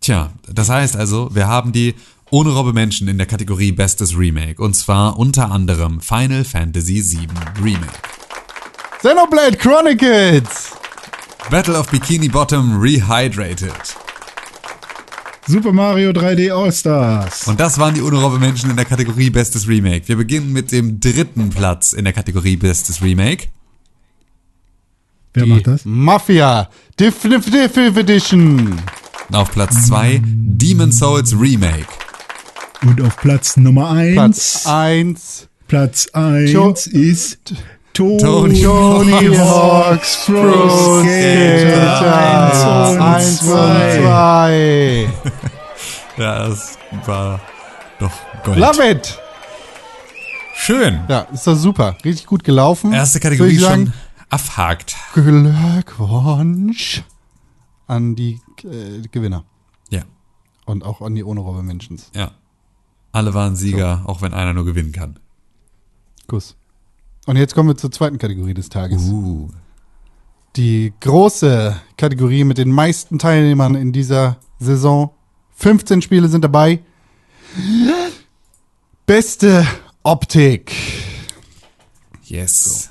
Tja, 0.00 0.32
das 0.50 0.70
heißt 0.70 0.96
also, 0.96 1.34
wir 1.34 1.46
haben 1.46 1.72
die 1.72 1.94
ohne 2.30 2.50
Robbe 2.50 2.72
Menschen 2.72 3.08
in 3.08 3.18
der 3.18 3.26
Kategorie 3.26 3.72
Bestes 3.72 4.16
Remake. 4.18 4.60
Und 4.62 4.74
zwar 4.74 5.18
unter 5.18 5.50
anderem 5.50 6.00
Final 6.00 6.44
Fantasy 6.44 7.02
VII 7.02 7.28
Remake. 7.62 7.92
Xenoblade 8.98 9.56
Chronicles. 9.56 10.72
Battle 11.50 11.78
of 11.78 11.88
Bikini 11.88 12.28
Bottom 12.28 12.80
Rehydrated. 12.80 13.72
Super 15.46 15.70
Mario 15.72 16.10
3D 16.10 16.50
All-Stars. 16.50 17.46
Und 17.46 17.60
das 17.60 17.78
waren 17.78 17.94
die 17.94 18.02
ohne 18.02 18.16
Robbe 18.20 18.40
Menschen 18.40 18.68
in 18.68 18.74
der 18.74 18.84
Kategorie 18.84 19.30
Bestes 19.30 19.68
Remake. 19.68 20.08
Wir 20.08 20.16
beginnen 20.16 20.52
mit 20.52 20.72
dem 20.72 20.98
dritten 20.98 21.50
Platz 21.50 21.92
in 21.92 22.02
der 22.02 22.12
Kategorie 22.12 22.56
Bestes 22.56 23.00
Remake. 23.00 23.46
Wer 25.34 25.44
Die 25.44 25.50
macht 25.50 25.68
das? 25.68 25.84
Mafia 25.84 26.68
Definitive 26.98 28.00
Edition. 28.00 28.80
Auf 29.30 29.52
Platz 29.52 29.86
zwei 29.86 30.20
Demon's 30.24 30.98
Souls 30.98 31.38
Remake. 31.38 31.86
Und 32.82 33.00
auf 33.02 33.16
Platz 33.16 33.56
Nummer 33.56 33.94
Platz 34.12 34.66
1. 34.66 34.68
1. 34.68 35.48
Platz 35.68 36.08
1 36.12 36.50
Jo- 36.52 36.74
ist 36.92 37.54
Tony, 37.92 38.18
Tony 38.18 38.62
Tony 38.62 39.36
Hawk's 39.36 40.24
Pro 40.26 41.02
Skater 41.02 43.14
1 43.16 43.42
und 43.42 44.02
2. 44.02 45.08
Ja, 46.18 46.48
das 46.48 46.78
war 47.06 47.40
doch 47.98 48.12
Gold. 48.44 48.58
Love 48.58 48.90
it! 48.90 49.18
Schön. 50.54 51.00
Ja, 51.08 51.20
ist 51.32 51.46
doch 51.46 51.54
super. 51.56 51.96
Richtig 52.04 52.26
gut 52.26 52.44
gelaufen. 52.44 52.92
Erste 52.92 53.20
Kategorie 53.20 53.56
sagen, 53.56 53.86
schon 53.86 53.92
abhakt. 54.30 54.96
Glückwunsch 55.14 57.02
an 57.86 58.14
die 58.16 58.40
äh, 58.64 59.06
Gewinner. 59.10 59.44
Ja, 59.90 60.02
Und 60.64 60.84
auch 60.84 61.00
an 61.02 61.14
die 61.14 61.24
ohne 61.24 61.40
Robbe 61.40 61.62
Mentions. 61.62 62.10
ja. 62.14 62.30
Alle 63.16 63.32
waren 63.32 63.56
Sieger, 63.56 64.02
auch 64.04 64.20
wenn 64.20 64.34
einer 64.34 64.52
nur 64.52 64.66
gewinnen 64.66 64.92
kann. 64.92 65.18
Kuss. 66.26 66.54
Und 67.24 67.36
jetzt 67.36 67.54
kommen 67.54 67.70
wir 67.70 67.74
zur 67.74 67.90
zweiten 67.90 68.18
Kategorie 68.18 68.52
des 68.52 68.68
Tages. 68.68 69.08
Uh. 69.08 69.48
Die 70.56 70.92
große 71.00 71.80
Kategorie 71.96 72.44
mit 72.44 72.58
den 72.58 72.70
meisten 72.70 73.18
Teilnehmern 73.18 73.74
in 73.74 73.92
dieser 73.94 74.36
Saison. 74.58 75.14
15 75.54 76.02
Spiele 76.02 76.28
sind 76.28 76.44
dabei. 76.44 76.80
Beste 79.06 79.66
Optik. 80.02 80.74
Yes. 82.22 82.90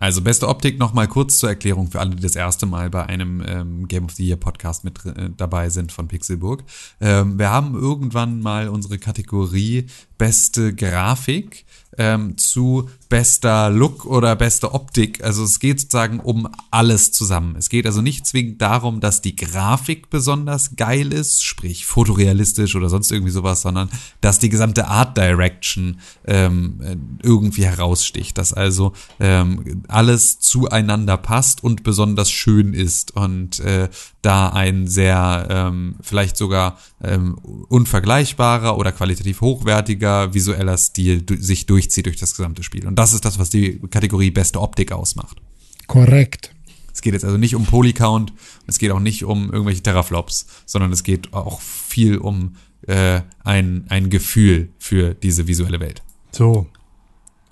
Also 0.00 0.22
beste 0.22 0.48
Optik 0.48 0.78
noch 0.78 0.92
mal 0.94 1.08
kurz 1.08 1.38
zur 1.38 1.48
Erklärung 1.48 1.90
für 1.90 2.00
alle, 2.00 2.10
die 2.14 2.22
das 2.22 2.36
erste 2.36 2.66
Mal 2.66 2.88
bei 2.88 3.06
einem 3.06 3.42
ähm, 3.46 3.88
Game 3.88 4.04
of 4.04 4.12
the 4.12 4.24
Year 4.24 4.36
Podcast 4.36 4.84
mit 4.84 5.04
äh, 5.04 5.30
dabei 5.36 5.70
sind 5.70 5.90
von 5.90 6.06
Pixelburg. 6.06 6.62
Ähm, 7.00 7.38
wir 7.38 7.50
haben 7.50 7.74
irgendwann 7.74 8.40
mal 8.40 8.68
unsere 8.68 8.98
Kategorie 8.98 9.86
beste 10.16 10.74
Grafik 10.74 11.66
ähm, 11.96 12.38
zu 12.38 12.88
bester 13.08 13.70
Look 13.70 14.04
oder 14.04 14.36
beste 14.36 14.74
Optik. 14.74 15.24
Also 15.24 15.44
es 15.44 15.60
geht 15.60 15.80
sozusagen 15.80 16.20
um 16.20 16.48
alles 16.70 17.12
zusammen. 17.12 17.56
Es 17.56 17.68
geht 17.68 17.86
also 17.86 18.02
nicht 18.02 18.26
zwingend 18.26 18.60
darum, 18.60 19.00
dass 19.00 19.22
die 19.22 19.34
Grafik 19.34 20.10
besonders 20.10 20.76
geil 20.76 21.12
ist, 21.12 21.44
sprich 21.44 21.86
fotorealistisch 21.86 22.76
oder 22.76 22.88
sonst 22.88 23.10
irgendwie 23.10 23.32
sowas, 23.32 23.62
sondern 23.62 23.88
dass 24.20 24.38
die 24.38 24.50
gesamte 24.50 24.88
Art 24.88 25.16
Direction 25.16 26.00
ähm, 26.26 26.80
äh, 26.82 26.96
irgendwie 27.22 27.64
heraussticht, 27.64 28.36
dass 28.36 28.52
also 28.52 28.92
ähm, 29.20 29.82
alles 29.88 30.38
zueinander 30.40 31.16
passt 31.16 31.64
und 31.64 31.82
besonders 31.84 32.30
schön 32.30 32.74
ist 32.74 33.16
und 33.16 33.60
äh, 33.60 33.88
da 34.22 34.50
ein 34.50 34.86
sehr 34.86 35.46
ähm, 35.48 35.96
vielleicht 36.02 36.36
sogar 36.36 36.78
ähm, 37.02 37.38
unvergleichbarer 37.68 38.76
oder 38.76 38.92
qualitativ 38.92 39.40
hochwertiger 39.40 40.34
visueller 40.34 40.76
Stil 40.76 41.22
du 41.22 41.36
sich 41.36 41.66
durchzieht 41.66 42.06
durch 42.06 42.16
das 42.16 42.36
gesamte 42.36 42.62
Spiel. 42.62 42.86
Und 42.86 42.97
das 42.98 43.12
ist 43.12 43.24
das, 43.24 43.38
was 43.38 43.48
die 43.48 43.78
Kategorie 43.90 44.30
beste 44.30 44.60
Optik 44.60 44.92
ausmacht. 44.92 45.40
Korrekt. 45.86 46.54
Es 46.92 47.00
geht 47.00 47.12
jetzt 47.12 47.24
also 47.24 47.36
nicht 47.36 47.54
um 47.54 47.64
Polycount, 47.64 48.32
es 48.66 48.78
geht 48.78 48.90
auch 48.90 48.98
nicht 48.98 49.24
um 49.24 49.52
irgendwelche 49.52 49.82
Teraflops, 49.82 50.46
sondern 50.66 50.90
es 50.90 51.04
geht 51.04 51.32
auch 51.32 51.60
viel 51.60 52.18
um 52.18 52.56
äh, 52.88 53.20
ein, 53.44 53.86
ein 53.88 54.10
Gefühl 54.10 54.70
für 54.78 55.14
diese 55.14 55.46
visuelle 55.46 55.78
Welt. 55.78 56.02
So. 56.32 56.66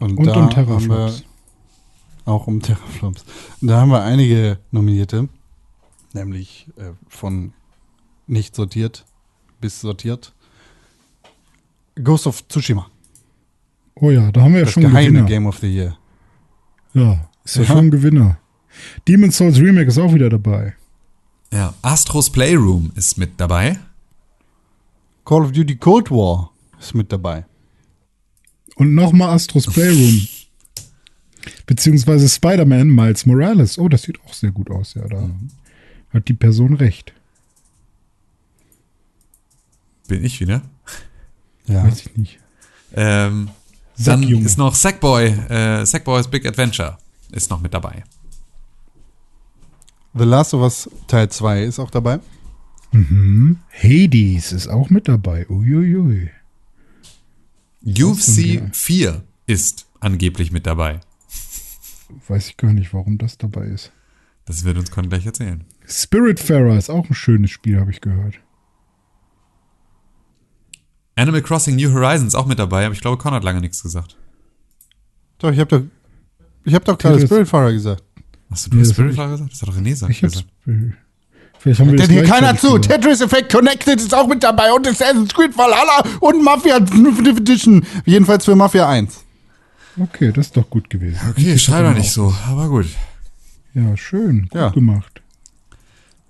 Und, 0.00 0.18
Und 0.18 0.26
da 0.26 0.32
um 0.32 0.42
haben 0.42 0.50
Terraflops. 0.50 1.22
wir 2.26 2.32
auch 2.32 2.48
um 2.48 2.60
Terraflops. 2.60 3.24
Und 3.60 3.68
da 3.68 3.80
haben 3.80 3.90
wir 3.90 4.02
einige 4.02 4.58
Nominierte, 4.72 5.28
nämlich 6.12 6.66
äh, 6.76 6.90
von 7.08 7.52
nicht 8.26 8.56
sortiert 8.56 9.06
bis 9.60 9.80
sortiert. 9.80 10.34
Ghost 12.02 12.26
of 12.26 12.46
Tsushima, 12.48 12.90
Oh 13.98 14.10
ja, 14.10 14.30
da 14.30 14.42
haben 14.42 14.52
wir 14.52 14.60
ja 14.60 14.64
das 14.66 14.74
schon 14.74 14.82
geheime 14.82 15.08
Gewinner. 15.10 15.26
Game 15.26 15.46
of 15.46 15.58
the 15.58 15.66
Year. 15.74 15.96
Ja, 16.94 17.28
ist 17.44 17.56
ja, 17.56 17.62
Ja. 17.62 17.68
schon 17.68 17.78
ein 17.78 17.90
Gewinner. 17.90 18.38
Demon's 19.08 19.36
Souls 19.38 19.58
Remake 19.58 19.88
ist 19.88 19.98
auch 19.98 20.12
wieder 20.12 20.28
dabei. 20.28 20.74
Ja, 21.52 21.72
Astros 21.82 22.30
Playroom 22.30 22.92
ist 22.94 23.16
mit 23.16 23.32
dabei. 23.40 23.78
Call 25.24 25.42
of 25.44 25.52
Duty 25.52 25.76
Cold 25.76 26.10
War 26.10 26.50
ist 26.78 26.94
mit 26.94 27.10
dabei. 27.10 27.46
Und 28.76 28.94
nochmal 28.94 29.30
Astros 29.34 29.66
Playroom. 29.66 30.28
Beziehungsweise 31.64 32.28
Spider-Man 32.28 32.88
Miles 32.88 33.24
Morales. 33.24 33.78
Oh, 33.78 33.88
das 33.88 34.02
sieht 34.02 34.20
auch 34.24 34.34
sehr 34.34 34.50
gut 34.50 34.70
aus, 34.70 34.94
ja. 34.94 35.06
Da 35.08 35.30
hat 36.12 36.28
die 36.28 36.34
Person 36.34 36.74
recht. 36.74 37.14
Bin 40.08 40.22
ich 40.24 40.40
wieder. 40.40 40.62
Ja. 41.66 41.84
Weiß 41.84 42.00
ich 42.06 42.16
nicht. 42.16 42.38
Ähm, 42.94 43.48
dann 43.98 44.22
Sackjunge. 44.22 44.44
ist 44.44 44.58
noch 44.58 44.74
Sackboy, 44.74 45.26
äh, 45.26 45.86
Sackboys 45.86 46.28
Big 46.28 46.46
Adventure 46.46 46.98
ist 47.32 47.50
noch 47.50 47.60
mit 47.60 47.74
dabei. 47.74 48.04
The 50.14 50.24
Last 50.24 50.54
of 50.54 50.62
Us 50.62 50.90
Teil 51.06 51.28
2 51.28 51.64
ist 51.64 51.78
auch 51.78 51.90
dabei. 51.90 52.20
Hades 52.92 54.52
ist 54.52 54.68
auch 54.68 54.88
mit 54.88 55.08
dabei. 55.08 55.46
Uiuiui. 55.48 56.30
UFC 57.84 58.36
denn 58.36 58.72
4 58.72 59.22
ist 59.46 59.86
angeblich 60.00 60.52
mit 60.52 60.66
dabei. 60.66 61.00
Weiß 62.28 62.48
ich 62.48 62.56
gar 62.56 62.72
nicht, 62.72 62.94
warum 62.94 63.18
das 63.18 63.36
dabei 63.36 63.66
ist. 63.66 63.92
Das 64.46 64.64
wird 64.64 64.78
uns 64.78 64.90
Con 64.90 65.08
gleich 65.08 65.26
erzählen. 65.26 65.64
Spiritfarer 65.86 66.78
ist 66.78 66.88
auch 66.88 67.08
ein 67.08 67.14
schönes 67.14 67.50
Spiel, 67.50 67.78
habe 67.78 67.90
ich 67.90 68.00
gehört. 68.00 68.40
Animal 71.16 71.42
Crossing 71.42 71.76
New 71.76 71.92
Horizons 71.92 72.34
auch 72.34 72.46
mit 72.46 72.58
dabei, 72.58 72.84
aber 72.86 72.94
ich 72.94 73.00
glaube, 73.00 73.16
Con 73.16 73.32
hat 73.32 73.42
lange 73.44 73.60
nichts 73.60 73.82
gesagt. 73.82 74.16
Doch, 75.38 75.50
ich 75.50 75.58
habe 75.58 75.68
doch, 75.78 75.82
ich 76.64 76.74
hab 76.74 76.84
doch 76.84 76.96
gerade 76.98 77.16
das-. 77.18 77.24
Spiritfarer 77.24 77.72
gesagt. 77.72 78.02
Hast 78.50 78.66
du 78.72 78.76
Nee, 78.76 78.84
Spiritfarer 78.84 79.30
gesagt? 79.32 79.52
Das 79.52 79.62
hat 79.62 79.68
doch 79.68 79.76
René 79.76 79.90
gesagt. 79.90 80.12
Ich 80.12 80.20
gesagt. 80.20 80.44
Vielleicht 81.58 81.80
haben 81.80 81.90
wir 81.90 81.96
das 81.96 82.06
Denn 82.08 82.16
hier 82.18 82.24
keiner 82.24 82.56
zu. 82.56 82.74
gesagt. 82.78 82.88
Tetris 83.02 83.20
Effect 83.22 83.50
Connected 83.50 83.98
ist 84.00 84.14
auch 84.14 84.26
mit 84.28 84.42
dabei 84.42 84.72
und 84.72 84.86
Assassin's 84.86 85.32
Creed 85.34 85.56
Valhalla 85.56 86.02
und 86.20 86.44
Mafia 86.44 86.76
Edition. 86.76 87.84
Jedenfalls 88.04 88.44
für 88.44 88.54
Mafia 88.54 88.88
1. 88.88 89.24
Okay, 89.98 90.30
das 90.32 90.46
ist 90.46 90.56
doch 90.56 90.68
gut 90.68 90.90
gewesen. 90.90 91.18
Okay, 91.30 91.58
scheinbar 91.58 91.94
nicht 91.94 92.12
so, 92.12 92.32
aber 92.46 92.68
gut. 92.68 92.86
Ja, 93.72 93.96
schön. 93.96 94.42
Gut 94.50 94.54
Ja. 94.54 94.68
gemacht. 94.68 95.22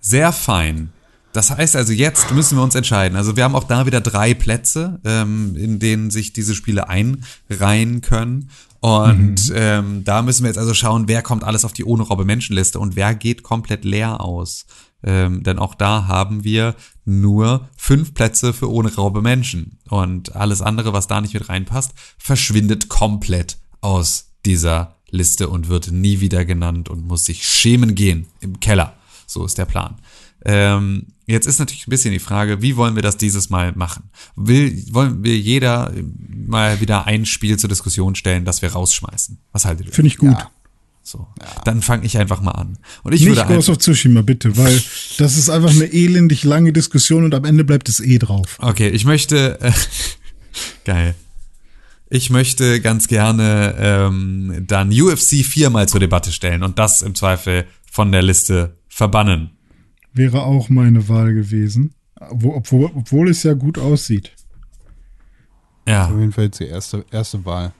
Sehr 0.01 0.32
fein. 0.32 0.91
Das 1.37 1.51
heißt 1.51 1.76
also, 1.76 1.93
jetzt 1.93 2.32
müssen 2.32 2.57
wir 2.57 2.62
uns 2.62 2.74
entscheiden. 2.74 3.14
Also 3.14 3.37
wir 3.37 3.45
haben 3.45 3.55
auch 3.55 3.64
da 3.64 3.84
wieder 3.84 4.01
drei 4.01 4.32
Plätze, 4.32 5.01
ähm, 5.05 5.55
in 5.55 5.78
denen 5.78 6.11
sich 6.11 6.32
diese 6.32 6.55
Spiele 6.55 6.89
einreihen 6.89 8.01
können. 8.01 8.49
Und 8.80 9.53
ähm, 9.55 10.03
da 10.03 10.22
müssen 10.22 10.45
wir 10.45 10.49
jetzt 10.49 10.57
also 10.57 10.72
schauen, 10.72 11.09
wer 11.09 11.20
kommt 11.20 11.45
alles 11.45 11.66
auf 11.66 11.74
die 11.74 11.84
ohne 11.84 12.05
Robbe 12.05 12.24
Menschenliste 12.24 12.80
und 12.80 12.97
wer 12.97 13.14
geht 13.14 13.43
komplett 13.43 13.84
leer 13.84 14.22
aus. 14.22 14.64
Ähm, 15.05 15.43
denn 15.43 15.59
auch 15.59 15.74
da 15.74 16.07
haben 16.07 16.43
wir 16.43 16.74
nur 17.05 17.68
fünf 17.76 18.14
Plätze 18.14 18.55
für 18.55 18.70
ohne 18.72 18.95
Robbe 18.95 19.20
Menschen. 19.20 19.78
Und 19.91 20.37
alles 20.37 20.62
andere, 20.62 20.95
was 20.95 21.07
da 21.07 21.20
nicht 21.20 21.34
mit 21.34 21.51
reinpasst, 21.51 21.93
verschwindet 22.16 22.89
komplett 22.89 23.59
aus 23.82 24.30
dieser 24.47 24.97
Liste 25.11 25.51
und 25.51 25.68
wird 25.68 25.93
nie 25.93 26.20
wieder 26.20 26.47
genannt 26.47 26.89
und 26.89 27.07
muss 27.07 27.26
sich 27.26 27.47
schämen 27.47 27.95
gehen 27.95 28.24
im 28.41 28.59
Keller. 28.59 28.95
So 29.26 29.45
ist 29.45 29.59
der 29.59 29.66
Plan. 29.66 29.97
Ähm, 30.45 31.07
jetzt 31.26 31.47
ist 31.47 31.59
natürlich 31.59 31.87
ein 31.87 31.91
bisschen 31.91 32.12
die 32.12 32.18
Frage, 32.18 32.62
wie 32.62 32.76
wollen 32.76 32.95
wir 32.95 33.03
das 33.03 33.16
dieses 33.16 33.51
Mal 33.51 33.72
machen? 33.72 34.11
Will, 34.37 34.82
wollen 34.93 35.24
wir 35.24 35.37
jeder 35.37 35.93
mal 36.28 36.80
wieder 36.80 37.07
ein 37.07 37.26
Spiel 37.26 37.59
zur 37.59 37.68
Diskussion 37.68 38.14
stellen, 38.14 38.45
das 38.45 38.62
wir 38.62 38.72
rausschmeißen? 38.72 39.39
Was 39.53 39.64
haltet 39.64 39.87
ihr? 39.87 39.93
Finde 39.93 40.09
ich 40.09 40.18
gut. 40.18 40.37
So. 41.03 41.28
Dann 41.64 41.82
fange 41.82 42.05
ich 42.05 42.18
einfach 42.18 42.41
mal 42.41 42.51
an. 42.51 42.78
Und 43.05 43.12
ich 43.12 43.20
nicht 43.20 43.37
würde 43.37 43.55
Ghost 43.55 43.68
of 43.68 43.78
Tsushima, 43.78 44.22
bitte, 44.22 44.57
weil 44.57 44.82
das 45.18 45.37
ist 45.37 45.49
einfach 45.49 45.70
eine 45.70 45.93
elendig 45.93 46.43
lange 46.43 46.72
Diskussion 46.72 47.22
und 47.22 47.32
am 47.32 47.45
Ende 47.45 47.62
bleibt 47.62 47.89
es 47.89 48.01
eh 48.01 48.18
drauf. 48.18 48.59
Okay, 48.59 48.89
ich 48.89 49.05
möchte. 49.05 49.61
Äh, 49.61 49.70
geil. 50.84 51.14
Ich 52.09 52.30
möchte 52.30 52.80
ganz 52.80 53.07
gerne 53.07 53.74
ähm, 53.78 54.64
dann 54.66 54.91
UFC 54.91 55.45
4 55.45 55.70
mal 55.70 55.89
zur 55.89 56.01
Debatte 56.01 56.32
stellen 56.32 56.64
und 56.64 56.78
das 56.78 57.03
im 57.03 57.14
Zweifel 57.14 57.66
von 57.91 58.11
der 58.11 58.22
Liste 58.22 58.76
verbannen. 58.89 59.56
Wäre 60.17 60.43
auch 60.45 60.69
meine 60.69 61.09
Wahl 61.09 61.33
gewesen. 61.35 61.95
Wo, 62.31 62.55
obwohl, 62.55 62.91
obwohl 62.95 63.29
es 63.29 63.43
ja 63.43 63.53
gut 63.55 63.79
aussieht. 63.79 64.33
Ja, 65.87 66.07
Auf 66.07 66.19
jeden 66.19 66.33
Fall 66.33 66.45
jetzt 66.45 66.59
die 66.61 66.64
erste, 66.67 67.05
erste 67.12 67.45
Wahl. 67.45 67.73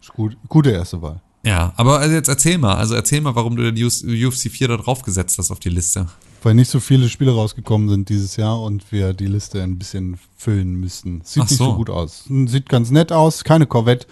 Ist 0.00 0.12
gut, 0.12 0.36
gute 0.48 0.70
erste 0.70 1.00
Wahl. 1.02 1.20
ja. 1.44 1.72
Aber 1.76 1.98
also 1.98 2.14
jetzt 2.14 2.28
erzähl 2.28 2.58
mal. 2.58 2.74
Also 2.76 2.94
erzähl 2.94 3.20
mal, 3.20 3.34
warum 3.34 3.56
du 3.56 3.72
den 3.72 3.84
UFC 3.84 4.50
4 4.50 4.68
da 4.68 4.76
draufgesetzt 4.76 5.38
hast 5.38 5.50
auf 5.50 5.58
die 5.60 5.70
Liste. 5.70 6.06
Weil 6.42 6.54
nicht 6.54 6.68
so 6.70 6.78
viele 6.80 7.08
Spiele 7.08 7.32
rausgekommen 7.34 7.88
sind 7.88 8.08
dieses 8.08 8.36
Jahr 8.36 8.60
und 8.60 8.90
wir 8.92 9.12
die 9.14 9.26
Liste 9.26 9.62
ein 9.62 9.78
bisschen 9.78 10.18
füllen 10.36 10.74
müssten. 10.74 11.22
Sieht 11.24 11.42
Ach 11.44 11.48
nicht 11.50 11.58
so 11.58 11.64
so. 11.70 11.76
gut 11.76 11.88
aus. 11.90 12.24
Sieht 12.46 12.68
ganz 12.68 12.90
nett 12.90 13.12
aus, 13.12 13.44
keine 13.44 13.66
Corvette. 13.66 14.06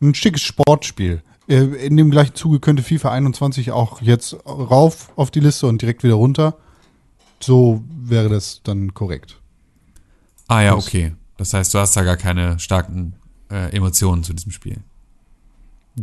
Ein 0.00 0.14
schickes 0.14 0.42
Sportspiel. 0.42 1.22
Äh, 1.48 1.64
In 1.86 1.96
dem 1.96 2.10
gleichen 2.10 2.34
Zuge 2.34 2.58
könnte 2.60 2.82
FIFA 2.82 3.10
21 3.10 3.70
auch 3.72 4.00
jetzt 4.00 4.34
rauf 4.46 5.12
auf 5.16 5.30
die 5.30 5.40
Liste 5.40 5.66
und 5.66 5.82
direkt 5.82 6.02
wieder 6.04 6.14
runter. 6.14 6.56
So 7.42 7.82
wäre 7.88 8.28
das 8.28 8.60
dann 8.62 8.94
korrekt. 8.94 9.40
Ah 10.48 10.62
ja, 10.62 10.76
okay. 10.76 11.12
Das 11.36 11.54
heißt, 11.54 11.74
du 11.74 11.78
hast 11.78 11.96
da 11.96 12.02
gar 12.02 12.16
keine 12.16 12.58
starken 12.58 13.14
äh, 13.50 13.74
Emotionen 13.74 14.22
zu 14.22 14.32
diesem 14.32 14.52
Spiel. 14.52 14.78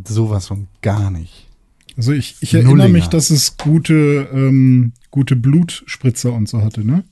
Sowas 0.06 0.48
von 0.48 0.68
gar 0.82 1.12
nicht. 1.12 1.48
Also 1.98 2.14
ich, 2.14 2.38
ich 2.42 2.54
erinnere 2.54 2.78
Nullinger. 2.78 2.94
mich, 2.94 3.08
dass 3.08 3.30
es 3.30 3.58
gute, 3.58 4.30
ähm, 4.32 4.94
gute 5.12 5.36
Blutspritzer 5.36 6.32
und 6.32 6.48
so 6.48 6.62
hatte, 6.62 6.84
ne? 6.86 7.04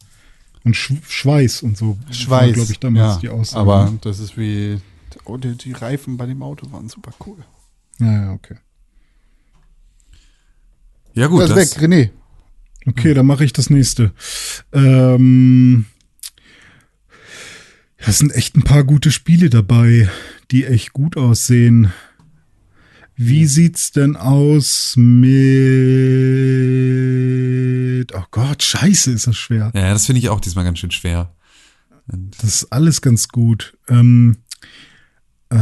Und 0.63 0.75
Sch 0.75 0.93
Schweiß 1.07 1.63
und 1.63 1.77
so. 1.77 1.97
Schweiß, 2.11 2.53
glaube 2.53 2.71
ich, 2.71 2.79
damals 2.79 3.15
ja, 3.15 3.19
die 3.19 3.29
Aussage. 3.29 3.61
aber 3.61 3.93
das 4.01 4.19
ist 4.19 4.37
wie, 4.37 4.79
oh, 5.25 5.37
die, 5.37 5.55
die 5.55 5.71
Reifen 5.71 6.17
bei 6.17 6.25
dem 6.25 6.41
Auto 6.43 6.71
waren 6.71 6.89
super 6.89 7.13
cool. 7.25 7.37
Ja, 7.99 8.11
ja, 8.11 8.33
okay. 8.33 8.57
Ja 11.13 11.27
gut, 11.27 11.41
das 11.41 11.49
das, 11.49 11.63
ist 11.63 11.81
weg, 11.81 11.89
René. 11.89 12.09
Okay, 12.87 13.13
dann 13.13 13.25
mache 13.25 13.43
ich 13.43 13.51
das 13.51 13.69
nächste. 13.69 14.11
Ähm, 14.71 15.85
das 18.05 18.17
sind 18.19 18.33
echt 18.33 18.55
ein 18.55 18.63
paar 18.63 18.85
gute 18.85 19.11
Spiele 19.11 19.49
dabei, 19.49 20.09
die 20.51 20.65
echt 20.65 20.93
gut 20.93 21.17
aussehen. 21.17 21.91
Wie 23.15 23.45
sieht's 23.45 23.91
denn 23.91 24.15
aus 24.15 24.93
mit. 24.95 25.27
Oh 28.15 28.23
Gott, 28.31 28.63
scheiße, 28.63 29.11
ist 29.11 29.27
das 29.27 29.35
schwer. 29.35 29.71
ja, 29.73 29.91
das 29.91 30.05
finde 30.05 30.19
ich 30.19 30.29
auch 30.29 30.39
diesmal 30.39 30.63
ganz 30.63 30.79
schön 30.79 30.91
schwer. 30.91 31.33
Das 32.05 32.43
ist 32.43 32.71
alles 32.71 33.01
ganz 33.01 33.27
gut. 33.27 33.77
Ähm, 33.89 34.37
äh, 35.49 35.57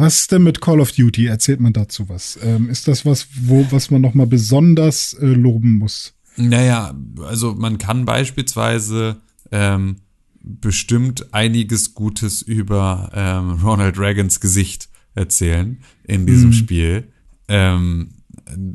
was 0.00 0.26
denn 0.28 0.42
mit 0.42 0.60
Call 0.60 0.80
of 0.80 0.92
Duty? 0.92 1.26
Erzählt 1.26 1.60
man 1.60 1.72
dazu 1.72 2.08
was? 2.08 2.38
Ähm, 2.42 2.68
ist 2.70 2.88
das 2.88 3.04
was, 3.04 3.28
wo, 3.42 3.66
was 3.70 3.90
man 3.90 4.00
nochmal 4.00 4.26
besonders 4.26 5.14
äh, 5.14 5.26
loben 5.26 5.78
muss? 5.78 6.14
Naja, 6.36 6.94
also 7.22 7.54
man 7.54 7.78
kann 7.78 8.04
beispielsweise 8.04 9.20
ähm, 9.52 9.96
bestimmt 10.42 11.34
einiges 11.34 11.94
Gutes 11.94 12.40
über 12.42 13.10
ähm, 13.14 13.60
Ronald 13.62 13.98
Reagans 13.98 14.40
Gesicht 14.40 14.88
erzählen 15.14 15.78
in 16.04 16.26
diesem 16.26 16.52
Spiel. 16.52 17.08
Ähm, 17.48 18.19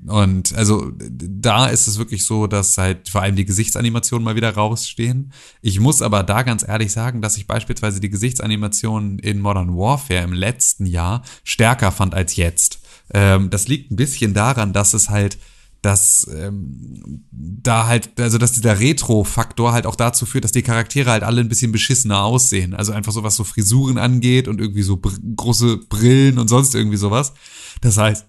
und 0.07 0.55
also 0.55 0.91
da 0.97 1.67
ist 1.67 1.87
es 1.87 1.97
wirklich 1.97 2.25
so, 2.25 2.47
dass 2.47 2.77
halt 2.77 3.09
vor 3.09 3.21
allem 3.21 3.35
die 3.35 3.45
Gesichtsanimationen 3.45 4.23
mal 4.23 4.35
wieder 4.35 4.53
rausstehen. 4.53 5.31
Ich 5.61 5.79
muss 5.79 6.01
aber 6.01 6.23
da 6.23 6.43
ganz 6.43 6.67
ehrlich 6.67 6.91
sagen, 6.91 7.21
dass 7.21 7.37
ich 7.37 7.47
beispielsweise 7.47 7.99
die 7.99 8.09
Gesichtsanimationen 8.09 9.19
in 9.19 9.41
Modern 9.41 9.75
Warfare 9.75 10.23
im 10.23 10.33
letzten 10.33 10.85
Jahr 10.85 11.23
stärker 11.43 11.91
fand 11.91 12.13
als 12.13 12.35
jetzt. 12.35 12.79
Ähm, 13.13 13.49
das 13.49 13.67
liegt 13.67 13.91
ein 13.91 13.95
bisschen 13.95 14.33
daran, 14.33 14.73
dass 14.73 14.93
es 14.93 15.09
halt 15.09 15.37
dass 15.85 16.27
ähm, 16.35 17.25
da 17.31 17.85
halt, 17.85 18.19
also 18.19 18.39
dass 18.39 18.53
dieser 18.53 18.79
Retro-Faktor 18.79 19.71
halt 19.71 19.85
auch 19.85 19.95
dazu 19.95 20.25
führt, 20.25 20.43
dass 20.43 20.51
die 20.51 20.63
Charaktere 20.63 21.11
halt 21.11 21.21
alle 21.21 21.41
ein 21.41 21.47
bisschen 21.47 21.71
beschissener 21.71 22.23
aussehen. 22.23 22.73
Also 22.73 22.91
einfach 22.91 23.11
so, 23.11 23.21
was 23.21 23.35
so 23.35 23.43
Frisuren 23.43 23.99
angeht 23.99 24.47
und 24.47 24.59
irgendwie 24.59 24.81
so 24.81 24.97
br 24.97 25.11
große 25.35 25.77
Brillen 25.87 26.39
und 26.39 26.47
sonst 26.47 26.73
irgendwie 26.73 26.97
sowas. 26.97 27.33
Das 27.81 27.97
heißt, 27.97 28.25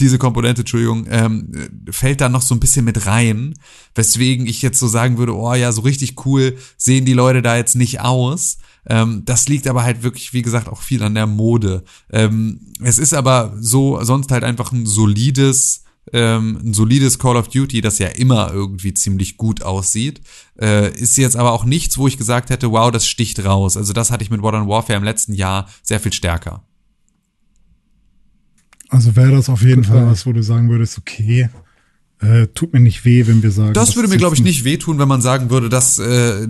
diese 0.00 0.18
Komponente, 0.18 0.62
Entschuldigung, 0.62 1.06
ähm, 1.08 1.52
fällt 1.90 2.20
da 2.20 2.28
noch 2.28 2.42
so 2.42 2.54
ein 2.54 2.60
bisschen 2.60 2.84
mit 2.84 3.06
rein, 3.06 3.54
weswegen 3.94 4.46
ich 4.46 4.62
jetzt 4.62 4.78
so 4.78 4.88
sagen 4.88 5.18
würde, 5.18 5.36
oh 5.36 5.54
ja, 5.54 5.72
so 5.72 5.82
richtig 5.82 6.24
cool 6.26 6.56
sehen 6.76 7.04
die 7.04 7.12
Leute 7.12 7.42
da 7.42 7.56
jetzt 7.56 7.76
nicht 7.76 8.00
aus. 8.00 8.58
Ähm, 8.86 9.22
das 9.24 9.48
liegt 9.48 9.66
aber 9.68 9.82
halt 9.82 10.02
wirklich, 10.02 10.32
wie 10.32 10.42
gesagt, 10.42 10.68
auch 10.68 10.82
viel 10.82 11.02
an 11.02 11.14
der 11.14 11.26
Mode. 11.26 11.84
Ähm, 12.10 12.72
es 12.82 12.98
ist 12.98 13.14
aber 13.14 13.56
so 13.60 14.02
sonst 14.02 14.30
halt 14.30 14.44
einfach 14.44 14.72
ein 14.72 14.86
solides, 14.86 15.84
ähm, 16.12 16.58
ein 16.64 16.74
solides 16.74 17.18
Call 17.18 17.36
of 17.36 17.48
Duty, 17.48 17.82
das 17.82 17.98
ja 17.98 18.08
immer 18.08 18.52
irgendwie 18.52 18.94
ziemlich 18.94 19.36
gut 19.36 19.62
aussieht. 19.62 20.22
Äh, 20.60 20.92
ist 20.98 21.18
jetzt 21.18 21.36
aber 21.36 21.52
auch 21.52 21.64
nichts, 21.64 21.98
wo 21.98 22.08
ich 22.08 22.18
gesagt 22.18 22.50
hätte, 22.50 22.72
wow, 22.72 22.90
das 22.90 23.06
sticht 23.06 23.44
raus. 23.44 23.76
Also 23.76 23.92
das 23.92 24.10
hatte 24.10 24.24
ich 24.24 24.30
mit 24.30 24.40
Modern 24.40 24.66
Warfare 24.68 24.96
im 24.96 25.04
letzten 25.04 25.34
Jahr 25.34 25.68
sehr 25.82 26.00
viel 26.00 26.12
stärker. 26.12 26.64
Also 28.90 29.14
wäre 29.16 29.30
das 29.32 29.48
auf 29.48 29.62
jeden 29.62 29.82
Gut, 29.82 29.86
Fall 29.86 30.02
ja. 30.02 30.06
was, 30.10 30.26
wo 30.26 30.32
du 30.32 30.42
sagen 30.42 30.68
würdest, 30.68 30.98
okay, 30.98 31.48
äh, 32.20 32.48
tut 32.48 32.72
mir 32.72 32.80
nicht 32.80 33.04
weh, 33.04 33.26
wenn 33.26 33.42
wir 33.42 33.50
sagen. 33.50 33.72
Das 33.72 33.96
würde 33.96 34.08
mir, 34.08 34.18
glaube 34.18 34.34
ich, 34.34 34.42
nicht 34.42 34.64
wehtun, 34.64 34.98
wenn 34.98 35.08
man 35.08 35.22
sagen 35.22 35.48
würde, 35.48 35.68
das 35.68 35.98
äh, 35.98 36.46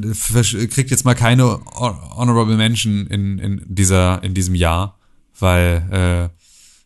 kriegt 0.67 0.91
jetzt 0.91 1.05
mal 1.05 1.15
keine 1.15 1.45
Hon- 1.45 2.01
Honorable 2.17 2.57
Mention 2.57 3.07
in, 3.07 3.39
in, 3.39 3.63
dieser, 3.69 4.23
in 4.25 4.35
diesem 4.35 4.55
Jahr, 4.55 4.99
weil 5.39 6.31
äh, 6.33 6.37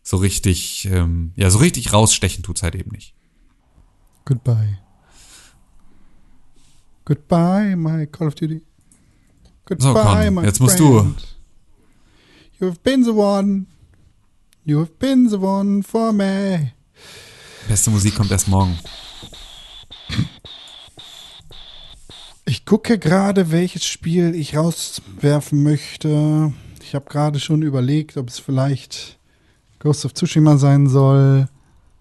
so 0.03 0.17
richtig, 0.17 0.87
ähm, 0.91 1.31
ja, 1.35 1.49
so 1.49 1.57
richtig 1.59 1.93
rausstechen 1.93 2.43
tut's 2.43 2.61
halt 2.61 2.75
eben 2.75 2.91
nicht. 2.91 3.15
Goodbye. 4.25 4.77
Goodbye, 7.05 7.75
my 7.75 8.07
Call 8.07 8.27
of 8.27 8.35
Duty. 8.35 8.61
Goodbye, 9.65 9.83
So, 9.83 9.93
Con, 9.93 10.33
my 10.35 10.43
jetzt 10.43 10.59
musst 10.59 10.77
friend. 10.77 11.37
You 12.59 12.67
have 12.67 12.79
been 12.83 13.03
the 13.03 13.11
one. 13.11 13.67
You 14.67 14.79
have 14.79 14.97
been 14.97 15.29
the 15.29 15.37
one 15.37 15.83
for 15.83 16.11
me. 16.11 16.71
Beste 17.67 17.91
Musik 17.91 18.15
kommt 18.15 18.31
erst 18.31 18.47
morgen. 18.47 18.75
Ich 22.45 22.65
gucke 22.65 22.97
gerade, 22.97 23.51
welches 23.51 23.85
Spiel 23.85 24.33
ich 24.33 24.57
rauswerfen 24.57 25.61
möchte. 25.61 26.51
Ich 26.81 26.95
habe 26.95 27.05
gerade 27.05 27.39
schon 27.39 27.61
überlegt, 27.61 28.17
ob 28.17 28.29
es 28.29 28.39
vielleicht 28.39 29.19
Ghost 29.77 30.03
of 30.03 30.15
Tsushima 30.15 30.57
sein 30.57 30.87
soll. 30.87 31.47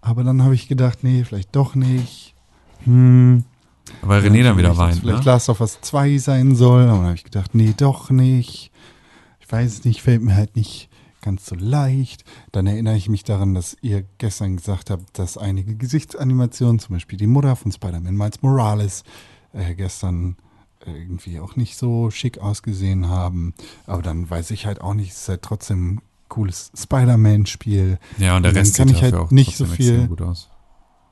Aber 0.01 0.25
dann 0.25 0.43
habe 0.43 0.55
ich 0.55 0.67
gedacht, 0.67 1.05
nee, 1.05 1.23
vielleicht 1.23 1.55
doch 1.55 1.75
nicht. 1.75 2.35
Hm. 2.85 3.45
Weil 4.01 4.23
René 4.23 4.43
dann 4.43 4.57
wieder 4.57 4.69
Vielleicht, 4.69 4.71
dass 4.71 4.79
weint, 4.79 5.01
Vielleicht 5.01 5.25
ne? 5.27 5.31
Last 5.31 5.49
of 5.51 5.61
Us 5.61 5.79
2 5.83 6.17
sein 6.17 6.57
soll. 6.57 6.85
Aber 6.85 6.97
dann 6.97 7.07
habe 7.09 7.17
ich 7.17 7.25
gedacht, 7.25 7.55
nee, 7.55 7.75
doch 7.77 8.09
nicht. 8.09 8.71
Ich 9.41 9.53
weiß 9.53 9.71
es 9.71 9.85
nicht, 9.85 10.01
fällt 10.01 10.23
mir 10.23 10.35
halt 10.35 10.57
nicht 10.57 10.89
ganz 11.25 11.47
so 11.47 11.57
leicht. 11.57 12.25
Dann 12.53 12.67
erinnere 12.67 12.97
ich 12.97 13.09
mich 13.09 13.25
daran, 13.25 13.55
dass 13.55 13.77
ihr 13.81 14.05
gestern 14.19 14.57
gesagt 14.57 14.91
habt, 14.91 15.19
dass 15.19 15.39
einige 15.39 15.75
Gesichtsanimationen, 15.75 16.79
zum 16.79 16.95
Beispiel 16.95 17.19
die 17.19 17.27
Mutter 17.27 17.57
von 17.57 17.73
Spider-Man 17.73 18.17
Miles 18.17 18.43
Morales, 18.43 19.03
äh, 19.53 19.75
gestern 19.75 20.37
irgendwie 20.87 21.41
auch 21.41 21.57
nicht 21.57 21.77
so 21.77 22.11
schick 22.11 22.39
ausgesehen 22.39 23.09
haben. 23.09 23.55
Aber 23.87 24.03
dann 24.03 24.29
weiß 24.29 24.51
ich 24.51 24.67
halt 24.67 24.81
auch 24.81 24.95
nicht, 24.95 25.13
es 25.13 25.23
ist 25.23 25.29
halt 25.29 25.43
trotzdem 25.43 25.95
ein 25.95 26.03
cooles 26.29 26.71
Spider-Man-Spiel. 26.77 27.99
Ja, 28.19 28.37
und 28.37 28.43
der 28.43 28.53
dann 28.53 28.61
Rest 28.61 28.77
kann 28.77 28.89
sieht 28.89 28.99
ich 28.99 29.03
halt 29.03 29.15
auch 29.15 29.31
nicht 29.31 29.57
so 29.57 29.67
viel 29.67 30.07
gut 30.09 30.23
aus. 30.23 30.51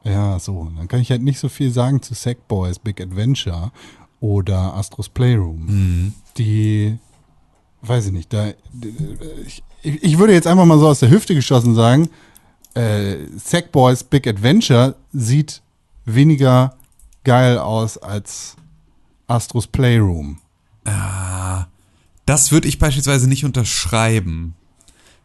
ja, 0.05 0.39
so. 0.39 0.71
Dann 0.77 0.89
kann 0.89 1.01
ich 1.01 1.11
halt 1.11 1.23
nicht 1.23 1.39
so 1.39 1.49
viel 1.49 1.71
sagen 1.71 2.03
zu 2.03 2.15
Sackboys 2.15 2.79
Big 2.79 3.01
Adventure 3.01 3.73
oder 4.21 4.75
Astros 4.75 5.09
Playroom. 5.09 5.67
Mhm. 5.67 6.13
Die, 6.37 6.99
weiß 7.83 8.07
ich 8.07 8.13
nicht, 8.13 8.33
da, 8.33 8.53
ich, 9.47 9.63
ich 9.83 10.19
würde 10.19 10.33
jetzt 10.33 10.47
einfach 10.47 10.65
mal 10.65 10.79
so 10.79 10.89
aus 10.89 11.01
der 11.01 11.11
Hüfte 11.11 11.35
geschossen 11.35 11.75
sagen, 11.75 12.09
äh, 12.75 13.17
Sackboys 13.37 14.05
Big 14.05 14.27
Adventure 14.27 14.95
sieht 15.13 15.63
weniger 16.05 16.77
geil 17.25 17.59
aus 17.59 17.99
als 17.99 18.57
Astros 19.27 19.67
Playroom. 19.67 20.39
Das 22.27 22.53
würde 22.53 22.69
ich 22.69 22.79
beispielsweise 22.79 23.29
nicht 23.29 23.45
unterschreiben. 23.45 24.55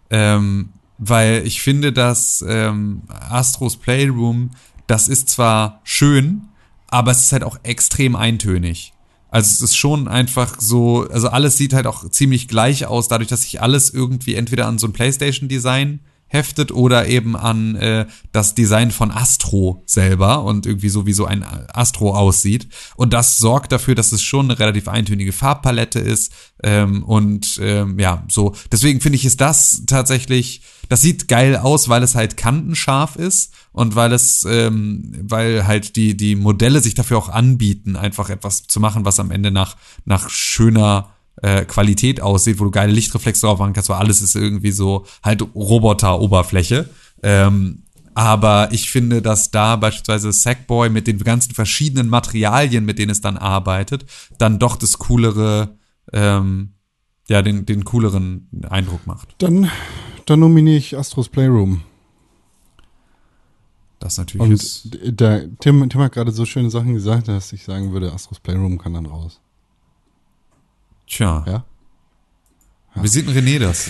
Ähm, 0.09 0.69
weil 0.97 1.45
ich 1.45 1.61
finde, 1.61 1.93
dass 1.93 2.43
ähm, 2.47 3.03
Astros 3.07 3.77
Playroom, 3.77 4.51
das 4.87 5.07
ist 5.07 5.29
zwar 5.29 5.81
schön, 5.83 6.47
aber 6.87 7.11
es 7.11 7.25
ist 7.25 7.31
halt 7.33 7.43
auch 7.43 7.59
extrem 7.63 8.15
eintönig. 8.15 8.93
Also 9.29 9.49
es 9.51 9.61
ist 9.61 9.75
schon 9.75 10.07
einfach 10.07 10.55
so, 10.59 11.07
also 11.09 11.29
alles 11.29 11.57
sieht 11.57 11.73
halt 11.73 11.87
auch 11.87 12.09
ziemlich 12.09 12.47
gleich 12.47 12.85
aus, 12.85 13.07
dadurch, 13.07 13.29
dass 13.29 13.43
sich 13.43 13.61
alles 13.61 13.89
irgendwie 13.89 14.35
entweder 14.35 14.67
an 14.67 14.77
so 14.77 14.87
ein 14.87 14.93
PlayStation-Design 14.93 15.99
heftet 16.27 16.71
oder 16.71 17.07
eben 17.07 17.35
an 17.35 17.75
äh, 17.75 18.05
das 18.31 18.53
Design 18.53 18.91
von 18.91 19.11
Astro 19.11 19.83
selber 19.85 20.43
und 20.43 20.65
irgendwie 20.65 20.89
so 20.89 21.05
wie 21.05 21.13
so 21.13 21.25
ein 21.25 21.43
Astro 21.43 22.15
aussieht. 22.15 22.67
Und 22.95 23.13
das 23.13 23.37
sorgt 23.37 23.71
dafür, 23.71 23.95
dass 23.95 24.11
es 24.11 24.21
schon 24.21 24.47
eine 24.47 24.59
relativ 24.59 24.87
eintönige 24.87 25.31
Farbpalette 25.31 25.99
ist. 25.99 26.33
Ähm, 26.63 27.03
und 27.03 27.59
ähm, 27.61 27.97
ja, 27.97 28.23
so. 28.27 28.53
Deswegen 28.71 28.99
finde 28.99 29.15
ich, 29.15 29.25
ist 29.25 29.39
das 29.39 29.83
tatsächlich, 29.87 30.61
das 30.89 31.01
sieht 31.01 31.27
geil 31.27 31.55
aus, 31.57 31.89
weil 31.89 32.03
es 32.03 32.15
halt 32.15 32.37
kantenscharf 32.37 33.15
ist 33.15 33.53
und 33.71 33.95
weil 33.95 34.13
es, 34.13 34.45
ähm, 34.49 35.11
weil 35.21 35.67
halt 35.67 35.95
die, 35.95 36.15
die 36.15 36.35
Modelle 36.35 36.81
sich 36.81 36.93
dafür 36.93 37.17
auch 37.17 37.29
anbieten, 37.29 37.95
einfach 37.95 38.29
etwas 38.29 38.67
zu 38.67 38.79
machen, 38.79 39.05
was 39.05 39.19
am 39.19 39.31
Ende 39.31 39.51
nach, 39.51 39.75
nach 40.05 40.29
schöner 40.29 41.09
äh, 41.41 41.65
Qualität 41.65 42.21
aussieht, 42.21 42.59
wo 42.59 42.65
du 42.65 42.71
geile 42.71 42.91
Lichtreflexe 42.91 43.45
drauf 43.45 43.59
machen 43.59 43.73
kannst, 43.73 43.89
weil 43.89 43.99
alles 43.99 44.21
ist 44.21 44.35
irgendwie 44.35 44.71
so 44.71 45.05
halt 45.23 45.41
Roboter-Oberfläche. 45.55 46.89
Ähm, 47.23 47.83
aber 48.17 48.69
ich 48.71 48.89
finde, 48.89 49.21
dass 49.21 49.51
da 49.51 49.75
beispielsweise 49.75 50.31
Sackboy 50.31 50.89
mit 50.89 51.05
den 51.05 51.19
ganzen 51.19 51.53
verschiedenen 51.53 52.09
Materialien, 52.09 52.83
mit 52.83 52.97
denen 52.97 53.11
es 53.11 53.21
dann 53.21 53.37
arbeitet, 53.37 54.05
dann 54.39 54.57
doch 54.57 54.75
das 54.75 54.97
coolere, 54.97 55.77
ähm, 56.13 56.73
ja, 57.29 57.43
den, 57.43 57.67
den 57.67 57.85
cooleren 57.85 58.49
Eindruck 58.67 59.05
macht. 59.05 59.35
Dann, 59.37 59.69
dann 60.27 60.39
nominiere 60.41 60.77
ich 60.77 60.97
Astros 60.97 61.29
Playroom. 61.29 61.81
Das 63.99 64.17
natürlich 64.17 64.51
ist. 64.51 64.95
Und 64.95 65.19
der, 65.19 65.47
Tim, 65.59 65.89
Tim 65.89 66.01
hat 66.01 66.11
gerade 66.11 66.31
so 66.31 66.45
schöne 66.45 66.69
Sachen 66.69 66.93
gesagt, 66.93 67.27
dass 67.27 67.51
ich 67.53 67.63
sagen 67.63 67.91
würde, 67.93 68.13
Astros 68.13 68.39
Playroom 68.39 68.77
kann 68.77 68.93
dann 68.93 69.05
raus. 69.07 69.41
Tja. 71.07 71.43
Ja? 71.47 71.65
Wie 73.01 73.07
sieht 73.07 73.27
denn 73.27 73.35
René 73.35 73.59
das? 73.59 73.89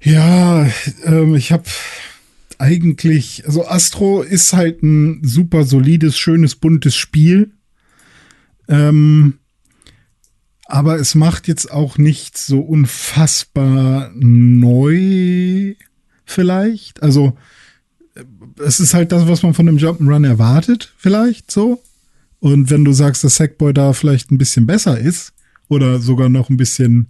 Ja, 0.00 0.68
ähm, 1.04 1.34
ich 1.34 1.52
habe 1.52 1.64
eigentlich, 2.58 3.44
also 3.46 3.66
Astro 3.66 4.22
ist 4.22 4.52
halt 4.52 4.82
ein 4.82 5.20
super 5.22 5.64
solides, 5.64 6.18
schönes, 6.18 6.54
buntes 6.54 6.96
Spiel. 6.96 7.52
Ähm, 8.68 9.38
Aber 10.66 10.96
es 10.98 11.14
macht 11.14 11.46
jetzt 11.48 11.70
auch 11.70 11.98
nicht 11.98 12.38
so 12.38 12.60
unfassbar 12.60 14.10
neu, 14.14 15.74
vielleicht. 16.24 17.02
Also, 17.02 17.36
äh, 18.14 18.24
es 18.64 18.80
ist 18.80 18.94
halt 18.94 19.12
das, 19.12 19.28
was 19.28 19.42
man 19.42 19.54
von 19.54 19.68
einem 19.68 19.78
Jump'n'Run 19.78 20.26
erwartet, 20.26 20.92
vielleicht 20.96 21.50
so. 21.50 21.82
Und 22.40 22.70
wenn 22.70 22.84
du 22.84 22.92
sagst, 22.92 23.24
dass 23.24 23.36
Sackboy 23.36 23.72
da 23.72 23.92
vielleicht 23.92 24.30
ein 24.30 24.38
bisschen 24.38 24.66
besser 24.66 24.98
ist 24.98 25.32
oder 25.68 25.98
sogar 25.98 26.28
noch 26.28 26.50
ein 26.50 26.56
bisschen, 26.56 27.08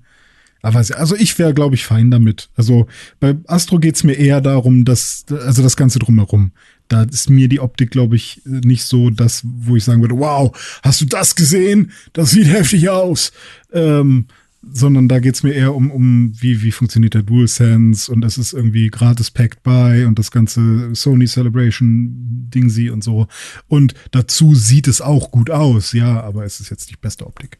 aber 0.62 0.78
also 0.78 1.16
ich 1.16 1.38
wäre, 1.38 1.52
glaube 1.52 1.74
ich, 1.74 1.84
fein 1.84 2.10
damit. 2.10 2.50
Also 2.54 2.86
bei 3.20 3.36
Astro 3.46 3.78
geht's 3.78 4.04
mir 4.04 4.14
eher 4.14 4.40
darum, 4.40 4.84
dass, 4.84 5.24
also 5.28 5.62
das 5.62 5.76
Ganze 5.76 5.98
drumherum. 5.98 6.52
Da 6.88 7.02
ist 7.04 7.30
mir 7.30 7.48
die 7.48 7.60
Optik, 7.60 7.90
glaube 7.90 8.16
ich, 8.16 8.42
nicht 8.44 8.84
so 8.84 9.10
das, 9.10 9.42
wo 9.44 9.76
ich 9.76 9.84
sagen 9.84 10.02
würde, 10.02 10.18
wow, 10.18 10.56
hast 10.82 11.00
du 11.00 11.06
das 11.06 11.34
gesehen? 11.34 11.92
Das 12.12 12.30
sieht 12.30 12.46
heftig 12.46 12.88
aus. 12.90 13.32
Ähm, 13.72 14.26
sondern 14.72 15.08
da 15.08 15.18
geht's 15.18 15.42
mir 15.42 15.52
eher 15.52 15.74
um, 15.74 15.90
um 15.90 16.32
wie, 16.40 16.62
wie 16.62 16.72
funktioniert 16.72 17.14
der 17.14 17.22
DualSense 17.22 18.10
und 18.10 18.24
es 18.24 18.38
ist 18.38 18.52
irgendwie 18.52 18.88
gratis 18.88 19.30
packed 19.30 19.62
by 19.62 20.04
und 20.06 20.18
das 20.18 20.30
ganze 20.30 20.94
Sony 20.94 21.26
Celebration 21.26 22.48
Dingsy 22.54 22.90
und 22.90 23.04
so. 23.04 23.26
Und 23.68 23.94
dazu 24.10 24.54
sieht 24.54 24.88
es 24.88 25.00
auch 25.00 25.30
gut 25.30 25.50
aus, 25.50 25.92
ja, 25.92 26.22
aber 26.22 26.44
es 26.44 26.60
ist 26.60 26.70
jetzt 26.70 26.88
nicht 26.88 27.00
beste 27.00 27.26
Optik. 27.26 27.58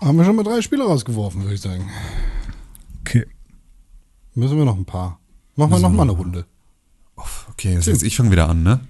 Haben 0.00 0.18
wir 0.18 0.24
schon 0.24 0.36
mal 0.36 0.42
drei 0.42 0.60
Spiele 0.60 0.84
rausgeworfen, 0.84 1.42
würde 1.42 1.54
ich 1.54 1.60
sagen. 1.60 1.88
Okay. 3.00 3.26
Müssen 4.34 4.58
wir 4.58 4.64
noch 4.64 4.76
ein 4.76 4.84
paar. 4.84 5.18
Machen 5.56 5.70
wir 5.72 5.78
noch 5.78 5.90
mal 5.90 6.02
eine 6.02 6.12
Runde. 6.12 6.46
Okay, 7.50 7.72
jetzt, 7.74 7.86
jetzt 7.86 8.02
ich 8.02 8.16
fange 8.16 8.30
wieder 8.30 8.48
an, 8.48 8.62
ne? 8.62 8.80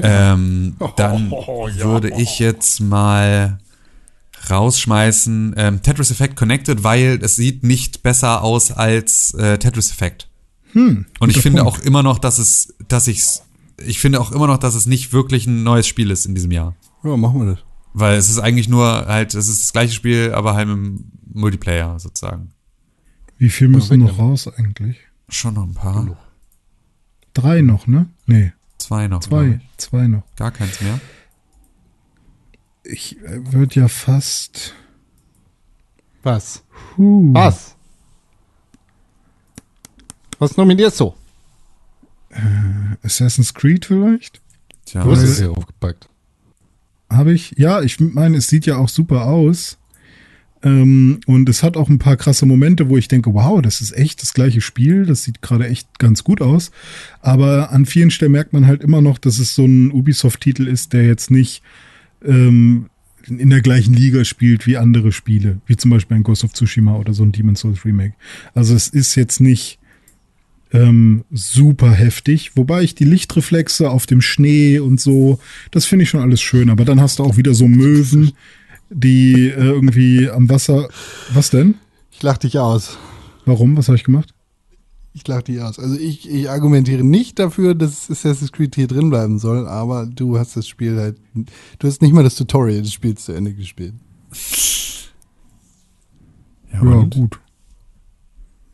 Ähm, 0.00 0.76
dann 0.96 1.30
würde 1.30 2.10
ich 2.16 2.38
jetzt 2.38 2.80
mal 2.80 3.58
rausschmeißen 4.50 5.54
ähm, 5.56 5.82
Tetris 5.82 6.10
Effect 6.10 6.36
Connected, 6.36 6.84
weil 6.84 7.18
es 7.22 7.36
sieht 7.36 7.64
nicht 7.64 8.02
besser 8.02 8.42
aus 8.42 8.70
als 8.70 9.34
äh, 9.34 9.58
Tetris 9.58 9.90
Effect. 9.90 10.28
Hm, 10.72 11.06
Und 11.18 11.30
ich 11.30 11.40
finde 11.40 11.62
Punkt. 11.62 11.78
auch 11.78 11.84
immer 11.84 12.02
noch, 12.02 12.18
dass 12.18 12.38
es, 12.38 12.74
dass 12.88 13.08
ich's, 13.08 13.42
ich 13.84 13.98
finde 13.98 14.20
auch 14.20 14.30
immer 14.32 14.46
noch, 14.46 14.58
dass 14.58 14.74
es 14.74 14.86
nicht 14.86 15.12
wirklich 15.12 15.46
ein 15.46 15.62
neues 15.62 15.86
Spiel 15.86 16.10
ist 16.10 16.26
in 16.26 16.34
diesem 16.34 16.50
Jahr. 16.52 16.76
Ja, 17.02 17.16
machen 17.16 17.40
wir 17.40 17.52
das. 17.54 17.64
Weil 17.94 18.16
es 18.18 18.28
ist 18.28 18.38
eigentlich 18.38 18.68
nur 18.68 18.86
halt, 19.06 19.34
es 19.34 19.48
ist 19.48 19.62
das 19.62 19.72
gleiche 19.72 19.94
Spiel, 19.94 20.32
aber 20.34 20.54
halt 20.54 20.68
im 20.68 21.10
Multiplayer 21.32 21.98
sozusagen. 21.98 22.52
Wie 23.38 23.48
viel 23.48 23.68
müssen 23.68 24.00
noch 24.00 24.18
raus 24.18 24.46
eigentlich? 24.48 24.98
Schon 25.28 25.54
noch 25.54 25.64
ein 25.64 25.74
paar. 25.74 26.16
Drei 27.34 27.60
noch, 27.60 27.86
ne? 27.86 28.08
Nee, 28.26 28.52
Zwei 28.78 29.08
noch. 29.08 29.20
zwei. 29.20 29.60
Zwei 29.76 30.06
noch. 30.06 30.22
Gar 30.36 30.50
keins 30.52 30.80
mehr. 30.80 30.98
Ich 32.84 33.18
äh, 33.22 33.52
würde 33.52 33.74
ja 33.80 33.88
fast. 33.88 34.74
Was? 36.22 36.62
Huh, 36.96 37.30
Was? 37.34 37.74
Was 40.38 40.56
nominierst 40.56 41.00
du? 41.00 41.14
Assassin's 43.02 43.52
Creed 43.54 43.84
vielleicht? 43.86 44.40
Tja, 44.84 45.02
Du 45.02 45.10
hast 45.10 45.22
es 45.22 45.38
hier 45.38 45.50
aufgepackt. 45.50 46.08
Habe 47.10 47.32
ich? 47.32 47.52
Ja, 47.56 47.80
ich 47.82 47.98
meine, 48.00 48.36
es 48.36 48.48
sieht 48.48 48.66
ja 48.66 48.76
auch 48.76 48.88
super 48.88 49.24
aus. 49.26 49.77
Ähm, 50.62 51.20
und 51.26 51.48
es 51.48 51.62
hat 51.62 51.76
auch 51.76 51.88
ein 51.88 51.98
paar 51.98 52.16
krasse 52.16 52.46
Momente, 52.46 52.88
wo 52.88 52.96
ich 52.96 53.08
denke, 53.08 53.32
wow, 53.34 53.62
das 53.62 53.80
ist 53.80 53.96
echt 53.96 54.22
das 54.22 54.34
gleiche 54.34 54.60
Spiel. 54.60 55.06
Das 55.06 55.24
sieht 55.24 55.42
gerade 55.42 55.68
echt 55.68 55.98
ganz 55.98 56.24
gut 56.24 56.40
aus. 56.40 56.70
Aber 57.20 57.70
an 57.70 57.86
vielen 57.86 58.10
Stellen 58.10 58.32
merkt 58.32 58.52
man 58.52 58.66
halt 58.66 58.82
immer 58.82 59.00
noch, 59.00 59.18
dass 59.18 59.38
es 59.38 59.54
so 59.54 59.64
ein 59.64 59.92
Ubisoft-Titel 59.92 60.66
ist, 60.66 60.92
der 60.92 61.06
jetzt 61.06 61.30
nicht 61.30 61.62
ähm, 62.24 62.86
in 63.26 63.50
der 63.50 63.60
gleichen 63.60 63.94
Liga 63.94 64.24
spielt 64.24 64.66
wie 64.66 64.76
andere 64.78 65.12
Spiele, 65.12 65.60
wie 65.66 65.76
zum 65.76 65.90
Beispiel 65.90 66.16
ein 66.16 66.22
Ghost 66.22 66.44
of 66.44 66.52
Tsushima 66.52 66.96
oder 66.96 67.12
so 67.12 67.22
ein 67.22 67.32
Demon's 67.32 67.60
Souls 67.60 67.84
Remake. 67.84 68.14
Also 68.54 68.74
es 68.74 68.88
ist 68.88 69.14
jetzt 69.14 69.40
nicht 69.40 69.78
ähm, 70.72 71.24
super 71.30 71.92
heftig, 71.92 72.52
wobei 72.54 72.82
ich 72.82 72.94
die 72.94 73.04
Lichtreflexe 73.04 73.90
auf 73.90 74.06
dem 74.06 74.20
Schnee 74.20 74.78
und 74.78 75.00
so, 75.00 75.38
das 75.70 75.86
finde 75.86 76.04
ich 76.04 76.10
schon 76.10 76.20
alles 76.20 76.40
schön. 76.40 76.70
Aber 76.70 76.84
dann 76.84 77.00
hast 77.00 77.18
du 77.18 77.24
auch 77.24 77.36
wieder 77.36 77.54
so 77.54 77.68
Möwen, 77.68 78.32
die 78.90 79.48
äh, 79.48 79.54
irgendwie 79.54 80.30
am 80.30 80.48
Wasser. 80.48 80.88
Was 81.32 81.50
denn? 81.50 81.74
Ich 82.10 82.22
lach 82.22 82.38
dich 82.38 82.58
aus. 82.58 82.98
Warum? 83.44 83.76
Was 83.76 83.88
habe 83.88 83.96
ich 83.96 84.04
gemacht? 84.04 84.34
Ich 85.14 85.26
lach 85.26 85.42
dich 85.42 85.60
aus. 85.60 85.78
Also 85.78 85.96
ich, 85.98 86.28
ich 86.30 86.48
argumentiere 86.50 87.02
nicht 87.02 87.38
dafür, 87.38 87.74
dass 87.74 88.10
Assassin's 88.10 88.52
Creed 88.52 88.74
hier 88.74 88.86
drin 88.86 89.10
bleiben 89.10 89.38
soll, 89.38 89.66
aber 89.66 90.06
du 90.06 90.38
hast 90.38 90.56
das 90.56 90.68
Spiel 90.68 90.96
halt. 90.96 91.16
Du 91.34 91.88
hast 91.88 92.02
nicht 92.02 92.12
mal 92.12 92.22
das 92.22 92.36
Tutorial 92.36 92.82
des 92.82 92.92
Spiels 92.92 93.24
zu 93.24 93.32
Ende 93.32 93.52
gespielt. 93.52 93.94
ja, 96.72 96.84
Ja, 96.84 97.02
gut. 97.02 97.38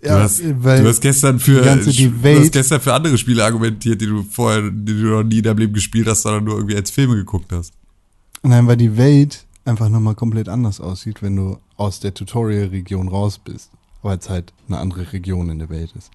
Du, 0.02 0.10
hast, 0.10 0.42
weil 0.62 0.82
du 0.82 0.88
hast 0.88 1.00
gestern 1.00 1.38
für 1.38 1.62
du 1.62 2.40
hast 2.40 2.52
gestern 2.52 2.80
für 2.80 2.92
andere 2.92 3.16
Spiele 3.16 3.42
argumentiert, 3.42 4.02
die 4.02 4.06
du 4.06 4.22
vorher, 4.22 4.70
die 4.70 4.92
du 4.92 5.06
noch 5.06 5.22
nie 5.22 5.38
in 5.38 5.44
deinem 5.44 5.58
Leben 5.58 5.72
gespielt 5.72 6.06
hast, 6.06 6.22
sondern 6.22 6.44
nur 6.44 6.56
irgendwie 6.56 6.76
als 6.76 6.90
Filme 6.90 7.16
geguckt 7.16 7.50
hast. 7.52 7.72
Nein, 8.42 8.66
weil 8.66 8.76
die 8.76 8.98
Welt 8.98 9.43
einfach 9.64 9.88
nochmal 9.88 10.14
komplett 10.14 10.48
anders 10.48 10.80
aussieht, 10.80 11.22
wenn 11.22 11.36
du 11.36 11.58
aus 11.76 12.00
der 12.00 12.14
Tutorial-Region 12.14 13.08
raus 13.08 13.38
bist. 13.38 13.70
Weil 14.02 14.18
es 14.18 14.28
halt 14.28 14.52
eine 14.68 14.78
andere 14.78 15.12
Region 15.12 15.48
in 15.48 15.58
der 15.58 15.70
Welt 15.70 15.92
ist. 15.96 16.10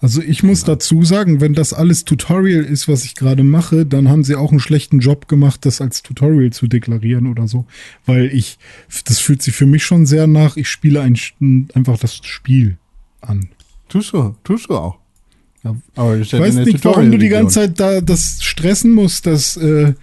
Also 0.00 0.22
ich 0.22 0.42
muss 0.42 0.64
dazu 0.64 1.04
sagen, 1.04 1.40
wenn 1.40 1.54
das 1.54 1.72
alles 1.72 2.04
Tutorial 2.04 2.64
ist, 2.64 2.88
was 2.88 3.04
ich 3.04 3.14
gerade 3.14 3.44
mache, 3.44 3.86
dann 3.86 4.08
haben 4.08 4.24
sie 4.24 4.36
auch 4.36 4.50
einen 4.50 4.60
schlechten 4.60 4.98
Job 4.98 5.28
gemacht, 5.28 5.64
das 5.64 5.80
als 5.80 6.02
Tutorial 6.02 6.50
zu 6.50 6.66
deklarieren 6.66 7.26
oder 7.26 7.48
so. 7.48 7.66
Weil 8.06 8.26
ich, 8.26 8.58
das 9.04 9.18
fühlt 9.18 9.42
sich 9.42 9.54
für 9.54 9.66
mich 9.66 9.84
schon 9.84 10.06
sehr 10.06 10.26
nach, 10.26 10.56
ich 10.56 10.68
spiele 10.68 11.00
ein, 11.00 11.18
einfach 11.74 11.98
das 11.98 12.16
Spiel 12.16 12.78
an. 13.20 13.50
Tust 13.88 14.12
du, 14.12 14.34
tust 14.44 14.70
du 14.70 14.76
auch. 14.76 14.98
Ja. 15.62 15.76
Aber 15.94 16.16
Ich 16.16 16.32
weiß 16.32 16.54
nicht, 16.56 16.84
warum 16.84 17.10
du 17.10 17.18
die 17.18 17.28
ganze 17.28 17.60
Zeit 17.60 17.80
da 17.80 18.00
das 18.00 18.42
stressen 18.42 18.92
musst, 18.92 19.26
dass, 19.26 19.56
äh, 19.56 19.94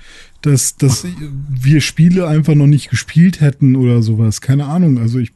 dass, 0.41 0.75
dass 0.77 1.05
wir 1.49 1.81
Spiele 1.81 2.27
einfach 2.27 2.55
noch 2.55 2.67
nicht 2.67 2.89
gespielt 2.89 3.41
hätten 3.41 3.75
oder 3.75 4.01
sowas. 4.01 4.41
Keine 4.41 4.65
Ahnung. 4.65 4.97
Also 4.99 5.19
ich 5.19 5.33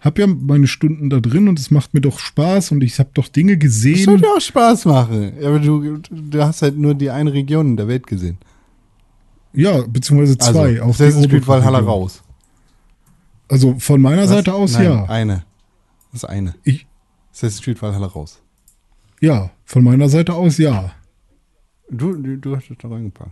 habe 0.00 0.20
ja 0.20 0.26
meine 0.26 0.66
Stunden 0.66 1.10
da 1.10 1.20
drin 1.20 1.48
und 1.48 1.58
es 1.58 1.70
macht 1.70 1.94
mir 1.94 2.00
doch 2.00 2.18
Spaß 2.18 2.72
und 2.72 2.82
ich 2.84 2.98
habe 2.98 3.10
doch 3.14 3.28
Dinge 3.28 3.56
Das 3.56 3.62
gesehen. 3.64 4.20
dir 4.20 4.28
auch 4.36 4.40
Spaß 4.40 4.84
machen. 4.84 5.32
Aber 5.42 5.58
du, 5.58 5.98
du 5.98 6.42
hast 6.42 6.62
halt 6.62 6.76
nur 6.76 6.94
die 6.94 7.10
eine 7.10 7.32
Region 7.32 7.68
in 7.70 7.76
der 7.76 7.88
Welt 7.88 8.06
gesehen. 8.06 8.38
Ja, 9.52 9.82
beziehungsweise 9.86 10.36
zwei. 10.36 10.82
Also, 10.82 10.82
auch 10.82 10.96
Creed 10.96 11.14
obere 11.16 11.46
Valhalla 11.46 11.78
raus. 11.78 12.22
Also 13.48 13.76
von 13.78 14.00
meiner 14.02 14.22
Was? 14.24 14.30
Seite 14.30 14.52
aus 14.52 14.72
Nein, 14.74 14.84
ja. 14.84 15.04
eine. 15.04 15.44
Das 16.12 16.24
ist 16.24 16.28
eine. 16.28 16.54
Ich, 16.64 16.86
Assassin's 17.32 17.62
Creed 17.62 17.80
Valhalla 17.80 18.06
raus. 18.06 18.40
ja, 19.20 19.50
von 19.64 19.82
meiner 19.82 20.08
Seite 20.08 20.34
aus 20.34 20.58
ja. 20.58 20.92
Du, 21.90 22.12
du, 22.14 22.36
du 22.36 22.56
hast 22.56 22.70
es 22.70 22.76
da 22.78 22.88
reingepackt. 22.88 23.30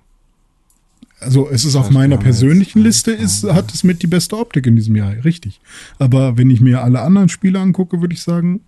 Also 1.25 1.49
es 1.49 1.65
ist 1.65 1.77
auf 1.77 1.91
meiner 1.91 2.17
wir 2.17 2.25
persönlichen 2.25 2.83
Liste, 2.83 3.11
ist, 3.11 3.45
hat 3.45 3.73
es 3.73 3.85
mit 3.85 4.03
die 4.03 4.07
beste 4.07 4.39
Optik 4.39 4.67
in 4.67 4.77
diesem 4.77 4.97
Jahr, 4.97 5.13
richtig. 5.25 5.61
Aber 5.99 6.37
wenn 6.37 6.51
ich 6.51 6.61
mir 6.61 6.83
alle 6.83 7.01
anderen 7.01 7.29
Spiele 7.29 7.61
angucke, 7.61 8.01
würde 8.01 8.15
ich 8.15 8.23
sagen, 8.23 8.61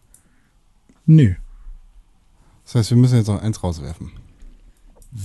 nee. 1.05 1.37
Das 2.65 2.75
heißt, 2.75 2.91
wir 2.91 2.99
müssen 2.99 3.17
jetzt 3.17 3.29
noch 3.29 3.41
eins 3.41 3.63
rauswerfen. 3.63 4.11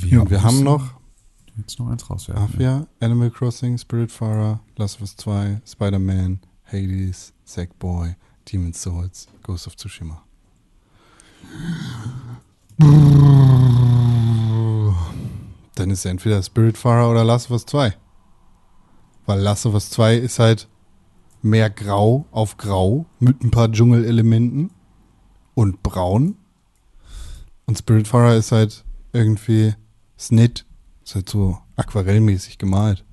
Ja. 0.05 0.21
Und 0.21 0.29
wir 0.29 0.43
haben 0.43 0.63
noch 0.63 1.01
Jetzt 1.57 1.79
noch 1.79 1.89
eins 1.89 2.09
rauswerfen. 2.09 2.43
Mafia, 2.43 2.87
Animal 2.99 3.29
Crossing, 3.29 3.77
Spiritfarer, 3.77 4.61
Last 4.77 4.95
of 4.95 5.01
Us 5.01 5.15
2, 5.17 5.61
Spider-Man, 5.65 6.39
Hades, 6.65 7.33
Sackboy, 7.43 8.15
Demon's 8.51 8.81
Souls, 8.81 9.27
Ghost 9.43 9.67
of 9.67 9.75
Tsushima. 9.75 10.23
Dann 15.75 15.89
ist 15.89 16.05
entweder 16.05 16.41
Spiritfarer 16.41 17.09
oder 17.09 17.23
Last 17.23 17.47
of 17.47 17.51
Us 17.51 17.65
2. 17.65 17.93
Weil 19.25 19.39
Last 19.39 19.65
of 19.65 19.73
Us 19.73 19.89
2 19.91 20.17
ist 20.17 20.39
halt 20.39 20.67
mehr 21.41 21.69
grau 21.69 22.25
auf 22.31 22.57
grau 22.57 23.05
mit 23.19 23.43
ein 23.43 23.51
paar 23.51 23.71
Dschungelelementen 23.71 24.71
und 25.53 25.83
braun. 25.83 26.35
Und 27.65 27.77
Spiritfarer 27.77 28.35
ist 28.35 28.51
halt 28.51 28.83
irgendwie 29.13 29.73
Snit. 30.17 30.65
Ist 31.03 31.15
halt 31.15 31.29
so 31.29 31.57
aquarellmäßig 31.75 32.57
gemalt. 32.57 33.03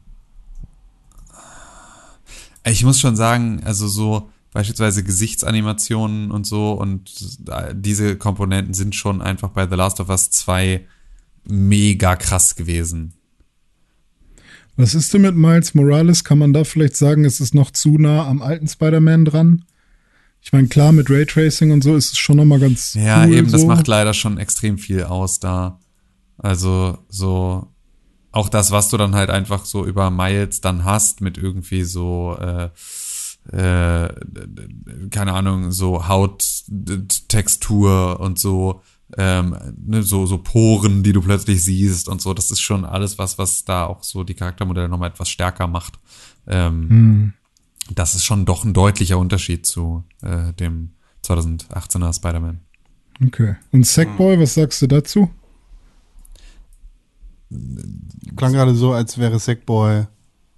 Ich 2.65 2.85
muss 2.85 3.01
schon 3.01 3.17
sagen, 3.17 3.63
also 3.65 3.89
so 3.89 4.31
beispielsweise 4.53 5.05
Gesichtsanimationen 5.05 6.31
und 6.31 6.47
so 6.47 6.73
und 6.73 7.13
diese 7.73 8.17
Komponenten 8.17 8.75
sind 8.75 8.95
schon 8.95 9.23
einfach 9.23 9.51
bei 9.51 9.67
The 9.69 9.77
Last 9.77 10.01
of 10.01 10.09
Us 10.09 10.31
2 10.31 10.87
mega 11.49 12.16
krass 12.16 12.57
gewesen. 12.57 13.15
Was 14.77 14.95
ist 14.95 15.12
denn 15.12 15.23
mit 15.23 15.35
Miles 15.35 15.75
Morales? 15.75 16.23
Kann 16.23 16.39
man 16.39 16.53
da 16.53 16.62
vielleicht 16.65 16.95
sagen, 16.97 17.25
es 17.25 17.41
ist 17.41 17.53
noch 17.55 17.73
zu 17.73 17.99
nah 17.99 18.29
am 18.29 18.41
alten 18.43 18.69
Spider-Man 18.69 19.25
dran? 19.25 19.65
Ich 20.41 20.53
meine, 20.53 20.69
klar, 20.69 20.93
mit 20.93 21.11
Raytracing 21.11 21.73
und 21.73 21.83
so 21.83 21.97
ist 21.97 22.12
es 22.12 22.19
schon 22.19 22.37
nochmal 22.37 22.61
ganz 22.61 22.95
Ja, 22.95 23.25
cool. 23.25 23.35
eben, 23.35 23.51
das 23.51 23.62
so. 23.62 23.66
macht 23.66 23.89
leider 23.89 24.15
schon 24.15 24.39
extrem 24.39 24.79
viel 24.79 25.03
aus 25.03 25.41
da. 25.41 25.81
Also 26.37 26.99
so 27.09 27.73
auch 28.31 28.49
das, 28.49 28.70
was 28.70 28.89
du 28.89 28.97
dann 28.97 29.16
halt 29.16 29.31
einfach 29.31 29.65
so 29.65 29.85
über 29.85 30.12
Miles 30.12 30.61
dann 30.61 30.85
hast, 30.85 31.23
mit 31.23 31.39
irgendwie 31.39 31.83
so, 31.83 32.37
äh, 32.41 32.69
äh, 33.51 34.09
keine 35.11 35.33
Ahnung, 35.33 35.73
so 35.73 36.07
Hauttextur 36.07 38.20
und 38.20 38.39
so, 38.39 38.81
ähm, 39.17 39.57
ne, 39.77 40.03
so, 40.03 40.27
so 40.27 40.39
Poren, 40.39 41.03
die 41.03 41.13
du 41.13 41.23
plötzlich 41.23 41.65
siehst 41.65 42.09
und 42.09 42.21
so. 42.21 42.35
Das 42.35 42.51
ist 42.51 42.61
schon 42.61 42.85
alles 42.85 43.19
was, 43.19 43.39
was 43.39 43.65
da 43.65 43.87
auch 43.87 44.03
so 44.03 44.23
die 44.25 44.35
Charaktermodelle 44.35 44.89
nochmal 44.89 45.11
etwas 45.11 45.29
stärker 45.31 45.67
macht. 45.67 45.99
Ähm, 46.47 46.89
Das 47.95 48.15
ist 48.15 48.25
schon 48.25 48.45
doch 48.45 48.65
ein 48.65 48.75
deutlicher 48.75 49.17
Unterschied 49.19 49.65
zu 49.65 50.05
äh, 50.23 50.53
dem 50.53 50.91
2018er 51.25 52.15
Spider-Man. 52.15 52.61
Okay. 53.25 53.57
Und 53.73 53.87
Sackboy, 53.87 54.39
was 54.39 54.55
sagst 54.55 54.83
du 54.83 54.87
dazu? 54.87 55.31
Klang 58.37 58.53
gerade 58.53 58.75
so, 58.75 58.93
als 58.93 59.17
wäre 59.19 59.39
Sackboy 59.39 60.07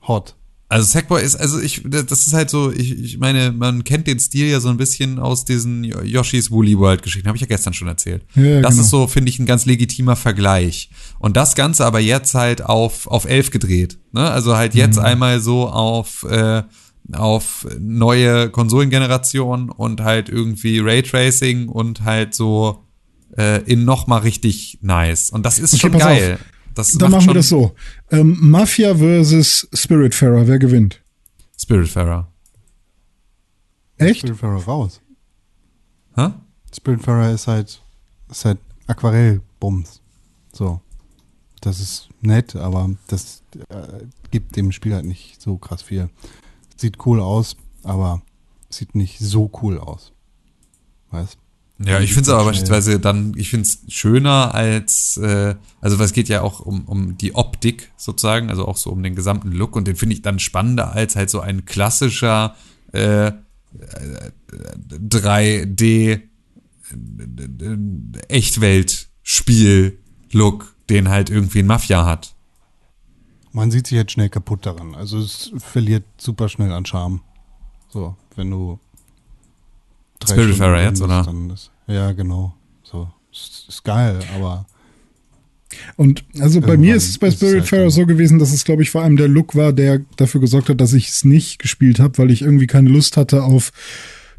hot. 0.08 0.34
Also 0.70 0.86
Sackboy 0.86 1.20
ist, 1.20 1.34
also 1.34 1.60
ich, 1.60 1.82
das 1.84 2.26
ist 2.28 2.32
halt 2.32 2.48
so, 2.48 2.70
ich, 2.70 2.92
ich 2.96 3.18
meine, 3.18 3.50
man 3.50 3.82
kennt 3.82 4.06
den 4.06 4.20
Stil 4.20 4.46
ja 4.46 4.60
so 4.60 4.68
ein 4.68 4.76
bisschen 4.76 5.18
aus 5.18 5.44
diesen 5.44 5.82
Yoshis 5.82 6.52
Woolly 6.52 6.78
World 6.78 7.02
Geschichten, 7.02 7.26
habe 7.26 7.36
ich 7.36 7.40
ja 7.42 7.48
gestern 7.48 7.74
schon 7.74 7.88
erzählt. 7.88 8.24
Ja, 8.36 8.60
das 8.60 8.74
genau. 8.74 8.82
ist 8.84 8.90
so, 8.90 9.06
finde 9.08 9.30
ich, 9.30 9.40
ein 9.40 9.46
ganz 9.46 9.66
legitimer 9.66 10.14
Vergleich. 10.14 10.90
Und 11.18 11.36
das 11.36 11.56
Ganze 11.56 11.84
aber 11.84 11.98
jetzt 11.98 12.34
halt 12.34 12.62
auf, 12.64 13.08
auf 13.08 13.24
elf 13.24 13.50
gedreht. 13.50 13.98
Ne? 14.12 14.30
Also 14.30 14.56
halt 14.56 14.76
jetzt 14.76 14.96
Mhm. 14.96 15.04
einmal 15.04 15.40
so 15.40 15.68
auf, 15.68 16.22
äh, 16.30 16.62
auf 17.14 17.66
neue 17.80 18.48
Konsolengeneration 18.50 19.70
und 19.70 20.00
halt 20.02 20.28
irgendwie 20.28 20.78
Raytracing 20.78 21.68
und 21.68 22.04
halt 22.04 22.34
so 22.34 22.84
äh, 23.36 23.60
in 23.64 23.84
noch 23.84 24.06
mal 24.06 24.18
richtig 24.18 24.78
nice. 24.82 25.30
Und 25.30 25.44
das 25.44 25.58
ist 25.58 25.74
Okay, 25.74 25.80
schon 25.80 25.98
geil. 25.98 26.38
Das 26.74 26.92
Dann 26.92 27.10
macht 27.10 27.20
machen 27.20 27.30
wir 27.30 27.34
das 27.34 27.48
so. 27.48 27.74
Ähm, 28.10 28.36
Mafia 28.40 28.94
versus 28.94 29.68
Spiritfarer, 29.72 30.46
wer 30.46 30.58
gewinnt? 30.58 31.00
Spiritfarer. 31.58 32.28
Echt? 33.98 34.20
Spiritfarer 34.20 34.62
raus. 34.64 35.00
Hä? 36.16 36.30
Spiritfarer 36.74 37.32
ist 37.32 37.46
halt, 37.46 37.82
ist 38.30 38.44
halt 38.44 38.58
Aquarellbums. 38.86 40.00
So. 40.52 40.80
Das 41.60 41.80
ist 41.80 42.08
nett, 42.22 42.56
aber 42.56 42.90
das 43.08 43.42
äh, 43.68 44.04
gibt 44.30 44.56
dem 44.56 44.72
Spiel 44.72 44.94
halt 44.94 45.04
nicht 45.04 45.40
so 45.42 45.58
krass 45.58 45.82
viel. 45.82 46.08
Sieht 46.76 47.04
cool 47.04 47.20
aus, 47.20 47.56
aber 47.82 48.22
sieht 48.70 48.94
nicht 48.94 49.18
so 49.18 49.50
cool 49.62 49.78
aus. 49.78 50.12
Weißt? 51.10 51.36
Ja, 51.82 51.98
ich 52.00 52.12
finde 52.12 52.28
es 52.28 52.28
aber 52.28 52.42
Schnell. 52.42 52.52
beispielsweise 52.52 53.00
dann, 53.00 53.32
ich 53.36 53.48
finde 53.48 53.66
es 53.66 53.78
schöner 53.88 54.54
als, 54.54 55.16
äh, 55.16 55.54
also 55.80 55.98
was 55.98 56.12
geht 56.12 56.28
ja 56.28 56.42
auch 56.42 56.60
um, 56.60 56.84
um 56.84 57.16
die 57.16 57.34
Optik 57.34 57.90
sozusagen, 57.96 58.50
also 58.50 58.68
auch 58.68 58.76
so 58.76 58.90
um 58.90 59.02
den 59.02 59.14
gesamten 59.14 59.50
Look 59.50 59.76
und 59.76 59.88
den 59.88 59.96
finde 59.96 60.14
ich 60.14 60.20
dann 60.20 60.38
spannender 60.38 60.92
als 60.92 61.16
halt 61.16 61.30
so 61.30 61.40
ein 61.40 61.64
klassischer 61.64 62.54
äh, 62.92 63.28
äh, 63.28 63.32
3D 64.90 65.86
äh, 65.86 66.20
Echtwelt-Spiel-Look, 68.28 70.74
den 70.90 71.08
halt 71.08 71.30
irgendwie 71.30 71.60
ein 71.60 71.66
Mafia 71.66 72.04
hat. 72.04 72.34
Man 73.52 73.70
sieht 73.70 73.86
sich 73.86 73.96
jetzt 73.96 74.12
schnell 74.12 74.28
kaputt 74.28 74.66
daran. 74.66 74.94
Also 74.94 75.18
es 75.18 75.50
verliert 75.56 76.04
super 76.18 76.50
schnell 76.50 76.72
an 76.72 76.84
Charme. 76.84 77.22
So, 77.88 78.16
wenn 78.36 78.50
du 78.50 78.78
drei 80.20 80.34
Spiritfarer 80.34 80.78
Stunden 80.78 80.88
jetzt, 80.90 81.02
oder? 81.02 81.54
Ist, 81.54 81.70
ja, 81.88 82.12
genau. 82.12 82.54
So. 82.82 83.08
Ist, 83.32 83.66
ist 83.68 83.84
geil, 83.84 84.18
aber 84.36 84.66
Und 85.96 86.24
also 86.40 86.60
bei 86.60 86.76
mir 86.76 86.96
ist 86.96 87.08
es 87.10 87.18
bei 87.18 87.28
halt 87.28 87.36
Spiritfarer 87.36 87.82
dann- 87.82 87.90
so 87.90 88.06
gewesen, 88.06 88.38
dass 88.38 88.52
es, 88.52 88.64
glaube 88.64 88.82
ich, 88.82 88.90
vor 88.90 89.02
allem 89.02 89.16
der 89.16 89.28
Look 89.28 89.54
war, 89.54 89.72
der 89.72 90.00
dafür 90.16 90.40
gesorgt 90.40 90.68
hat, 90.68 90.80
dass 90.80 90.92
ich 90.92 91.08
es 91.08 91.24
nicht 91.24 91.58
gespielt 91.60 92.00
habe, 92.00 92.18
weil 92.18 92.30
ich 92.30 92.42
irgendwie 92.42 92.66
keine 92.66 92.90
Lust 92.90 93.16
hatte 93.16 93.42
auf 93.44 93.72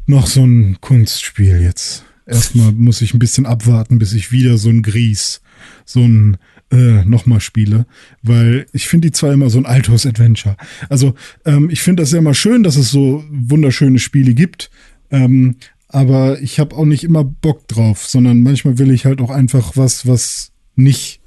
noch 0.06 0.26
so 0.26 0.44
ein 0.44 0.78
Kunstspiel 0.80 1.60
jetzt. 1.62 2.04
Erstmal 2.26 2.72
muss 2.72 3.00
ich 3.02 3.14
ein 3.14 3.18
bisschen 3.18 3.46
abwarten, 3.46 3.98
bis 3.98 4.12
ich 4.12 4.30
wieder 4.30 4.56
so 4.58 4.68
ein 4.68 4.82
Gries, 4.82 5.40
so 5.84 6.00
ein 6.00 6.36
äh, 6.70 7.04
nochmal 7.04 7.40
spiele, 7.40 7.84
weil 8.22 8.66
ich 8.72 8.88
finde 8.88 9.08
die 9.08 9.12
zwar 9.12 9.32
immer 9.32 9.50
so 9.50 9.58
ein 9.58 9.66
Altos-Adventure. 9.66 10.56
Also 10.88 11.14
ähm, 11.44 11.68
ich 11.68 11.82
finde 11.82 12.02
das 12.02 12.12
ja 12.12 12.18
immer 12.18 12.32
schön, 12.34 12.62
dass 12.62 12.76
es 12.76 12.90
so 12.90 13.22
wunderschöne 13.30 13.98
Spiele 13.98 14.32
gibt, 14.34 14.70
ähm, 15.12 15.56
aber 15.88 16.40
ich 16.40 16.58
habe 16.58 16.74
auch 16.74 16.86
nicht 16.86 17.04
immer 17.04 17.22
Bock 17.22 17.68
drauf, 17.68 18.06
sondern 18.06 18.42
manchmal 18.42 18.78
will 18.78 18.90
ich 18.90 19.04
halt 19.04 19.20
auch 19.20 19.30
einfach 19.30 19.76
was, 19.76 20.06
was 20.06 20.50
nicht 20.74 21.20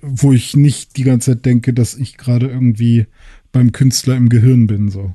wo 0.00 0.32
ich 0.32 0.54
nicht 0.56 0.96
die 0.96 1.02
ganze 1.02 1.32
Zeit 1.32 1.44
denke, 1.46 1.74
dass 1.74 1.94
ich 1.94 2.16
gerade 2.16 2.46
irgendwie 2.46 3.06
beim 3.52 3.72
Künstler 3.72 4.16
im 4.16 4.28
Gehirn 4.28 4.66
bin. 4.66 4.88
So. 4.90 5.14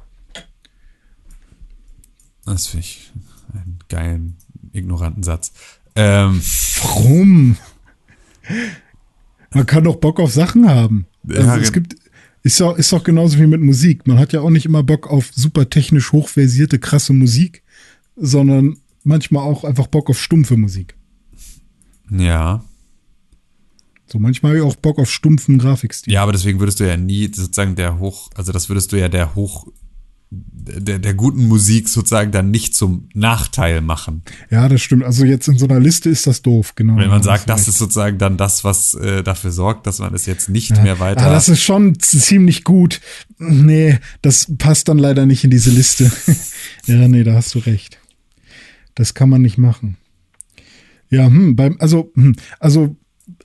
Das 2.45 2.68
finde 2.68 2.85
ich 2.85 3.11
einen 3.53 3.80
geilen, 3.89 4.35
ignoranten 4.73 5.23
Satz. 5.23 5.53
Ähm, 5.95 6.41
Warum? 6.81 7.57
Man 9.53 9.65
kann 9.65 9.84
doch 9.84 9.98
Bock 9.98 10.19
auf 10.19 10.31
Sachen 10.31 10.68
haben. 10.68 11.06
Ja, 11.23 11.38
also 11.38 11.61
es 11.61 11.72
gen- 11.72 11.84
gibt, 11.84 11.95
ist 12.43 12.60
doch, 12.60 12.77
ist 12.77 12.91
doch 12.91 13.03
genauso 13.03 13.38
wie 13.38 13.48
mit 13.48 13.61
Musik. 13.61 14.07
Man 14.07 14.18
hat 14.18 14.34
ja 14.34 14.41
auch 14.41 14.49
nicht 14.49 14.65
immer 14.65 14.84
Bock 14.84 15.07
auf 15.07 15.31
super 15.34 15.69
technisch 15.69 16.11
hochversierte, 16.11 16.80
krasse 16.80 17.14
Musik, 17.14 17.64
sondern 18.15 18.77
manchmal 19.03 19.43
auch 19.43 19.63
einfach 19.63 19.88
Bock 19.88 20.09
auf 20.09 20.19
stumpfe 20.19 20.57
Musik. 20.57 20.95
ja. 22.09 22.63
So, 24.11 24.19
manchmal 24.19 24.51
habe 24.51 24.59
ich 24.59 24.65
auch 24.65 24.75
Bock 24.75 24.99
auf 24.99 25.09
stumpfen 25.09 25.57
Grafikstil. 25.57 26.11
Ja, 26.11 26.23
aber 26.23 26.33
deswegen 26.33 26.59
würdest 26.59 26.81
du 26.81 26.83
ja 26.85 26.97
nie 26.97 27.31
sozusagen 27.33 27.75
der 27.75 27.97
Hoch, 27.97 28.29
also 28.35 28.51
das 28.51 28.67
würdest 28.67 28.91
du 28.91 28.97
ja 28.99 29.07
der 29.07 29.35
Hoch, 29.35 29.67
der, 30.29 30.99
der 30.99 31.13
guten 31.13 31.47
Musik 31.47 31.88
sozusagen 31.88 32.33
dann 32.33 32.51
nicht 32.51 32.75
zum 32.75 33.07
Nachteil 33.13 33.79
machen. 33.79 34.23
Ja, 34.49 34.67
das 34.67 34.81
stimmt. 34.81 35.05
Also 35.05 35.23
jetzt 35.23 35.47
in 35.47 35.57
so 35.57 35.65
einer 35.65 35.79
Liste 35.79 36.09
ist 36.09 36.27
das 36.27 36.41
doof, 36.41 36.75
genau. 36.75 36.97
Wenn 36.97 37.07
man 37.07 37.23
sagt, 37.23 37.47
das 37.49 37.69
ist 37.69 37.77
sozusagen 37.77 38.17
dann 38.17 38.35
das, 38.35 38.65
was 38.65 38.93
äh, 38.95 39.23
dafür 39.23 39.51
sorgt, 39.51 39.88
dass 39.88 39.99
man 39.99 40.13
es 40.13 40.25
jetzt 40.25 40.49
nicht 40.49 40.75
Ja. 40.75 40.83
mehr 40.83 40.99
weiter. 40.99 41.21
Ah, 41.27 41.29
das 41.31 41.47
ist 41.47 41.63
schon 41.63 41.97
ziemlich 41.97 42.65
gut. 42.65 42.99
Nee, 43.38 43.97
das 44.21 44.51
passt 44.57 44.89
dann 44.89 44.97
leider 44.97 45.25
nicht 45.25 45.45
in 45.45 45.51
diese 45.51 45.69
Liste. 45.69 46.11
ja, 46.85 47.07
nee, 47.07 47.23
da 47.23 47.35
hast 47.35 47.55
du 47.55 47.59
recht. 47.59 47.97
Das 48.95 49.13
kann 49.13 49.30
man 49.30 49.41
nicht 49.41 49.57
machen. 49.57 49.97
Ja, 51.09 51.27
hm, 51.27 51.55
beim, 51.55 51.77
also, 51.80 52.11
hm, 52.15 52.35
also 52.59 52.95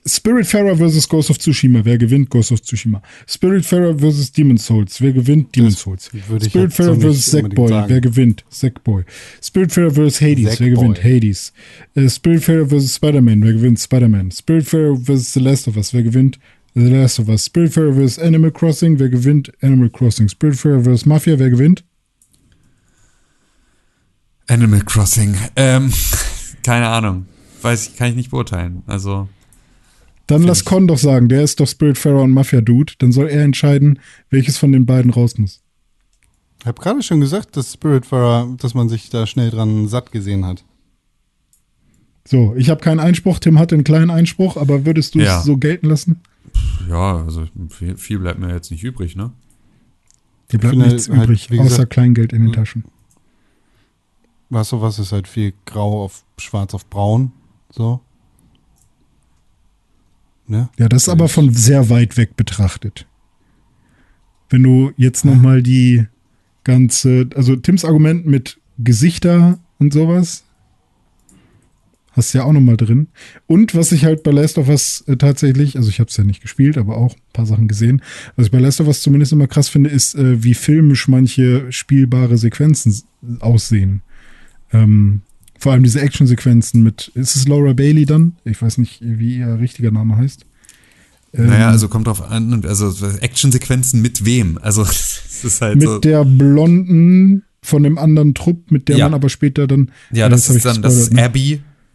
Spiritfarer 0.05 0.75
versus 0.77 1.07
Ghost 1.07 1.29
of 1.29 1.37
Tsushima. 1.37 1.83
Wer 1.83 1.97
gewinnt? 1.97 2.29
Ghost 2.29 2.51
of 2.51 2.61
Tsushima. 2.61 3.01
Spiritfarer 3.27 3.93
versus 3.93 4.31
Demon's 4.31 4.65
Souls. 4.65 5.01
Wer 5.01 5.11
gewinnt? 5.11 5.55
Demon's 5.55 5.79
Souls. 5.79 6.09
Spiritfarer 6.09 6.95
so 6.95 6.99
versus 6.99 7.25
Sackboy. 7.25 7.69
Wer 7.87 8.01
gewinnt? 8.01 8.43
Sackboy. 8.49 9.03
Spiritfarer 9.41 9.91
versus 9.91 10.21
Hades. 10.21 10.45
Wer 10.45 10.51
Sackboy. 10.55 10.75
gewinnt? 10.75 11.03
Hades. 11.03 11.53
Äh, 11.95 12.09
Spiritfarer 12.09 12.65
versus 12.65 12.95
Spider-Man. 12.95 13.43
Wer 13.43 13.53
gewinnt? 13.53 13.79
Spider-Man. 13.79 14.31
Spiritfarer 14.31 14.95
versus 14.97 15.33
The 15.33 15.39
Last 15.41 15.67
of 15.67 15.77
Us. 15.77 15.93
Wer 15.93 16.03
gewinnt? 16.03 16.39
The 16.73 16.89
Last 16.89 17.19
of 17.19 17.29
Us. 17.29 17.45
Spiritfarer 17.45 17.93
versus 17.93 18.19
Animal 18.19 18.51
Crossing. 18.51 18.99
Wer 18.99 19.09
gewinnt? 19.09 19.51
Animal 19.61 19.89
Crossing. 19.89 20.29
Spiritfarer 20.29 20.81
versus 20.81 21.05
Mafia. 21.05 21.37
Wer 21.37 21.49
gewinnt? 21.49 21.83
Animal 24.47 24.81
Crossing. 24.81 25.35
Ähm, 25.55 25.91
keine 26.63 26.87
Ahnung. 26.87 27.25
Weiß 27.61 27.87
ich, 27.89 27.95
kann 27.95 28.09
ich 28.09 28.15
nicht 28.15 28.31
beurteilen. 28.31 28.83
Also, 28.87 29.27
Dann 30.27 30.43
lass 30.43 30.63
Con 30.65 30.87
doch 30.87 30.97
sagen, 30.97 31.27
der 31.29 31.43
ist 31.43 31.59
doch 31.59 31.67
Spiritfarer 31.67 32.21
und 32.21 32.31
Mafia-Dude. 32.31 32.93
Dann 32.99 33.11
soll 33.11 33.27
er 33.27 33.43
entscheiden, 33.43 33.99
welches 34.29 34.57
von 34.57 34.71
den 34.71 34.85
beiden 34.85 35.11
raus 35.11 35.37
muss. 35.37 35.61
ich 36.61 36.65
habe 36.67 36.81
gerade 36.81 37.01
schon 37.03 37.19
gesagt, 37.19 37.57
dass 37.57 37.73
Spiritfarer, 37.73 38.55
dass 38.57 38.73
man 38.73 38.89
sich 38.89 39.09
da 39.09 39.25
schnell 39.27 39.49
dran 39.49 39.87
satt 39.87 40.11
gesehen 40.11 40.45
hat. 40.45 40.63
So, 42.27 42.53
ich 42.57 42.69
habe 42.69 42.81
keinen 42.81 42.99
Einspruch. 42.99 43.39
Tim 43.39 43.57
hatte 43.57 43.75
einen 43.75 43.83
kleinen 43.85 44.09
Einspruch, 44.11 44.57
aber 44.57 44.85
würdest 44.85 45.15
du 45.15 45.19
Ja. 45.19 45.39
es 45.39 45.45
so 45.45 45.57
gelten 45.57 45.87
lassen? 45.87 46.21
ja, 46.89 47.23
also 47.23 47.45
viel, 47.69 47.97
viel 47.97 48.19
bleibt 48.19 48.39
mir 48.39 48.53
jetzt 48.53 48.71
nicht 48.71 48.83
übrig, 48.83 49.15
ne? 49.15 49.31
Dir 50.51 50.57
bleibt 50.59 50.73
finde 50.75 50.87
nichts 50.87 51.09
halt, 51.09 51.23
übrig, 51.23 51.47
außer 51.51 51.63
gesagt- 51.63 51.89
Kleingeld 51.91 52.33
in 52.33 52.43
den 52.43 52.53
Taschen. 52.53 52.83
Was 54.49 54.69
sowas 54.69 54.99
ist 54.99 55.11
halt 55.11 55.27
viel 55.27 55.53
grau 55.65 56.03
auf 56.03 56.23
schwarz 56.37 56.73
auf 56.73 56.89
braun. 56.89 57.31
So. 57.69 58.01
Ne? 60.47 60.69
Ja, 60.77 60.87
das 60.87 61.03
ist 61.03 61.09
aber 61.09 61.27
von 61.27 61.53
sehr 61.53 61.89
weit 61.89 62.15
weg 62.15 62.37
betrachtet. 62.37 63.05
Wenn 64.49 64.63
du 64.63 64.93
jetzt 64.95 65.25
noch 65.25 65.35
mal 65.35 65.61
die 65.61 66.05
ganze, 66.63 67.29
also 67.35 67.57
Tims 67.57 67.83
Argument 67.83 68.25
mit 68.25 68.59
Gesichter 68.77 69.59
und 69.77 69.91
sowas, 69.91 70.45
hast 72.17 72.33
du 72.33 72.39
ja 72.39 72.43
auch 72.45 72.51
noch 72.51 72.61
mal 72.61 72.77
drin. 72.77 73.07
Und 73.45 73.75
was 73.75 73.91
ich 73.91 74.05
halt 74.05 74.23
bei 74.23 74.31
Last 74.31 74.57
of 74.57 74.69
Us 74.69 75.03
äh, 75.07 75.17
tatsächlich, 75.17 75.77
also 75.77 75.89
ich 75.89 75.99
habe 75.99 76.09
es 76.09 76.17
ja 76.17 76.23
nicht 76.23 76.41
gespielt, 76.41 76.77
aber 76.77 76.97
auch 76.97 77.13
ein 77.13 77.33
paar 77.33 77.45
Sachen 77.45 77.67
gesehen, 77.67 78.01
was 78.35 78.47
ich 78.47 78.51
bei 78.51 78.59
Last 78.59 78.81
of 78.81 78.87
Us 78.87 79.01
zumindest 79.01 79.33
immer 79.33 79.47
krass 79.47 79.69
finde, 79.69 79.89
ist, 79.89 80.15
äh, 80.15 80.43
wie 80.43 80.53
filmisch 80.53 81.07
manche 81.07 81.71
spielbare 81.71 82.37
Sequenzen 82.37 83.03
aussehen. 83.39 84.01
Ähm, 84.73 85.21
vor 85.59 85.71
allem 85.71 85.83
diese 85.83 86.01
Actionsequenzen 86.01 86.83
mit, 86.83 87.11
ist 87.15 87.35
es 87.35 87.47
Laura 87.47 87.73
Bailey 87.73 88.05
dann? 88.05 88.35
Ich 88.45 88.61
weiß 88.61 88.77
nicht, 88.77 88.99
wie 89.01 89.37
ihr 89.37 89.59
richtiger 89.59 89.91
Name 89.91 90.17
heißt. 90.17 90.45
Naja, 91.33 91.69
also 91.69 91.87
kommt 91.87 92.07
drauf 92.07 92.21
an, 92.21 92.63
also 92.65 92.93
Actionsequenzen 93.19 94.01
mit 94.01 94.25
wem? 94.25 94.57
Also 94.61 94.81
es 94.83 95.43
ist 95.43 95.61
halt 95.61 95.77
mit 95.77 95.87
so. 95.87 95.99
der 95.99 96.25
blonden 96.25 97.43
von 97.61 97.83
dem 97.83 97.97
anderen 97.97 98.33
Trupp, 98.33 98.71
mit 98.71 98.87
der 98.87 98.97
Ja. 98.97 99.05
man 99.05 99.15
aber 99.15 99.29
später 99.29 99.67
dann. 99.67 99.91
Ja, 100.11 100.27
äh, 100.27 100.29
das 100.29 100.47
hab 100.49 100.55
ist 100.55 100.65
dann, 100.65 100.81
das 100.81 100.95
ist 100.95 101.13
ne? 101.13 101.21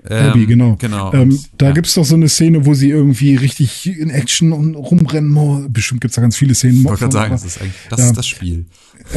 Abby. 0.04 0.14
Ähm, 0.14 0.30
Abby, 0.30 0.46
genau. 0.46 0.76
Genau. 0.76 1.12
Ähm, 1.12 1.20
Und, 1.30 1.50
da 1.58 1.66
ja. 1.66 1.72
gibt's 1.72 1.94
doch 1.94 2.04
so 2.04 2.14
eine 2.16 2.28
Szene, 2.28 2.66
wo 2.66 2.74
sie 2.74 2.90
irgendwie 2.90 3.36
richtig 3.36 3.86
in 3.86 4.10
Action 4.10 4.52
und 4.52 4.74
rumrennen. 4.74 5.36
Oh, 5.36 5.64
bestimmt 5.68 6.00
gibt's 6.00 6.16
da 6.16 6.22
ganz 6.22 6.36
viele 6.36 6.54
Szenen. 6.54 6.78
Ich 6.78 6.84
wollte 6.84 7.00
gerade 7.00 7.12
sagen, 7.12 7.30
das 7.32 7.44
ist 7.44 7.60
eigentlich, 7.60 7.76
das 7.88 8.00
Ja. 8.00 8.06
ist 8.06 8.16
das 8.16 8.26
Spiel. 8.26 8.66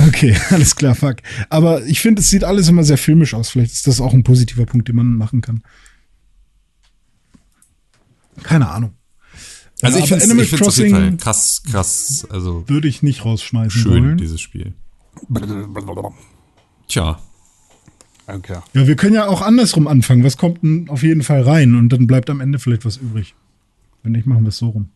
Okay, 0.08 0.36
alles 0.52 0.76
klar, 0.76 0.94
fuck. 0.96 1.18
Aber 1.50 1.84
ich 1.86 2.02
finde, 2.02 2.22
es 2.22 2.30
sieht 2.30 2.44
alles 2.44 2.68
immer 2.68 2.84
sehr 2.84 2.98
filmisch 2.98 3.34
aus. 3.34 3.50
Vielleicht 3.50 3.72
ist 3.74 3.88
das 3.88 4.00
auch 4.02 4.14
ein 4.14 4.24
positiver 4.24 4.66
Punkt, 4.66 4.88
den 4.88 4.96
man 4.96 5.16
machen 5.16 5.42
kann. 5.42 5.64
Keine 8.44 8.70
Ahnung. 8.70 8.92
Also 9.82 9.98
Ja, 9.98 10.04
ich 10.04 10.10
finde 10.10 10.24
es 10.44 10.62
auf 10.62 10.78
jeden 10.78 10.96
Fall 10.96 11.18
krass, 11.18 11.62
krass, 11.70 12.26
also 12.30 12.64
würde 12.68 12.88
ich 12.88 13.04
nicht 13.04 13.26
rausschmeißen 13.26 13.72
schön, 13.82 13.92
wollen. 14.06 14.18
dieses 14.18 14.40
Spiel. 14.40 14.74
Tja, 16.88 17.20
Okay. 18.28 18.58
Ja, 18.74 18.88
wir 18.88 18.96
können 18.96 19.14
ja 19.14 19.28
auch 19.28 19.42
andersrum 19.42 19.88
anfangen. 19.88 20.24
Was 20.24 20.38
kommt 20.38 20.64
denn 20.64 20.90
auf 20.90 21.04
jeden 21.04 21.22
Fall 21.22 21.42
rein? 21.42 21.76
Und 21.76 21.90
dann 21.90 22.08
bleibt 22.08 22.30
am 22.30 22.42
Ende 22.42 22.60
vielleicht 22.60 22.86
was 22.86 22.98
übrig. 22.98 23.36
Wenn 24.04 24.14
nicht, 24.14 24.26
machen 24.26 24.44
wir 24.44 24.50
es 24.50 24.58
so 24.58 24.70
rum. 24.70 24.90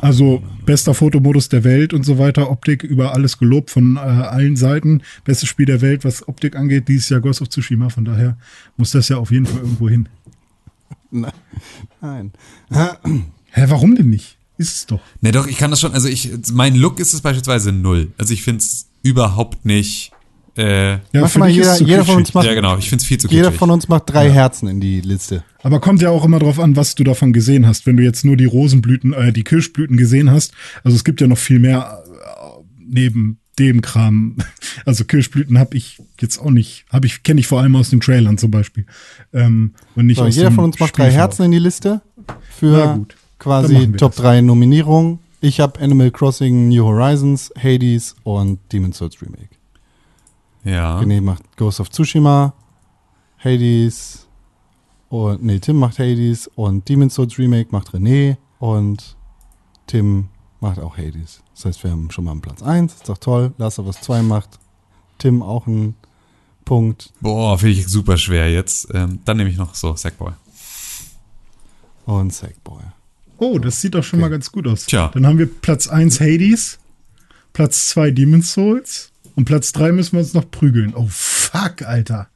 Also 0.00 0.42
bester 0.64 0.94
Fotomodus 0.94 1.48
der 1.48 1.64
Welt 1.64 1.92
und 1.92 2.04
so 2.04 2.18
weiter. 2.18 2.50
Optik 2.50 2.82
über 2.82 3.14
alles 3.14 3.38
gelobt 3.38 3.70
von 3.70 3.96
äh, 3.96 4.00
allen 4.00 4.56
Seiten. 4.56 5.02
Bestes 5.24 5.48
Spiel 5.48 5.66
der 5.66 5.80
Welt, 5.80 6.04
was 6.04 6.26
Optik 6.28 6.56
angeht. 6.56 6.88
Dieses 6.88 7.08
Jahr 7.08 7.20
Ghost 7.20 7.42
of 7.42 7.48
Tsushima. 7.48 7.88
Von 7.88 8.04
daher 8.04 8.36
muss 8.76 8.90
das 8.90 9.08
ja 9.08 9.16
auf 9.16 9.30
jeden 9.30 9.46
Fall 9.46 9.60
irgendwo 9.60 9.88
hin. 9.88 10.08
Nein. 11.10 12.32
Hä, 12.70 13.64
warum 13.68 13.96
denn 13.96 14.10
nicht? 14.10 14.38
Ist 14.58 14.74
es 14.74 14.86
doch. 14.86 15.00
Ne, 15.20 15.32
doch, 15.32 15.46
ich 15.46 15.56
kann 15.56 15.70
das 15.70 15.80
schon, 15.80 15.92
also 15.92 16.08
ich, 16.08 16.32
mein 16.52 16.74
Look 16.74 16.98
ist 17.00 17.14
es 17.14 17.20
beispielsweise 17.20 17.72
null. 17.72 18.12
Also 18.18 18.34
ich 18.34 18.42
finde 18.42 18.58
es 18.58 18.88
überhaupt 19.02 19.64
nicht, 19.64 20.12
äh, 20.58 20.90
Ja, 20.92 20.98
Mach 21.20 21.36
mal, 21.36 21.48
jeder, 21.48 21.80
jeder 21.80 22.04
von 22.04 22.16
uns 22.16 22.34
macht, 22.34 22.46
ja 22.46 22.54
genau, 22.54 22.76
ich 22.76 22.88
finde 22.88 23.02
es 23.02 23.06
viel 23.08 23.18
zu 23.18 23.28
jeder 23.28 23.44
kitschig. 23.44 23.58
von 23.58 23.70
uns 23.70 23.88
macht 23.88 24.04
drei 24.06 24.30
Herzen 24.30 24.68
in 24.68 24.80
die 24.80 25.00
Liste. 25.00 25.44
Aber 25.62 25.80
kommt 25.80 26.02
ja 26.02 26.10
auch 26.10 26.24
immer 26.24 26.38
drauf 26.38 26.58
an, 26.58 26.76
was 26.76 26.94
du 26.94 27.04
davon 27.04 27.32
gesehen 27.32 27.66
hast. 27.66 27.86
Wenn 27.86 27.96
du 27.96 28.02
jetzt 28.02 28.24
nur 28.24 28.36
die 28.36 28.44
Rosenblüten, 28.44 29.12
äh, 29.12 29.32
die 29.32 29.44
Kirschblüten 29.44 29.96
gesehen 29.96 30.30
hast, 30.30 30.52
also 30.84 30.96
es 30.96 31.04
gibt 31.04 31.20
ja 31.20 31.26
noch 31.26 31.38
viel 31.38 31.58
mehr 31.58 32.02
äh, 32.06 32.62
neben 32.86 33.38
dem 33.58 33.80
Kram. 33.80 34.36
Also 34.84 35.04
Kirschblüten 35.04 35.58
habe 35.58 35.76
ich 35.76 35.98
jetzt 36.20 36.38
auch 36.38 36.50
nicht, 36.50 36.84
habe 36.90 37.06
ich 37.06 37.24
kenne 37.24 37.40
ich 37.40 37.48
vor 37.48 37.60
allem 37.60 37.74
aus 37.74 37.90
den 37.90 38.00
Trailern 38.00 38.38
zum 38.38 38.50
Beispiel. 38.52 38.86
Ähm, 39.34 39.74
und 39.96 40.06
nicht 40.06 40.18
So, 40.18 40.24
aus 40.24 40.36
jeder 40.36 40.52
von 40.52 40.64
uns 40.64 40.78
macht 40.78 40.96
drei. 40.96 41.10
Herzen 41.10 41.42
in 41.46 41.50
die 41.50 41.58
Liste 41.58 42.00
für 42.48 43.04
quasi 43.40 43.90
Top 43.92 44.12
das. 44.14 44.22
3 44.22 44.40
Nominierungen. 44.42 45.18
Ich 45.40 45.58
habe 45.60 45.80
Animal 45.80 46.10
Crossing 46.12 46.68
New 46.68 46.84
Horizons, 46.84 47.52
Hades 47.60 48.14
und 48.22 48.60
Demon's 48.72 48.98
Souls 48.98 49.20
Remake. 49.20 49.48
Ja. 50.64 50.98
René 51.00 51.20
macht 51.20 51.56
Ghost 51.56 51.80
of 51.80 51.90
Tsushima, 51.90 52.52
Hades 53.38 54.26
und 55.08 55.42
nee, 55.42 55.58
Tim 55.58 55.76
macht 55.76 55.98
Hades 55.98 56.48
und 56.54 56.88
Demon's 56.88 57.14
Souls 57.14 57.38
Remake 57.38 57.68
macht 57.70 57.90
René 57.90 58.36
und 58.58 59.16
Tim 59.86 60.28
macht 60.60 60.78
auch 60.78 60.96
Hades. 60.98 61.42
Das 61.54 61.64
heißt, 61.64 61.84
wir 61.84 61.90
haben 61.90 62.10
schon 62.10 62.24
mal 62.24 62.32
einen 62.32 62.40
Platz 62.40 62.62
1, 62.62 62.94
ist 62.94 63.08
doch 63.08 63.18
toll. 63.18 63.52
Last 63.58 63.78
of 63.78 63.86
Us 63.86 64.00
2 64.00 64.22
macht 64.22 64.58
Tim 65.18 65.42
auch 65.42 65.66
einen 65.66 65.94
Punkt 66.64 67.12
Boah, 67.20 67.58
finde 67.58 67.74
ich 67.74 67.88
super 67.88 68.16
schwer 68.18 68.50
jetzt. 68.52 68.88
Ähm, 68.92 69.20
dann 69.24 69.38
nehme 69.38 69.48
ich 69.50 69.56
noch 69.56 69.74
so 69.74 69.96
Sackboy. 69.96 70.32
und 72.04 72.32
Sackboy. 72.32 72.82
Oh, 73.38 73.58
das 73.58 73.80
sieht 73.80 73.94
doch 73.94 74.02
schon 74.02 74.20
mal 74.20 74.28
ganz 74.28 74.50
gut 74.52 74.66
aus. 74.66 74.84
Tja. 74.86 75.10
Dann 75.14 75.26
haben 75.26 75.38
wir 75.38 75.46
Platz 75.46 75.86
1 75.88 76.20
Hades, 76.20 76.78
Platz 77.52 77.88
2 77.88 78.10
Demon's 78.10 78.52
Souls 78.52 79.12
und 79.38 79.44
Platz 79.44 79.70
3 79.72 79.92
müssen 79.92 80.14
wir 80.14 80.18
uns 80.20 80.34
noch 80.34 80.50
prügeln. 80.50 80.94
Oh 80.96 81.06
fuck, 81.08 81.82
Alter. 81.82 82.28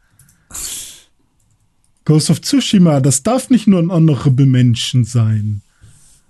Ghost 2.04 2.30
of 2.30 2.40
Tsushima, 2.40 3.00
das 3.00 3.24
darf 3.24 3.50
nicht 3.50 3.66
nur 3.66 3.80
ein 3.80 3.90
Honorable 3.90 4.46
Menschen 4.46 5.02
sein. 5.04 5.62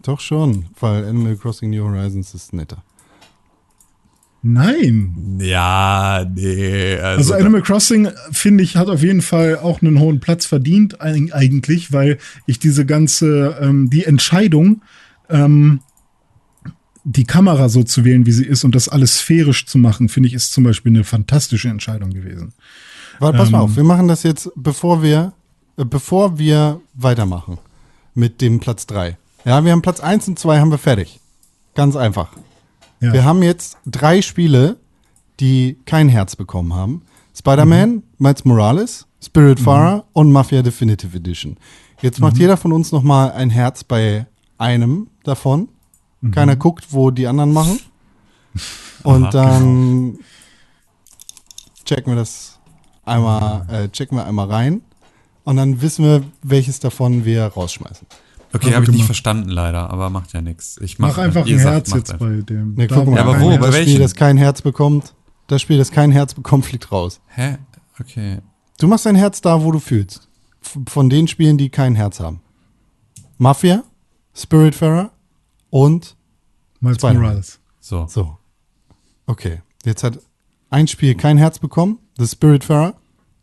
Doch 0.03 0.21
schon, 0.21 0.67
weil 0.81 1.05
Animal 1.05 1.37
Crossing 1.37 1.69
New 1.71 1.85
Horizons 1.85 2.33
ist 2.35 2.55
netter. 2.55 2.83
Nein. 4.43 5.39
Ja, 5.41 6.27
nee. 6.35 6.97
Also, 6.97 7.35
Also 7.35 7.35
Animal 7.35 7.63
Crossing, 7.63 8.09
finde 8.33 8.65
ich, 8.65 8.77
hat 8.77 8.89
auf 8.89 9.03
jeden 9.03 9.23
Fall 9.23 9.59
auch 9.59 9.83
einen 9.83 10.01
hohen 10.01 10.21
Platz 10.21 10.47
verdient, 10.47 11.01
eig- 11.01 11.33
eigentlich, 11.33 11.93
weil 11.93 12.19
ich 12.47 12.59
diese 12.59 12.85
ganze, 12.85 13.57
ähm, 13.61 13.89
die 13.89 14.05
Entscheidung, 14.05 14.83
ähm, 15.29 15.81
die 17.05 17.25
Kamera 17.25 17.69
so 17.69 17.83
zu 17.83 18.05
wählen, 18.05 18.27
wie 18.27 18.33
sie 18.33 18.45
ist 18.45 18.65
und 18.65 18.75
das 18.75 18.89
alles 18.89 19.19
sphärisch 19.19 19.67
zu 19.67 19.79
machen, 19.79 20.09
finde 20.09 20.29
ich, 20.29 20.35
ist 20.35 20.53
zum 20.53 20.65
Beispiel 20.65 20.93
eine 20.93 21.05
fantastische 21.05 21.69
Entscheidung 21.69 22.11
gewesen. 22.11 22.53
Warte, 23.19 23.39
pass 23.39 23.51
mal 23.51 23.59
Ähm. 23.59 23.65
auf, 23.65 23.77
wir 23.77 23.85
machen 23.85 24.09
das 24.09 24.23
jetzt, 24.23 24.51
bevor 24.57 25.03
wir, 25.03 25.33
äh, 25.77 25.85
bevor 25.85 26.39
wir 26.39 26.81
weitermachen 26.95 27.59
mit 28.15 28.41
dem 28.41 28.61
Platz 28.61 28.87
3. 28.87 29.17
Ja, 29.45 29.65
wir 29.65 29.73
haben 29.73 29.83
Platz 29.83 30.01
1 30.01 30.29
und 30.29 30.39
2 30.39 30.61
haben 30.61 30.71
wir 30.71 30.79
fertig. 30.79 31.19
Ganz 31.75 31.97
einfach. 31.97 32.29
Ja. 33.01 33.13
Wir 33.13 33.25
haben 33.25 33.43
jetzt 33.43 33.79
drei 33.87 34.23
Spiele, 34.23 34.77
die 35.41 35.77
kein 35.87 36.09
Herz 36.09 36.37
bekommen 36.37 36.75
haben. 36.75 37.03
Spider-Man, 37.37 38.03
Miles 38.19 38.45
Morales, 38.45 39.07
Spiritfarer 39.25 40.05
und 40.13 40.31
Mafia 40.31 40.63
Definitive 40.63 41.17
Edition. 41.17 41.57
Jetzt 42.01 42.21
macht 42.21 42.37
jeder 42.39 42.57
von 42.57 42.73
uns 42.73 42.93
noch 42.93 43.03
mal 43.03 43.33
ein 43.33 43.51
Herz 43.51 43.83
bei 43.83 44.27
einem 44.59 45.09
davon. 45.25 45.69
Keiner 46.31 46.57
guckt, 46.57 46.89
wo 46.91 47.11
die 47.11 47.27
anderen 47.27 47.53
machen. 47.53 47.81
Und 49.03 49.25
Aha, 49.25 49.31
dann 49.33 50.19
checken 51.85 52.13
wir 52.13 52.17
das 52.17 52.59
einmal, 53.05 53.67
äh, 53.69 53.89
checken 53.89 54.17
wir 54.17 54.25
einmal 54.27 54.47
rein. 54.49 54.83
Und 55.45 55.57
dann 55.57 55.81
wissen 55.83 56.05
wir, 56.05 56.23
welches 56.43 56.79
davon 56.79 57.25
wir 57.25 57.45
rausschmeißen. 57.47 58.07
okay, 58.53 58.67
Haben 58.67 58.75
habe 58.75 58.85
ich 58.85 58.91
nicht 58.93 59.07
verstanden 59.07 59.49
leider, 59.49 59.91
aber 59.91 60.09
macht 60.11 60.33
ja 60.33 60.41
nichts. 60.41 60.79
Ich 60.81 61.01
Mach 61.01 61.19
einfach 61.19 61.47
ihr 61.47 61.57
ein 61.57 61.63
sagt, 61.63 61.75
Herz 61.89 61.95
jetzt 61.95 62.13
einfach. 62.13 62.27
bei 62.27 62.43
dem. 62.43 62.75
Ne, 62.75 62.87
guck 62.87 63.07
mal, 63.09 63.17
Ja, 63.17 63.23
aber 63.23 63.41
wo? 63.41 63.49
Bei 63.51 63.57
das 63.57 63.67
Spiel, 63.75 63.87
welchem? 63.87 64.03
das 64.03 64.15
kein 64.15 64.37
Herz 64.37 64.63
bekommt, 64.63 65.15
das 65.49 65.61
Spiel, 65.61 65.79
das 65.79 65.91
kein 65.91 66.13
Herz 66.13 66.35
bekommt, 66.35 66.65
fliegt 66.67 66.93
raus. 66.93 67.21
Hä? 67.27 67.59
Okay. 67.99 68.39
Du 68.79 68.87
machst 68.87 69.07
dein 69.07 69.17
Herz 69.17 69.41
da, 69.41 69.65
wo 69.65 69.73
du 69.73 69.81
fühlst. 69.81 70.29
F 70.63 70.79
von 70.89 71.11
den 71.11 71.27
Spielen, 71.27 71.59
die 71.59 71.71
kein 71.71 71.97
Herz 71.97 72.21
haben. 72.21 72.41
Mafia, 73.39 73.83
Spiritfarer 74.35 75.11
und 75.73 76.17
Miles 76.81 76.99
Spider-Man. 76.99 77.23
Morales. 77.23 77.61
So. 77.81 78.07
so. 78.07 78.37
Okay, 79.27 79.63
jetzt 79.85 80.05
hat 80.05 80.19
ein 80.69 80.87
Spiel 80.87 81.15
kein 81.15 81.39
Herz 81.39 81.59
bekommen, 81.59 81.99
The 82.19 82.27
Spiritfarer. 82.27 82.95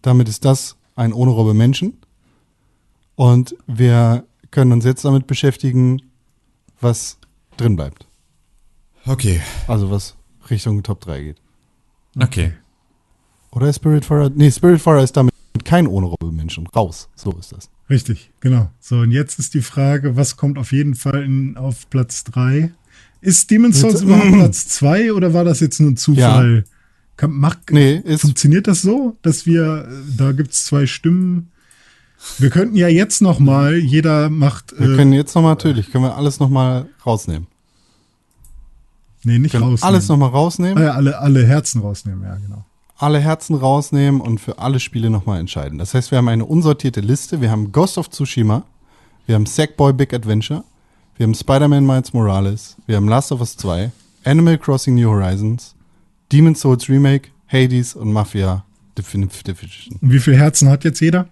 Damit 0.04 0.30
ist 0.30 0.46
das 0.46 0.78
ein 0.96 1.12
ohne 1.12 1.32
Robbe 1.32 1.54
Menschen. 1.54 1.98
Und 3.16 3.56
wir 3.66 4.26
können 4.52 4.72
uns 4.72 4.86
jetzt 4.86 5.04
damit 5.04 5.26
beschäftigen, 5.28 6.02
was 6.80 7.18
drin 7.58 7.76
bleibt. 7.76 8.08
Okay. 9.06 9.42
Also 9.68 9.90
was 9.90 10.16
Richtung 10.50 10.84
Top 10.84 11.02
3 11.02 11.22
geht. 11.22 11.42
Okay. 12.22 12.54
Oder 13.52 13.74
Spiritfarer? 13.74 14.30
Nee, 14.30 14.52
Spiritfarer 14.52 15.04
ist 15.04 15.18
damit 15.18 15.34
kein 15.70 15.88
ohne 15.88 16.08
Robbe 16.08 16.32
Menschen. 16.32 16.66
Raus. 16.68 17.10
So 17.16 17.32
ist 17.40 17.52
das. 17.52 17.70
Richtig, 17.90 18.32
genau. 18.40 18.70
So, 18.80 18.98
und 19.00 19.12
jetzt 19.12 19.40
ist 19.40 19.54
die 19.54 19.62
Frage, 19.62 20.16
was 20.16 20.36
kommt 20.36 20.58
auf 20.58 20.72
jeden 20.72 20.96
Fall 20.96 21.24
in, 21.24 21.58
auf 21.58 21.90
Platz 21.90 22.24
3? 22.24 22.72
Ist 23.22 23.52
Demon's 23.52 23.80
Souls 23.80 24.02
überhaupt 24.02 24.32
Platz 24.34 24.68
2 24.68 25.14
oder 25.14 25.34
war 25.34 25.44
das 25.44 25.60
jetzt 25.60 25.80
nur 25.80 25.92
ein 25.92 25.98
Zufall? 25.98 26.64
Kann, 27.18 27.32
macht, 27.32 27.72
Nee, 27.72 28.02
Funktioniert 28.18 28.68
das 28.68 28.82
so, 28.82 29.18
dass 29.22 29.46
wir, 29.46 29.88
äh, 29.90 30.16
da 30.18 30.32
gibt 30.32 30.54
es 30.54 30.66
zwei 30.66 30.86
Stimmen? 30.88 31.52
Wir 32.38 32.50
könnten 32.50 32.76
ja 32.76 32.88
jetzt 32.88 33.22
noch 33.22 33.40
mal, 33.40 33.76
jeder 33.76 34.30
macht, 34.30 34.74
Wir 34.80 34.92
äh, 34.92 34.96
können 34.96 35.14
jetzt 35.14 35.36
nochmal, 35.36 35.52
natürlich, 35.52 35.92
können 35.92 36.04
wir 36.04 36.16
alles 36.16 36.40
nochmal 36.40 36.88
rausnehmen. 37.06 37.48
nee, 39.24 39.38
nicht 39.40 39.56
rausnehmen. 39.56 39.84
alles 39.84 40.08
nochmal 40.08 40.30
Ah, 40.30 40.34
rausnehmen, 40.34 40.84
ja, 40.84 40.92
alle, 40.94 41.20
alle 41.20 41.46
Herzen 41.46 41.82
rausnehmen, 41.82 42.24
ja, 42.24 42.36
genau. 42.36 42.66
Alle 43.00 43.20
Herzen 43.20 43.56
rausnehmen 43.56 44.22
und 44.22 44.40
für 44.40 44.60
alle 44.60 44.80
Spiele 44.80 45.10
nochmal 45.10 45.40
entscheiden. 45.40 45.80
Das 45.80 45.94
heißt, 45.94 46.12
wir 46.12 46.18
haben 46.18 46.28
eine 46.28 46.46
unsortierte 46.46 47.00
Liste. 47.00 47.42
Wir 47.42 47.50
haben 47.50 47.72
Ghost 47.72 47.98
of 47.98 48.10
Tsushima, 48.10 48.64
wir 49.26 49.36
haben 49.36 49.46
Sackboy 49.46 49.94
Big 49.94 50.14
Adventure, 50.14 50.64
wir 51.16 51.26
haben 51.26 51.34
Spider-Man 51.34 51.86
Miles 51.86 52.14
Morales, 52.14 52.76
wir 52.88 52.98
haben 52.98 53.08
Last 53.08 53.32
of 53.32 53.40
Us 53.40 53.56
2, 53.58 53.92
Animal 54.26 54.58
Crossing 54.58 54.96
New 54.96 55.10
Horizons, 55.10 55.76
Demon's 56.32 56.60
Souls 56.60 56.90
Remake, 56.90 57.30
Hades 57.48 57.96
und 57.96 58.12
Mafia 58.12 58.66
Definitive 58.98 59.64
Edition. 59.64 59.98
Wie 60.02 60.20
viele 60.20 60.38
Herzen 60.38 60.70
hat 60.70 60.84
jetzt 60.84 61.00
jeder? 61.00 61.30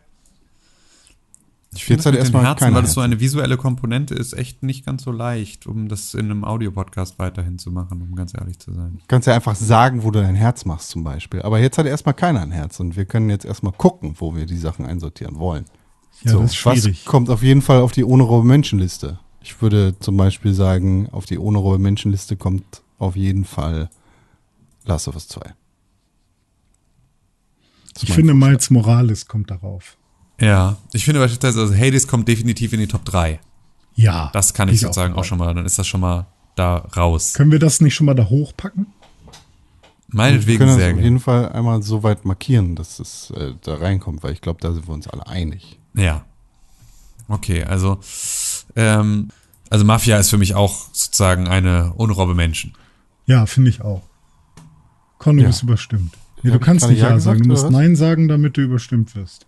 Ich 1.77 1.85
finde 1.85 2.03
mit 2.03 2.15
den 2.15 2.19
erstmal 2.19 2.43
Herzen, 2.45 2.73
weil 2.73 2.81
das 2.81 2.93
so 2.93 3.01
eine 3.01 3.19
visuelle 3.19 3.55
Komponente 3.57 4.13
ist, 4.15 4.33
echt 4.33 4.63
nicht 4.63 4.85
ganz 4.85 5.03
so 5.03 5.11
leicht, 5.11 5.67
um 5.67 5.87
das 5.87 6.13
in 6.13 6.25
einem 6.31 6.43
Audiopodcast 6.43 7.19
weiterhin 7.19 7.57
zu 7.59 7.71
machen, 7.71 8.01
um 8.01 8.15
ganz 8.15 8.33
ehrlich 8.33 8.59
zu 8.59 8.73
sein. 8.73 8.97
Du 8.99 9.03
kannst 9.07 9.27
ja 9.27 9.35
einfach 9.35 9.55
sagen, 9.55 10.03
wo 10.03 10.11
du 10.11 10.21
dein 10.21 10.35
Herz 10.35 10.65
machst 10.65 10.89
zum 10.89 11.03
Beispiel. 11.03 11.41
Aber 11.41 11.59
jetzt 11.59 11.77
hat 11.77 11.85
erstmal 11.85 12.13
keiner 12.15 12.41
ein 12.41 12.51
Herz 12.51 12.79
und 12.79 12.95
wir 12.95 13.05
können 13.05 13.29
jetzt 13.29 13.45
erstmal 13.45 13.73
gucken, 13.73 14.15
wo 14.17 14.35
wir 14.35 14.45
die 14.45 14.57
Sachen 14.57 14.85
einsortieren 14.85 15.37
wollen. 15.39 15.65
Ja, 16.23 16.31
So, 16.31 16.41
das 16.41 16.51
ist 16.53 16.65
Was 16.65 16.79
schwierig. 16.79 17.05
kommt 17.05 17.29
auf 17.29 17.43
jeden 17.43 17.61
Fall 17.61 17.81
auf 17.81 17.91
die 17.91 18.03
ohne 18.03 18.23
Robe 18.23 18.47
Menschenliste? 18.47 19.19
Ich 19.41 19.61
würde 19.61 19.95
zum 19.99 20.17
Beispiel 20.17 20.53
sagen, 20.53 21.07
auf 21.11 21.25
die 21.25 21.37
ohne 21.37 21.57
Robe 21.59 21.79
Menschenliste 21.79 22.35
kommt 22.35 22.81
auf 22.97 23.15
jeden 23.15 23.45
Fall 23.45 23.89
Last 24.85 25.07
of 25.07 25.15
Us 25.15 25.27
2. 25.27 25.41
Das 27.93 28.03
ist 28.03 28.09
Ich 28.09 28.15
finde. 28.15 28.33
Miles 28.33 28.69
Morales 28.69 29.27
kommt 29.27 29.51
darauf. 29.51 29.96
Ja, 30.39 30.77
ich 30.93 31.03
finde 31.05 31.19
beispielsweise, 31.19 31.59
also 31.61 31.75
Hades 31.75 32.07
kommt 32.07 32.27
definitiv 32.27 32.73
in 32.73 32.79
die 32.79 32.87
Top 32.87 33.03
3. 33.05 33.39
Ja. 33.95 34.29
Das 34.33 34.53
kann 34.53 34.69
ich, 34.69 34.79
sozusagen 34.81 35.13
auch, 35.15 35.19
auch 35.19 35.23
schon 35.23 35.39
mal, 35.39 35.53
dann 35.53 35.65
ist 35.65 35.79
das 35.79 35.87
schon 35.87 36.01
mal 36.01 36.27
da 36.55 36.77
raus. 36.95 37.33
Können 37.33 37.51
wir 37.51 37.59
das 37.59 37.81
nicht 37.81 37.95
schon 37.95 38.05
mal 38.05 38.13
da 38.13 38.25
hochpacken? 38.29 38.85
wir 40.09 40.15
Meinetwegen 40.17 40.59
können 40.59 40.69
das 40.69 40.77
sehr 40.77 40.87
auf 40.87 40.93
gerne. 40.93 41.03
jeden 41.03 41.19
Fall 41.19 41.49
einmal 41.49 41.81
so 41.81 42.03
weit 42.03 42.23
markieren, 42.23 42.75
dass 42.75 42.99
es 42.99 43.31
äh, 43.31 43.53
da 43.63 43.75
reinkommt, 43.75 44.23
weil 44.23 44.31
ich 44.33 44.41
glaube, 44.41 44.59
da 44.61 44.71
sind 44.71 44.87
wir 44.87 44.93
uns 44.93 45.07
alle 45.07 45.27
einig. 45.27 45.79
Ja. 45.95 46.23
Okay, 47.27 47.63
also, 47.63 47.99
ähm, 48.75 49.29
also 49.69 49.83
Mafia 49.83 50.17
ist 50.17 50.29
für 50.29 50.37
mich 50.37 50.53
auch 50.55 50.85
sozusagen 50.93 51.47
eine 51.47 51.93
unrobe 51.95 52.35
Menschen. 52.35 52.73
Ja, 53.25 53.45
finde 53.47 53.71
ich 53.71 53.81
auch. 53.81 54.03
Con, 55.17 55.35
du 55.37 55.41
Ja. 55.41 55.49
bist 55.49 55.63
überstimmt. 55.63 56.13
Nee, 56.43 56.51
du 56.51 56.59
kannst 56.59 56.87
nicht 56.87 56.99
Ja 57.01 57.19
sagen. 57.19 57.41
Du 57.41 57.49
musst? 57.49 57.69
Nein 57.71 57.95
sagen, 57.95 58.27
damit 58.27 58.55
du 58.55 58.61
überstimmt 58.61 59.15
wirst. 59.15 59.46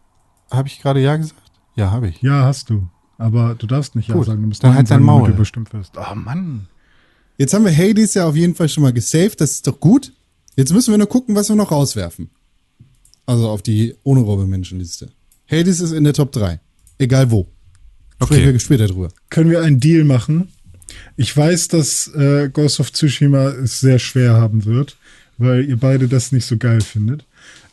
Habe 0.52 0.68
ich 0.68 0.82
gerade 0.82 1.02
Ja 1.02 1.16
gesagt? 1.18 1.42
Ja, 1.76 1.92
habe 1.92 2.10
ich. 2.10 2.22
Ja, 2.22 2.44
hast 2.46 2.70
du. 2.70 2.88
Aber 3.18 3.56
du 3.56 3.68
darfst 3.68 3.96
nicht 3.96 4.08
Ja 4.10 4.16
Gut, 4.16 4.26
sagen. 4.26 4.42
Du 4.42 4.48
musst 4.48 4.64
dann 4.64 4.76
halt 4.76 4.90
dein 4.90 5.04
Maul. 5.04 5.28
du 5.30 5.36
überstimmt 5.36 5.72
wirst. 5.74 5.94
Oh 5.98 6.16
Mann. 6.16 6.68
Jetzt 7.38 7.54
haben 7.54 7.66
wir 7.66 7.76
Hades 7.76 8.14
ja 8.16 8.26
auf 8.28 8.36
jeden 8.36 8.56
Fall 8.56 8.68
schon 8.70 8.84
mal 8.84 8.94
gesaved, 8.94 9.40
das 9.40 9.52
ist 9.52 9.68
doch 9.68 9.80
gut. 9.80 10.12
Jetzt 10.56 10.74
müssen 10.74 10.92
wir 10.92 10.98
nur 10.98 11.08
gucken, 11.08 11.36
was 11.36 11.48
wir 11.50 11.56
noch 11.56 11.72
rauswerfen. 11.72 12.30
Also 13.26 13.48
auf 13.50 13.62
die 13.62 13.96
ohne 14.04 14.22
Robe 14.22 14.46
Menschenliste. 14.46 15.10
Hades 15.50 15.80
ist 15.80 15.92
in 15.92 16.04
der 16.04 16.14
Top 16.14 16.32
3. 16.32 16.60
Egal 16.98 17.32
wo. 17.32 17.48
Sprechen 18.22 18.44
Okay. 18.44 18.54
wir 18.54 18.60
später 18.60 18.88
drüber. 18.88 19.10
Können 19.30 19.50
wir 19.52 19.62
einen 19.62 19.80
Deal 19.80 20.04
machen? 20.04 20.50
Ich 21.16 21.36
weiß, 21.36 21.70
dass 21.70 22.08
äh, 22.16 22.50
Ghost 22.52 22.80
of 22.80 22.92
Tsushima 22.92 23.50
es 23.50 23.80
sehr 23.80 24.00
schwer 24.00 24.34
haben 24.34 24.66
wird, 24.66 24.98
weil 25.40 25.68
ihr 25.68 25.78
beide 25.78 26.07
das 26.07 26.32
nicht 26.32 26.45
so 26.45 26.57
geil 26.57 26.82
findet. 26.82 27.26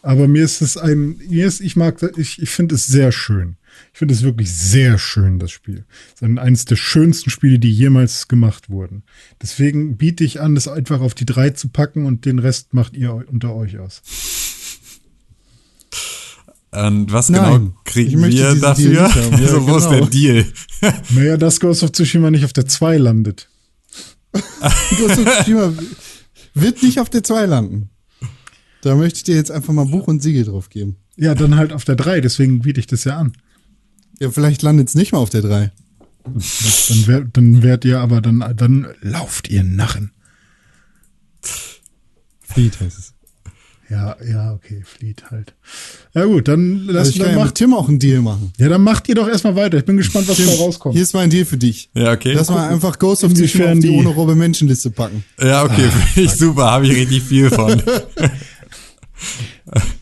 Aber 0.02 0.26
mir 0.28 0.44
ist 0.44 0.62
es 0.62 0.76
ein, 0.76 1.18
mir 1.28 1.46
ist, 1.46 1.60
ich 1.60 1.76
mag, 1.76 1.98
das- 1.98 2.16
ich, 2.16 2.40
ich 2.40 2.48
finde 2.48 2.76
es 2.76 2.86
sehr 2.86 3.12
schön. 3.12 3.56
Ich 3.92 3.98
finde 3.98 4.14
es 4.14 4.22
wirklich 4.22 4.50
sehr 4.56 4.96
schön, 4.98 5.38
das 5.38 5.50
Spiel. 5.50 5.84
Es 6.14 6.14
ist 6.14 6.22
ein- 6.22 6.38
eines 6.38 6.64
der 6.64 6.76
schönsten 6.76 7.28
Spiele, 7.28 7.58
die 7.58 7.70
jemals 7.72 8.26
gemacht 8.28 8.70
wurden. 8.70 9.02
Deswegen 9.42 9.96
biete 9.98 10.24
ich 10.24 10.40
an, 10.40 10.54
das 10.54 10.66
einfach 10.68 11.00
auf 11.00 11.12
die 11.14 11.26
drei 11.26 11.50
zu 11.50 11.68
packen 11.68 12.06
und 12.06 12.24
den 12.24 12.38
Rest 12.38 12.72
macht 12.72 12.96
ihr 12.96 13.12
unter 13.30 13.54
euch 13.54 13.78
aus. 13.78 14.00
Und 16.72 17.10
was 17.12 17.28
Nein, 17.30 17.42
genau 17.60 17.74
kriegen 17.84 18.22
wir 18.22 18.54
dafür? 18.56 19.14
Haben. 19.14 19.30
Ja, 19.32 19.36
also, 19.38 19.66
wo 19.66 19.76
ist 19.76 19.84
genau. 19.88 20.00
der 20.00 20.06
Deal? 20.10 20.46
Naja, 21.10 21.36
dass 21.36 21.58
Ghost 21.60 21.82
of 21.82 21.92
Tsushima 21.92 22.30
nicht 22.30 22.44
auf 22.44 22.52
der 22.52 22.66
2 22.66 22.98
landet. 22.98 23.48
Ghost 24.32 25.18
of 25.18 25.24
Tsushima 25.38 25.72
wird 26.56 26.82
nicht 26.82 27.00
auf 27.00 27.10
der 27.10 27.22
2 27.22 27.46
landen. 27.46 27.90
Da 28.82 28.94
möchte 28.94 29.18
ich 29.18 29.24
dir 29.24 29.36
jetzt 29.36 29.50
einfach 29.50 29.72
mal 29.72 29.86
Buch 29.86 30.06
und 30.06 30.22
Siegel 30.22 30.44
drauf 30.44 30.68
geben. 30.68 30.96
Ja, 31.16 31.34
dann 31.34 31.56
halt 31.56 31.72
auf 31.72 31.84
der 31.84 31.96
3, 31.96 32.20
deswegen 32.20 32.60
biete 32.60 32.80
ich 32.80 32.86
das 32.86 33.04
ja 33.04 33.16
an. 33.16 33.32
Ja, 34.20 34.30
vielleicht 34.30 34.62
landet 34.62 34.88
es 34.88 34.94
nicht 34.94 35.12
mal 35.12 35.18
auf 35.18 35.30
der 35.30 35.42
3. 35.42 35.72
Dann, 36.24 37.06
wär, 37.06 37.20
dann 37.20 37.62
werdet 37.62 37.84
ihr 37.84 38.00
aber 38.00 38.20
dann, 38.20 38.44
dann 38.56 38.88
lauft 39.00 39.48
ihr 39.48 39.62
Narren. 39.62 40.10
Fleet 42.42 42.80
heißt 42.80 42.98
es. 42.98 43.15
Ja, 43.88 44.16
ja, 44.28 44.52
okay, 44.52 44.82
flieht 44.84 45.30
halt. 45.30 45.54
Ja 46.12 46.24
gut, 46.24 46.48
dann 46.48 46.80
Also 46.88 46.92
lass, 46.92 47.08
ich 47.10 47.14
kann 47.18 47.26
dann 47.26 47.32
ja 47.34 47.38
mit 47.38 47.44
macht, 47.46 47.54
Tim 47.54 47.72
auch 47.74 47.88
einen 47.88 47.98
Deal 48.00 48.20
machen. 48.20 48.52
ja, 48.58 48.68
dann 48.68 48.82
macht 48.82 49.08
ihr 49.08 49.14
doch 49.14 49.28
erstmal 49.28 49.54
weiter. 49.54 49.78
Ich 49.78 49.84
bin 49.84 49.96
gespannt, 49.96 50.28
was 50.28 50.36
Tim, 50.38 50.46
da 50.46 50.52
rauskommt. 50.54 50.94
hier 50.94 51.02
ist 51.04 51.14
mein 51.14 51.30
Deal 51.30 51.44
für 51.44 51.56
dich. 51.56 51.88
Ja, 51.94 52.12
okay. 52.12 52.32
Lass 52.32 52.50
mal 52.50 52.68
einfach 52.68 52.98
Ghost 52.98 53.22
of 53.22 53.32
Tsushima 53.32 53.72
auf 53.72 53.78
die 53.78 53.90
ohne 53.90 54.08
Robe 54.08 54.34
Menschenliste 54.34 54.90
packen. 54.90 55.22
Ja, 55.40 55.62
okay, 55.64 55.88
finde 56.14 56.28
ich 56.28 56.32
super, 56.36 56.64
habe 56.72 56.86
ich 56.88 56.96
richtig 56.96 57.22
viel 57.22 57.48
von. 57.50 57.80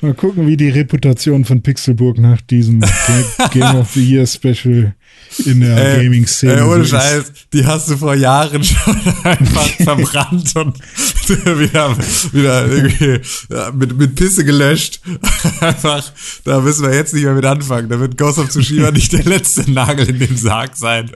Mal 0.01 0.15
gucken, 0.15 0.47
wie 0.47 0.57
die 0.57 0.69
Reputation 0.69 1.45
von 1.45 1.63
Pixelburg 1.63 2.19
nach 2.19 2.41
diesem 2.43 2.81
Ga- 2.81 3.49
Game 3.53 3.77
of 3.77 3.93
the 3.93 4.05
Year 4.05 4.27
Special 4.27 4.95
in 5.39 5.61
der 5.61 5.97
Gaming-Szene 5.97 6.57
Ey, 6.57 6.63
ohne. 6.63 6.85
Scheiß, 6.85 7.33
die 7.53 7.67
hast 7.67 7.91
du 7.91 7.97
vor 7.97 8.15
Jahren 8.15 8.63
schon 8.65 8.97
einfach 9.25 9.67
verbrannt 9.83 10.55
und 10.57 10.79
wieder, 11.29 11.97
wieder 12.33 12.67
irgendwie 12.67 13.21
ja, 13.51 13.71
mit, 13.73 13.97
mit 13.97 14.15
Pisse 14.15 14.45
gelöscht. 14.45 15.01
Einfach, 15.61 16.05
da 16.45 16.61
müssen 16.61 16.87
wir 16.87 16.95
jetzt 16.95 17.15
nicht 17.15 17.25
mehr 17.25 17.33
mit 17.33 17.45
anfangen. 17.45 17.89
Da 17.89 17.99
wird 17.99 18.19
Ghost 18.19 18.39
of 18.39 18.49
Tsushima 18.51 18.91
nicht 18.91 19.13
der 19.13 19.25
letzte 19.25 19.71
Nagel 19.71 20.09
in 20.11 20.19
dem 20.19 20.37
Sarg 20.37 20.77
sein. 20.77 21.11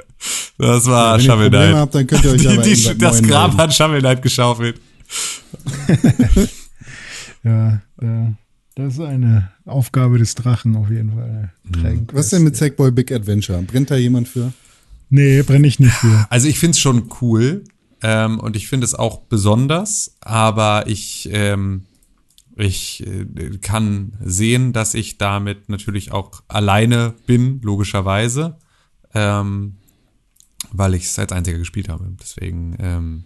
Das 0.57 0.86
war 0.86 1.15
Wenn 1.15 1.20
ihr 1.20 1.27
Shovel 1.31 1.51
Knight. 1.51 1.74
habt, 1.74 1.95
dann 1.95 2.07
könnt 2.07 2.24
ihr 2.24 2.31
euch 2.32 2.62
Die, 2.62 2.74
die, 2.74 2.99
das 2.99 3.23
Grab 3.23 3.57
hat 3.59 3.74
Shovel 3.74 4.01
Knight 4.01 4.23
geschaufelt. 4.23 4.81
Ja, 7.45 7.81
ja, 8.01 8.32
das 8.79 8.95
ist 8.95 9.01
eine 9.01 9.51
Aufgabe 9.65 10.19
des 10.19 10.35
Drachen 10.35 10.77
auf 10.77 10.89
jeden 10.91 11.13
Fall. 11.13 11.53
Tränk- 11.73 12.15
Was 12.15 12.31
denn 12.31 12.45
mit 12.45 12.57
Sackboy 12.57 12.91
Big 12.91 13.13
Adventure? 13.13 13.61
Brennt 13.63 13.91
da 13.91 13.97
jemand 13.97 14.29
für? 14.29 14.53
Nee, 15.11 15.43
brenne 15.43 15.67
ich 15.67 15.79
nicht 15.81 15.93
für. 15.95 16.27
Also 16.31 16.49
ich 16.49 16.59
find's 16.59 16.79
schon 16.79 17.09
cool 17.21 17.65
ähm, 18.03 18.39
und 18.41 18.57
ich 18.57 18.69
finde 18.69 18.85
es 18.85 18.95
auch 18.95 19.21
besonders, 19.23 20.15
aber 20.21 20.87
ich, 20.87 21.29
ähm, 21.33 21.85
ich 22.57 23.07
äh, 23.07 23.59
kann 23.61 24.13
sehen, 24.25 24.73
dass 24.73 24.95
ich 24.95 25.19
damit 25.19 25.69
natürlich 25.69 26.13
auch 26.13 26.43
alleine 26.49 27.15
bin, 27.27 27.61
logischerweise, 27.63 28.59
ähm, 29.15 29.77
weil 30.73 30.95
ich 30.95 31.05
es 31.05 31.19
als 31.19 31.33
einziger 31.33 31.59
gespielt 31.59 31.89
habe. 31.89 32.09
Deswegen 32.21 32.77
ähm, 32.81 33.25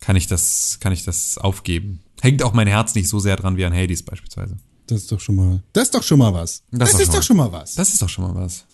kann 0.00 0.16
ich 0.16 0.26
das, 0.26 0.78
kann 0.80 0.92
ich 0.92 1.04
das 1.04 1.38
aufgeben. 1.38 2.00
Hängt 2.24 2.42
auch 2.42 2.54
mein 2.54 2.66
Herz 2.66 2.94
nicht 2.94 3.06
so 3.06 3.18
sehr 3.18 3.36
dran 3.36 3.58
wie 3.58 3.66
an 3.66 3.74
Hades 3.74 4.02
beispielsweise. 4.02 4.56
Das 4.86 5.02
ist 5.02 5.12
doch 5.12 5.20
schon 5.20 5.36
mal. 5.36 5.62
Das 5.74 5.84
ist 5.84 5.94
doch 5.94 6.02
schon 6.02 6.18
mal 6.18 6.32
was. 6.32 6.62
Das, 6.70 6.88
ist 6.88 6.94
doch 6.94 7.00
ist 7.00 7.06
schon 7.06 7.14
doch 7.16 7.22
schon 7.22 7.36
mal 7.36 7.52
was. 7.52 7.74
Das 7.74 7.92
ist 7.92 8.00
doch 8.00 8.08
schon 8.08 8.24
mal 8.24 8.34
was. 8.34 8.64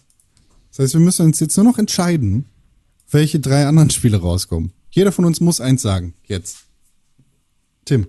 Das 0.70 0.78
heißt, 0.78 0.94
wir 0.94 1.00
müssen 1.00 1.26
uns 1.26 1.40
jetzt 1.40 1.56
nur 1.56 1.64
noch 1.64 1.76
entscheiden, 1.76 2.44
welche 3.10 3.40
drei 3.40 3.66
anderen 3.66 3.90
Spiele 3.90 4.18
rauskommen. 4.18 4.70
Jeder 4.92 5.10
von 5.10 5.24
uns 5.24 5.40
muss 5.40 5.60
eins 5.60 5.82
sagen. 5.82 6.14
Jetzt. 6.28 6.58
Tim. 7.86 8.06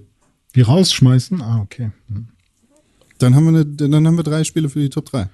Die 0.53 0.61
rausschmeißen? 0.61 1.41
Ah, 1.41 1.61
okay. 1.61 1.89
Dann 3.17 3.33
haben 3.33 3.45
wir, 3.45 3.61
eine, 3.61 3.65
dann 3.65 4.05
haben 4.05 4.17
wir 4.17 4.23
drei 4.23 4.43
Spiele 4.43 4.69
für 4.69 4.79
die 4.79 4.91
Top 4.91 5.05
3. 5.05 5.27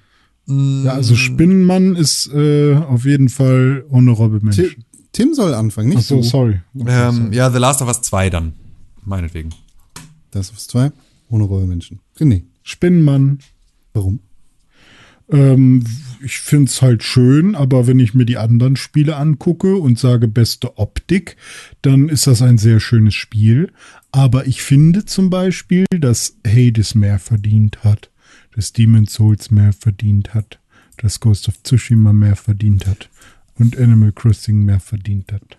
Ja, 0.46 0.92
also 0.94 1.16
Spinnenmann 1.16 1.96
ist 1.96 2.32
äh, 2.32 2.76
auf 2.76 3.04
jeden 3.04 3.28
Fall 3.28 3.84
honorable 3.90 4.40
Mensch. 4.40 4.56
Tim, 4.56 4.84
Tim 5.12 5.34
soll 5.34 5.52
anfangen, 5.52 5.90
nicht 5.90 5.98
Ach 5.98 6.04
so, 6.04 6.16
du. 6.16 6.22
sorry. 6.22 6.62
Ähm, 6.86 7.30
ja, 7.34 7.50
The 7.50 7.58
Last 7.58 7.82
of 7.82 7.88
Us 7.88 8.00
2 8.00 8.30
dann. 8.30 8.54
Meinetwegen. 9.04 9.50
Das 10.30 10.50
ist 10.50 10.70
zwei. 10.70 10.92
Ohne 11.28 11.46
Menschen. 11.66 12.00
René. 12.18 12.44
Spinnenmann. 12.62 13.38
Warum? 13.92 14.20
Ähm, 15.30 15.84
ich 16.22 16.38
find's 16.38 16.80
halt 16.80 17.02
schön, 17.02 17.54
aber 17.54 17.86
wenn 17.86 17.98
ich 17.98 18.14
mir 18.14 18.24
die 18.24 18.38
anderen 18.38 18.76
Spiele 18.76 19.16
angucke 19.16 19.76
und 19.76 19.98
sage 19.98 20.26
beste 20.26 20.78
Optik, 20.78 21.36
dann 21.82 22.08
ist 22.08 22.26
das 22.26 22.42
ein 22.42 22.58
sehr 22.58 22.80
schönes 22.80 23.14
Spiel. 23.14 23.72
Aber 24.10 24.46
ich 24.46 24.62
finde 24.62 25.04
zum 25.04 25.28
Beispiel, 25.28 25.84
dass 25.90 26.38
Hades 26.46 26.94
mehr 26.94 27.18
verdient 27.18 27.84
hat, 27.84 28.10
dass 28.54 28.72
Demon's 28.72 29.14
Souls 29.14 29.50
mehr 29.50 29.72
verdient 29.72 30.34
hat, 30.34 30.60
dass 30.96 31.20
Ghost 31.20 31.48
of 31.48 31.62
Tsushima 31.62 32.12
mehr 32.12 32.36
verdient 32.36 32.86
hat 32.86 33.10
und 33.56 33.76
Animal 33.78 34.12
Crossing 34.12 34.64
mehr 34.64 34.80
verdient 34.80 35.32
hat. 35.32 35.58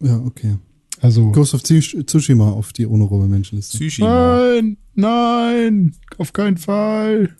Ja, 0.00 0.16
okay. 0.16 0.58
Also 1.02 1.30
Ghost 1.32 1.52
of 1.54 1.62
Tsush- 1.62 2.06
Tsushima 2.06 2.48
auf 2.50 2.72
die 2.72 2.86
ohne 2.86 3.04
Rolle 3.04 3.26
Menschenliste. 3.26 3.76
Tsushima. 3.76 4.36
Nein, 4.54 4.76
nein, 4.94 5.94
auf 6.18 6.32
keinen 6.32 6.56
Fall. 6.56 7.34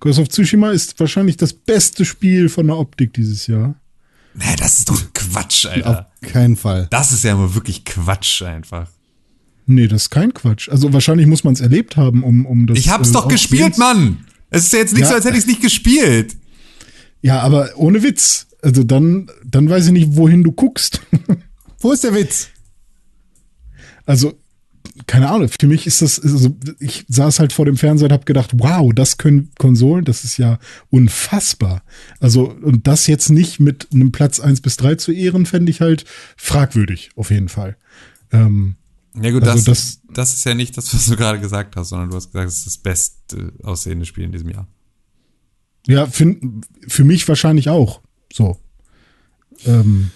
Ghost 0.00 0.18
of 0.18 0.28
Tsushima 0.28 0.72
ist 0.72 0.98
wahrscheinlich 0.98 1.36
das 1.36 1.52
beste 1.52 2.04
Spiel 2.04 2.48
von 2.48 2.66
der 2.66 2.76
Optik 2.78 3.12
dieses 3.14 3.46
Jahr. 3.46 3.76
Nee, 4.34 4.56
das 4.58 4.80
ist 4.80 4.88
doch 4.90 5.00
Quatsch, 5.14 5.66
Alter. 5.66 6.10
Auf 6.22 6.28
keinen 6.32 6.56
Fall. 6.56 6.88
Das 6.90 7.12
ist 7.12 7.22
ja 7.22 7.32
immer 7.32 7.54
wirklich 7.54 7.84
Quatsch 7.84 8.42
einfach. 8.42 8.88
Nee, 9.66 9.86
das 9.86 10.02
ist 10.02 10.10
kein 10.10 10.34
Quatsch. 10.34 10.68
Also 10.68 10.92
wahrscheinlich 10.92 11.28
muss 11.28 11.44
man 11.44 11.52
es 11.54 11.60
erlebt 11.60 11.96
haben, 11.96 12.24
um, 12.24 12.44
um 12.46 12.66
das. 12.66 12.76
Ich 12.78 12.88
hab's 12.88 13.10
äh, 13.10 13.12
doch 13.12 13.28
gespielt, 13.28 13.78
Mann. 13.78 14.24
Es 14.50 14.64
ist 14.64 14.72
ja 14.72 14.80
jetzt 14.80 14.92
nicht 14.94 15.02
Ja. 15.02 15.08
so, 15.08 15.14
als 15.14 15.24
hätte 15.24 15.36
ich's 15.36 15.46
nicht 15.46 15.62
gespielt. 15.62 16.36
Ja, 17.20 17.40
aber 17.40 17.70
ohne 17.76 18.02
Witz. 18.02 18.48
Also 18.62 18.82
dann, 18.82 19.30
dann 19.44 19.68
weiß 19.70 19.86
ich 19.86 19.92
nicht, 19.92 20.16
wohin 20.16 20.42
du 20.42 20.50
guckst. 20.50 21.00
Wo 21.82 21.92
ist 21.92 22.04
der 22.04 22.14
Witz? 22.14 22.48
Also, 24.06 24.38
keine 25.06 25.30
Ahnung, 25.30 25.48
für 25.48 25.66
mich 25.66 25.86
ist 25.86 26.02
das, 26.02 26.18
also 26.20 26.56
ich 26.80 27.04
saß 27.08 27.38
halt 27.38 27.52
vor 27.52 27.64
dem 27.64 27.76
Fernseher 27.76 28.06
und 28.06 28.12
hab 28.12 28.26
gedacht, 28.26 28.50
wow, 28.54 28.92
das 28.94 29.16
können 29.18 29.50
Konsolen, 29.58 30.04
das 30.04 30.24
ist 30.24 30.36
ja 30.38 30.58
unfassbar. 30.90 31.82
Also, 32.20 32.50
und 32.50 32.86
das 32.86 33.06
jetzt 33.06 33.30
nicht 33.30 33.60
mit 33.60 33.88
einem 33.92 34.12
Platz 34.12 34.40
1 34.40 34.60
bis 34.60 34.76
3 34.76 34.96
zu 34.96 35.12
ehren, 35.12 35.46
fände 35.46 35.70
ich 35.70 35.80
halt 35.80 36.04
fragwürdig, 36.36 37.10
auf 37.16 37.30
jeden 37.30 37.48
Fall. 37.48 37.76
Ähm, 38.32 38.76
Ja 39.20 39.30
gut, 39.30 39.42
Also 39.44 39.54
das, 39.56 39.64
das- 39.64 40.00
das, 40.12 40.34
ist 40.34 40.44
ja 40.44 40.54
nicht 40.54 40.76
das, 40.76 40.92
was 40.94 41.06
du 41.06 41.16
gerade 41.16 41.40
gesagt 41.40 41.76
hast, 41.76 41.88
sondern 41.90 42.10
du 42.10 42.16
hast 42.16 42.32
gesagt, 42.32 42.48
es 42.48 42.58
ist 42.58 42.66
das 42.66 42.78
beste 42.78 43.52
aussehende 43.62 44.04
Spiel 44.04 44.24
in 44.24 44.32
diesem 44.32 44.50
Jahr. 44.50 44.68
Ja, 45.86 46.06
find, 46.06 46.66
für 46.86 47.04
mich 47.04 47.26
wahrscheinlich 47.28 47.68
auch. 47.68 48.02
So. 48.32 48.58
Ähm, 49.64 50.10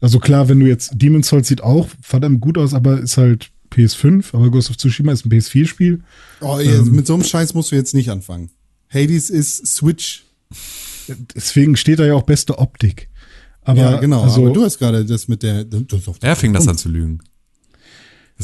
also 0.00 0.18
klar, 0.18 0.48
wenn 0.48 0.60
du 0.60 0.66
jetzt 0.66 0.92
Demon's 0.94 1.28
Souls 1.28 1.48
sieht 1.48 1.62
auch 1.62 1.88
verdammt 2.00 2.40
gut 2.40 2.58
aus, 2.58 2.74
aber 2.74 3.00
ist 3.00 3.16
halt 3.16 3.50
PS5, 3.72 4.34
aber 4.34 4.50
Ghost 4.50 4.70
of 4.70 4.76
Tsushima 4.76 5.12
ist 5.12 5.24
ein 5.24 5.30
PS4-Spiel. 5.30 6.02
Oh, 6.40 6.58
ja, 6.60 6.82
mit 6.82 7.06
so 7.06 7.14
einem 7.14 7.24
Scheiß 7.24 7.54
musst 7.54 7.72
du 7.72 7.76
jetzt 7.76 7.94
nicht 7.94 8.10
anfangen. 8.10 8.50
Hades 8.88 9.30
ist 9.30 9.66
Switch. 9.66 10.24
Deswegen 11.34 11.76
steht 11.76 11.98
da 11.98 12.06
ja 12.06 12.14
auch 12.14 12.22
beste 12.22 12.58
Optik. 12.58 13.08
Aber, 13.62 13.80
ja, 13.80 13.96
genau. 13.98 14.22
Also, 14.22 14.42
aber 14.42 14.52
du 14.52 14.62
hast 14.62 14.78
gerade 14.78 15.04
das 15.04 15.28
mit 15.28 15.42
der. 15.42 15.64
Das 15.64 15.80
Er 16.20 16.36
fing 16.36 16.52
das 16.52 16.68
an 16.68 16.78
zu 16.78 16.88
lügen. 16.88 17.20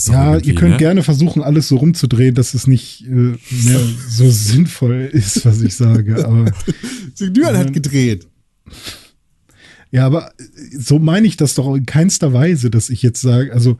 Ja, 0.07 0.39
ihr 0.39 0.55
könnt 0.55 0.73
ne? 0.73 0.77
gerne 0.79 1.03
versuchen, 1.03 1.43
alles 1.43 1.69
so 1.69 1.77
rumzudrehen, 1.77 2.35
dass 2.35 2.55
es 2.55 2.66
nicht 2.66 3.03
äh, 3.03 3.11
mehr 3.11 3.81
so 4.09 4.31
sinnvoll 4.31 5.03
ist, 5.12 5.45
was 5.45 5.61
ich 5.61 5.77
sage. 5.77 6.24
Aber 6.24 6.51
Düren 7.20 7.59
hat 7.59 7.73
gedreht. 7.73 8.27
Ja, 9.93 10.06
aber 10.06 10.32
äh, 10.39 10.43
so 10.77 10.98
meine 10.98 11.27
ich 11.27 11.36
das 11.36 11.55
doch 11.55 11.73
in 11.77 11.86
keinster 11.86 12.32
Weise, 12.32 12.70
dass 12.70 12.90
ich 12.90 13.02
jetzt 13.02 13.20
sage, 13.20 13.52
also 13.52 13.78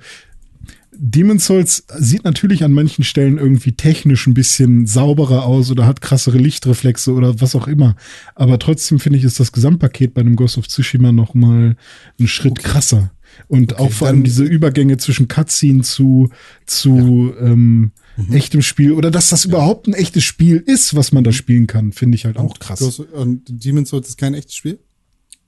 Demon's 0.94 1.47
Souls 1.47 1.84
sieht 1.98 2.22
natürlich 2.24 2.62
an 2.64 2.72
manchen 2.72 3.02
Stellen 3.02 3.39
irgendwie 3.39 3.72
technisch 3.72 4.26
ein 4.26 4.34
bisschen 4.34 4.86
sauberer 4.86 5.44
aus 5.47 5.70
oder 5.70 5.86
hat 5.86 6.02
krassere 6.02 6.36
Lichtreflexe 6.39 7.12
oder 7.12 7.40
was 7.40 7.55
auch 7.56 7.66
immer. 7.66 7.97
Aber 8.34 8.59
trotzdem 8.59 9.01
finde 9.01 9.18
ich, 9.18 9.24
ist 9.24 9.40
das 9.40 9.52
Gesamtpaket 9.52 10.12
bei 10.12 10.20
einem 10.20 10.36
Ghost 10.36 10.59
of 10.59 10.68
Tsushima 10.68 11.10
noch 11.10 11.34
mal 11.34 11.76
einen 12.18 12.28
Schritt 12.28 12.62
krasser. 12.62 13.10
Und 13.48 13.78
auch 13.78 13.90
vor 13.90 14.09
allem 14.09 14.22
diese 14.22 14.44
Übergänge 14.44 14.98
zwischen 14.98 15.26
Cutscene 15.26 15.80
zu, 15.80 16.28
zu 16.66 17.32
ähm, 17.40 17.93
echtem 18.30 18.60
Spiel 18.60 18.93
oder 18.93 19.10
dass 19.10 19.30
das 19.30 19.47
überhaupt 19.47 19.89
ein 19.89 19.94
echtes 19.94 20.22
Spiel 20.22 20.59
ist, 20.59 20.94
was 20.94 21.12
man 21.12 21.24
da 21.24 21.32
spielen 21.32 21.66
kann, 21.66 21.93
finde 21.93 22.16
ich 22.16 22.26
halt 22.26 22.36
auch 22.36 22.59
krass. 22.59 22.80
Ghost- 22.80 23.01
Und 23.01 23.43
Demon's 23.48 23.89
Souls 23.89 24.09
ist 24.09 24.18
kein 24.18 24.34
echtes 24.34 24.55
Spiel? 24.55 24.78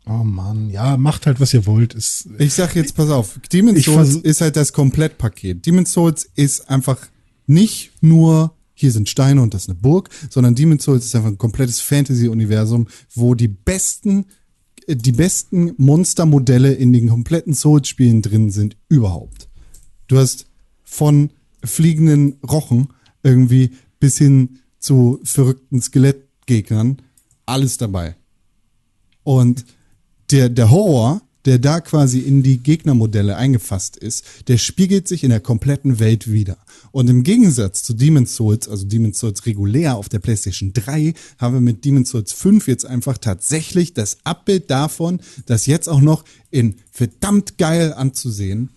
Oh 0.07 0.23
Mann, 0.25 0.69
ja, 0.69 0.97
macht 0.99 1.27
halt, 1.27 1.41
was 1.41 1.55
ihr 1.55 1.65
wollt. 1.67 1.95
Ist, 1.95 2.29
Ich 2.39 2.53
sag 2.53 2.77
jetzt, 2.77 2.95
pass 2.95 3.09
auf, 3.09 3.39
Demon's 3.53 3.85
Souls 3.85 4.17
ist 4.17 4.43
halt 4.43 4.57
das 4.57 4.73
Komplettpaket. 4.73 5.65
Demon's 5.65 5.93
Souls 5.93 6.29
ist 6.35 6.69
einfach 6.69 6.99
nicht 7.47 7.93
nur, 8.03 8.55
hier 8.75 8.93
sind 8.93 9.09
Steine 9.09 9.41
und 9.41 9.55
das 9.55 9.63
ist 9.63 9.71
eine 9.71 9.79
Burg, 9.79 10.11
sondern 10.29 10.55
Demon's 10.55 10.85
Souls 10.85 11.07
ist 11.07 11.15
einfach 11.15 11.31
ein 11.31 11.39
komplettes 11.39 11.81
Fantasy-Universum, 11.81 12.87
wo 13.15 13.35
die 13.35 13.49
besten, 13.49 14.27
äh, 14.87 14.95
die 14.95 15.13
besten 15.13 15.73
Monstermodelle 15.79 16.75
in 16.75 16.93
den 16.93 17.09
kompletten 17.09 17.55
Souls-Spielen 17.55 18.21
drin 18.21 18.51
sind 18.51 18.77
überhaupt. 18.91 19.49
Du 20.09 20.19
hast 20.19 20.47
von 20.83 21.31
fliegenden 21.65 22.37
Rochen 22.43 22.89
irgendwie 23.23 23.71
bis 24.01 24.19
hin 24.19 24.59
zu 24.79 25.19
verrückten 25.25 25.81
Skelettgegnern 25.81 26.99
alles 27.47 27.79
dabei. 27.79 28.17
Und 29.23 29.65
der, 30.31 30.49
der 30.49 30.71
Horror, 30.71 31.23
der 31.45 31.59
da 31.59 31.81
quasi 31.81 32.21
in 32.21 32.43
die 32.43 32.59
Gegnermodelle 32.59 33.37
eingefasst 33.37 33.97
ist, 33.97 34.25
der 34.49 34.59
spiegelt 34.59 35.09
sich 35.09 35.25
in 35.25 35.31
der 35.31 35.41
kompletten 35.41 35.99
Welt 35.99 36.31
wieder. 36.31 36.57
Und 36.91 37.11
im 37.11 37.23
Gegensatz 37.23 37.83
zu 37.83 37.93
Demon's 37.93 38.35
Souls, 38.35 38.69
also 38.69 38.87
Demon's 38.87 39.19
Souls 39.19 39.45
regulär 39.47 39.97
auf 39.97 40.09
der 40.09 40.21
PlayStation 40.21 40.73
3, 40.73 41.13
haben 41.39 41.55
wir 41.55 41.61
mit 41.61 41.85
Demon's 41.85 42.11
Souls 42.11 42.33
5 42.33 42.67
jetzt 42.69 42.87
einfach 42.87 43.19
tatsächlich 43.19 43.93
das 43.95 44.19
Abbild 44.25 44.71
davon, 44.71 45.21
das 45.47 45.67
jetzt 45.67 45.89
auch 45.89 46.01
noch 46.01 46.25
in 46.51 46.77
verdammt 46.91 47.59
geil 47.59 47.93
anzusehen 47.93 48.71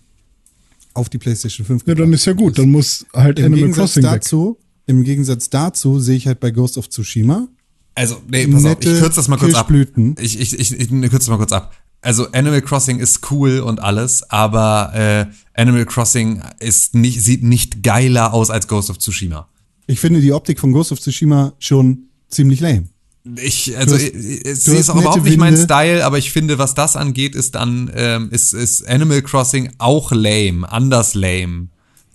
auf 0.94 1.08
die 1.08 1.18
PlayStation 1.18 1.64
5 1.64 1.86
ja, 1.86 1.94
dann 1.94 2.12
ist 2.12 2.26
ja 2.26 2.32
gut. 2.32 2.58
Dann 2.58 2.70
muss 2.70 3.06
halt 3.14 3.38
Im 3.38 3.46
Animal 3.46 3.60
Gegensatz 3.60 3.92
Crossing 3.92 4.02
weg. 4.02 4.10
dazu, 4.10 4.58
im 4.86 5.04
Gegensatz 5.04 5.48
dazu 5.48 6.00
sehe 6.00 6.16
ich 6.16 6.26
halt 6.26 6.40
bei 6.40 6.50
Ghost 6.50 6.76
of 6.76 6.88
Tsushima 6.88 7.48
Also, 7.98 8.22
nee, 8.30 8.46
pass 8.46 8.64
auf, 8.64 8.76
ich 8.80 8.86
kürze 8.86 9.16
das 9.16 9.28
mal 9.28 9.36
kurz 9.38 9.54
ab. 9.54 9.66
Kirschblüten. 9.66 10.14
Ich, 10.20 10.38
ich, 10.40 10.58
ich, 10.58 10.72
ich 10.78 10.88
kürze 10.88 11.18
das 11.18 11.28
mal 11.28 11.36
kurz 11.38 11.52
ab. 11.52 11.74
Also 12.00 12.30
Animal 12.30 12.62
Crossing 12.62 13.00
ist 13.00 13.28
cool 13.32 13.58
und 13.58 13.80
alles, 13.80 14.22
aber 14.30 14.92
äh, 14.94 15.26
Animal 15.60 15.84
Crossing 15.84 16.40
ist 16.60 16.94
nicht, 16.94 17.22
sieht 17.22 17.42
nicht 17.42 17.82
geiler 17.82 18.32
aus 18.32 18.50
als 18.50 18.68
Ghost 18.68 18.88
of 18.90 18.98
Tsushima. 18.98 19.48
Ich 19.88 19.98
finde 19.98 20.20
die 20.20 20.32
Optik 20.32 20.60
von 20.60 20.70
Ghost 20.72 20.92
of 20.92 21.00
Tsushima 21.00 21.54
schon 21.58 22.04
ziemlich 22.28 22.60
lame. 22.60 22.84
Ich, 23.36 23.76
also, 23.76 23.96
hast- 23.96 24.02
ich- 24.02 24.14
ich- 24.46 24.54
sie 24.62 24.76
ist 24.76 24.90
auch 24.90 25.00
überhaupt 25.00 25.24
nicht 25.24 25.36
mein 25.38 25.54
Winde. 25.54 25.64
Style, 25.64 26.04
aber 26.06 26.18
ich 26.18 26.30
finde, 26.30 26.56
was 26.58 26.74
das 26.74 26.94
angeht, 26.94 27.34
ist 27.34 27.56
dann, 27.56 27.90
ähm, 27.94 28.28
ist, 28.30 28.54
ist 28.54 28.86
Animal 28.88 29.20
Crossing 29.22 29.70
auch 29.78 30.12
lame, 30.12 30.70
anders 30.70 31.14
lame. 31.14 31.66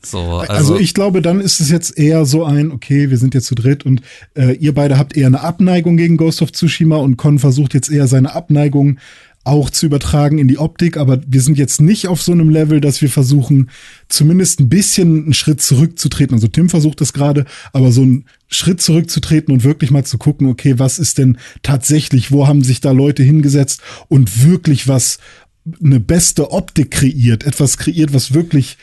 So, 0.05 0.37
also, 0.37 0.51
Also, 0.51 0.77
ich 0.77 0.93
glaube, 0.93 1.21
dann 1.21 1.39
ist 1.39 1.59
es 1.59 1.69
jetzt 1.69 1.97
eher 1.97 2.25
so 2.25 2.43
ein, 2.43 2.71
okay, 2.71 3.09
wir 3.09 3.17
sind 3.17 3.33
jetzt 3.33 3.45
zu 3.45 3.55
dritt 3.55 3.85
und 3.85 4.01
äh, 4.35 4.53
ihr 4.55 4.73
beide 4.73 4.97
habt 4.97 5.15
eher 5.15 5.27
eine 5.27 5.41
Abneigung 5.41 5.97
gegen 5.97 6.17
Ghost 6.17 6.41
of 6.41 6.51
Tsushima 6.51 6.97
und 6.97 7.17
Con 7.17 7.39
versucht 7.39 7.73
jetzt 7.73 7.89
eher 7.89 8.07
seine 8.07 8.35
Abneigung 8.35 8.99
auch 9.45 9.69
zu 9.69 9.85
übertragen 9.85 10.37
in 10.37 10.47
die 10.47 10.57
Optik, 10.57 10.95
aber 10.95 11.19
wir 11.27 11.41
sind 11.41 11.57
jetzt 11.57 11.81
nicht 11.81 12.07
auf 12.07 12.21
so 12.21 12.31
einem 12.31 12.49
Level, 12.49 12.79
dass 12.79 13.01
wir 13.01 13.09
versuchen, 13.09 13.69
zumindest 14.07 14.61
ein 14.61 14.69
bisschen 14.69 15.23
einen 15.23 15.33
Schritt 15.33 15.61
zurückzutreten. 15.61 16.35
Also 16.35 16.47
Tim 16.47 16.69
versucht 16.69 17.01
das 17.01 17.11
gerade, 17.11 17.45
aber 17.73 17.91
so 17.91 18.03
einen 18.03 18.25
Schritt 18.47 18.81
zurückzutreten 18.81 19.53
und 19.53 19.65
wirklich 19.65 19.91
mal 19.91 20.05
zu 20.05 20.17
gucken, 20.17 20.47
okay, 20.47 20.79
was 20.79 20.97
ist 20.97 21.17
denn 21.17 21.37
tatsächlich, 21.61 22.31
wo 22.31 22.47
haben 22.47 22.63
sich 22.63 22.79
da 22.79 22.91
Leute 22.91 23.23
hingesetzt 23.23 23.81
und 24.07 24.45
wirklich 24.45 24.87
was 24.87 25.19
eine 25.81 25.99
beste 25.99 26.51
Optik 26.51 26.91
kreiert, 26.91 27.45
etwas 27.45 27.77
kreiert, 27.77 28.13
was 28.13 28.33
wirklich 28.33 28.77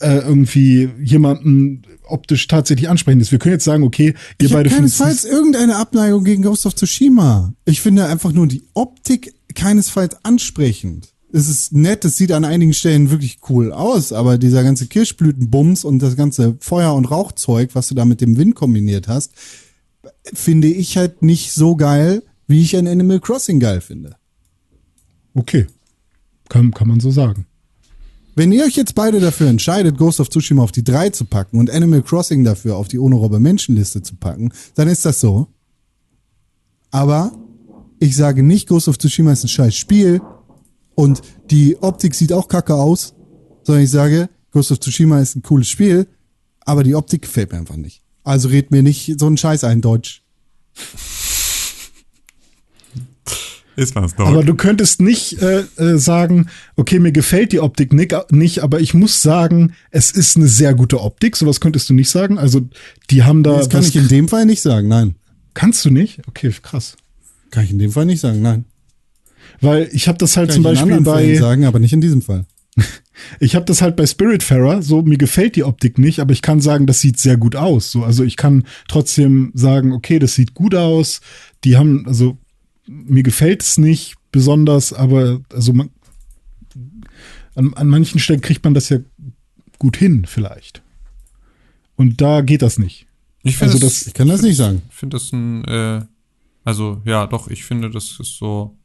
äh, 0.00 0.18
irgendwie 0.18 0.90
jemanden 1.02 1.82
optisch 2.06 2.46
tatsächlich 2.48 2.88
ansprechend 2.88 3.22
ist. 3.22 3.32
Wir 3.32 3.38
können 3.38 3.54
jetzt 3.54 3.64
sagen, 3.64 3.84
okay, 3.84 4.14
ihr 4.40 4.46
Ich 4.46 4.52
beide 4.52 4.68
findet 4.68 4.96
keinesfalls 4.96 5.24
irgendeine 5.24 5.76
Abneigung 5.76 6.24
gegen 6.24 6.42
Ghost 6.42 6.66
of 6.66 6.74
Tsushima. 6.74 7.54
Ich 7.64 7.80
finde 7.80 8.06
einfach 8.06 8.32
nur 8.32 8.46
die 8.46 8.64
Optik 8.74 9.34
keinesfalls 9.54 10.16
ansprechend. 10.24 11.08
Es 11.32 11.48
ist 11.48 11.72
nett, 11.72 12.04
es 12.04 12.16
sieht 12.16 12.32
an 12.32 12.44
einigen 12.44 12.74
Stellen 12.74 13.10
wirklich 13.10 13.38
cool 13.48 13.72
aus, 13.72 14.12
aber 14.12 14.38
dieser 14.38 14.62
ganze 14.62 14.86
Kirschblütenbums 14.86 15.84
und 15.84 16.00
das 16.00 16.16
ganze 16.16 16.56
Feuer- 16.60 16.94
und 16.94 17.06
Rauchzeug, 17.06 17.70
was 17.74 17.88
du 17.88 17.94
da 17.94 18.04
mit 18.04 18.20
dem 18.20 18.36
Wind 18.36 18.54
kombiniert 18.54 19.08
hast, 19.08 19.32
finde 20.32 20.68
ich 20.68 20.96
halt 20.96 21.22
nicht 21.22 21.52
so 21.52 21.76
geil, 21.76 22.22
wie 22.46 22.62
ich 22.62 22.76
ein 22.76 22.86
Animal 22.86 23.20
Crossing 23.20 23.58
geil 23.58 23.80
finde. 23.80 24.16
okay, 25.34 25.66
kann, 26.48 26.72
kann 26.72 26.88
man 26.88 27.00
so 27.00 27.10
sagen. 27.10 27.46
Wenn 28.36 28.50
ihr 28.50 28.64
euch 28.64 28.74
jetzt 28.74 28.96
beide 28.96 29.20
dafür 29.20 29.48
entscheidet, 29.48 29.96
Ghost 29.96 30.18
of 30.18 30.28
Tsushima 30.28 30.62
auf 30.62 30.72
die 30.72 30.82
3 30.82 31.10
zu 31.10 31.24
packen 31.24 31.58
und 31.58 31.70
Animal 31.70 32.02
Crossing 32.02 32.42
dafür 32.42 32.76
auf 32.76 32.88
die 32.88 32.98
ohne 32.98 33.14
Robber 33.14 33.38
Menschenliste 33.38 34.02
zu 34.02 34.16
packen, 34.16 34.52
dann 34.74 34.88
ist 34.88 35.04
das 35.04 35.20
so. 35.20 35.46
Aber 36.90 37.32
ich 38.00 38.16
sage 38.16 38.42
nicht, 38.42 38.68
Ghost 38.68 38.88
of 38.88 38.98
Tsushima 38.98 39.32
ist 39.32 39.44
ein 39.44 39.48
scheiß 39.48 39.74
Spiel 39.74 40.20
und 40.96 41.22
die 41.50 41.80
Optik 41.80 42.14
sieht 42.14 42.32
auch 42.32 42.48
kacke 42.48 42.74
aus, 42.74 43.14
sondern 43.62 43.84
ich 43.84 43.90
sage, 43.90 44.28
Ghost 44.50 44.72
of 44.72 44.80
Tsushima 44.80 45.20
ist 45.20 45.36
ein 45.36 45.42
cooles 45.42 45.68
Spiel, 45.68 46.08
aber 46.60 46.82
die 46.82 46.94
Optik 46.94 47.22
gefällt 47.22 47.52
mir 47.52 47.58
einfach 47.58 47.76
nicht. 47.76 48.02
Also 48.24 48.48
red 48.48 48.70
mir 48.70 48.82
nicht 48.82 49.18
so 49.20 49.26
einen 49.26 49.36
Scheiß 49.36 49.64
ein, 49.64 49.80
Deutsch. 49.80 50.22
Ist 53.76 53.94
was 53.96 54.14
doch. 54.14 54.26
Aber 54.26 54.44
du 54.44 54.54
könntest 54.54 55.00
nicht 55.00 55.40
äh, 55.42 55.64
äh, 55.76 55.98
sagen, 55.98 56.48
okay, 56.76 56.98
mir 56.98 57.12
gefällt 57.12 57.52
die 57.52 57.60
Optik 57.60 57.92
nicht, 57.92 58.14
nicht, 58.30 58.60
aber 58.60 58.80
ich 58.80 58.94
muss 58.94 59.22
sagen, 59.22 59.72
es 59.90 60.10
ist 60.10 60.36
eine 60.36 60.48
sehr 60.48 60.74
gute 60.74 61.00
Optik. 61.00 61.36
Sowas 61.36 61.60
könntest 61.60 61.88
du 61.88 61.94
nicht 61.94 62.10
sagen. 62.10 62.38
Also 62.38 62.68
die 63.10 63.24
haben 63.24 63.42
da 63.42 63.56
Das 63.56 63.68
kann 63.68 63.82
ich 63.82 63.96
in 63.96 64.08
dem 64.08 64.28
Fall 64.28 64.46
nicht 64.46 64.62
sagen, 64.62 64.88
nein. 64.88 65.16
kannst 65.54 65.84
du 65.84 65.90
nicht? 65.90 66.20
Okay, 66.28 66.52
krass. 66.62 66.96
Kann 67.50 67.64
ich 67.64 67.70
in 67.70 67.78
dem 67.78 67.90
Fall 67.90 68.06
nicht 68.06 68.20
sagen, 68.20 68.42
nein. 68.42 68.64
Weil 69.60 69.88
ich 69.92 70.08
habe 70.08 70.18
das 70.18 70.36
halt 70.36 70.50
Kann 70.50 70.62
zum 70.62 70.64
ich 70.64 70.70
in 70.70 70.74
Beispiel 70.76 70.92
anderen 70.92 71.16
Fällen 71.16 71.34
bei 71.34 71.40
sagen, 71.40 71.64
aber 71.64 71.78
nicht 71.78 71.92
in 71.92 72.00
diesem 72.00 72.22
Fall. 72.22 72.46
Ich 73.38 73.54
habe 73.54 73.64
das 73.64 73.80
halt 73.80 73.94
bei 73.94 74.06
Spiritfarer, 74.06 74.82
so 74.82 75.02
mir 75.02 75.18
gefällt 75.18 75.54
die 75.54 75.62
Optik 75.62 75.98
nicht, 75.98 76.18
aber 76.18 76.32
ich 76.32 76.42
kann 76.42 76.60
sagen, 76.60 76.86
das 76.86 77.00
sieht 77.00 77.18
sehr 77.18 77.36
gut 77.36 77.54
aus. 77.54 77.92
So, 77.92 78.02
also 78.02 78.24
ich 78.24 78.36
kann 78.36 78.64
trotzdem 78.88 79.52
sagen, 79.54 79.92
okay, 79.92 80.18
das 80.18 80.34
sieht 80.34 80.54
gut 80.54 80.74
aus. 80.74 81.20
Die 81.62 81.76
haben, 81.76 82.06
also 82.08 82.38
mir 82.86 83.22
gefällt 83.22 83.62
es 83.62 83.78
nicht 83.78 84.14
besonders, 84.32 84.92
aber 84.92 85.40
also 85.52 85.72
man, 85.72 85.90
an, 87.54 87.74
an 87.74 87.88
manchen 87.88 88.18
Stellen 88.20 88.40
kriegt 88.40 88.64
man 88.64 88.74
das 88.74 88.88
ja 88.88 88.98
gut 89.78 89.96
hin, 89.96 90.24
vielleicht. 90.26 90.82
Und 91.96 92.20
da 92.20 92.40
geht 92.40 92.62
das 92.62 92.78
nicht. 92.78 93.06
ich 93.42 93.60
also 93.62 93.78
das, 93.78 94.00
das- 94.00 94.06
Ich 94.08 94.14
kann 94.14 94.28
das 94.28 94.42
nicht 94.42 94.56
sagen. 94.56 94.82
Ich 94.88 94.94
finde 94.96 95.16
das 95.16 95.32
ein, 95.32 95.64
äh, 95.64 96.02
also 96.64 97.00
ja, 97.04 97.26
doch, 97.26 97.48
ich 97.48 97.64
finde, 97.64 97.90
das 97.90 98.18
ist 98.18 98.36
so, 98.38 98.76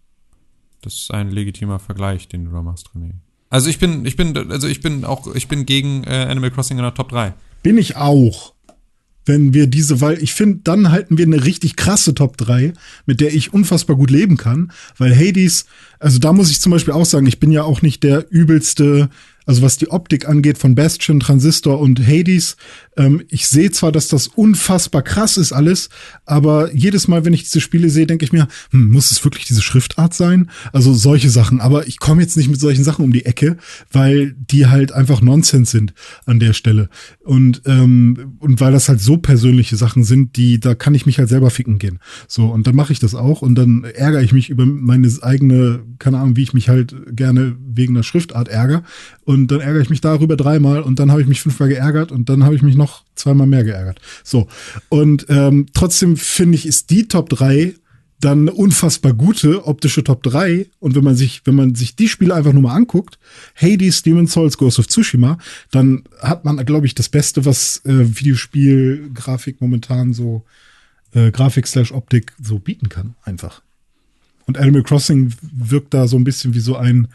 das 0.81 0.93
ist 0.93 1.11
ein 1.11 1.31
legitimer 1.31 1.79
Vergleich, 1.79 2.27
den 2.27 2.45
du 2.45 2.51
da 2.51 2.61
machst, 2.61 2.89
René. 2.95 3.13
Also 3.49 3.69
ich 3.69 3.79
bin, 3.79 4.05
ich 4.05 4.15
bin, 4.15 4.37
also 4.51 4.67
ich 4.67 4.81
bin 4.81 5.03
auch, 5.05 5.33
ich 5.33 5.47
bin 5.47 5.65
gegen 5.65 6.03
äh, 6.03 6.27
Animal 6.29 6.51
Crossing 6.51 6.77
in 6.77 6.83
der 6.83 6.93
Top 6.93 7.09
3. 7.09 7.33
Bin 7.63 7.79
ich 7.79 7.95
auch. 7.95 8.53
Wenn 9.25 9.53
wir 9.53 9.67
diese, 9.67 10.01
weil 10.01 10.21
ich 10.23 10.33
finde, 10.33 10.61
dann 10.63 10.91
halten 10.91 11.17
wir 11.17 11.25
eine 11.25 11.45
richtig 11.45 11.75
krasse 11.75 12.15
Top 12.15 12.37
3, 12.37 12.73
mit 13.05 13.21
der 13.21 13.33
ich 13.33 13.53
unfassbar 13.53 13.95
gut 13.95 14.09
leben 14.09 14.37
kann. 14.37 14.71
Weil 14.97 15.15
Hades, 15.15 15.65
also 15.99 16.19
da 16.19 16.33
muss 16.33 16.49
ich 16.49 16.61
zum 16.61 16.71
Beispiel 16.71 16.93
auch 16.93 17.05
sagen, 17.05 17.27
ich 17.27 17.39
bin 17.39 17.51
ja 17.51 17.63
auch 17.63 17.81
nicht 17.81 18.03
der 18.03 18.25
übelste, 18.31 19.09
also 19.45 19.61
was 19.61 19.77
die 19.77 19.89
Optik 19.89 20.27
angeht 20.27 20.57
von 20.57 20.75
Bastion, 20.75 21.19
Transistor 21.19 21.79
und 21.79 22.05
Hades, 22.05 22.55
Ähm, 22.99 23.23
ich 23.29 23.47
sehe 23.47 23.71
zwar, 23.71 23.93
dass 23.93 24.09
das 24.09 24.27
unfassbar 24.27 25.01
krass 25.01 25.37
ist 25.37 25.53
alles, 25.53 25.89
aber 26.25 26.75
jedes 26.75 27.07
Mal, 27.07 27.23
wenn 27.23 27.33
ich 27.33 27.43
diese 27.43 27.61
Spiele 27.61 27.89
sehe, 27.89 28.05
denke 28.05 28.25
ich 28.25 28.33
mir, 28.33 28.49
hm, 28.71 28.91
muss 28.91 29.09
es 29.09 29.23
wirklich 29.23 29.45
diese 29.45 29.61
Schriftart 29.61 30.13
sein? 30.13 30.51
Also 30.73 30.93
solche 30.93 31.29
Sachen. 31.29 31.61
Aber 31.61 31.87
ich 31.87 31.99
komme 31.99 32.21
jetzt 32.21 32.35
nicht 32.35 32.49
mit 32.49 32.59
solchen 32.59 32.83
Sachen 32.83 33.05
um 33.05 33.13
die 33.13 33.25
Ecke, 33.25 33.55
weil 33.91 34.35
die 34.37 34.67
halt 34.67 34.91
einfach 34.91 35.21
Nonsens 35.21 35.71
sind 35.71 35.93
an 36.25 36.41
der 36.41 36.51
Stelle. 36.51 36.89
Und, 37.23 37.61
ähm, 37.65 38.35
und 38.39 38.59
weil 38.59 38.73
das 38.73 38.89
halt 38.89 38.99
so 38.99 39.15
persönliche 39.15 39.77
Sachen 39.77 40.03
sind, 40.03 40.35
die, 40.35 40.59
da 40.59 40.75
kann 40.75 40.93
ich 40.93 41.05
mich 41.05 41.19
halt 41.19 41.29
selber 41.29 41.51
ficken 41.51 41.79
gehen. 41.79 41.99
So, 42.27 42.47
und 42.47 42.67
dann 42.67 42.75
mache 42.75 42.91
ich 42.91 42.99
das 42.99 43.15
auch 43.15 43.41
und 43.41 43.55
dann 43.55 43.85
ärgere 43.85 44.21
ich 44.21 44.33
mich 44.33 44.49
über 44.49 44.65
meine 44.65 45.09
eigene, 45.21 45.83
keine 45.99 46.19
Ahnung, 46.19 46.35
wie 46.35 46.43
ich 46.43 46.53
mich 46.53 46.67
halt 46.67 46.93
gerne 47.15 47.55
wegen 47.65 47.93
der 47.93 48.03
Schriftart 48.03 48.49
ärgere. 48.49 48.83
Und 49.23 49.47
dann 49.51 49.61
ärgere 49.61 49.81
ich 49.81 49.89
mich 49.89 50.01
darüber 50.01 50.35
dreimal 50.35 50.81
und 50.81 50.99
dann 50.99 51.11
habe 51.11 51.21
ich 51.21 51.27
mich 51.27 51.41
fünfmal 51.41 51.69
geärgert 51.69 52.11
und 52.11 52.27
dann 52.27 52.43
habe 52.43 52.55
ich 52.55 52.61
mich 52.61 52.75
noch 52.75 52.88
zweimal 53.15 53.47
mehr 53.47 53.63
geärgert. 53.63 53.99
So. 54.23 54.47
Und 54.89 55.25
ähm, 55.29 55.67
trotzdem 55.73 56.17
finde 56.17 56.55
ich, 56.55 56.65
ist 56.65 56.89
die 56.89 57.07
Top 57.07 57.29
3 57.29 57.75
dann 58.19 58.41
eine 58.41 58.51
unfassbar 58.51 59.13
gute 59.13 59.65
optische 59.65 60.03
Top 60.03 60.23
3. 60.23 60.67
Und 60.79 60.95
wenn 60.95 61.03
man 61.03 61.15
sich, 61.15 61.41
wenn 61.45 61.55
man 61.55 61.75
sich 61.75 61.95
die 61.95 62.09
Spiele 62.09 62.35
einfach 62.35 62.53
nur 62.53 62.61
mal 62.61 62.75
anguckt, 62.75 63.17
Hades, 63.55 64.03
Demon's 64.03 64.33
Souls, 64.33 64.57
Ghost 64.57 64.79
of 64.79 64.87
Tsushima, 64.87 65.37
dann 65.71 66.03
hat 66.19 66.43
man, 66.43 66.57
glaube 66.65 66.85
ich, 66.85 66.95
das 66.95 67.09
Beste, 67.09 67.45
was 67.45 67.81
äh, 67.85 68.19
Videospiel-Grafik 68.19 69.61
momentan 69.61 70.13
so, 70.13 70.43
äh, 71.13 71.31
Grafik 71.31 71.65
slash 71.65 71.91
Optik 71.91 72.33
so 72.41 72.59
bieten 72.59 72.89
kann, 72.89 73.15
einfach. 73.23 73.61
Und 74.45 74.57
Animal 74.57 74.83
Crossing 74.83 75.33
wirkt 75.41 75.93
da 75.93 76.07
so 76.07 76.17
ein 76.17 76.23
bisschen 76.23 76.53
wie 76.53 76.59
so 76.59 76.75
ein, 76.75 77.07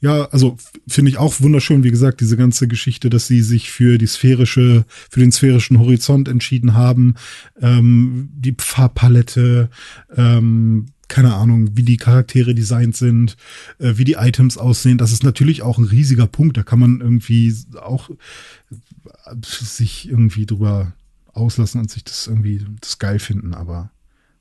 ja, 0.00 0.26
also 0.26 0.56
finde 0.86 1.10
ich 1.10 1.18
auch 1.18 1.40
wunderschön, 1.40 1.82
wie 1.82 1.90
gesagt, 1.90 2.20
diese 2.20 2.36
ganze 2.36 2.68
Geschichte, 2.68 3.08
dass 3.08 3.26
sie 3.26 3.40
sich 3.42 3.70
für 3.70 3.98
die 3.98 4.06
sphärische, 4.06 4.84
für 5.10 5.20
den 5.20 5.32
sphärischen 5.32 5.78
Horizont 5.78 6.28
entschieden 6.28 6.74
haben, 6.74 7.14
ähm, 7.60 8.28
die 8.34 8.54
Farbpalette, 8.58 9.70
ähm, 10.14 10.86
keine 11.08 11.34
Ahnung, 11.34 11.76
wie 11.76 11.82
die 11.82 11.96
Charaktere 11.96 12.54
designt 12.54 12.96
sind, 12.96 13.36
äh, 13.78 13.94
wie 13.96 14.04
die 14.04 14.14
Items 14.14 14.58
aussehen. 14.58 14.98
Das 14.98 15.12
ist 15.12 15.22
natürlich 15.24 15.62
auch 15.62 15.78
ein 15.78 15.84
riesiger 15.84 16.26
Punkt. 16.26 16.56
Da 16.56 16.62
kann 16.62 16.78
man 16.80 17.00
irgendwie 17.00 17.54
auch 17.80 18.10
äh, 18.10 19.34
sich 19.42 20.08
irgendwie 20.08 20.46
drüber 20.46 20.92
auslassen 21.32 21.80
und 21.80 21.90
sich 21.90 22.04
das 22.04 22.26
irgendwie 22.26 22.64
das 22.80 22.98
geil 22.98 23.18
finden, 23.18 23.54
aber 23.54 23.90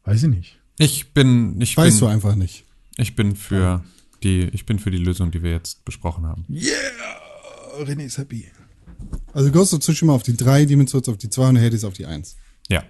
weiß 0.03 0.23
ich 0.23 0.29
nicht. 0.29 0.59
Ich 0.77 1.13
bin, 1.13 1.61
ich 1.61 1.77
Weißt 1.77 2.01
du 2.01 2.05
bin, 2.05 2.13
einfach 2.13 2.35
nicht. 2.35 2.65
ich 2.97 3.15
bin 3.15 3.35
für 3.35 3.83
die, 4.25 4.49
ich 4.51 4.65
bin 4.65 4.79
für 4.79 4.91
die 4.91 4.97
Lösung, 4.97 5.31
die 5.31 5.41
wir 5.41 5.51
jetzt 5.51 5.85
besprochen 5.85 6.25
haben. 6.25 6.45
Yeah! 6.49 6.65
René 7.79 8.05
ist 8.05 8.17
happy. 8.17 8.45
Also 9.33 9.51
Ghost 9.51 9.73
of 9.73 9.79
Tsushima 9.79 10.13
auf 10.13 10.23
die 10.23 10.35
3, 10.35 10.65
Demon's 10.65 10.91
Souls 10.91 11.07
auf 11.07 11.17
die 11.17 11.29
2 11.29 11.49
und 11.49 11.59
Hades 11.59 11.83
auf 11.83 11.93
die 11.93 12.05
1. 12.05 12.35
Ja. 12.69 12.83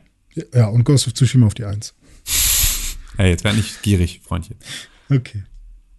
Ja, 0.54 0.68
und 0.68 0.84
Ghost 0.84 1.08
of 1.08 1.14
Tsushima 1.14 1.46
auf 1.48 1.54
die 1.54 1.66
Eins. 1.66 1.94
Hey, 3.18 3.30
jetzt 3.30 3.46
werd 3.46 3.56
nicht 3.56 3.82
gierig, 3.82 4.20
Freundchen. 4.26 4.58
Okay. 5.10 5.46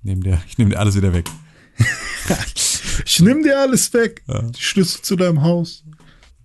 Nehm 0.02 0.22
dir, 0.22 0.42
ich 0.48 0.58
nehme 0.58 0.72
dir 0.72 0.78
alles 0.78 0.96
wieder 0.96 1.14
weg. 1.14 1.24
Ich 3.04 3.20
nimm 3.20 3.42
dir 3.42 3.58
alles 3.58 3.92
weg. 3.92 4.22
Die 4.26 4.60
Schlüssel 4.60 5.02
zu 5.02 5.16
deinem 5.16 5.42
Haus. 5.42 5.84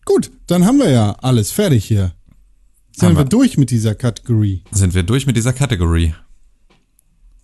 Gut, 0.06 0.32
dann 0.48 0.66
haben 0.66 0.80
wir 0.80 0.90
ja 0.90 1.14
alles 1.22 1.52
fertig 1.52 1.86
hier. 1.86 2.14
Sind 2.92 3.10
Haben 3.10 3.16
wir 3.16 3.24
wir. 3.24 3.30
durch 3.30 3.58
mit 3.58 3.70
dieser 3.70 3.96
Kategorie. 3.96 4.64
Sind 4.72 4.94
wir 4.94 5.04
durch 5.04 5.26
mit 5.26 5.38
dieser 5.38 5.54
Kategorie? 5.54 6.14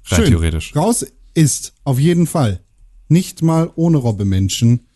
Rein 0.05 0.21
Schön. 0.21 0.25
theoretisch. 0.29 0.75
Raus 0.75 1.05
ist 1.37 1.73
auf 1.83 1.99
jeden 1.99 2.25
Fall 2.25 2.61
nicht 3.09 3.43
mal 3.43 3.71
ohne 3.75 3.97
Robbe-Menschen 3.97 4.87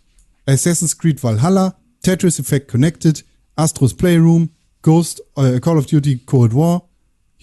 Assassin's 0.48 0.98
Creed 0.98 1.24
Valhalla, 1.24 1.76
Tetris 2.02 2.40
Effect 2.40 2.68
Connected, 2.68 3.24
Astros 3.56 3.94
Playroom, 3.94 4.50
Ghost, 4.82 5.22
äh, 5.36 5.60
Call 5.60 5.78
of 5.78 5.86
Duty 5.86 6.18
Cold 6.26 6.56
War, 6.56 6.90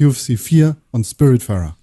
UFC 0.01 0.37
4 0.37 0.77
und 0.91 1.05
Spiritfarer. 1.05 1.77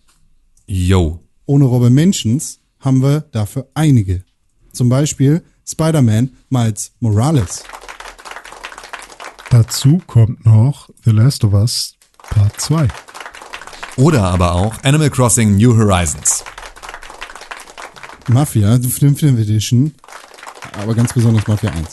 Yo. 0.68 1.22
Ohne 1.46 1.64
Robbe-Menschens 1.64 2.60
haben 2.80 3.02
wir 3.02 3.22
dafür 3.32 3.70
einige. 3.74 4.26
Zum 4.74 4.90
Beispiel 4.90 5.42
Spider-Man 5.66 6.32
Miles 6.50 6.92
Morales. 7.00 7.64
Dazu 9.50 10.02
kommt 10.06 10.46
noch 10.46 10.90
The 11.06 11.12
Last 11.12 11.46
of 11.46 11.54
Us 11.54 11.96
Part 12.18 12.60
2. 12.60 12.90
Oder 13.96 14.24
aber 14.24 14.54
auch 14.54 14.84
Animal 14.84 15.10
Crossing 15.10 15.56
New 15.56 15.78
Horizons. 15.78 16.44
Mafia, 18.30 18.78
die 18.78 18.90
5. 18.90 19.24
Edition, 19.24 19.94
aber 20.82 20.96
ganz 20.96 21.14
besonders 21.14 21.48
Mafia 21.48 21.72
1. 21.72 21.88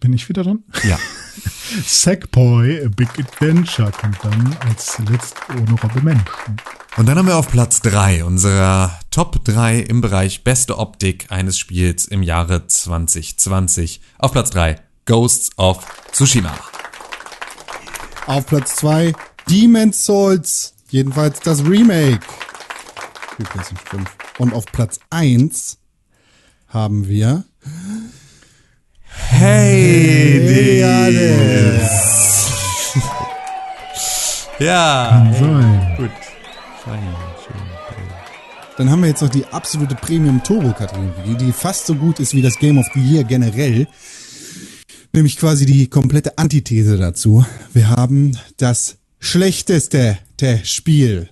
Bin 0.00 0.12
ich 0.12 0.28
wieder 0.28 0.42
dran? 0.42 0.64
Ja. 0.82 0.98
Sackboy, 1.86 2.84
A 2.84 2.88
Big 2.88 3.08
Adventure 3.18 3.92
kommt 3.92 4.18
dann 4.22 4.56
als 4.68 4.98
letzt 5.08 5.36
ohne 5.50 5.80
Robbe 5.80 6.02
Menschen. 6.02 6.56
Und 6.96 7.06
dann 7.06 7.16
haben 7.16 7.26
wir 7.26 7.36
auf 7.36 7.48
Platz 7.48 7.80
3 7.80 8.24
unserer 8.24 8.98
Top 9.10 9.44
3 9.44 9.78
im 9.78 10.00
Bereich 10.00 10.44
beste 10.44 10.76
Optik 10.78 11.26
eines 11.30 11.58
Spiels 11.58 12.04
im 12.06 12.22
Jahre 12.22 12.66
2020. 12.66 14.00
Auf 14.18 14.32
Platz 14.32 14.50
3 14.50 14.78
Ghosts 15.06 15.56
of 15.56 15.86
Tsushima. 16.12 16.52
Auf 18.26 18.46
Platz 18.46 18.76
2 18.76 19.14
Demon's 19.48 20.04
Souls, 20.04 20.74
jedenfalls 20.90 21.40
das 21.40 21.64
Remake. 21.64 22.20
PlayStation 23.44 23.78
5. 24.04 24.16
Und 24.38 24.54
auf 24.54 24.66
Platz 24.66 24.98
1 25.10 25.78
haben 26.68 27.08
wir 27.08 27.44
Ja. 34.58 35.32
Sein. 35.38 35.94
Gut. 35.96 36.10
Fein, 36.84 37.00
schön. 37.44 37.56
Dann 38.76 38.90
haben 38.90 39.02
wir 39.02 39.08
jetzt 39.08 39.22
noch 39.22 39.28
die 39.28 39.44
absolute 39.46 39.94
Premium-Turbo-Kategorie, 39.94 41.36
die 41.36 41.52
fast 41.52 41.86
so 41.86 41.94
gut 41.94 42.20
ist 42.20 42.34
wie 42.34 42.42
das 42.42 42.58
Game 42.58 42.78
of 42.78 42.86
the 42.94 43.00
Year 43.00 43.24
generell. 43.24 43.86
Nämlich 45.12 45.36
quasi 45.36 45.66
die 45.66 45.88
komplette 45.88 46.38
Antithese 46.38 46.96
dazu. 46.96 47.44
Wir 47.74 47.90
haben 47.90 48.38
das 48.56 48.96
schlechteste 49.18 50.18
Spiel 50.64 51.28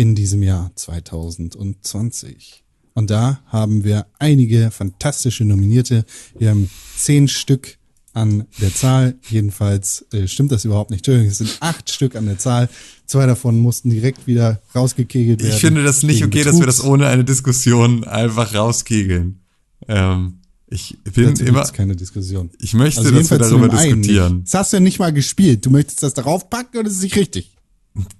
in 0.00 0.14
diesem 0.14 0.42
Jahr 0.42 0.70
2020. 0.76 2.64
Und 2.94 3.10
da 3.10 3.40
haben 3.48 3.84
wir 3.84 4.06
einige 4.18 4.70
fantastische 4.70 5.44
Nominierte. 5.44 6.06
Wir 6.38 6.48
haben 6.50 6.70
zehn 6.96 7.28
Stück 7.28 7.76
an 8.14 8.46
der 8.62 8.74
Zahl. 8.74 9.16
Jedenfalls 9.28 10.06
äh, 10.14 10.26
stimmt 10.26 10.52
das 10.52 10.64
überhaupt 10.64 10.90
nicht. 10.90 11.00
Entschuldigung, 11.00 11.30
es 11.30 11.36
sind 11.38 11.54
acht 11.60 11.90
Stück 11.90 12.16
an 12.16 12.24
der 12.24 12.38
Zahl. 12.38 12.70
Zwei 13.04 13.26
davon 13.26 13.58
mussten 13.60 13.90
direkt 13.90 14.26
wieder 14.26 14.62
rausgekegelt 14.74 15.42
werden. 15.42 15.54
Ich 15.54 15.60
finde 15.60 15.84
das 15.84 16.02
nicht 16.02 16.24
okay, 16.24 16.44
dass 16.44 16.58
wir 16.58 16.64
das 16.64 16.76
Betrugs. 16.76 16.90
ohne 16.94 17.06
eine 17.08 17.24
Diskussion 17.24 18.04
einfach 18.04 18.54
rauskegeln. 18.54 19.40
Ähm, 19.86 20.38
ich 20.66 20.96
bin 21.12 21.26
Dazu 21.26 21.44
immer, 21.44 21.64
keine 21.66 21.94
Diskussion. 21.94 22.48
ich 22.58 22.72
möchte, 22.72 23.00
Also 23.02 23.12
dass 23.12 23.30
wir 23.30 23.36
darüber 23.38 23.68
diskutieren. 23.68 24.36
nicht. 24.38 24.46
Das 24.54 24.60
hast 24.60 24.72
du 24.72 24.78
ja 24.78 24.80
nicht 24.80 24.98
mal 24.98 25.12
gespielt. 25.12 25.66
Du 25.66 25.70
möchtest 25.70 26.02
das 26.02 26.14
darauf 26.14 26.48
packen 26.48 26.78
und 26.78 26.86
ist 26.86 27.02
nicht 27.02 27.16
richtig. 27.16 27.54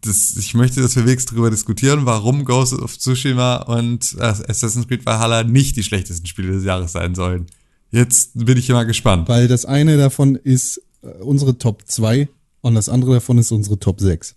Das, 0.01 0.37
ich 0.37 0.55
möchte, 0.55 0.83
dass 0.83 0.97
wir 0.97 1.07
wenigstens 1.07 1.31
darüber 1.31 1.51
diskutieren, 1.51 2.05
warum 2.05 2.45
Ghost 2.45 2.73
of 2.73 2.99
Tsushima 2.99 3.57
und 3.57 4.17
äh, 4.19 4.23
Assassin's 4.23 4.89
Creed 4.89 5.07
Valhalla 5.07 5.45
nicht 5.45 5.77
die 5.77 5.85
schlechtesten 5.85 6.27
Spiele 6.27 6.53
des 6.53 6.65
Jahres 6.65 6.93
sein 6.93 7.15
sollen. 7.15 7.47
Jetzt 7.93 8.31
bin 8.35 8.59
ich 8.59 8.69
mal 8.69 8.85
gespannt. 8.85 9.29
Weil 9.29 9.49
das 9.49 9.65
eine 9.65 9.97
davon 9.97 10.37
ist 10.37 10.83
äh, 11.03 11.09
unsere 11.23 11.57
Top 11.57 11.83
2 11.87 12.29
und 12.61 12.75
das 12.75 12.89
andere 12.89 13.15
davon 13.15 13.39
ist 13.39 13.53
unsere 13.53 13.79
Top 13.79 14.01
6. 14.01 14.35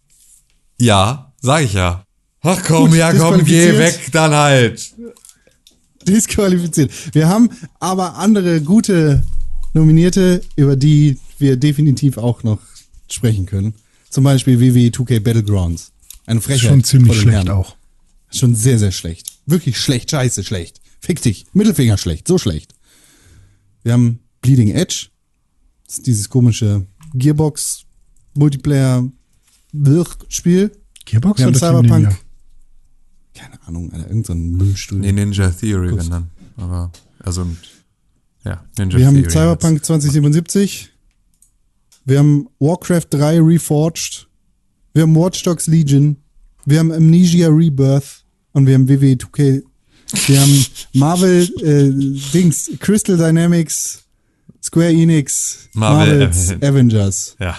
Ja, 0.80 1.34
sag 1.42 1.64
ich 1.64 1.74
ja. 1.74 2.06
Ach 2.42 2.62
komm, 2.66 2.90
Gut, 2.90 2.98
ja 2.98 3.14
komm, 3.14 3.44
geh 3.44 3.78
weg 3.78 4.10
dann 4.12 4.34
halt. 4.34 4.94
Disqualifiziert. 6.08 6.92
Wir 7.14 7.30
haben 7.30 7.50
aber 7.80 8.18
andere 8.18 8.62
gute 8.62 9.24
Nominierte, 9.74 10.42
über 10.56 10.76
die 10.76 11.18
wir 11.38 11.58
definitiv 11.58 12.18
auch 12.18 12.44
noch 12.44 12.60
sprechen 13.10 13.46
können. 13.46 13.74
Zum 14.14 14.26
Beispiel 14.26 14.60
WWE 14.60 14.90
2K 14.92 15.20
Battlegrounds. 15.22 15.92
Eine 16.28 16.40
Frechheit. 16.40 16.70
Schon 16.70 16.84
ziemlich 16.84 17.20
schlecht 17.20 17.36
Herren. 17.36 17.50
auch. 17.50 17.76
Schon 18.30 18.54
sehr, 18.54 18.78
sehr 18.78 18.92
schlecht. 18.92 19.40
Wirklich 19.48 19.80
schlecht, 19.80 20.12
scheiße 20.12 20.44
schlecht. 20.44 20.82
Fick 21.00 21.20
dich. 21.24 21.48
Mittelfinger 21.54 21.98
schlecht, 21.98 22.28
so 22.28 22.38
schlecht. 22.38 22.76
Wir 23.82 23.94
haben 23.94 24.20
Bleeding 24.40 24.70
Edge. 24.70 25.08
Das 25.88 25.98
ist 25.98 26.06
dieses 26.06 26.30
komische 26.30 26.86
Gearbox 27.16 27.86
Multiplayer 28.36 29.10
Spiel. 30.30 30.72
Gearbox 31.06 31.40
Wir 31.40 31.46
haben 31.48 31.56
oder 31.56 31.60
Team 31.60 31.70
Cyberpunk. 31.70 32.04
Ninja? 32.04 32.18
Keine 33.34 33.64
Ahnung, 33.64 33.92
Alter, 33.94 34.10
irgend 34.10 34.28
so 34.28 34.34
ein 34.34 34.52
Müllstudio. 34.52 35.02
Nee, 35.02 35.12
Ninja 35.12 35.50
Theory, 35.50 35.98
wenn 35.98 36.10
dann. 36.12 36.30
Aber, 36.58 36.92
also, 37.18 37.48
ja, 38.46 38.64
Ninja 38.78 39.00
Wir 39.00 39.08
haben 39.08 39.16
Theory. 39.16 39.32
Cyberpunk 39.32 39.84
2077. 39.84 40.93
Wir 42.06 42.20
haben 42.20 42.48
Warcraft 42.60 43.08
3 43.12 43.40
Reforged. 43.42 44.28
Wir 44.94 45.04
haben 45.04 45.16
Watch 45.16 45.44
Dogs 45.44 45.68
Legion. 45.68 46.18
Wir 46.66 46.80
haben 46.80 46.92
Amnesia 46.92 47.48
Rebirth. 47.50 48.24
Und 48.52 48.68
wir 48.68 48.76
haben 48.76 48.88
WWE 48.88 49.14
2K 49.14 49.64
Wir 50.28 50.42
haben 50.42 50.66
Marvel, 50.94 51.42
äh, 51.64 51.90
Dings, 52.34 52.70
Crystal 52.80 53.18
Dynamics, 53.18 54.04
Square 54.62 54.92
Enix, 54.92 55.70
Marvel, 55.74 56.20
Marvels, 56.20 56.52
äh, 56.62 56.68
Avengers. 56.68 57.36
Ja. 57.40 57.58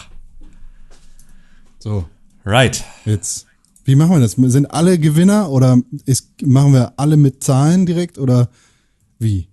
So, 1.78 2.06
Right. 2.44 2.84
jetzt. 3.04 3.46
Wie 3.84 3.96
machen 3.96 4.12
wir 4.12 4.20
das? 4.20 4.32
Sind 4.32 4.66
alle 4.66 4.98
Gewinner 4.98 5.50
oder 5.50 5.78
ist, 6.06 6.30
machen 6.42 6.72
wir 6.72 6.94
alle 6.98 7.16
mit 7.16 7.42
Zahlen 7.44 7.84
direkt 7.84 8.18
oder 8.18 8.48
wie? 9.18 9.48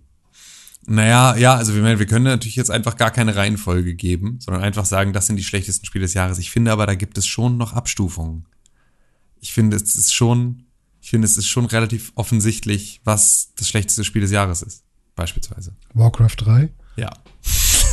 Naja, 0.92 1.38
ja, 1.38 1.56
also 1.56 1.74
wir, 1.74 2.00
wir 2.00 2.06
können 2.06 2.26
natürlich 2.26 2.58
jetzt 2.58 2.70
einfach 2.70 2.98
gar 2.98 3.12
keine 3.12 3.38
Reihenfolge 3.38 3.96
geben, 3.96 4.40
sondern 4.42 4.62
einfach 4.62 4.84
sagen, 4.84 5.14
das 5.14 5.26
sind 5.26 5.38
die 5.38 5.44
schlechtesten 5.46 5.86
Spiele 5.86 6.04
des 6.04 6.14
Jahres. 6.14 6.38
Ich 6.38 6.52
finde 6.52 6.74
aber, 6.74 6.86
da 6.86 6.96
gibt 6.96 7.18
es 7.18 7.26
schon 7.26 7.56
noch 7.58 7.72
Abstufungen. 7.72 8.46
Ich 9.40 9.54
finde, 9.54 9.78
es 9.78 9.96
ist 9.96 10.14
schon, 10.14 10.64
ich 11.02 11.10
finde, 11.10 11.28
es 11.28 11.38
ist 11.38 11.48
schon 11.48 11.66
relativ 11.66 12.12
offensichtlich, 12.16 13.00
was 13.06 13.54
das 13.56 13.70
schlechteste 13.70 14.04
Spiel 14.04 14.22
des 14.22 14.32
Jahres 14.32 14.64
ist. 14.64 14.84
Beispielsweise. 15.16 15.74
Warcraft 15.94 16.36
3? 16.38 16.70
Ja. 16.98 17.10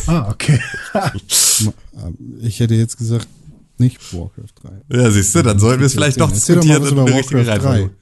Ah, 0.07 0.29
okay. 0.31 0.61
Ich 2.41 2.61
hätte 2.61 2.75
jetzt 2.75 2.97
gesagt, 2.97 3.29
nicht 3.79 4.13
Warcraft 4.13 4.55
3. 4.89 4.97
Ja, 4.97 5.11
siehst 5.11 5.35
du, 5.35 5.43
dann 5.43 5.59
sollten 5.59 5.81
wir 5.81 5.87
es 5.87 5.93
vielleicht 5.93 6.21
doch 6.21 6.33
Erzähl 6.33 6.57
doch 6.57 6.63
diskutieren 6.63 6.83
mal 6.83 6.87
was 6.87 6.93
und 6.93 6.99
über 6.99 7.07
eine 7.07 7.19
richtige 7.19 7.47
Warcraft 7.47 7.65
Reihenfolge. 7.67 7.95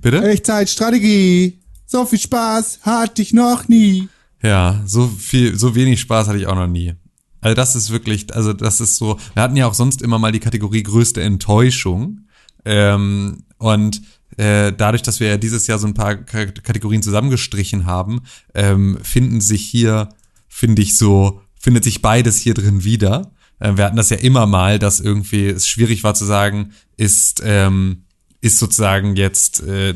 Bitte? 0.00 0.28
Echtzeitstrategie. 0.28 1.58
So 1.86 2.04
viel 2.06 2.18
Spaß 2.18 2.80
hatte 2.82 3.22
ich 3.22 3.32
noch 3.32 3.68
nie. 3.68 4.08
Ja, 4.44 4.82
so 4.84 5.08
viel, 5.08 5.56
so 5.56 5.74
wenig 5.74 6.00
Spaß 6.00 6.28
hatte 6.28 6.38
ich 6.38 6.46
auch 6.46 6.54
noch 6.54 6.66
nie. 6.66 6.94
Also 7.40 7.54
das 7.54 7.76
ist 7.76 7.90
wirklich, 7.90 8.34
also 8.34 8.52
das 8.52 8.80
ist 8.80 8.96
so, 8.96 9.18
wir 9.32 9.42
hatten 9.42 9.56
ja 9.56 9.66
auch 9.66 9.74
sonst 9.74 10.02
immer 10.02 10.18
mal 10.18 10.32
die 10.32 10.40
Kategorie 10.40 10.82
größte 10.82 11.22
Enttäuschung. 11.22 12.26
Ähm, 12.66 13.44
und 13.56 14.02
äh, 14.36 14.72
dadurch, 14.72 15.02
dass 15.02 15.18
wir 15.18 15.28
ja 15.28 15.36
dieses 15.38 15.66
Jahr 15.66 15.78
so 15.78 15.86
ein 15.86 15.94
paar 15.94 16.16
K 16.16 16.46
Kategorien 16.46 17.02
zusammengestrichen 17.02 17.86
haben, 17.86 18.20
ähm, 18.52 18.98
finden 19.02 19.40
sich 19.40 19.64
hier, 19.64 20.10
finde 20.46 20.82
ich 20.82 20.98
so, 20.98 21.40
findet 21.58 21.84
sich 21.84 22.02
beides 22.02 22.38
hier 22.38 22.52
drin 22.52 22.84
wieder. 22.84 23.32
Äh, 23.60 23.78
wir 23.78 23.84
hatten 23.84 23.96
das 23.96 24.10
ja 24.10 24.18
immer 24.18 24.44
mal, 24.44 24.78
dass 24.78 25.00
irgendwie 25.00 25.46
es 25.46 25.68
schwierig 25.68 26.04
war 26.04 26.14
zu 26.14 26.26
sagen, 26.26 26.72
ist, 26.98 27.42
ähm, 27.44 28.04
ist 28.42 28.58
sozusagen 28.58 29.16
jetzt 29.16 29.62
äh, 29.62 29.94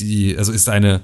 die, 0.00 0.38
also 0.38 0.52
ist 0.52 0.70
eine 0.70 1.02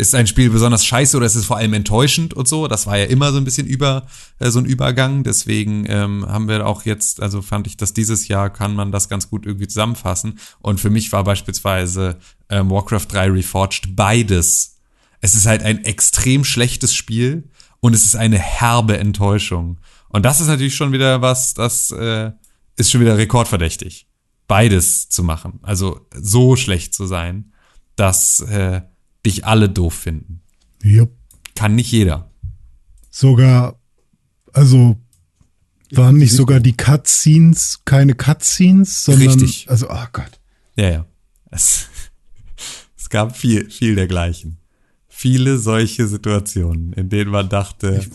ist 0.00 0.14
ein 0.14 0.26
Spiel 0.26 0.50
besonders 0.50 0.84
scheiße 0.84 1.16
oder 1.16 1.26
ist 1.26 1.34
es 1.34 1.44
vor 1.44 1.58
allem 1.58 1.74
enttäuschend 1.74 2.34
und 2.34 2.48
so? 2.48 2.66
Das 2.66 2.86
war 2.86 2.96
ja 2.96 3.04
immer 3.04 3.32
so 3.32 3.38
ein 3.38 3.44
bisschen 3.44 3.66
über 3.66 4.06
äh, 4.38 4.50
so 4.50 4.58
ein 4.58 4.64
Übergang. 4.64 5.22
Deswegen 5.22 5.84
ähm, 5.88 6.26
haben 6.26 6.48
wir 6.48 6.66
auch 6.66 6.84
jetzt, 6.84 7.20
also 7.22 7.42
fand 7.42 7.66
ich, 7.66 7.76
dass 7.76 7.92
dieses 7.92 8.26
Jahr 8.26 8.50
kann 8.50 8.74
man 8.74 8.92
das 8.92 9.08
ganz 9.08 9.28
gut 9.28 9.46
irgendwie 9.46 9.68
zusammenfassen. 9.68 10.38
Und 10.60 10.80
für 10.80 10.90
mich 10.90 11.12
war 11.12 11.24
beispielsweise 11.24 12.16
ähm, 12.48 12.70
Warcraft 12.70 13.06
3 13.08 13.30
Reforged 13.30 13.94
beides. 13.94 14.78
Es 15.20 15.34
ist 15.34 15.46
halt 15.46 15.62
ein 15.62 15.84
extrem 15.84 16.44
schlechtes 16.44 16.94
Spiel 16.94 17.50
und 17.80 17.94
es 17.94 18.04
ist 18.04 18.16
eine 18.16 18.38
herbe 18.38 18.98
Enttäuschung. 18.98 19.78
Und 20.08 20.24
das 20.24 20.40
ist 20.40 20.48
natürlich 20.48 20.74
schon 20.74 20.92
wieder 20.92 21.20
was, 21.20 21.54
das 21.54 21.90
äh, 21.90 22.32
ist 22.76 22.90
schon 22.90 23.02
wieder 23.02 23.18
rekordverdächtig. 23.18 24.06
Beides 24.48 25.10
zu 25.10 25.22
machen. 25.22 25.60
Also 25.62 26.00
so 26.16 26.56
schlecht 26.56 26.94
zu 26.94 27.06
sein, 27.06 27.52
dass 27.96 28.40
äh, 28.40 28.80
dich 29.24 29.44
alle 29.44 29.68
doof 29.68 29.94
finden. 29.94 30.42
Jupp. 30.82 31.12
Kann 31.54 31.74
nicht 31.74 31.92
jeder. 31.92 32.30
Sogar, 33.10 33.78
also 34.52 34.96
waren 35.92 36.16
nicht 36.16 36.32
sogar 36.32 36.60
die 36.60 36.76
Cutscenes 36.76 37.80
keine 37.84 38.14
Cutscenes, 38.14 39.04
sondern 39.04 39.28
Richtig. 39.28 39.68
also 39.68 39.88
oh 39.90 40.06
Gott. 40.12 40.40
Ja, 40.76 40.90
ja. 40.90 41.06
Es, 41.50 41.88
es 42.96 43.08
gab 43.10 43.36
viel, 43.36 43.68
viel 43.70 43.94
dergleichen. 43.94 44.58
Viele 45.08 45.58
solche 45.58 46.06
Situationen, 46.06 46.92
in 46.92 47.08
denen 47.08 47.30
man 47.30 47.48
dachte, 47.48 48.06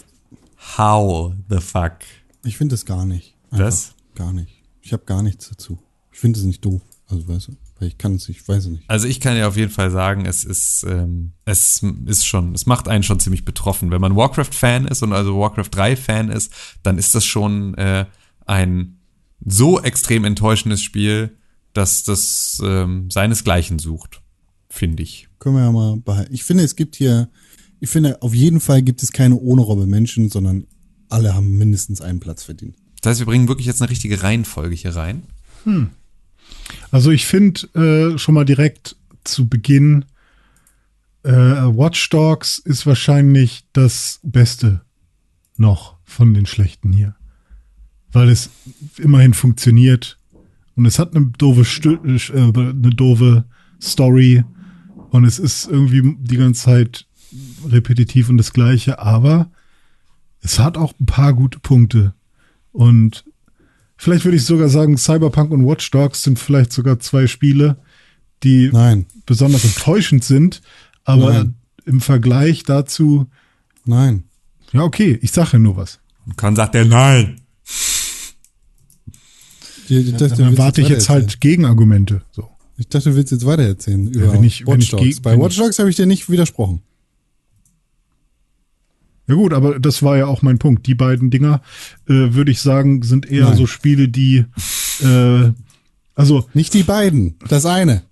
how 0.77 1.33
the 1.49 1.59
fuck? 1.59 1.97
Ich 2.43 2.57
finde 2.57 2.73
das 2.73 2.85
gar 2.85 3.05
nicht. 3.05 3.35
Einfach 3.51 3.65
Das? 3.65 3.95
Gar 4.15 4.33
nicht. 4.33 4.63
Ich 4.81 4.93
habe 4.93 5.03
gar 5.05 5.21
nichts 5.21 5.49
dazu. 5.49 5.77
Ich 6.11 6.19
finde 6.19 6.39
es 6.39 6.45
nicht 6.45 6.63
doof. 6.63 6.81
Also 7.07 7.27
weißt 7.27 7.49
du, 7.49 7.57
weil 7.79 7.89
ich 7.89 7.97
kann 7.97 8.15
es 8.15 8.27
nicht, 8.27 8.41
ich 8.41 8.47
weiß 8.47 8.65
es 8.65 8.71
nicht. 8.71 8.83
Also 8.87 9.07
ich 9.07 9.19
kann 9.19 9.35
ja 9.35 9.47
auf 9.47 9.57
jeden 9.57 9.71
Fall 9.71 9.91
sagen, 9.91 10.25
es 10.25 10.43
ist, 10.43 10.85
ähm, 10.87 11.33
es 11.43 11.83
ist 12.05 12.25
schon, 12.25 12.53
es 12.53 12.65
macht 12.65 12.87
einen 12.87 13.03
schon 13.03 13.19
ziemlich 13.19 13.43
betroffen. 13.43 13.91
Wenn 13.91 14.01
man 14.01 14.15
Warcraft-Fan 14.15 14.87
ist 14.87 15.03
und 15.03 15.11
also 15.11 15.37
Warcraft 15.37 15.69
3-Fan 15.71 16.29
ist, 16.29 16.51
dann 16.83 16.97
ist 16.97 17.15
das 17.15 17.25
schon 17.25 17.75
äh, 17.75 18.05
ein 18.45 18.99
so 19.45 19.81
extrem 19.81 20.23
enttäuschendes 20.23 20.81
Spiel, 20.81 21.37
dass 21.73 22.03
das 22.03 22.61
ähm, 22.63 23.11
seinesgleichen 23.11 23.79
sucht, 23.79 24.21
finde 24.69 25.03
ich. 25.03 25.27
Können 25.39 25.55
wir 25.55 25.63
ja 25.63 25.71
mal 25.71 25.97
behalten. 25.97 26.33
Ich 26.33 26.45
finde, 26.45 26.63
es 26.63 26.77
gibt 26.77 26.95
hier, 26.95 27.29
ich 27.81 27.89
finde, 27.89 28.21
auf 28.21 28.33
jeden 28.33 28.61
Fall 28.61 28.81
gibt 28.81 29.03
es 29.03 29.11
keine 29.11 29.35
ohne 29.35 29.61
Robbe 29.61 29.85
Menschen, 29.85 30.29
sondern 30.29 30.65
alle 31.09 31.35
haben 31.35 31.57
mindestens 31.57 31.99
einen 31.99 32.21
Platz 32.21 32.43
verdient. 32.43 32.77
Das 33.01 33.11
heißt, 33.11 33.19
wir 33.19 33.27
bringen 33.27 33.49
wirklich 33.49 33.67
jetzt 33.67 33.81
eine 33.81 33.91
richtige 33.91 34.23
Reihenfolge 34.23 34.75
hier 34.75 34.95
rein. 34.95 35.23
Also 36.91 37.11
ich 37.11 37.25
finde 37.25 38.13
äh, 38.13 38.17
schon 38.17 38.35
mal 38.35 38.45
direkt 38.45 38.95
zu 39.23 39.47
Beginn, 39.47 40.05
äh, 41.23 41.31
Watch 41.31 42.09
Dogs 42.09 42.59
ist 42.59 42.85
wahrscheinlich 42.85 43.65
das 43.73 44.19
Beste 44.23 44.81
noch 45.57 45.97
von 46.03 46.33
den 46.33 46.45
schlechten 46.45 46.93
hier. 46.93 47.15
Weil 48.11 48.29
es 48.29 48.49
immerhin 48.97 49.33
funktioniert 49.33 50.17
und 50.75 50.85
es 50.85 50.99
hat 50.99 51.15
eine 51.15 51.25
doofe, 51.37 51.65
Stö 51.65 51.97
äh, 52.05 52.33
eine 52.33 52.91
doofe 52.91 53.45
Story 53.81 54.43
und 55.09 55.25
es 55.25 55.39
ist 55.39 55.67
irgendwie 55.67 56.15
die 56.19 56.37
ganze 56.37 56.63
Zeit 56.63 57.07
repetitiv 57.67 58.29
und 58.29 58.37
das 58.37 58.53
gleiche, 58.53 58.99
aber 58.99 59.49
es 60.41 60.59
hat 60.59 60.77
auch 60.77 60.93
ein 60.99 61.05
paar 61.05 61.33
gute 61.33 61.59
Punkte 61.59 62.13
und 62.71 63.25
vielleicht 63.97 64.25
würde 64.25 64.37
ich 64.37 64.45
sogar 64.45 64.69
sagen, 64.69 64.97
Cyberpunk 64.97 65.51
und 65.51 65.65
Watch 65.67 65.89
Dogs 65.91 66.23
sind 66.23 66.39
vielleicht 66.39 66.71
sogar 66.73 66.99
zwei 66.99 67.27
Spiele, 67.27 67.77
die 68.43 68.69
Nein, 68.71 69.05
besonders 69.25 69.63
enttäuschend 69.63 70.23
sind, 70.23 70.61
aber 71.03 71.33
Nein. 71.33 71.55
im 71.85 72.01
Vergleich 72.01 72.63
dazu, 72.63 73.27
nein. 73.85 74.23
ja, 74.71 74.81
okay, 74.83 75.17
ich 75.21 75.31
sage 75.31 75.51
ja 75.53 75.59
nur 75.59 75.77
was. 75.77 75.99
Und 76.25 76.37
Con 76.37 76.55
sagt 76.55 76.73
der 76.75 76.85
Nein. 76.85 77.41
Ich 79.87 80.11
dachte, 80.13 80.29
du 80.29 80.43
Dann 80.43 80.57
warte 80.57 80.81
ich 80.81 80.89
jetzt 80.89 81.09
halt 81.09 81.39
Gegenargumente. 81.41 82.23
So. 82.31 82.49
Ich 82.77 82.87
dachte, 82.87 83.11
du 83.11 83.15
willst 83.15 83.31
jetzt 83.31 83.45
weitererzählen 83.45 84.07
über 84.07 84.33
wenn 84.33 84.43
ich- 84.43 84.65
Watch 84.65 84.89
Dogs. 84.89 85.21
Bei 85.21 85.37
Watch 85.39 85.57
Dogs 85.57 85.77
habe 85.79 85.89
ich 85.89 85.95
dir 85.95 86.05
nicht 86.07 86.29
widersprochen. 86.29 86.81
Ja 89.27 89.35
gut, 89.35 89.53
aber 89.53 89.79
das 89.79 90.03
war 90.03 90.17
ja 90.17 90.27
auch 90.27 90.41
mein 90.41 90.59
Punkt. 90.59 90.85
Die 90.87 90.95
beiden 90.95 91.29
Dinger, 91.29 91.61
äh, 92.07 92.33
würde 92.33 92.51
ich 92.51 92.61
sagen, 92.61 93.01
sind 93.01 93.29
eher 93.29 93.45
Nein. 93.45 93.57
so 93.57 93.65
Spiele, 93.67 94.07
die, 94.07 94.45
äh, 95.03 95.51
also 96.15 96.47
Nicht 96.53 96.73
die 96.73 96.83
beiden, 96.83 97.35
das 97.47 97.65
eine. 97.65 98.03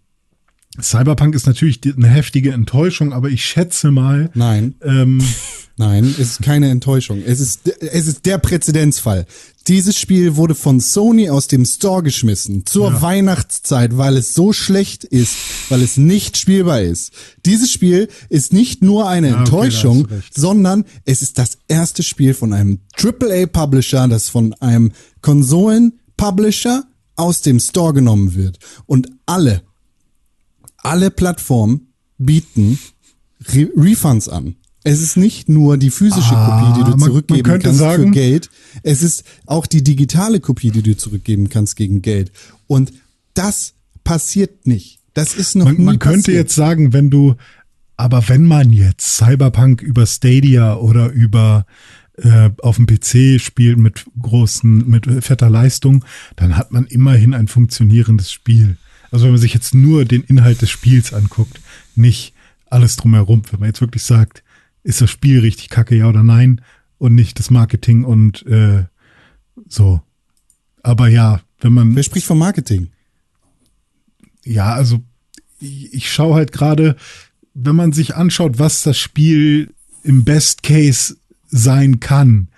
Cyberpunk 0.82 1.36
ist 1.36 1.46
natürlich 1.46 1.80
eine 1.86 2.08
heftige 2.08 2.52
Enttäuschung, 2.52 3.14
aber 3.14 3.30
ich 3.30 3.46
schätze 3.46 3.92
mal, 3.92 4.32
Nein, 4.34 4.76
ähm, 4.82 5.22
nein, 5.78 6.06
es 6.06 6.20
ist 6.20 6.42
keine 6.42 6.70
Enttäuschung. 6.70 7.22
Es 7.26 7.40
ist, 7.40 7.68
es 7.82 8.08
ist 8.08 8.26
der 8.26 8.38
Präzedenzfall. 8.38 9.26
Dieses 9.68 9.98
Spiel 9.98 10.36
wurde 10.36 10.56
von 10.56 10.80
Sony 10.82 11.30
aus 11.30 11.48
dem 11.48 11.64
Store 11.66 12.04
geschmissen 12.04 12.66
zur 12.66 13.02
Weihnachtszeit, 13.02 13.98
weil 13.98 14.18
es 14.18 14.34
so 14.34 14.52
schlecht 14.52 15.06
ist, 15.06 15.36
weil 15.70 15.82
es 15.82 15.96
nicht 15.96 16.38
spielbar 16.38 16.82
ist. 16.82 17.14
Dieses 17.46 17.72
Spiel 17.72 18.10
ist 18.30 18.52
nicht 18.52 18.84
nur 18.84 19.08
eine 19.08 19.28
Ja, 19.30 19.34
okay, 19.36 19.44
Enttäuschung, 19.44 20.06
recht. 20.08 20.34
sondern 20.38 20.84
es 21.06 21.22
ist 21.22 21.38
das 21.38 21.58
erste 21.70 22.04
Spiel 22.04 22.34
von 22.34 22.52
einem 22.52 22.80
AAA-Publisher, 22.98 24.08
das 24.10 24.28
von 24.28 24.54
einem 24.56 24.92
Konsolen-Publisher 25.22 26.84
aus 27.16 27.42
dem 27.42 27.60
Store 27.60 27.94
genommen 27.94 28.36
wird. 28.36 28.60
Und 28.86 29.08
alle, 29.26 29.62
alle 30.78 31.10
Plattformen 31.12 31.94
bieten 32.18 32.80
Re 33.54 33.70
Refunds 33.76 34.30
an. 34.30 34.56
Es 34.86 35.02
ist 35.02 35.16
nicht 35.18 35.48
nur 35.50 35.78
die 35.78 35.90
physische 35.92 36.36
Ah, 36.36 36.60
Kopie, 36.62 36.80
die 36.80 36.84
du 36.84 36.92
man- 36.92 37.00
man 37.00 37.10
zurückgeben 37.10 37.44
könnte 37.44 37.68
kannst 37.68 37.80
für 37.80 37.86
sagen- 37.86 38.12
Geld. 38.12 38.50
Es 38.84 39.02
ist 39.02 39.24
auch 39.46 39.66
die 39.66 39.84
digitale 39.84 40.40
Kopie, 40.40 40.72
die 40.72 40.82
du 40.82 40.98
zurückgeben 40.98 41.50
kannst 41.50 41.76
gegen 41.76 42.02
Geld. 42.02 42.32
Und 42.68 42.92
das 43.34 43.74
passiert 44.04 44.68
nicht. 44.68 45.00
Das 45.14 45.36
ist 45.36 45.56
noch 45.56 45.66
man, 45.66 45.76
nie 45.78 45.84
man 45.84 46.00
könnte 46.00 46.20
passiert. 46.24 46.38
jetzt 46.38 46.56
sagen, 46.56 46.92
wenn 46.92 47.10
du, 47.10 47.36
aber 47.98 48.28
wenn 48.28 48.46
man 48.46 48.74
jetzt 48.74 49.16
Cyberpunk 49.18 49.82
über 49.82 50.06
Stadia 50.06 50.76
oder 50.76 51.10
über 51.12 51.66
äh, 52.18 52.52
auf 52.62 52.76
dem 52.76 52.86
PC 52.86 53.40
spielt 53.42 53.80
mit 53.80 54.06
großen, 54.22 54.88
mit 54.88 55.08
fetter 55.24 55.50
Leistung, 55.50 56.06
dann 56.36 56.58
hat 56.58 56.72
man 56.72 56.86
immerhin 56.86 57.34
ein 57.34 57.48
funktionierendes 57.48 58.32
Spiel. 58.32 58.78
Also 59.10 59.26
wenn 59.26 59.32
man 59.32 59.42
sich 59.42 59.56
jetzt 59.56 59.74
nur 59.74 60.06
den 60.06 60.22
Inhalt 60.24 60.62
des 60.62 60.70
Spiels 60.70 61.12
anguckt, 61.12 61.60
nicht 61.96 62.34
alles 62.70 62.98
drumherum, 62.98 63.42
wenn 63.50 63.62
man 63.62 63.70
jetzt 63.70 63.82
wirklich 63.82 64.04
sagt, 64.04 64.43
ist 64.84 65.02
das 65.02 65.10
Spiel 65.10 65.40
richtig 65.40 65.70
kacke, 65.70 65.96
ja 65.96 66.08
oder 66.08 66.24
nein, 66.24 66.62
und 66.98 67.16
nicht 67.16 67.40
das 67.40 67.50
Marketing 67.50 68.04
und 68.04 68.46
äh, 68.46 68.86
so. 69.68 70.02
Aber 70.82 71.08
ja, 71.08 71.42
wenn 71.60 71.74
man 71.74 71.96
Wer 71.96 72.04
spricht 72.04 72.28
vom 72.28 72.40
Marketing? 72.40 72.90
ja, 74.46 74.74
also 74.74 75.04
ich, 75.60 75.94
ich 75.94 76.12
schaue 76.12 76.36
halt 76.36 76.52
gerade, 76.52 76.96
wenn 77.54 77.76
man 77.76 77.92
sich 77.92 78.16
anschaut, 78.16 78.60
was 78.60 78.82
das 78.84 78.98
Spiel 78.98 79.74
im 80.04 80.24
Best 80.24 80.64
Case 80.64 81.18
sein 81.48 82.00
kann. 82.00 82.50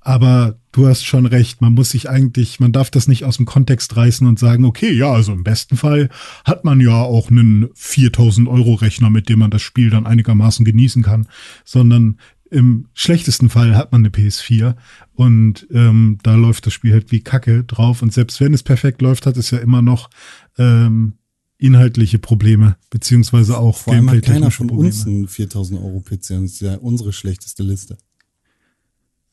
Aber 0.00 0.58
du 0.76 0.86
hast 0.86 1.06
schon 1.06 1.24
recht, 1.24 1.62
man 1.62 1.72
muss 1.72 1.90
sich 1.90 2.10
eigentlich, 2.10 2.60
man 2.60 2.70
darf 2.70 2.90
das 2.90 3.08
nicht 3.08 3.24
aus 3.24 3.38
dem 3.38 3.46
Kontext 3.46 3.96
reißen 3.96 4.26
und 4.26 4.38
sagen, 4.38 4.66
okay, 4.66 4.92
ja, 4.92 5.10
also 5.10 5.32
im 5.32 5.42
besten 5.42 5.76
Fall 5.76 6.10
hat 6.44 6.64
man 6.64 6.80
ja 6.80 7.00
auch 7.00 7.30
einen 7.30 7.70
4000 7.74 8.46
Euro 8.46 8.74
Rechner, 8.74 9.08
mit 9.08 9.30
dem 9.30 9.38
man 9.38 9.50
das 9.50 9.62
Spiel 9.62 9.88
dann 9.88 10.06
einigermaßen 10.06 10.66
genießen 10.66 11.02
kann, 11.02 11.28
sondern 11.64 12.18
im 12.50 12.88
schlechtesten 12.92 13.48
Fall 13.48 13.74
hat 13.74 13.90
man 13.90 14.02
eine 14.02 14.10
PS4 14.10 14.76
und 15.14 15.66
ähm, 15.72 16.18
da 16.22 16.34
läuft 16.34 16.66
das 16.66 16.74
Spiel 16.74 16.92
halt 16.92 17.10
wie 17.10 17.20
Kacke 17.20 17.64
drauf 17.64 18.02
und 18.02 18.12
selbst 18.12 18.38
wenn 18.40 18.52
es 18.52 18.62
perfekt 18.62 19.00
läuft, 19.00 19.24
hat 19.24 19.38
es 19.38 19.50
ja 19.50 19.58
immer 19.58 19.80
noch 19.80 20.10
ähm, 20.58 21.14
inhaltliche 21.58 22.18
Probleme, 22.18 22.76
beziehungsweise 22.90 23.56
auch 23.56 23.78
Vor 23.78 23.94
allem 23.94 24.10
hat 24.10 24.22
keiner 24.22 24.50
von 24.50 24.66
Probleme. 24.66 24.90
uns 24.90 25.06
einen 25.06 25.26
4000 25.26 25.80
Euro 25.80 26.00
PC 26.00 26.28
das 26.28 26.42
ist 26.42 26.60
ja 26.60 26.76
unsere 26.76 27.14
schlechteste 27.14 27.62
Liste. 27.62 27.96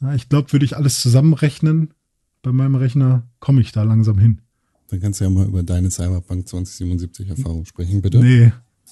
Ja, 0.04 0.14
ich 0.14 0.30
glaube, 0.30 0.52
würde 0.52 0.66
ich 0.66 0.76
alles 0.76 1.00
zusammenrechnen, 1.02 1.94
bei 2.42 2.52
meinem 2.52 2.76
Rechner 2.76 3.24
komme 3.40 3.62
ich 3.62 3.72
da 3.72 3.84
langsam 3.84 4.18
hin. 4.18 4.42
Dann 4.90 5.00
kannst 5.00 5.20
du 5.20 5.24
ja 5.24 5.30
mal 5.30 5.48
über 5.48 5.64
deine 5.64 5.90
Cyberpunk 5.90 6.48
2077 6.48 7.30
Erfahrung 7.30 7.66
sprechen, 7.66 8.02
bitte. 8.02 8.20
Nee, 8.20 8.52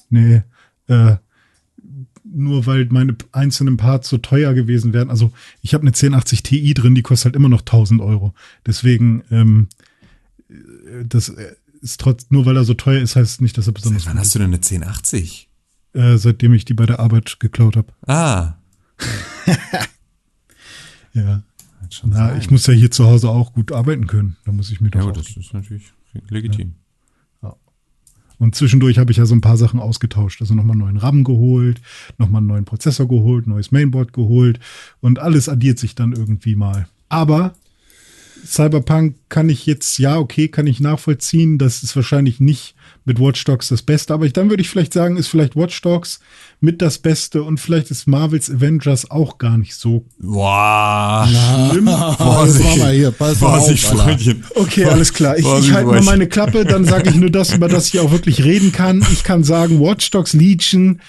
nee. 0.10 0.42
Äh, 0.88 1.18
nur 2.24 2.66
weil 2.66 2.86
meine 2.92 3.16
einzelnen 3.34 3.78
Parts 3.78 4.08
so 4.10 4.18
teuer 4.18 4.54
gewesen 4.54 4.94
wären. 4.94 5.10
Also 5.10 5.32
ich 5.62 5.74
habe 5.74 5.82
eine 5.82 5.90
1080 5.90 6.44
Ti 6.44 6.74
drin, 6.74 6.96
die 6.96 7.02
kostet 7.02 7.26
halt 7.26 7.36
immer 7.36 7.50
noch 7.50 7.62
1000 7.62 8.02
Euro. 8.02 8.34
Deswegen, 8.66 9.24
ähm, 9.32 9.68
äh, 10.50 11.04
das 11.06 11.30
äh, 11.30 11.56
ist 11.82 12.00
trotz, 12.00 12.28
nur 12.30 12.46
weil 12.46 12.56
er 12.56 12.64
so 12.64 12.74
teuer 12.74 13.02
ist, 13.02 13.18
heißt 13.18 13.42
nicht, 13.42 13.58
dass 13.58 13.68
er 13.68 13.74
besonders 13.74 14.06
Wann 14.06 14.18
hast 14.18 14.34
du 14.34 14.40
denn 14.40 14.48
eine 14.48 14.58
1080? 14.58 15.50
gut 15.92 16.02
ist. 16.02 16.02
Äh, 16.02 16.18
seitdem 16.18 16.54
ich 16.54 16.64
die 16.64 16.74
bei 16.74 16.86
der 16.86 17.00
Arbeit 17.00 17.40
geklaut 17.40 17.76
habe. 17.76 17.92
Ah, 18.08 18.56
Ja. 21.14 21.44
Na, 22.04 22.30
sein. 22.30 22.40
ich 22.40 22.52
muss 22.52 22.68
ja 22.68 22.74
hier 22.74 22.92
zu 22.92 23.06
Hause 23.06 23.30
auch 23.30 23.54
gut 23.54 23.72
arbeiten 23.72 24.08
können. 24.08 24.38
Da 24.46 24.52
muss 24.52 24.72
ich 24.72 24.82
mir 24.82 24.92
doch 24.92 25.06
Ja, 25.06 25.12
das 25.12 25.36
ist 25.36 25.54
natürlich 25.54 25.92
legitim. 26.30 26.76
Und 28.42 28.56
zwischendurch 28.56 28.98
habe 28.98 29.12
ich 29.12 29.18
ja 29.18 29.28
so 29.28 29.36
ein 29.36 29.42
paar 29.42 29.56
Sachen 29.56 29.80
ausgetauscht. 29.80 30.42
Also 30.42 30.56
nochmal 30.56 30.72
einen 30.72 30.80
neuen 30.82 30.98
RAM 30.98 31.24
geholt, 31.24 31.80
nochmal 32.18 32.40
einen 32.40 32.48
neuen 32.48 32.66
Prozessor 32.66 33.08
geholt, 33.08 33.46
neues 33.46 33.72
Mainboard 33.72 34.14
geholt 34.14 34.60
und 35.00 35.20
alles 35.20 35.48
addiert 35.48 35.78
sich 35.78 35.94
dann 35.94 36.12
irgendwie 36.12 36.56
mal. 36.56 36.88
Aber 37.08 37.54
Cyberpunk 38.52 39.16
kann 39.30 39.48
ich 39.48 39.66
jetzt, 39.66 39.98
ja, 39.98 40.18
okay, 40.18 40.50
kann 40.50 40.68
ich 40.68 40.82
nachvollziehen. 40.82 41.58
Das 41.58 41.84
ist 41.84 41.96
wahrscheinlich 41.96 42.42
nicht 42.42 42.76
mit 43.06 43.18
Watch 43.18 43.46
Dogs 43.46 43.70
das 43.70 43.82
Beste. 43.82 44.14
Aber 44.14 44.26
ich, 44.26 44.34
dann 44.34 44.50
würde 44.50 44.62
ich 44.62 44.70
vielleicht 44.70 44.92
sagen, 44.92 45.16
ist 45.16 45.30
vielleicht 45.30 45.56
Watch 45.56 45.82
Dogs 45.82 46.20
mit 46.60 46.82
das 46.82 46.98
Beste 46.98 47.44
und 47.44 47.60
vielleicht 47.62 47.92
ist 47.92 48.08
Marvels 48.08 48.52
Avengers 48.52 49.10
auch 49.10 49.38
gar 49.38 49.58
nicht 49.58 49.76
so 49.76 50.06
Boah. 50.20 51.26
schlimm. 51.72 51.86
Pass 52.18 52.78
mal 52.78 52.94
hier, 52.94 53.12
pass 53.12 53.40
mal 53.40 53.58
Vorsicht, 53.58 53.86
auf. 53.90 54.02
Freundchen. 54.02 54.44
Okay, 54.56 54.84
alles 54.84 55.14
klar. 55.14 55.38
Ich, 55.38 55.44
Vorsicht, 55.44 55.70
ich 55.70 55.74
halte 55.74 55.90
mal 55.90 56.04
meine 56.04 56.28
Klappe, 56.28 56.66
dann 56.66 56.84
sage 56.84 57.10
ich 57.10 57.16
nur 57.16 57.30
das, 57.30 57.54
über 57.54 57.70
das 57.70 57.88
ich 57.88 58.02
auch 58.02 58.12
wirklich 58.12 58.44
reden 58.44 58.74
kann. 58.74 59.06
Ich 59.14 59.24
kann 59.24 59.46
sagen, 59.46 59.80
Watch 59.80 60.12
Dogs 60.12 60.34
Legion 60.34 61.00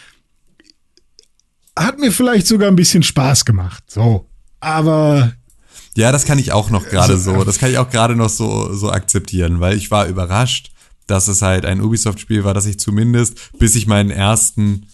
hat 1.77 1.99
mir 1.99 2.13
vielleicht 2.13 2.47
sogar 2.47 2.69
ein 2.69 2.77
bisschen 2.77 3.03
Spaß 3.03 3.45
gemacht. 3.45 3.83
So. 3.89 4.29
Aber 4.61 5.33
Ja, 5.97 6.11
das 6.11 6.25
kann 6.25 6.39
ich 6.39 6.53
auch 6.53 6.71
noch 6.71 6.89
gerade 6.89 7.19
so. 7.19 7.45
Das 7.45 7.59
kann 7.59 7.71
ich 7.71 7.79
auch 7.79 7.91
gerade 7.91 8.17
noch 8.17 8.31
so, 8.31 8.73
so 8.73 8.91
akzeptieren, 8.91 9.61
weil 9.61 9.77
ich 9.77 9.91
war 9.91 10.07
überrascht, 10.07 10.71
dass 11.07 11.29
es 11.29 11.43
halt 11.43 11.67
ein 11.67 11.83
Ubisoft-Spiel 11.83 12.45
war, 12.45 12.55
dass 12.55 12.67
ich 12.67 12.79
zumindest, 12.79 13.59
bis 13.59 13.75
ich 13.75 13.87
meinen 13.87 14.11
ersten 14.11 14.87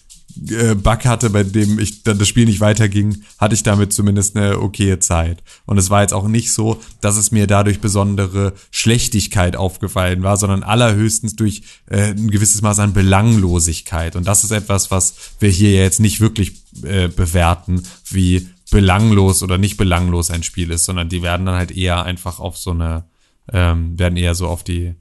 äh, 0.50 0.74
Bug 0.74 1.04
hatte, 1.04 1.30
bei 1.30 1.42
dem 1.42 1.78
ich 1.78 2.02
dann 2.02 2.18
das 2.18 2.28
Spiel 2.28 2.46
nicht 2.46 2.60
weiterging, 2.60 3.22
hatte 3.38 3.54
ich 3.54 3.62
damit 3.62 3.92
zumindest 3.92 4.36
eine 4.36 4.60
okaye 4.60 4.98
Zeit. 4.98 5.42
Und 5.66 5.78
es 5.78 5.90
war 5.90 6.02
jetzt 6.02 6.14
auch 6.14 6.28
nicht 6.28 6.52
so, 6.52 6.80
dass 7.00 7.16
es 7.16 7.30
mir 7.32 7.46
dadurch 7.46 7.80
besondere 7.80 8.52
Schlechtigkeit 8.70 9.56
aufgefallen 9.56 10.22
war, 10.22 10.36
sondern 10.36 10.62
allerhöchstens 10.62 11.36
durch 11.36 11.62
äh, 11.88 12.10
ein 12.10 12.30
gewisses 12.30 12.62
Maß 12.62 12.78
an 12.78 12.92
Belanglosigkeit. 12.92 14.16
Und 14.16 14.26
das 14.26 14.44
ist 14.44 14.50
etwas, 14.50 14.90
was 14.90 15.14
wir 15.40 15.50
hier 15.50 15.72
ja 15.72 15.82
jetzt 15.82 16.00
nicht 16.00 16.20
wirklich 16.20 16.62
äh, 16.82 17.08
bewerten, 17.08 17.82
wie 18.10 18.48
belanglos 18.70 19.42
oder 19.42 19.58
nicht 19.58 19.76
belanglos 19.76 20.30
ein 20.30 20.42
Spiel 20.42 20.70
ist, 20.70 20.84
sondern 20.84 21.08
die 21.08 21.22
werden 21.22 21.46
dann 21.46 21.56
halt 21.56 21.70
eher 21.70 22.04
einfach 22.04 22.38
auf 22.38 22.56
so 22.56 22.70
eine, 22.70 23.04
ähm, 23.52 23.98
werden 23.98 24.16
eher 24.16 24.34
so 24.34 24.46
auf 24.46 24.62
die, 24.62 24.94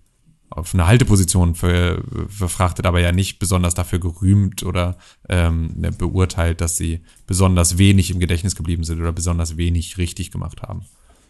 auf 0.50 0.74
eine 0.74 0.88
Halteposition 0.88 1.56
ver, 1.56 2.02
verfrachtet, 2.30 2.86
aber 2.86 3.02
ja 3.02 3.12
nicht 3.12 3.40
besonders 3.40 3.74
dafür 3.74 4.00
gerühmt 4.00 4.64
oder 4.64 4.98
ähm, 5.28 5.76
beurteilt, 5.98 6.62
dass 6.62 6.78
sie 6.78 7.02
besonders 7.26 7.78
wenig 7.78 8.10
im 8.12 8.20
Gedächtnis 8.20 8.56
geblieben 8.56 8.84
sind 8.84 9.02
oder 9.02 9.12
besonders 9.12 9.58
wenig 9.58 9.98
richtig 9.98 10.32
gemacht 10.32 10.62
haben. 10.62 10.86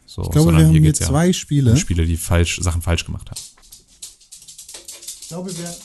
So, 0.06 0.24
Ich 0.24 0.32
glaube, 0.32 0.56
wir 0.56 0.66
haben 0.66 0.72
hier 0.72 0.82
geht's 0.82 1.00
zwei 1.00 1.34
Spiele. 1.34 1.72
um 1.72 1.78
Spiele, 1.78 2.06
die 2.06 2.18
falsch, 2.18 2.60
Sachen 2.62 2.82
falsch 2.82 3.06
gemacht 3.06 3.30
haben. 3.30 3.42
Ich 5.22 5.28
glaube, 5.28 5.58
wir, 5.58 5.76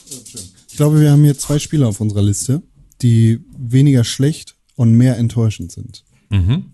ich 0.69 0.77
glaube, 0.77 1.01
wir 1.01 1.11
haben 1.11 1.23
hier 1.23 1.37
zwei 1.37 1.59
Spiele 1.59 1.85
auf 1.85 1.99
unserer 1.99 2.21
Liste, 2.21 2.61
die 3.01 3.43
weniger 3.57 4.05
schlecht 4.05 4.55
und 4.75 4.93
mehr 4.93 5.17
enttäuschend 5.17 5.71
sind. 5.73 6.05
Mhm. 6.33 6.71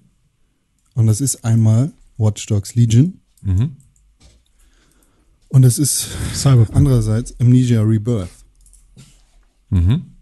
Und 0.95 1.07
das 1.07 1.21
ist 1.21 1.43
einmal 1.43 1.91
Watch 2.17 2.45
Dogs 2.45 2.75
Legion. 2.75 3.19
Mhm. 3.41 3.75
Und 5.49 5.63
das 5.63 5.77
ist 5.77 6.07
Cyberpunk. 6.33 6.75
andererseits 6.75 7.37
Amnesia 7.39 7.81
Rebirth. 7.81 8.29
Mhm. 9.69 10.13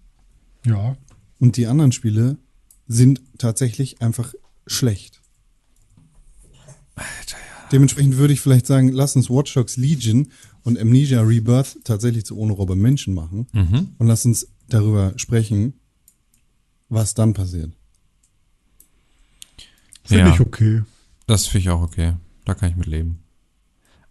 Ja. 0.66 0.98
Und 1.40 1.58
die 1.58 1.68
anderen 1.68 1.92
Spiele 1.92 2.38
sind 2.88 3.22
tatsächlich 3.38 4.02
einfach 4.02 4.34
schlecht. 4.66 5.22
Dementsprechend 7.72 8.18
würde 8.18 8.34
ich 8.34 8.42
vielleicht 8.42 8.66
sagen, 8.66 8.90
lass 8.90 9.16
uns 9.16 9.30
Watch 9.30 9.54
Dogs 9.54 9.78
Legion 9.78 10.30
und 10.64 10.80
Amnesia 10.80 11.22
Rebirth 11.22 11.78
tatsächlich 11.84 12.26
zu 12.26 12.38
Ohne 12.38 12.54
Robbe 12.54 12.76
Menschen 12.76 13.14
machen. 13.14 13.48
Mhm. 13.52 13.90
Und 13.98 14.08
lass 14.08 14.26
uns 14.26 14.48
darüber 14.70 15.14
sprechen, 15.18 15.74
was 16.90 17.14
dann 17.14 17.34
passiert. 17.34 17.77
Finde 20.08 20.28
Ja. 20.30 20.34
ich 20.34 20.40
okay. 20.40 20.84
Das 21.26 21.46
finde 21.48 21.60
ich 21.60 21.70
auch 21.70 21.82
okay. 21.82 22.14
Da 22.46 22.54
kann 22.54 22.70
ich 22.70 22.76
mit 22.76 22.88
leben. 22.88 23.20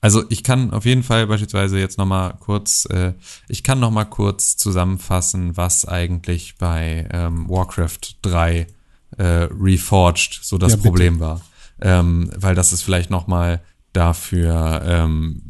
Also 0.02 0.22
ich 0.28 0.44
kann 0.44 0.70
auf 0.72 0.84
jeden 0.84 1.02
Fall 1.02 1.26
beispielsweise 1.26 1.78
jetzt 1.80 1.98
noch 1.98 2.04
mal 2.06 2.34
kurz, 2.38 2.86
äh, 2.90 3.14
ich 3.48 3.62
kann 3.64 3.80
noch 3.80 3.90
mal 3.90 4.04
kurz 4.04 4.56
zusammenfassen, 4.56 5.56
was 5.56 5.84
eigentlich 5.86 6.58
bei 6.58 7.08
ähm, 7.12 7.48
Warcraft 7.48 7.98
3 8.22 8.66
äh, 9.16 9.22
Reforged 9.24 10.40
so 10.42 10.58
das 10.58 10.72
Ja. 10.72 10.78
Problem 10.78 11.18
war, 11.18 11.40
ähm, 11.80 12.30
weil 12.36 12.54
das 12.54 12.72
ist 12.72 12.82
vielleicht 12.82 13.10
noch 13.10 13.26
mal 13.26 13.62
dafür 13.94 14.82
ähm, 14.84 15.42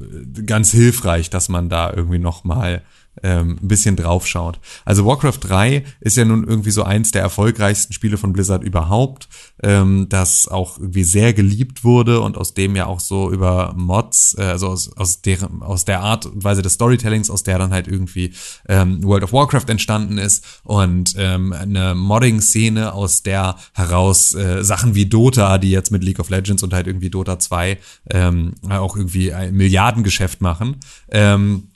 ganz 0.47 0.71
hilfreich, 0.71 1.29
dass 1.29 1.49
man 1.49 1.69
da 1.69 1.93
irgendwie 1.93 2.21
noch 2.21 2.45
mal 2.45 2.83
ähm, 3.23 3.59
ein 3.63 3.69
bisschen 3.69 3.97
draufschaut. 3.97 4.61
Also 4.85 5.07
Warcraft 5.07 5.39
3 5.41 5.85
ist 6.01 6.17
ja 6.17 6.25
nun 6.25 6.47
irgendwie 6.47 6.71
so 6.71 6.83
eins 6.83 7.11
der 7.11 7.23
erfolgreichsten 7.23 7.93
Spiele 7.93 8.19
von 8.19 8.33
Blizzard 8.33 8.63
überhaupt, 8.63 9.29
ähm, 9.63 10.07
das 10.09 10.49
auch 10.49 10.79
irgendwie 10.79 11.05
sehr 11.05 11.33
geliebt 11.33 11.85
wurde 11.85 12.21
und 12.21 12.37
aus 12.37 12.55
dem 12.55 12.77
ja 12.77 12.87
auch 12.87 13.01
so 13.01 13.31
über 13.31 13.75
Mods, 13.77 14.37
äh, 14.39 14.43
also 14.43 14.69
aus, 14.69 14.97
aus, 14.97 15.23
deren, 15.23 15.63
aus 15.63 15.85
der 15.85 16.01
Art 16.01 16.27
und 16.27 16.45
Weise 16.45 16.63
des 16.63 16.75
Storytellings, 16.75 17.31
aus 17.31 17.43
der 17.43 17.59
dann 17.59 17.73
halt 17.73 17.89
irgendwie 17.89 18.33
ähm, 18.69 19.03
World 19.03 19.25
of 19.25 19.33
Warcraft 19.33 19.69
entstanden 19.69 20.19
ist 20.19 20.45
und 20.65 21.15
ähm, 21.17 21.53
eine 21.53 21.95
Modding-Szene, 21.95 22.93
aus 22.93 23.23
der 23.23 23.57
heraus 23.75 24.35
äh, 24.35 24.63
Sachen 24.63 24.95
wie 24.95 25.07
Dota, 25.07 25.59
die 25.59 25.71
jetzt 25.71 25.91
mit 25.91 26.05
League 26.05 26.21
of 26.21 26.31
Legends 26.31 26.63
und 26.63 26.73
halt 26.73 26.87
irgendwie 26.87 27.11
Dota 27.11 27.39
2 27.39 27.79
ähm, 28.11 28.55
auch 28.69 28.97
irgendwie 28.97 29.33
ein 29.33 29.55
Milliardengeschäft 29.55 30.41
machen. 30.41 30.77
Ähm, 31.11 31.69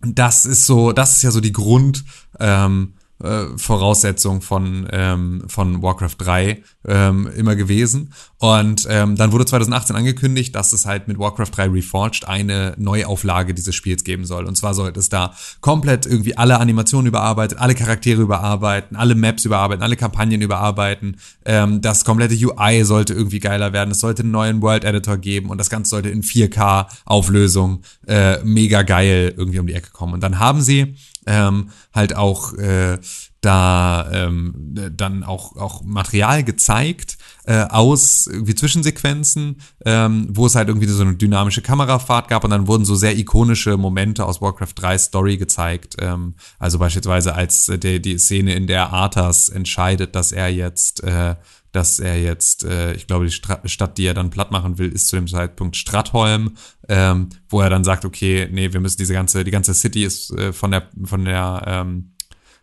das 0.00 0.46
ist 0.46 0.66
so, 0.66 0.92
das 0.92 1.16
ist 1.16 1.22
ja 1.22 1.30
so 1.30 1.40
die 1.40 1.52
Grund, 1.52 2.04
ähm, 2.38 2.94
äh, 3.22 3.46
Voraussetzung 3.56 4.40
von, 4.40 4.88
ähm, 4.90 5.44
von 5.46 5.82
Warcraft 5.82 6.16
3 6.18 6.62
ähm, 6.86 7.28
immer 7.36 7.56
gewesen. 7.56 8.12
Und 8.38 8.86
ähm, 8.88 9.16
dann 9.16 9.32
wurde 9.32 9.44
2018 9.44 9.94
angekündigt, 9.96 10.54
dass 10.54 10.72
es 10.72 10.86
halt 10.86 11.08
mit 11.08 11.18
Warcraft 11.18 11.50
3 11.52 11.68
Reforged 11.68 12.26
eine 12.26 12.74
Neuauflage 12.78 13.52
dieses 13.52 13.74
Spiels 13.74 14.02
geben 14.02 14.24
soll. 14.24 14.46
Und 14.46 14.56
zwar 14.56 14.72
sollte 14.72 14.98
es 14.98 15.10
da 15.10 15.34
komplett 15.60 16.06
irgendwie 16.06 16.36
alle 16.38 16.58
Animationen 16.58 17.06
überarbeitet, 17.06 17.58
alle 17.58 17.74
Charaktere 17.74 18.22
überarbeiten, 18.22 18.96
alle 18.96 19.14
Maps 19.14 19.44
überarbeiten, 19.44 19.82
alle 19.82 19.96
Kampagnen 19.96 20.40
überarbeiten. 20.40 21.18
Ähm, 21.44 21.82
das 21.82 22.04
komplette 22.04 22.34
UI 22.34 22.84
sollte 22.84 23.12
irgendwie 23.12 23.40
geiler 23.40 23.74
werden. 23.74 23.90
Es 23.90 24.00
sollte 24.00 24.22
einen 24.22 24.32
neuen 24.32 24.62
World 24.62 24.84
Editor 24.84 25.18
geben 25.18 25.50
und 25.50 25.58
das 25.58 25.68
Ganze 25.68 25.90
sollte 25.90 26.08
in 26.08 26.22
4K 26.22 26.86
Auflösung 27.04 27.82
äh, 28.06 28.42
mega 28.42 28.82
geil 28.82 29.34
irgendwie 29.36 29.58
um 29.58 29.66
die 29.66 29.74
Ecke 29.74 29.90
kommen. 29.90 30.14
Und 30.14 30.22
dann 30.22 30.38
haben 30.38 30.62
sie 30.62 30.94
ähm, 31.26 31.70
halt 31.94 32.16
auch 32.16 32.54
äh, 32.54 32.98
da 33.40 34.10
ähm, 34.12 34.74
dann 34.94 35.24
auch 35.24 35.56
auch 35.56 35.82
Material 35.82 36.44
gezeigt 36.44 37.16
äh, 37.44 37.62
aus 37.62 38.26
irgendwie 38.26 38.54
Zwischensequenzen, 38.54 39.56
ähm, 39.86 40.28
wo 40.30 40.46
es 40.46 40.54
halt 40.54 40.68
irgendwie 40.68 40.86
so 40.86 41.02
eine 41.02 41.14
dynamische 41.14 41.62
Kamerafahrt 41.62 42.28
gab 42.28 42.44
und 42.44 42.50
dann 42.50 42.66
wurden 42.66 42.84
so 42.84 42.94
sehr 42.94 43.16
ikonische 43.16 43.76
Momente 43.78 44.26
aus 44.26 44.42
Warcraft 44.42 44.74
3 44.74 44.98
Story 44.98 45.36
gezeigt. 45.38 45.96
Ähm, 46.00 46.34
also 46.58 46.78
beispielsweise 46.78 47.34
als 47.34 47.68
äh, 47.68 47.78
der, 47.78 47.98
die 47.98 48.18
Szene, 48.18 48.54
in 48.54 48.66
der 48.66 48.92
Arthas 48.92 49.48
entscheidet, 49.48 50.14
dass 50.14 50.32
er 50.32 50.48
jetzt 50.48 51.02
äh, 51.02 51.36
dass 51.72 51.98
er 51.98 52.20
jetzt, 52.20 52.64
äh, 52.64 52.94
ich 52.94 53.06
glaube, 53.06 53.26
die 53.26 53.32
Stra 53.32 53.60
Stadt, 53.64 53.98
die 53.98 54.06
er 54.06 54.14
dann 54.14 54.30
platt 54.30 54.50
machen 54.50 54.78
will, 54.78 54.90
ist 54.90 55.08
zu 55.08 55.16
dem 55.16 55.28
Zeitpunkt 55.28 55.76
Stratholm, 55.76 56.56
ähm, 56.88 57.28
wo 57.48 57.60
er 57.60 57.70
dann 57.70 57.84
sagt, 57.84 58.04
okay, 58.04 58.48
nee, 58.50 58.72
wir 58.72 58.80
müssen 58.80 58.98
diese 58.98 59.12
ganze, 59.12 59.44
die 59.44 59.50
ganze 59.50 59.74
City 59.74 60.04
ist 60.04 60.30
äh, 60.32 60.52
von 60.52 60.70
der, 60.70 60.88
von 61.04 61.24
der, 61.24 61.62
ähm, 61.66 62.12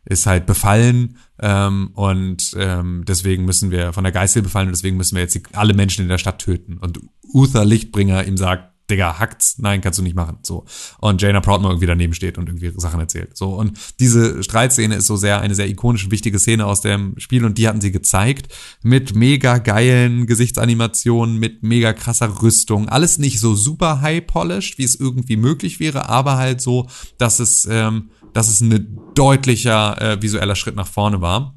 ist 0.10 0.26
halt 0.26 0.46
befallen 0.46 1.18
ähm, 1.40 1.92
und 1.94 2.56
ähm, 2.58 3.04
deswegen 3.06 3.46
müssen 3.46 3.72
wir 3.72 3.92
von 3.92 4.04
der 4.06 4.14
Geißel 4.14 4.42
befallen 4.42 4.68
und 4.68 4.76
deswegen 4.76 4.98
müssen 4.98 5.16
wir 5.16 5.22
jetzt 5.22 5.36
die, 5.36 5.44
alle 5.54 5.74
Menschen 5.74 6.04
in 6.04 6.10
der 6.10 6.18
Stadt 6.18 6.40
töten. 6.40 6.78
Und 6.78 7.00
Uther 7.34 7.66
Lichtbringer 7.66 8.26
ihm 8.26 8.38
sagt, 8.38 8.74
Digga, 8.90 9.20
hackt's, 9.20 9.58
nein, 9.60 9.82
kannst 9.82 10.00
du 10.00 10.04
nicht 10.04 10.16
machen. 10.16 10.38
So. 10.44 10.66
Und 11.00 11.22
Jaina 11.22 11.42
Proudmore 11.42 11.74
irgendwie 11.74 11.88
daneben 11.88 12.14
steht 12.14 12.38
und 12.38 12.48
irgendwie 12.48 12.72
Sachen 12.78 13.00
erzählt. 13.00 13.36
So. 13.36 13.50
Und 13.50 13.78
diese 14.00 14.42
Streitszene 14.44 14.96
ist 14.96 15.08
so 15.08 15.18
sehr, 15.18 15.42
eine 15.42 15.56
sehr 15.56 15.68
ikonische, 15.68 16.10
wichtige 16.10 16.40
Szene 16.40 16.66
aus 16.66 16.82
dem 16.82 17.14
Spiel 17.18 17.44
und 17.44 17.58
die 17.58 17.68
hatten 17.68 17.82
sie 17.82 17.92
gezeigt 17.92 18.54
mit 18.84 19.16
mega 19.16 19.58
geilen 19.58 20.26
Gesichtsanimationen, 20.26 21.38
mit 21.38 21.64
mega 21.64 21.92
krasser 21.94 22.42
Rüstung. 22.42 22.88
Alles 22.88 23.18
nicht 23.18 23.40
so 23.40 23.56
super 23.56 24.02
high 24.02 24.26
polished, 24.26 24.78
wie 24.78 24.86
es 24.86 24.96
irgendwie 24.96 25.36
möglich 25.36 25.80
wäre, 25.80 26.08
aber 26.08 26.38
halt 26.38 26.62
so, 26.62 26.88
dass 27.18 27.40
es, 27.40 27.68
ähm, 27.70 28.12
dass 28.34 28.50
es 28.50 28.62
ein 28.62 29.00
deutlicher 29.16 30.02
äh, 30.02 30.22
visueller 30.22 30.56
Schritt 30.56 30.76
nach 30.76 30.88
vorne 30.88 31.20
war. 31.20 31.56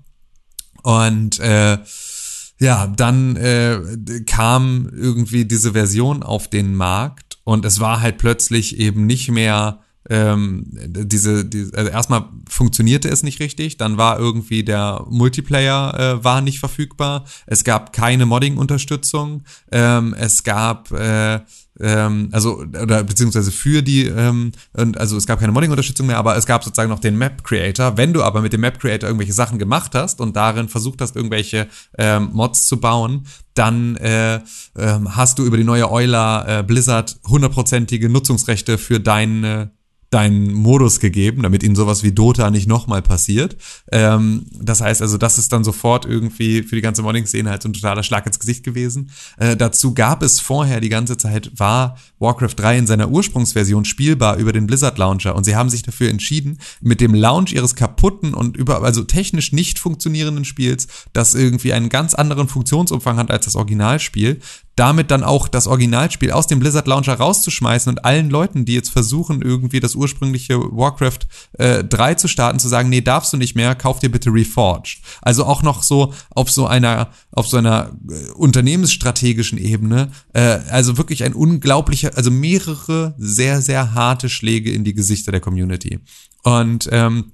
Und 0.82 1.39
äh, 1.40 1.78
ja, 2.61 2.87
dann 2.87 3.37
äh, 3.37 3.81
kam 4.27 4.91
irgendwie 4.95 5.47
diese 5.47 5.73
Version 5.73 6.23
auf 6.23 6.49
den 6.49 6.74
Markt 6.74 7.39
und 7.45 7.65
es 7.65 7.81
war 7.81 8.01
halt 8.01 8.19
plötzlich 8.19 8.78
eben 8.78 9.07
nicht 9.07 9.31
mehr 9.31 9.81
ähm, 10.09 10.65
diese, 10.70 11.45
diese 11.45 11.77
also 11.77 11.91
erstmal 11.91 12.24
funktionierte 12.49 13.09
es 13.09 13.23
nicht 13.23 13.41
richtig, 13.41 13.77
dann 13.77 13.97
war 13.97 14.19
irgendwie 14.19 14.65
der 14.65 15.07
Multiplayer 15.09 15.99
äh, 15.99 16.24
war 16.24 16.41
nicht 16.41 16.59
verfügbar, 16.59 17.24
es 17.47 17.65
gab 17.65 17.93
keine 17.93 18.27
Modding-Unterstützung, 18.27 19.43
ähm, 19.73 20.15
es 20.19 20.43
gab 20.43 20.91
äh, 20.93 21.41
ähm, 21.81 22.28
also 22.32 22.59
oder 22.61 23.02
beziehungsweise 23.05 23.51
für 23.52 23.82
die 23.82 24.07
ähm, 24.07 24.52
und 24.73 24.98
also 24.98 25.16
es 25.16 25.27
gab 25.27 25.40
keine 25.40 25.52
Modding-Unterstützung 25.52 26.07
mehr, 26.07 26.19
aber 26.19 26.36
es 26.36 26.47
gab 26.47 26.65
sozusagen 26.65 26.90
noch 26.90 27.01
den 27.01 27.16
Map 27.16 27.44
Creator. 27.44 27.97
Wenn 27.97 28.12
du 28.12 28.23
aber 28.23 28.40
mit 28.40 28.52
dem 28.52 28.61
Map 28.61 28.78
Creator 28.81 29.09
irgendwelche 29.09 29.32
Sachen 29.32 29.59
gemacht 29.59 29.94
hast 29.94 30.20
und 30.20 30.36
darin 30.36 30.69
versucht 30.69 31.01
hast, 31.01 31.16
irgendwelche 31.16 31.69
ähm, 31.98 32.31
Mods 32.32 32.66
zu 32.66 32.78
bauen, 32.78 33.27
dann 33.55 33.97
äh, 33.97 34.40
ähm, 34.78 35.16
hast 35.16 35.39
du 35.39 35.44
über 35.44 35.57
die 35.57 35.65
neue 35.65 35.90
Euler 35.90 36.44
äh, 36.47 36.62
Blizzard 36.62 37.19
hundertprozentige 37.27 38.09
Nutzungsrechte 38.09 38.78
für 38.78 39.01
deine 39.01 39.73
deinen 40.11 40.53
Modus 40.53 40.99
gegeben, 40.99 41.43
damit 41.45 41.62
ihnen 41.62 41.77
sowas 41.77 42.03
wie 42.03 42.11
Dota 42.11 42.51
nicht 42.51 42.66
nochmal 42.66 43.01
passiert. 43.01 43.57
Ähm, 43.93 44.47
das 44.61 44.81
heißt 44.81 45.03
also, 45.03 45.16
das 45.19 45.39
ist 45.39 45.53
dann 45.53 45.62
sofort 45.62 46.05
irgendwie 46.05 46.65
für 46.65 46.74
die 46.74 46.82
ganze 46.82 47.03
Modding-Szene 47.03 47.49
halt 47.49 47.62
so 47.62 47.69
ein 47.69 47.73
totaler 47.73 48.03
Schlag 48.03 48.27
ins 48.27 48.41
Gesicht 48.41 48.65
gewesen. 48.65 49.11
Äh, 49.39 49.57
dazu 49.57 49.95
gab 49.95 50.23
es 50.23 50.41
vorher 50.41 50.81
die 50.81 50.89
ganze 50.89 51.16
Zeit, 51.16 51.53
war 51.59 51.97
Warcraft 52.19 52.55
3 52.57 52.78
in 52.78 52.87
seiner 52.89 53.09
Ursprungsversion 53.09 53.85
spielbar 53.85 54.37
über 54.37 54.53
den 54.53 54.66
Blizzard 54.66 54.99
Launcher 54.99 55.37
und 55.37 55.45
sie 55.45 55.55
haben 55.55 55.70
sich 55.70 55.82
dafür 55.82 56.11
entschieden, 56.11 56.59
mit 56.81 57.01
dem 57.01 57.15
Launch 57.15 57.53
ihres 57.53 57.77
kaputten 57.77 58.35
und 58.35 58.57
über, 58.57 58.82
also 58.82 59.05
technisch 59.05 59.53
nicht 59.53 59.78
funktionierenden 59.78 60.45
Spiels, 60.45 60.89
das 61.12 61.37
irgendwie 61.37 61.73
einen 61.73 61.89
ganz 61.89 62.15
anderen 62.15 62.49
Funktionsumfang 62.49 63.16
hat 63.16 63.31
als 63.31 63.45
das 63.45 63.55
Originalspiel, 63.55 64.41
damit 64.76 65.10
dann 65.10 65.24
auch 65.24 65.48
das 65.48 65.66
Originalspiel 65.66 66.30
aus 66.30 66.47
dem 66.47 66.59
Blizzard 66.59 66.86
Launcher 66.86 67.14
rauszuschmeißen 67.14 67.90
und 67.90 68.05
allen 68.05 68.30
Leuten, 68.30 68.64
die 68.64 68.74
jetzt 68.74 68.90
versuchen, 68.90 69.42
irgendwie 69.42 69.80
das 69.80 69.94
ursprüngliche 69.94 70.59
Warcraft 70.59 71.20
äh, 71.59 71.84
3 71.84 72.14
zu 72.14 72.28
starten, 72.28 72.59
zu 72.59 72.68
sagen, 72.68 72.88
nee, 72.88 73.01
darfst 73.01 73.32
du 73.32 73.36
nicht 73.36 73.55
mehr, 73.55 73.74
kauf 73.74 73.98
dir 73.98 74.10
bitte 74.10 74.30
Reforged. 74.30 75.02
Also 75.22 75.44
auch 75.44 75.62
noch 75.62 75.82
so 75.82 76.14
auf 76.30 76.51
so 76.51 76.66
einer, 76.66 77.10
auf 77.32 77.47
so 77.47 77.56
einer 77.56 77.92
äh, 78.09 78.30
unternehmensstrategischen 78.32 79.59
Ebene, 79.59 80.12
äh, 80.32 80.60
also 80.70 80.97
wirklich 80.97 81.24
ein 81.24 81.34
unglaublicher, 81.34 82.12
also 82.16 82.30
mehrere 82.30 83.14
sehr, 83.18 83.60
sehr 83.60 83.94
harte 83.94 84.28
Schläge 84.28 84.72
in 84.72 84.84
die 84.84 84.94
Gesichter 84.94 85.32
der 85.32 85.40
Community. 85.40 86.01
Und 86.42 86.88
ähm, 86.90 87.32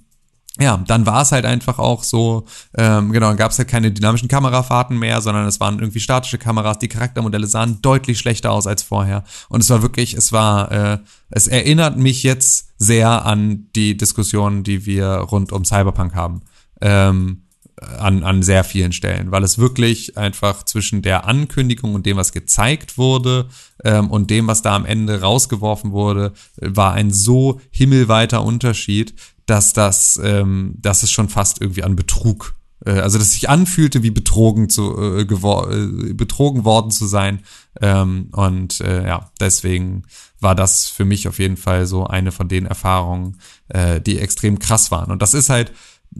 ja, 0.59 0.77
dann 0.87 1.05
war 1.05 1.21
es 1.21 1.31
halt 1.31 1.45
einfach 1.45 1.79
auch 1.79 2.03
so, 2.03 2.45
ähm, 2.75 3.11
genau, 3.11 3.27
dann 3.27 3.37
gab 3.37 3.51
es 3.51 3.59
halt 3.59 3.67
keine 3.67 3.91
dynamischen 3.91 4.27
Kamerafahrten 4.27 4.97
mehr, 4.97 5.21
sondern 5.21 5.45
es 5.45 5.59
waren 5.59 5.79
irgendwie 5.79 5.99
statische 5.99 6.37
Kameras. 6.37 6.79
Die 6.79 6.87
Charaktermodelle 6.87 7.47
sahen 7.47 7.81
deutlich 7.81 8.17
schlechter 8.17 8.51
aus 8.51 8.67
als 8.67 8.83
vorher. 8.83 9.23
Und 9.49 9.61
es 9.61 9.69
war 9.69 9.81
wirklich, 9.81 10.13
es 10.15 10.31
war, 10.31 10.71
äh, 10.71 10.99
es 11.29 11.47
erinnert 11.47 11.97
mich 11.97 12.23
jetzt 12.23 12.69
sehr 12.77 13.25
an 13.25 13.67
die 13.75 13.97
Diskussionen, 13.97 14.63
die 14.63 14.85
wir 14.85 15.07
rund 15.07 15.51
um 15.51 15.65
Cyberpunk 15.65 16.15
haben. 16.15 16.41
Ähm, 16.81 17.43
an, 17.79 18.23
an 18.23 18.41
sehr 18.41 18.63
vielen 18.63 18.91
Stellen, 18.91 19.31
weil 19.31 19.43
es 19.43 19.59
wirklich 19.59 20.17
einfach 20.17 20.63
zwischen 20.63 21.03
der 21.03 21.25
Ankündigung 21.25 21.93
und 21.93 22.05
dem, 22.05 22.17
was 22.17 22.31
gezeigt 22.31 22.97
wurde 22.97 23.49
ähm, 23.83 24.09
und 24.09 24.31
dem, 24.31 24.47
was 24.47 24.63
da 24.63 24.75
am 24.75 24.85
Ende 24.85 25.21
rausgeworfen 25.21 25.91
wurde, 25.91 26.33
war 26.59 26.93
ein 26.93 27.11
so 27.11 27.61
himmelweiter 27.69 28.43
Unterschied, 28.43 29.13
dass 29.47 29.73
das, 29.73 30.19
ähm, 30.23 30.75
dass 30.77 31.01
es 31.01 31.11
schon 31.11 31.29
fast 31.29 31.61
irgendwie 31.61 31.83
an 31.83 31.95
Betrug, 31.95 32.55
äh, 32.85 32.91
also 32.91 33.17
dass 33.17 33.27
es 33.27 33.33
sich 33.33 33.49
anfühlte, 33.49 34.03
wie 34.03 34.11
betrogen 34.11 34.69
zu 34.69 34.95
äh, 34.97 35.21
äh, 35.21 36.13
betrogen 36.13 36.63
worden 36.65 36.91
zu 36.91 37.07
sein. 37.07 37.39
Ähm, 37.81 38.29
und 38.33 38.81
äh, 38.81 39.07
ja, 39.07 39.31
deswegen 39.39 40.03
war 40.39 40.53
das 40.53 40.85
für 40.85 41.05
mich 41.05 41.27
auf 41.27 41.39
jeden 41.39 41.57
Fall 41.57 41.87
so 41.87 42.05
eine 42.05 42.31
von 42.31 42.47
den 42.47 42.65
Erfahrungen, 42.65 43.37
äh, 43.69 43.99
die 43.99 44.19
extrem 44.19 44.59
krass 44.59 44.91
waren. 44.91 45.11
Und 45.11 45.21
das 45.21 45.33
ist 45.33 45.49
halt 45.49 45.71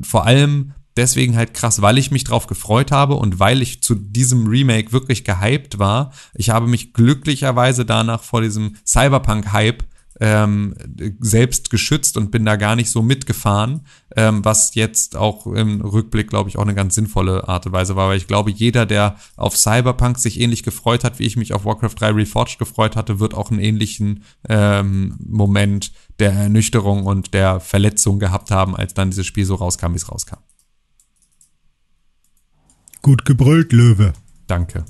vor 0.01 0.25
allem 0.25 0.73
deswegen 0.95 1.35
halt 1.35 1.53
krass, 1.53 1.81
weil 1.81 1.97
ich 1.97 2.11
mich 2.11 2.23
drauf 2.23 2.47
gefreut 2.47 2.91
habe 2.91 3.15
und 3.15 3.39
weil 3.39 3.61
ich 3.61 3.83
zu 3.83 3.93
diesem 3.93 4.47
Remake 4.47 4.91
wirklich 4.91 5.23
gehypt 5.23 5.79
war. 5.79 6.11
Ich 6.33 6.49
habe 6.49 6.67
mich 6.67 6.93
glücklicherweise 6.93 7.85
danach 7.85 8.23
vor 8.23 8.41
diesem 8.41 8.75
Cyberpunk-Hype 8.85 9.83
ähm, 10.19 10.75
selbst 11.19 11.69
geschützt 11.69 12.17
und 12.17 12.31
bin 12.31 12.45
da 12.45 12.55
gar 12.55 12.75
nicht 12.75 12.89
so 12.89 13.01
mitgefahren, 13.01 13.81
ähm, 14.15 14.43
was 14.43 14.75
jetzt 14.75 15.15
auch 15.15 15.47
im 15.47 15.81
Rückblick, 15.81 16.29
glaube 16.29 16.49
ich, 16.49 16.57
auch 16.57 16.63
eine 16.63 16.75
ganz 16.75 16.95
sinnvolle 16.95 17.47
Art 17.47 17.65
und 17.65 17.71
Weise 17.71 17.95
war, 17.95 18.09
weil 18.09 18.17
ich 18.17 18.27
glaube, 18.27 18.51
jeder, 18.51 18.85
der 18.85 19.17
auf 19.35 19.55
Cyberpunk 19.55 20.17
sich 20.17 20.39
ähnlich 20.39 20.63
gefreut 20.63 21.03
hat, 21.03 21.19
wie 21.19 21.25
ich 21.25 21.37
mich 21.37 21.53
auf 21.53 21.65
Warcraft 21.65 21.95
3 21.99 22.11
Reforged 22.11 22.59
gefreut 22.59 22.95
hatte, 22.95 23.19
wird 23.19 23.33
auch 23.33 23.51
einen 23.51 23.59
ähnlichen 23.59 24.23
ähm, 24.49 25.15
Moment 25.19 25.91
der 26.19 26.31
Ernüchterung 26.31 27.05
und 27.05 27.33
der 27.33 27.59
Verletzung 27.59 28.19
gehabt 28.19 28.51
haben, 28.51 28.75
als 28.75 28.93
dann 28.93 29.11
dieses 29.11 29.27
Spiel 29.27 29.45
so 29.45 29.55
rauskam, 29.55 29.91
wie 29.91 29.97
es 29.97 30.11
rauskam. 30.11 30.39
Gut 33.01 33.23
gebrüllt, 33.25 33.71
Löwe. 33.71 34.13
Danke. 34.47 34.83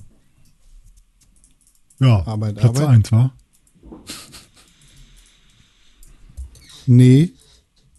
Ja, 1.99 2.25
Arbeit, 2.25 2.55
Platz 2.55 2.79
Arbeit. 2.79 2.87
eins, 2.87 3.11
war. 3.11 3.33
Nee, 6.87 7.31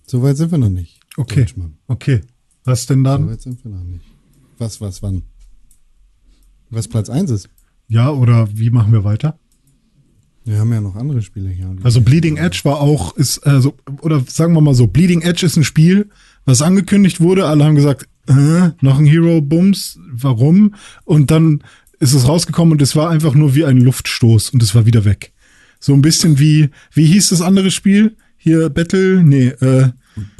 so 0.06 0.22
weit 0.22 0.36
sind 0.36 0.50
wir 0.50 0.58
noch 0.58 0.68
nicht. 0.68 1.00
Okay. 1.16 1.40
Deutschmann. 1.40 1.76
Okay. 1.88 2.20
Was 2.64 2.86
denn 2.86 2.98
So 2.98 3.04
dann? 3.04 3.28
weit 3.28 3.40
sind 3.40 3.62
wir 3.64 3.70
noch 3.70 3.84
nicht. 3.84 4.04
Was, 4.58 4.80
was, 4.80 5.02
wann? 5.02 5.22
Was 6.70 6.88
Platz 6.88 7.08
1 7.10 7.30
ist? 7.30 7.48
Ja, 7.88 8.10
oder 8.10 8.48
wie 8.52 8.70
machen 8.70 8.92
wir 8.92 9.04
weiter? 9.04 9.38
Wir 10.44 10.58
haben 10.58 10.72
ja 10.72 10.80
noch 10.80 10.96
andere 10.96 11.22
Spiele 11.22 11.50
hier. 11.50 11.74
Also 11.82 12.00
Bleeding 12.00 12.36
Edge 12.38 12.60
war 12.64 12.80
auch, 12.80 13.16
ist, 13.16 13.38
also, 13.46 13.74
oder 14.00 14.22
sagen 14.26 14.54
wir 14.54 14.60
mal 14.60 14.74
so, 14.74 14.86
Bleeding 14.86 15.20
Edge 15.22 15.44
ist 15.44 15.56
ein 15.56 15.64
Spiel, 15.64 16.08
was 16.44 16.62
angekündigt 16.62 17.20
wurde. 17.20 17.46
Alle 17.46 17.64
haben 17.64 17.74
gesagt, 17.74 18.08
äh, 18.28 18.70
noch 18.80 18.98
ein 18.98 19.06
Hero 19.06 19.40
Bums, 19.42 19.98
warum? 20.10 20.74
Und 21.04 21.30
dann 21.30 21.62
ist 22.00 22.14
es 22.14 22.26
rausgekommen 22.28 22.72
und 22.72 22.82
es 22.82 22.96
war 22.96 23.10
einfach 23.10 23.34
nur 23.34 23.54
wie 23.54 23.64
ein 23.64 23.78
Luftstoß 23.80 24.50
und 24.50 24.62
es 24.62 24.74
war 24.74 24.86
wieder 24.86 25.04
weg. 25.04 25.32
So 25.80 25.92
ein 25.94 26.02
bisschen 26.02 26.38
wie, 26.38 26.70
wie 26.92 27.06
hieß 27.06 27.28
das 27.30 27.40
andere 27.42 27.70
Spiel? 27.70 28.16
Hier 28.38 28.70
Battle, 28.70 29.22
nee, 29.22 29.48
äh, 29.48 29.88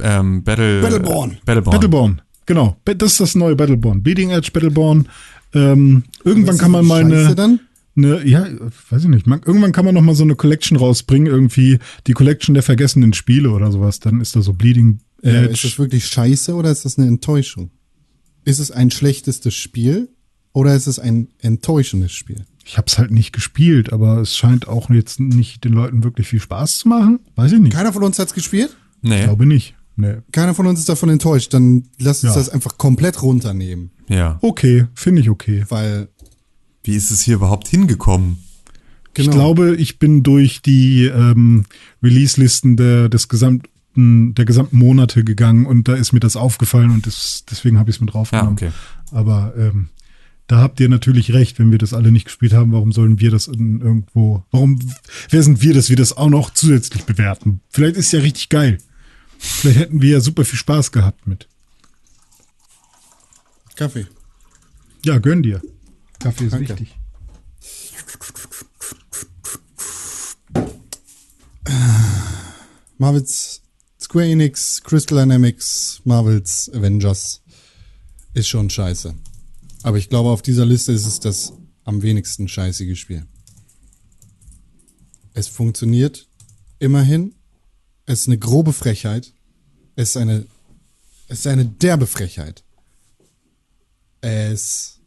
Ähm, 0.01 0.43
Battle, 0.45 0.81
Battleborn. 0.81 1.39
Battleborn. 1.45 1.73
Battleborn. 1.75 2.23
Genau, 2.47 2.77
das 2.85 3.13
ist 3.13 3.21
das 3.21 3.35
neue 3.35 3.55
Battleborn. 3.57 4.03
Bleeding 4.03 4.31
Edge, 4.31 4.51
Battleborn. 4.53 5.09
Ähm, 5.55 6.05
irgendwann 6.25 6.57
kann 6.59 6.71
man 6.71 6.87
mal 6.87 7.05
eine, 7.05 7.35
dann? 7.35 7.61
eine, 7.97 8.27
ja, 8.27 8.47
weiß 8.91 9.03
ich 9.03 9.09
nicht. 9.09 9.27
Man, 9.27 9.41
irgendwann 9.45 9.73
kann 9.73 9.85
man 9.85 9.95
noch 9.95 10.03
mal 10.03 10.15
so 10.15 10.25
eine 10.25 10.35
Collection 10.35 10.77
rausbringen, 10.79 11.27
irgendwie 11.27 11.79
die 12.07 12.13
Collection 12.13 12.55
der 12.55 12.63
vergessenen 12.63 13.13
Spiele 13.13 13.51
oder 13.51 13.71
sowas. 13.71 14.01
Dann 14.01 14.21
ist 14.21 14.35
da 14.35 14.41
so 14.43 14.53
Bleeding 14.55 15.01
Ja, 15.23 15.43
Edge. 15.43 15.53
ist 15.53 15.65
das 15.65 15.79
wirklich 15.79 16.07
scheiße 16.07 16.55
oder 16.55 16.71
ist 16.71 16.85
das 16.85 16.99
eine 16.99 17.07
Enttäuschung? 17.09 17.71
Ist 18.45 18.59
es 18.61 18.71
ein 18.71 18.91
schlechtestes 18.91 19.55
Spiel 19.55 20.09
oder 20.53 20.75
ist 20.75 20.87
es 20.87 20.99
ein 20.99 21.29
enttäuschendes 21.41 22.13
Spiel? 22.13 22.45
Ich 22.69 22.77
habe 22.77 22.87
es 22.87 22.99
halt 22.99 23.11
nicht 23.11 23.33
gespielt, 23.33 23.93
aber 23.95 24.19
es 24.19 24.37
scheint 24.37 24.69
auch 24.69 24.91
jetzt 24.91 25.21
nicht 25.21 25.65
den 25.65 25.73
Leuten 25.73 26.05
wirklich 26.05 26.29
viel 26.29 26.41
Spaß 26.41 26.79
zu 26.79 26.89
machen. 26.89 27.21
Weiß 27.35 27.51
ich 27.53 27.61
nicht. 27.61 27.73
Keiner 27.73 27.93
von 27.95 28.03
uns 28.05 28.19
hat's 28.19 28.35
gespielt? 28.35 28.77
Ich 29.03 29.09
Nee. 29.09 29.25
glaube 29.25 29.47
nicht. 29.47 29.75
Nee. 29.97 30.17
Keiner 30.33 30.55
von 30.55 30.67
uns 30.67 30.79
ist 30.79 30.89
davon 30.89 31.09
enttäuscht. 31.09 31.53
Dann 31.55 31.85
lass 31.99 32.23
uns 32.23 32.35
Ja. 32.35 32.39
das 32.39 32.51
einfach 32.51 32.77
komplett 32.77 33.23
runternehmen. 33.23 33.91
Ja. 34.09 34.39
Okay, 34.43 34.87
finde 34.95 35.23
ich 35.23 35.31
okay. 35.31 35.65
Weil, 35.71 36.09
Wie 36.85 36.95
ist 36.95 37.11
es 37.11 37.23
hier 37.23 37.37
überhaupt 37.37 37.69
hingekommen? 37.69 38.39
genau. 39.15 39.29
Ich 39.29 39.35
glaube, 39.35 39.75
ich 39.77 39.99
bin 39.99 40.23
durch 40.23 40.61
die 40.63 41.05
ähm, 41.07 41.65
Release-Listen 42.03 42.77
der, 42.77 43.09
des 43.09 43.29
gesamten, 43.29 44.35
der 44.35 44.45
gesamten 44.45 44.79
Monate 44.79 45.25
gegangen 45.25 45.67
und 45.67 45.89
da 45.89 45.95
ist 45.95 46.13
mir 46.13 46.21
das 46.21 46.37
aufgefallen 46.37 46.91
und 46.91 47.07
das, 47.07 47.45
deswegen 47.51 47.79
habe 47.79 47.91
ich 47.91 47.97
es 47.97 48.01
mit 48.01 48.13
draufgenommen. 48.15 48.57
Ja, 48.61 48.69
okay. 48.69 48.77
Aber 49.11 49.55
ähm, 49.57 49.89
da 50.49 50.59
habt 50.59 50.81
ihr 50.81 50.89
natürlich 50.89 51.33
recht, 51.35 51.59
wenn 51.59 51.71
wir 51.71 51.79
das 51.79 51.93
alle 51.93 52.11
nicht 52.11 52.25
gespielt 52.25 52.55
haben, 52.55 52.73
warum 52.73 52.91
sollen 52.91 53.21
wir 53.21 53.31
das 53.31 53.47
in 53.49 53.81
irgendwo, 53.81 54.43
warum, 54.51 54.81
wer 55.29 55.43
sind 55.43 55.61
wir, 55.63 55.75
dass 55.75 55.91
wir 55.91 55.97
das 55.97 56.17
auch 56.17 56.31
noch 56.31 56.53
zusätzlich 56.53 57.05
bewerten? 57.05 57.61
Vielleicht 57.69 57.97
ist 57.97 58.13
ja 58.13 58.21
richtig 58.21 58.49
geil. 58.49 58.79
Vielleicht 59.39 59.79
hätten 59.79 60.03
wir 60.03 60.11
ja 60.11 60.21
super 60.21 60.47
viel 60.47 60.59
Spaß 60.59 60.91
gehabt 60.91 61.27
mit. 61.27 61.47
Kaffee. 63.77 64.07
Ja, 65.05 65.19
gönn 65.19 65.43
dir. 65.43 65.61
Kaffee 66.19 66.47
ist 66.47 66.55
Danke. 66.55 66.71
wichtig. 66.71 66.97
Marvels 72.97 73.63
Square 74.01 74.27
Enix, 74.27 74.83
Crystal 74.83 75.19
Dynamics, 75.19 76.01
Marvels 76.05 76.71
Avengers 76.75 77.43
ist 78.33 78.49
schon 78.49 78.71
scheiße. 78.71 79.15
Aber 79.83 79.99
ich 79.99 80.09
glaube, 80.09 80.31
auf 80.31 80.43
dieser 80.43 80.67
Liste 80.67 80.93
ist 80.93 81.07
es 81.07 81.21
das 81.21 81.53
am 81.85 82.03
wenigsten 82.03 82.49
scheißige 82.49 82.99
Spiel. 82.99 83.27
Es 85.35 85.49
funktioniert 85.49 86.29
immerhin. 86.79 87.35
Es 88.07 88.23
ist 88.23 88.27
eine 88.27 88.39
grobe 88.39 88.73
Frechheit. 88.73 89.33
Es 89.95 90.11
ist 90.11 90.17
eine, 90.17 90.47
es 91.29 91.41
ist 91.41 91.47
eine 91.47 91.65
derbe 91.65 92.07
Frechheit. 92.07 92.65
Es 94.21 94.99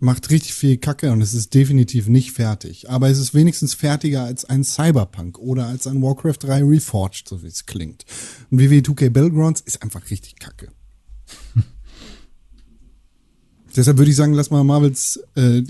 macht 0.00 0.30
richtig 0.30 0.54
viel 0.54 0.78
Kacke 0.78 1.10
und 1.10 1.20
es 1.20 1.34
ist 1.34 1.54
definitiv 1.54 2.08
nicht 2.08 2.32
fertig. 2.32 2.88
Aber 2.88 3.10
es 3.10 3.18
ist 3.18 3.34
wenigstens 3.34 3.74
fertiger 3.74 4.24
als 4.24 4.44
ein 4.44 4.64
Cyberpunk 4.64 5.38
oder 5.38 5.66
als 5.66 5.86
ein 5.86 6.00
Warcraft 6.02 6.38
3 6.40 6.62
Reforged, 6.62 7.28
so 7.28 7.42
wie 7.42 7.48
es 7.48 7.66
klingt. 7.66 8.04
Und 8.50 8.60
WWE 8.60 8.80
2K 8.80 9.10
Battlegrounds 9.10 9.60
ist 9.60 9.82
einfach 9.82 10.08
richtig 10.10 10.36
Kacke. 10.38 10.70
Deshalb 13.78 13.96
würde 13.96 14.10
ich 14.10 14.16
sagen, 14.16 14.32
lass 14.32 14.50
mal 14.50 14.64
Marvels 14.64 15.20
äh, 15.36 15.62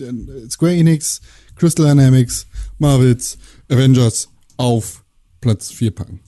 Square 0.48 0.74
Enix, 0.74 1.20
Crystal 1.56 1.86
Dynamics, 1.86 2.46
Marvels 2.78 3.36
Avengers 3.68 4.30
auf 4.56 5.04
Platz 5.42 5.70
4 5.70 5.90
packen. 5.90 6.20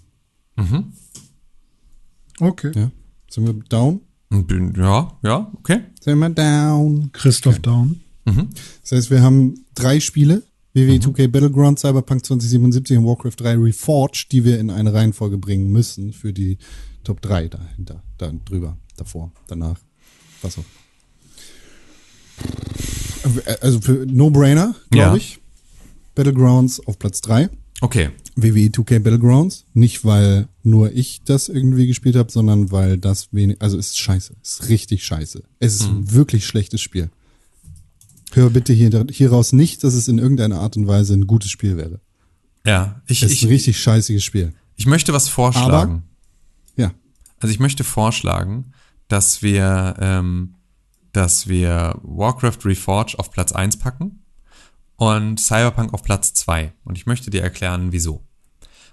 Okay. 2.38 2.70
Ja? 2.74 2.90
Sind 3.30 3.46
wir 3.46 3.54
down? 3.54 4.02
Ja, 4.76 5.18
ja, 5.22 5.50
okay. 5.56 5.80
Sind 6.00 6.18
wir 6.18 6.28
down? 6.28 7.10
Christoph 7.12 7.60
Down. 7.60 8.00
Das 8.82 8.92
heißt, 8.92 9.10
wir 9.10 9.22
haben 9.22 9.64
drei 9.74 10.00
Spiele, 10.00 10.42
WWE 10.74 10.98
2K 10.98 11.28
Battleground, 11.28 11.78
Cyberpunk 11.78 12.26
2077 12.26 12.98
und 12.98 13.06
Warcraft 13.06 13.36
3 13.38 13.56
Reforged, 13.56 14.30
die 14.32 14.44
wir 14.44 14.60
in 14.60 14.70
eine 14.70 14.92
Reihenfolge 14.92 15.38
bringen 15.38 15.72
müssen 15.72 16.12
für 16.12 16.34
die 16.34 16.58
Top 17.04 17.22
3 17.22 17.48
dahinter, 17.48 18.02
da 18.18 18.30
drüber, 18.44 18.76
davor, 18.98 19.32
danach, 19.46 19.80
was 20.42 20.58
auch. 20.58 20.79
Also 23.60 23.80
für 23.80 24.06
No-Brainer, 24.06 24.74
glaube 24.90 25.08
Ja. 25.10 25.16
ich. 25.16 25.38
Battlegrounds 26.14 26.80
auf 26.86 26.98
Platz 26.98 27.20
3. 27.20 27.48
Okay. 27.80 28.10
WWE 28.36 28.68
2K 28.70 28.98
Battlegrounds. 29.00 29.64
Nicht, 29.74 30.04
weil 30.04 30.48
nur 30.62 30.92
ich 30.92 31.22
das 31.24 31.48
irgendwie 31.48 31.86
gespielt 31.86 32.16
habe, 32.16 32.30
sondern 32.30 32.70
weil 32.72 32.98
das 32.98 33.28
wenig, 33.32 33.60
also 33.60 33.78
es 33.78 33.88
ist 33.88 33.98
scheiße. 33.98 34.34
Es 34.42 34.52
ist 34.60 34.68
richtig 34.68 35.04
scheiße. 35.04 35.42
Es 35.58 35.74
ist 35.76 35.82
ein 35.84 36.12
wirklich 36.12 36.46
schlechtes 36.46 36.80
Spiel. 36.80 37.10
Hör 38.32 38.50
bitte 38.50 38.72
hier, 38.72 39.06
hieraus 39.10 39.52
nicht, 39.52 39.82
dass 39.82 39.94
es 39.94 40.08
in 40.08 40.18
irgendeiner 40.18 40.60
Art 40.60 40.76
und 40.76 40.86
Weise 40.86 41.14
ein 41.14 41.26
gutes 41.26 41.50
Spiel 41.50 41.76
wäre. 41.76 42.00
Ja, 42.66 43.00
ich, 43.06 43.22
Es 43.22 43.30
ist 43.30 43.38
ich, 43.38 43.42
ein 43.44 43.48
richtig 43.48 43.78
scheißiges 43.80 44.22
Spiel. 44.22 44.52
ich 44.76 44.86
möchte 44.86 45.12
was 45.12 45.28
vorschlagen. 45.28 46.02
Ja. 46.76 46.92
Also 47.38 47.52
ich 47.52 47.58
möchte 47.60 47.84
vorschlagen, 47.84 48.72
dass 49.08 49.42
wir, 49.42 49.96
ähm, 49.98 50.54
dass 51.12 51.48
wir 51.48 51.98
Warcraft 52.02 52.58
Reforged 52.64 53.18
auf 53.18 53.30
Platz 53.30 53.52
1 53.52 53.78
packen 53.78 54.24
und 54.96 55.40
Cyberpunk 55.40 55.94
auf 55.94 56.02
Platz 56.02 56.34
2. 56.34 56.72
Und 56.84 56.98
ich 56.98 57.06
möchte 57.06 57.30
dir 57.30 57.42
erklären, 57.42 57.92
wieso. 57.92 58.24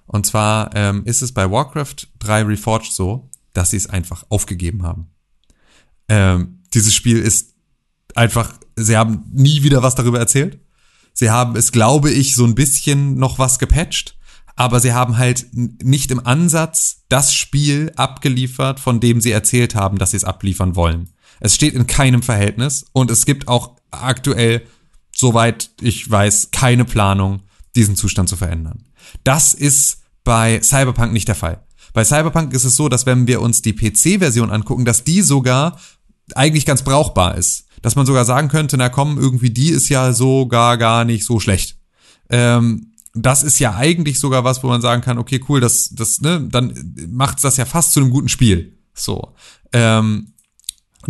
Und 0.06 0.26
zwar 0.26 0.73
ähm, 0.76 1.03
ist 1.06 1.22
es 1.22 1.34
bei 1.34 1.52
Warcraft 1.52 2.07
3 2.19 2.44
Reforged 2.44 2.94
so, 2.94 3.30
dass 3.53 3.72
sie 3.72 3.77
es 3.77 3.89
einfach 3.89 4.23
aufgegeben 4.30 4.84
haben. 4.84 5.07
Ähm, 6.07 6.64
dieses 6.73 6.94
Spiel 6.94 7.18
ist 7.18 7.56
einfach, 8.15 8.53
sie 8.76 8.95
haben 8.95 9.26
nie 9.34 9.64
wieder 9.64 9.84
was 9.84 9.95
darüber 9.95 10.19
erzählt. 10.19 10.60
Sie 11.14 11.30
haben 11.30 11.56
es, 11.56 11.72
glaube 11.72 12.11
ich, 12.11 12.35
so 12.35 12.45
ein 12.45 12.56
bisschen 12.56 13.15
noch 13.15 13.39
was 13.39 13.60
gepatcht, 13.60 14.18
aber 14.56 14.80
sie 14.80 14.94
haben 14.94 15.18
halt 15.18 15.48
nicht 15.53 16.11
im 16.11 16.26
Ansatz 16.26 17.03
das 17.10 17.34
Spiel 17.34 17.91
abgeliefert, 17.95 18.80
von 18.80 18.99
dem 18.99 19.19
sie 19.19 19.31
erzählt 19.31 19.76
haben, 19.76 19.98
dass 19.98 20.11
sie 20.11 20.18
es 20.18 20.23
abliefern 20.23 20.76
wollen. 20.76 21.10
Es 21.39 21.55
steht 21.55 21.73
in 21.73 21.88
keinem 21.88 22.22
Verhältnis 22.22 22.85
und 22.93 23.11
es 23.11 23.26
gibt 23.26 23.47
auch 23.47 23.76
aktuell, 23.91 24.64
soweit 25.15 25.72
ich 25.81 26.09
weiß, 26.09 26.49
keine 26.51 26.85
Planung, 26.85 27.41
diesen 27.76 27.95
Zustand 27.95 28.30
zu 28.30 28.35
verändern. 28.35 28.85
Das 29.23 29.53
ist 29.53 30.01
bei 30.23 30.61
Cyberpunk 30.61 31.14
nicht 31.14 31.27
der 31.27 31.35
Fall. 31.35 31.64
Bei 31.93 32.03
Cyberpunk 32.03 32.53
ist 32.53 32.64
es 32.64 32.76
so, 32.76 32.89
dass 32.89 33.05
wenn 33.05 33.27
wir 33.27 33.41
uns 33.41 33.61
die 33.61 33.73
PC-Version 33.73 34.51
angucken, 34.51 34.85
dass 34.85 35.03
die 35.03 35.22
sogar 35.22 35.80
eigentlich 36.35 36.65
ganz 36.65 36.84
brauchbar 36.84 37.38
ist. 37.38 37.65
Dass 37.81 37.95
man 37.95 38.05
sogar 38.05 38.26
sagen 38.26 38.49
könnte, 38.49 38.77
na 38.77 38.89
komm, 38.89 39.18
irgendwie 39.18 39.51
die 39.51 39.69
ist 39.69 39.89
ja 39.89 40.11
sogar 40.14 40.77
gar 40.77 41.05
nicht 41.05 41.26
so 41.26 41.39
schlecht. 41.39 41.77
Ähm, 42.30 42.93
das 43.14 43.43
ist 43.43 43.59
ja 43.59 43.76
eigentlich 43.76 44.19
sogar 44.19 44.43
was, 44.43 44.64
wo 44.64 44.68
man 44.68 44.81
sagen 44.81 45.01
kann, 45.01 45.18
okay, 45.18 45.43
cool, 45.47 45.59
das, 45.59 45.89
das, 45.89 46.22
ne, 46.22 46.47
dann 46.51 46.95
macht's 47.09 47.41
das 47.41 47.57
ja 47.57 47.65
fast 47.65 47.93
zu 47.93 47.99
einem 47.99 48.09
guten 48.09 48.30
Spiel. 48.30 48.77
So. 48.93 49.34
Ähm, 49.73 50.34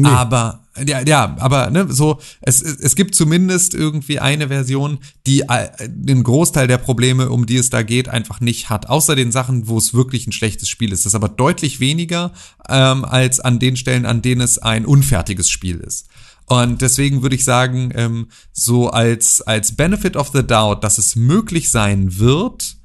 Aber, 0.05 0.63
ja, 0.85 1.01
ja, 1.01 1.35
aber 1.39 1.69
ne, 1.71 1.87
so, 1.89 2.19
es, 2.41 2.61
es 2.61 2.77
es 2.77 2.95
gibt 2.95 3.15
zumindest 3.15 3.73
irgendwie 3.73 4.19
eine 4.19 4.49
Version, 4.49 4.99
die 5.25 5.41
äh, 5.41 5.69
den 5.87 6.23
Großteil 6.23 6.67
der 6.67 6.77
Probleme, 6.77 7.29
um 7.29 7.45
die 7.45 7.57
es 7.57 7.69
da 7.69 7.81
geht, 7.81 8.07
einfach 8.09 8.39
nicht 8.39 8.69
hat. 8.69 8.87
Außer 8.87 9.15
den 9.15 9.31
Sachen, 9.31 9.67
wo 9.67 9.77
es 9.77 9.93
wirklich 9.93 10.27
ein 10.27 10.31
schlechtes 10.31 10.69
Spiel 10.69 10.93
ist. 10.93 11.05
Das 11.05 11.11
ist 11.11 11.15
aber 11.15 11.29
deutlich 11.29 11.79
weniger 11.79 12.31
ähm, 12.69 13.05
als 13.05 13.39
an 13.39 13.59
den 13.59 13.75
Stellen, 13.75 14.05
an 14.05 14.21
denen 14.21 14.41
es 14.41 14.59
ein 14.59 14.85
unfertiges 14.85 15.49
Spiel 15.49 15.77
ist. 15.77 16.07
Und 16.45 16.81
deswegen 16.81 17.23
würde 17.23 17.35
ich 17.35 17.43
sagen, 17.43 17.91
ähm, 17.95 18.27
so 18.53 18.89
als, 18.89 19.41
als 19.41 19.75
Benefit 19.75 20.15
of 20.15 20.29
the 20.33 20.45
Doubt, 20.45 20.83
dass 20.83 20.97
es 20.97 21.15
möglich 21.15 21.69
sein 21.69 22.19
wird, 22.19 22.77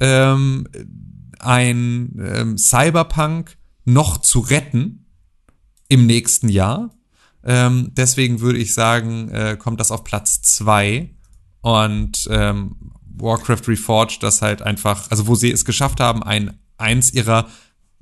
ähm, 0.00 0.66
ein 1.38 2.16
ähm, 2.18 2.58
Cyberpunk 2.58 3.56
noch 3.84 4.18
zu 4.18 4.40
retten 4.40 5.06
im 5.90 6.06
nächsten 6.06 6.48
Jahr. 6.48 6.94
Ähm, 7.44 7.92
deswegen 7.94 8.40
würde 8.40 8.58
ich 8.58 8.72
sagen, 8.72 9.28
äh, 9.28 9.56
kommt 9.58 9.80
das 9.80 9.90
auf 9.90 10.04
Platz 10.04 10.40
zwei 10.40 11.10
und 11.60 12.26
ähm, 12.30 12.76
Warcraft 13.16 13.68
Reforged, 13.68 14.22
das 14.22 14.40
halt 14.40 14.62
einfach, 14.62 15.10
also 15.10 15.26
wo 15.26 15.34
sie 15.34 15.50
es 15.50 15.64
geschafft 15.64 16.00
haben, 16.00 16.22
ein 16.22 16.58
eins 16.78 17.12
ihrer, 17.12 17.48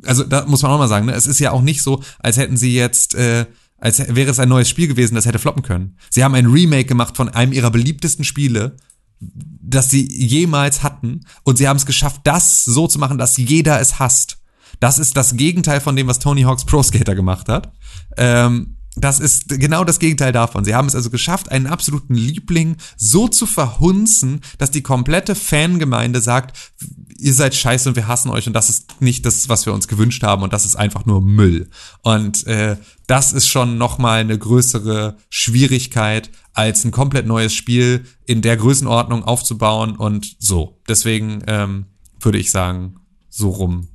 also 0.05 0.23
da 0.23 0.47
muss 0.47 0.63
man 0.63 0.73
auch 0.73 0.79
mal 0.79 0.89
sagen, 0.89 1.07
ne, 1.07 1.13
es 1.13 1.27
ist 1.27 1.41
ja 1.41 1.51
auch 1.51 1.63
nicht 1.63 1.83
so, 1.83 2.03
als 2.21 2.37
hätten 2.37 2.57
sie 2.57 2.75
jetzt, 2.75 3.15
äh, 3.15 3.47
als 3.79 3.99
wäre 4.15 4.31
es 4.31 4.39
ein 4.39 4.49
neues 4.49 4.69
Spiel 4.69 4.87
gewesen, 4.89 5.15
das 5.15 5.27
hätte 5.27 5.39
floppen 5.39 5.63
können. 5.63 5.97
Sie 6.11 6.23
haben 6.23 6.35
ein 6.35 6.47
Remake 6.47 6.85
gemacht 6.85 7.17
von 7.17 7.29
einem 7.29 7.53
ihrer 7.53 7.71
beliebtesten 7.71 8.25
Spiele, 8.25 8.77
das 9.21 9.91
sie 9.91 10.09
jemals 10.09 10.83
hatten 10.83 11.23
und 11.43 11.59
sie 11.59 11.69
haben 11.69 11.77
es 11.77 11.87
geschafft, 11.87 12.21
das 12.25 12.65
so 12.65 12.87
zu 12.87 12.99
machen, 12.99 13.19
dass 13.19 13.37
jeder 13.37 13.81
es 13.81 13.99
hasst. 13.99 14.39
Das 14.81 14.99
ist 14.99 15.17
das 15.17 15.37
Gegenteil 15.37 15.81
von 15.81 15.97
dem, 15.97 16.07
was 16.07 16.19
Tony 16.19 16.43
Hawk's 16.43 16.65
Pro 16.65 16.83
Skater 16.83 17.15
gemacht 17.15 17.49
hat. 17.49 17.73
Ähm, 18.17 18.79
das 19.01 19.21
ist 19.21 19.49
genau 19.49 19.85
das 19.85 19.99
Gegenteil 19.99 20.33
davon. 20.33 20.65
Sie 20.65 20.75
haben 20.75 20.89
es 20.89 20.95
also 20.95 21.11
geschafft, 21.11 21.51
einen 21.51 21.67
absoluten 21.67 22.15
Liebling 22.15 22.77
so 22.97 23.29
zu 23.29 23.47
verhunzen, 23.47 24.41
dass 24.59 24.71
die 24.71 24.83
komplette 24.83 25.35
Fangemeinde 25.35 26.21
sagt, 26.21 26.73
ihr 27.19 27.35
seid 27.35 27.55
scheiße 27.55 27.89
und 27.89 27.97
wir 27.97 28.09
hassen 28.09 28.31
euch 28.31 28.47
und 28.47 28.53
das 28.55 28.71
ist 28.71 29.01
nicht 29.01 29.25
das, 29.27 29.49
was 29.49 29.67
wir 29.67 29.73
uns 29.73 29.89
gewünscht 29.89 30.23
haben 30.23 30.43
und 30.43 30.53
das 30.53 30.65
ist 30.65 30.77
einfach 30.77 31.07
nur 31.07 31.21
Müll. 31.21 31.69
Und 32.03 32.47
äh, 32.47 32.77
das 33.07 33.33
ist 33.33 33.49
schon 33.49 33.79
nochmal 33.79 34.21
eine 34.21 34.39
größere 34.39 35.17
Schwierigkeit, 35.29 36.31
als 36.53 36.85
ein 36.85 36.91
komplett 36.91 37.27
neues 37.27 37.55
Spiel 37.55 38.05
in 38.27 38.43
der 38.43 38.57
Größenordnung 38.57 39.25
aufzubauen 39.25 39.97
und 39.97 40.37
so. 40.39 40.81
Deswegen 40.89 41.43
ähm, 41.47 41.87
würde 42.21 42.39
ich 42.39 42.51
sagen, 42.51 42.97
so 43.29 43.51
rum, 43.51 43.89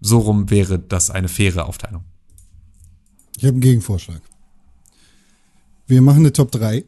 so 0.00 0.18
rum 0.18 0.50
wäre 0.50 0.78
das 0.78 1.10
eine 1.10 1.28
faire 1.28 1.66
Aufteilung. 1.66 2.04
Ich 3.38 3.44
habe 3.44 3.52
einen 3.52 3.60
Gegenvorschlag. 3.60 4.20
Wir 5.86 6.02
machen 6.02 6.18
eine 6.18 6.32
Top 6.32 6.50
3 6.50 6.84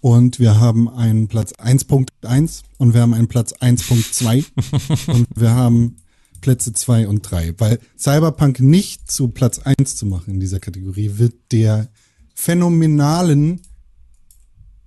und 0.00 0.40
wir 0.40 0.58
haben 0.58 0.88
einen 0.88 1.28
Platz 1.28 1.52
1.1 1.52 2.62
und 2.76 2.92
wir 2.92 3.02
haben 3.02 3.14
einen 3.14 3.28
Platz 3.28 3.52
1.2 3.54 4.44
und 5.06 5.28
wir 5.36 5.52
haben 5.52 5.98
Plätze 6.40 6.72
zwei 6.72 7.06
und 7.06 7.22
drei, 7.22 7.54
weil 7.58 7.78
Cyberpunk 7.96 8.58
nicht 8.58 9.10
zu 9.10 9.28
Platz 9.28 9.60
eins 9.60 9.94
zu 9.94 10.06
machen 10.06 10.34
in 10.34 10.40
dieser 10.40 10.60
Kategorie 10.60 11.12
wird 11.18 11.34
der 11.52 11.88
phänomenalen, 12.34 13.60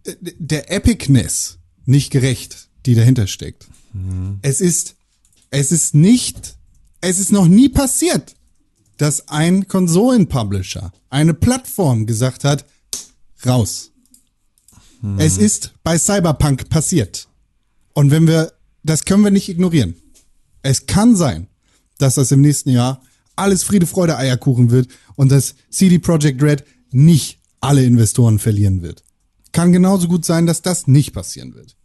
äh, 0.06 0.16
der 0.38 0.70
Epicness 0.72 1.60
nicht 1.86 2.12
gerecht, 2.12 2.70
die 2.86 2.96
dahinter 2.96 3.28
steckt. 3.28 3.68
Es 4.42 4.60
ist, 4.60 4.96
es 5.50 5.72
ist 5.72 5.94
nicht, 5.94 6.58
es 7.00 7.20
ist 7.20 7.32
noch 7.32 7.48
nie 7.48 7.70
passiert, 7.70 8.36
dass 9.02 9.30
ein 9.30 9.68
Konsolenpublisher, 9.68 10.92
eine 11.10 11.34
Plattform 11.34 12.06
gesagt 12.06 12.44
hat, 12.44 12.68
raus. 13.44 13.92
Es 15.18 15.40
ist 15.40 15.74
bei 15.84 15.98
Cyberpunk 15.98 16.70
passiert. 16.70 17.28
Und 17.96 18.12
wenn 18.12 18.28
wir, 18.28 18.54
das 18.84 19.04
können 19.04 19.24
wir 19.24 19.32
nicht 19.32 19.50
ignorieren. 19.50 19.96
Es 20.62 20.86
kann 20.86 21.16
sein, 21.16 21.48
dass 21.98 22.14
das 22.14 22.32
im 22.32 22.42
nächsten 22.42 22.70
Jahr 22.70 23.02
alles 23.36 23.64
Friede, 23.64 23.88
Freude, 23.88 24.18
Eierkuchen 24.18 24.70
wird 24.70 24.88
und 25.16 25.32
dass 25.32 25.56
CD 25.72 25.98
Projekt 25.98 26.44
Red 26.44 26.64
nicht 26.92 27.40
alle 27.60 27.84
Investoren 27.84 28.38
verlieren 28.38 28.84
wird. 28.84 29.04
Kann 29.52 29.72
genauso 29.72 30.10
gut 30.10 30.26
sein, 30.26 30.46
dass 30.46 30.62
das 30.62 30.86
nicht 30.86 31.12
passieren 31.12 31.56
wird. 31.56 31.76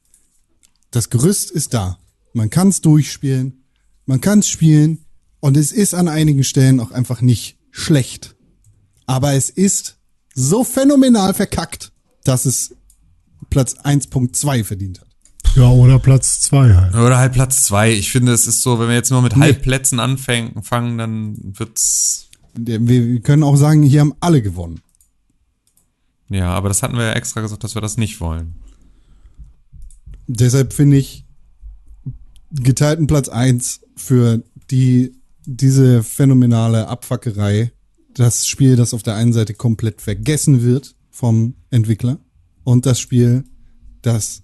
Das 0.91 1.09
Gerüst 1.09 1.51
ist 1.51 1.73
da. 1.73 1.99
Man 2.35 2.51
kann 2.51 2.69
es 2.69 2.83
durchspielen, 2.83 3.65
man 4.05 4.21
kann 4.21 4.41
es 4.41 4.49
spielen 4.51 5.06
und 5.47 5.57
es 5.57 5.71
ist 5.71 5.95
an 5.95 6.09
einigen 6.09 6.43
Stellen 6.43 6.81
auch 6.81 6.91
einfach 6.91 7.21
nicht 7.21 7.57
schlecht. 7.71 8.35
Aber 9.07 9.35
es 9.35 9.49
ist 9.49 9.97
so 10.35 10.65
phänomenal 10.65 11.35
verkackt, 11.35 11.93
dass 12.25 12.47
es 12.47 12.75
Platz 13.49 13.75
1.2 13.75 14.65
verdient 14.65 15.01
hat. 15.01 15.07
Ja, 15.55 15.71
oder 15.71 16.01
Platz 16.01 16.41
zwei 16.41 16.75
halt. 16.75 16.97
Oder 16.97 17.19
halt 17.19 17.33
Platz 17.33 17.63
zwei. 17.63 17.93
Ich 17.93 18.11
finde, 18.11 18.33
es 18.33 18.49
ist 18.49 18.61
so, 18.61 18.81
wenn 18.81 18.89
wir 18.89 18.97
jetzt 18.97 19.11
nur 19.11 19.23
mit 19.23 19.37
Halbplätzen 19.37 20.01
anfangen, 20.01 20.65
fangen, 20.65 20.99
dann 20.99 21.37
wird's. 21.41 22.29
Wir 22.55 23.21
können 23.21 23.45
auch 23.45 23.57
sagen, 23.57 23.85
hier 23.85 24.01
haben 24.01 24.15
alle 24.19 24.43
gewonnen. 24.43 24.81
Ja, 26.29 26.51
aber 26.51 26.69
das 26.69 26.83
hatten 26.83 26.97
wir 26.97 27.05
ja 27.05 27.13
extra 27.13 27.41
gesagt, 27.41 27.63
dass 27.63 27.77
wir 27.77 27.83
das 27.83 27.97
nicht 27.97 28.21
wollen. 28.21 28.57
Deshalb 30.27 30.73
finde 30.73 30.97
ich 30.97 31.25
geteilten 32.51 33.07
Platz 33.07 33.29
1 33.29 33.83
für 33.95 34.43
die, 34.73 35.13
diese 35.47 36.03
phänomenale 36.03 36.89
Abfackerei. 36.89 37.73
Das 38.13 38.47
Spiel, 38.47 38.77
das 38.77 38.95
auf 38.95 39.03
der 39.03 39.15
einen 39.15 39.33
Seite 39.33 39.55
komplett 39.55 40.01
vergessen 40.01 40.63
wird 40.63 40.97
vom 41.11 41.55
Entwickler 41.71 42.19
und 42.65 42.85
das 42.85 42.99
Spiel, 42.99 43.45
das 44.03 44.43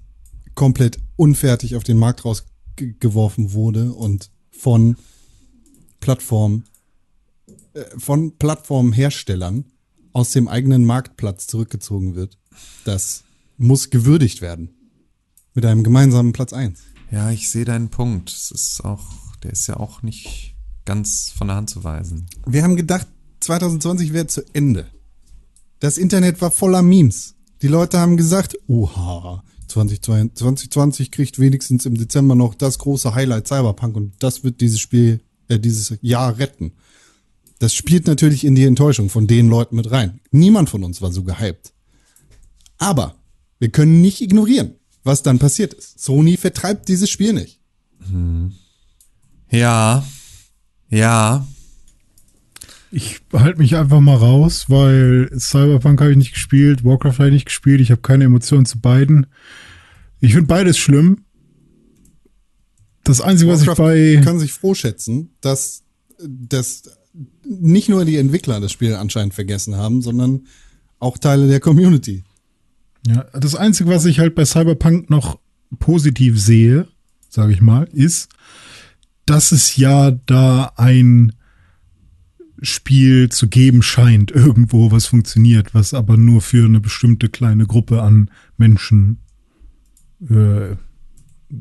komplett 0.55 0.99
unfertig 1.17 1.77
auf 1.77 1.85
den 1.85 1.99
Markt 1.99 2.25
rausgeworfen 2.25 3.53
wurde 3.53 3.93
und 3.93 4.31
von 4.51 4.97
Plattform, 6.01 6.65
äh, 7.75 7.85
von 7.99 8.37
Plattformherstellern 8.39 9.65
aus 10.13 10.33
dem 10.33 10.49
eigenen 10.49 10.85
Marktplatz 10.85 11.47
zurückgezogen 11.47 12.15
wird. 12.15 12.39
Das 12.85 13.25
muss 13.57 13.91
gewürdigt 13.91 14.41
werden. 14.41 14.71
Mit 15.55 15.65
einem 15.65 15.83
gemeinsamen 15.83 16.33
Platz 16.33 16.53
1. 16.53 16.81
Ja, 17.11 17.31
ich 17.31 17.51
sehe 17.51 17.65
deinen 17.65 17.89
Punkt. 17.89 18.31
Es 18.31 18.51
ist 18.51 18.85
auch, 18.85 19.05
der 19.43 19.53
ist 19.53 19.67
ja 19.67 19.77
auch 19.77 20.03
nicht 20.03 20.52
ganz 20.85 21.33
von 21.37 21.49
der 21.49 21.57
Hand 21.57 21.71
zu 21.71 21.85
weisen. 21.85 22.27
Wir 22.47 22.63
haben 22.63 22.77
gedacht, 22.77 23.07
2020 23.41 24.13
wäre 24.13 24.27
zu 24.27 24.43
Ende. 24.53 24.87
Das 25.81 25.99
Internet 25.99 26.41
war 26.41 26.51
voller 26.51 26.83
Memes. 26.83 27.35
Die 27.61 27.69
Leute 27.69 27.99
haben 27.99 28.17
gesagt, 28.17 28.57
oha, 28.67 29.43
2022 29.69 30.35
2020 30.37 31.11
kriegt 31.11 31.39
wenigstens 31.39 31.87
im 31.87 31.97
Dezember 31.97 32.35
noch 32.35 32.55
das 32.55 32.79
große 32.79 33.15
Highlight 33.15 33.49
Cyberpunk 33.49 33.97
und 33.97 34.13
das 34.19 34.45
wird 34.45 34.61
dieses 34.61 34.81
Spiel, 34.81 35.21
äh, 35.49 35.59
dieses 35.59 35.99
Jahr 36.03 36.39
retten. 36.39 36.73
Das 37.59 37.75
spielt 37.75 38.07
natürlich 38.07 38.45
in 38.45 38.55
die 38.55 38.65
Enttäuschung 38.65 39.09
von 39.09 39.27
den 39.27 39.49
Leuten 39.49 39.77
mit 39.77 39.91
rein. 39.91 40.21
Niemand 40.31 40.69
von 40.69 40.83
uns 40.83 41.01
war 41.01 41.13
so 41.13 41.23
gehypt. 41.23 41.73
Aber 42.79 43.15
wir 43.61 43.71
können 43.71 44.01
nicht 44.01 44.21
ignorieren, 44.21 44.75
was 45.05 45.23
dann 45.23 45.39
passiert 45.39 45.73
ist. 45.73 46.01
Sony 46.01 46.37
vertreibt 46.37 46.89
dieses 46.89 47.09
Spiel 47.09 47.33
nicht. 47.33 47.61
Ja, 49.49 50.05
ja, 50.93 51.47
Ich 52.91 53.23
halte 53.33 53.59
mich 53.59 53.75
einfach 53.77 54.01
mal 54.01 54.17
raus, 54.17 54.67
weil 54.69 55.31
Cyberpunk 55.39 56.01
habe 56.03 56.11
ich 56.11 56.19
nicht 56.19 56.35
gespielt, 56.35 56.85
Warcraft 56.85 57.19
habe 57.19 57.29
ich 57.29 57.35
nicht 57.35 57.47
gespielt, 57.47 57.81
ich 57.81 57.91
habe 57.91 58.03
keine 58.03 58.25
Emotionen 58.25 58.67
zu 58.67 58.79
beiden. 58.79 59.27
Ich 60.21 60.35
finde 60.35 60.47
beides 60.47 60.77
schlimm. 60.77 61.25
Das 63.03 63.23
Einzige, 63.23 63.51
was 63.51 63.63
ich 63.63 63.69
Warcraft 63.69 63.85
bei. 63.85 64.21
kann 64.23 64.39
sich 64.39 64.53
froh 64.53 64.75
schätzen, 64.75 65.31
dass, 65.41 65.85
dass 66.19 66.83
nicht 67.45 67.89
nur 67.89 68.05
die 68.05 68.19
Entwickler 68.19 68.61
das 68.61 68.73
Spiel 68.73 68.95
anscheinend 68.95 69.33
vergessen 69.33 69.77
haben, 69.77 70.03
sondern 70.03 70.47
auch 70.99 71.17
Teile 71.17 71.49
der 71.49 71.61
Community. 71.61 72.25
Ja, 73.07 73.25
das 73.33 73.55
Einzige, 73.55 73.89
was 73.89 74.05
ich 74.05 74.21
halt 74.21 74.35
bei 74.35 74.45
Cyberpunk 74.45 75.09
noch 75.09 75.39
positiv 75.79 76.39
sehe, 76.39 76.87
sage 77.31 77.55
ich 77.55 77.63
mal, 77.63 77.89
ist, 77.93 78.29
dass 79.27 79.53
es 79.53 79.77
ja 79.77 80.11
da 80.11 80.73
ein 80.77 81.33
Spiel 82.61 83.29
zu 83.29 83.49
geben 83.49 83.83
scheint, 83.83 84.31
irgendwo, 84.33 84.91
was 84.91 85.07
funktioniert, 85.07 85.75
was 85.75 85.95
aber 85.95 86.17
nur 86.17 86.41
für 86.41 86.65
eine 86.65 86.81
bestimmte 86.81 87.29
kleine 87.29 87.67
Gruppe 87.67 88.03
an 88.03 88.31
Menschen, 88.57 89.19
äh, 90.29 90.77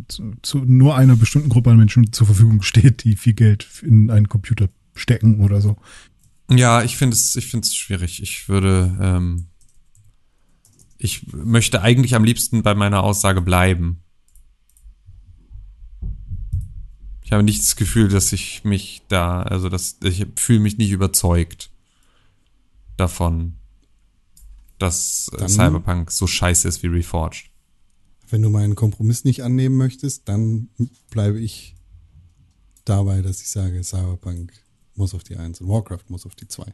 zu, 0.08 0.34
zu 0.42 0.60
nur 0.60 0.96
einer 0.96 1.16
bestimmten 1.18 1.50
Gruppe 1.50 1.72
an 1.72 1.78
Menschen 1.78 2.14
zur 2.14 2.28
Verfügung 2.28 2.62
steht, 2.62 3.04
die 3.04 3.16
viel 3.16 3.34
Geld 3.34 3.68
in 3.82 4.10
einen 4.10 4.30
Computer 4.30 4.70
stecken 4.96 5.42
oder 5.42 5.62
so. 5.62 5.78
Ja, 6.50 6.84
ich 6.84 6.98
finde 6.98 7.16
es, 7.16 7.36
ich 7.36 7.48
finde 7.48 7.66
es 7.66 7.76
schwierig. 7.76 8.22
Ich 8.22 8.48
würde, 8.50 8.98
ähm, 9.02 9.48
ich 10.98 11.34
möchte 11.34 11.82
eigentlich 11.82 12.16
am 12.16 12.24
liebsten 12.24 12.62
bei 12.62 12.76
meiner 12.76 13.04
Aussage 13.04 13.42
bleiben. 13.42 14.04
Ich 17.32 17.34
habe 17.34 17.44
nicht 17.44 17.62
das 17.62 17.78
Gefühl, 17.78 18.10
dass 18.10 18.34
ich 18.34 18.66
mich 18.66 19.04
da, 19.08 19.42
also 19.44 19.70
dass 19.70 19.96
ich 20.04 20.28
fühle 20.36 20.60
mich 20.60 20.78
nicht 20.78 20.92
überzeugt 20.92 21.72
davon, 22.98 23.54
dass 24.80 25.32
äh, 25.34 25.38
Dann- 25.38 25.48
Cyberpunk 25.48 26.12
so 26.12 26.28
scheiße 26.28 26.68
ist 26.68 26.84
wie 26.84 26.88
Reforged. 26.88 27.46
Wenn 28.30 28.42
du 28.42 28.50
meinen 28.50 28.76
Kompromiss 28.76 29.24
nicht 29.24 29.44
annehmen 29.44 29.78
möchtest, 29.78 30.28
dann 30.28 30.68
bleibe 31.10 31.40
ich 31.40 31.78
dabei, 32.84 33.22
dass 33.22 33.42
ich 33.42 33.50
sage, 33.50 33.82
Cyberpunk 33.82 34.52
muss 34.96 35.14
auf 35.14 35.24
die 35.24 35.38
1 35.38 35.62
und 35.62 35.70
Warcraft 35.70 36.10
muss 36.10 36.26
auf 36.26 36.36
die 36.36 36.50
2. 36.50 36.66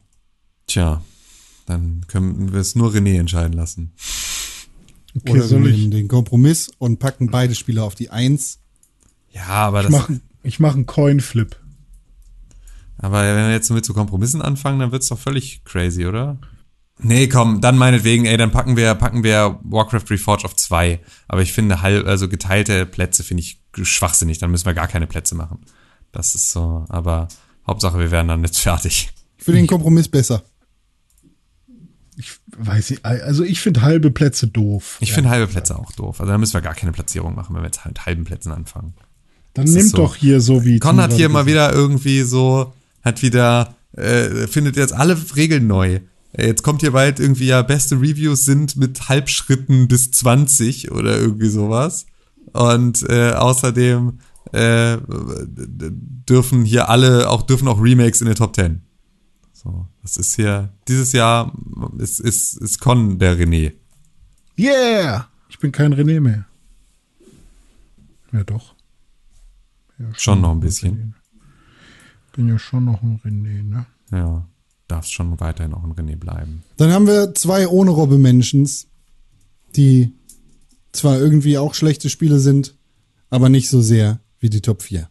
Tja, 0.65 1.03
dann 1.67 2.03
können 2.07 2.51
wir 2.51 2.61
es 2.61 2.73
nur 2.73 2.91
René 2.91 3.19
entscheiden 3.19 3.53
lassen. 3.53 3.91
Okay, 5.15 5.33
Oder 5.33 5.51
wir 5.51 5.59
nehmen 5.59 5.91
den 5.91 6.07
Kompromiss 6.07 6.71
und 6.79 6.97
packen 6.97 7.29
beide 7.29 7.53
Spieler 7.53 7.83
auf 7.83 7.93
die 7.93 8.09
1. 8.09 8.57
Ja, 9.33 9.45
aber 9.49 9.83
das, 9.83 9.91
mache 9.91 10.19
ich 10.47 10.59
mach 10.59 10.73
einen 10.73 10.85
Coinflip. 10.85 11.57
Aber 12.97 13.21
wenn 13.21 13.35
wir 13.35 13.51
jetzt 13.51 13.69
mit 13.69 13.85
so 13.85 13.93
Kompromissen 13.93 14.41
anfangen, 14.41 14.79
dann 14.79 14.91
wird's 14.91 15.09
doch 15.09 15.19
völlig 15.19 15.63
crazy, 15.65 16.05
oder? 16.05 16.39
Nee, 16.99 17.27
komm, 17.27 17.61
dann 17.61 17.77
meinetwegen, 17.77 18.25
ey, 18.25 18.37
dann 18.37 18.51
packen 18.51 18.75
wir, 18.75 18.95
packen 18.95 19.23
wir 19.23 19.59
Warcraft 19.63 20.09
Reforged 20.09 20.45
auf 20.45 20.55
zwei. 20.55 20.99
Aber 21.27 21.43
ich 21.43 21.53
finde 21.53 21.83
halb, 21.83 22.07
also 22.07 22.27
geteilte 22.27 22.87
Plätze 22.87 23.23
finde 23.23 23.43
ich 23.43 23.61
schwachsinnig, 23.79 24.39
dann 24.39 24.49
müssen 24.49 24.65
wir 24.65 24.73
gar 24.73 24.87
keine 24.87 25.05
Plätze 25.05 25.35
machen. 25.35 25.59
Das 26.11 26.33
ist 26.33 26.49
so, 26.49 26.85
aber 26.89 27.27
Hauptsache, 27.67 27.99
wir 27.99 28.09
werden 28.09 28.29
dann 28.29 28.43
jetzt 28.43 28.59
fertig. 28.59 29.11
Ich 29.37 29.43
finde 29.43 29.59
den 29.59 29.67
Kompromiss 29.67 30.07
besser. 30.07 30.43
Ich 32.15 32.31
weiß 32.57 32.89
nicht, 32.89 33.05
also 33.05 33.43
ich 33.43 33.59
finde 33.59 33.83
halbe 33.83 34.09
Plätze 34.09 34.47
doof. 34.47 34.97
Ich 35.01 35.13
finde 35.13 35.29
halbe 35.29 35.45
Plätze 35.45 35.77
auch 35.77 35.91
doof. 35.91 36.19
Also 36.19 36.31
dann 36.31 36.39
müssen 36.39 36.53
wir 36.53 36.61
gar 36.61 36.73
keine 36.73 36.93
Platzierung 36.93 37.35
machen, 37.35 37.53
wenn 37.53 37.61
wir 37.61 37.67
jetzt 37.67 37.85
mit 37.85 38.07
halben 38.07 38.23
Plätzen 38.23 38.51
anfangen. 38.51 38.95
Dann 39.57 39.65
das 39.65 39.73
nimmt 39.73 39.89
so. 39.89 39.97
doch 39.97 40.15
hier 40.15 40.39
so 40.39 40.63
wie. 40.65 40.77
Con 40.77 41.01
hat 41.01 41.13
hier 41.13 41.29
mal 41.29 41.47
wieder 41.47 41.73
irgendwie 41.73 42.21
so, 42.21 42.75
hat 43.01 43.23
wieder, 43.23 43.75
äh, 43.93 44.45
findet 44.45 44.75
jetzt 44.75 44.93
alle 44.93 45.17
Regeln 45.35 45.65
neu. 45.65 46.01
Jetzt 46.37 46.61
kommt 46.61 46.81
hier 46.81 46.91
bald 46.91 47.19
irgendwie 47.19 47.47
ja, 47.47 47.63
beste 47.63 47.95
Reviews 47.95 48.45
sind 48.45 48.77
mit 48.77 49.09
Halbschritten 49.09 49.87
bis 49.87 50.11
20 50.11 50.91
oder 50.91 51.17
irgendwie 51.17 51.49
sowas. 51.49 52.05
Und 52.53 53.03
äh, 53.09 53.31
außerdem 53.31 54.19
äh, 54.51 54.97
dürfen 56.29 56.63
hier 56.63 56.89
alle, 56.89 57.27
auch 57.27 57.41
dürfen 57.41 57.67
auch 57.67 57.81
Remakes 57.81 58.21
in 58.21 58.27
der 58.27 58.35
Top 58.35 58.55
10. 58.55 58.83
So, 59.53 59.87
das 60.03 60.17
ist 60.17 60.35
hier, 60.35 60.71
dieses 60.87 61.13
Jahr 61.13 61.51
ist, 61.97 62.19
ist, 62.19 62.61
ist 62.61 62.79
Con 62.79 63.17
der 63.17 63.35
René. 63.35 63.71
Yeah! 64.55 65.29
Ich 65.49 65.57
bin 65.57 65.71
kein 65.71 65.95
René 65.95 66.19
mehr. 66.19 66.45
Ja, 68.31 68.43
doch. 68.43 68.75
Ja, 69.99 70.05
Schon 70.13 70.41
noch 70.41 70.51
ein 70.51 70.59
bisschen. 70.59 71.15
Bin 72.35 72.47
ja 72.47 72.59
schon 72.59 72.85
noch 72.85 73.01
ein 73.01 73.19
René, 73.23 73.63
ne? 73.63 73.85
Ja, 74.11 74.47
darfst 74.87 75.13
schon 75.13 75.39
weiterhin 75.39 75.73
auch 75.73 75.83
ein 75.83 75.93
René 75.93 76.15
bleiben. 76.15 76.63
Dann 76.77 76.91
haben 76.91 77.07
wir 77.07 77.33
zwei 77.33 77.67
ohne 77.67 77.91
Robbe 77.91 78.17
Mentions, 78.17 78.87
die 79.75 80.13
zwar 80.91 81.19
irgendwie 81.19 81.57
auch 81.57 81.73
schlechte 81.73 82.09
Spiele 82.09 82.39
sind, 82.39 82.75
aber 83.29 83.49
nicht 83.49 83.69
so 83.69 83.81
sehr 83.81 84.19
wie 84.39 84.49
die 84.49 84.61
Top 84.61 84.81
4. 84.83 85.09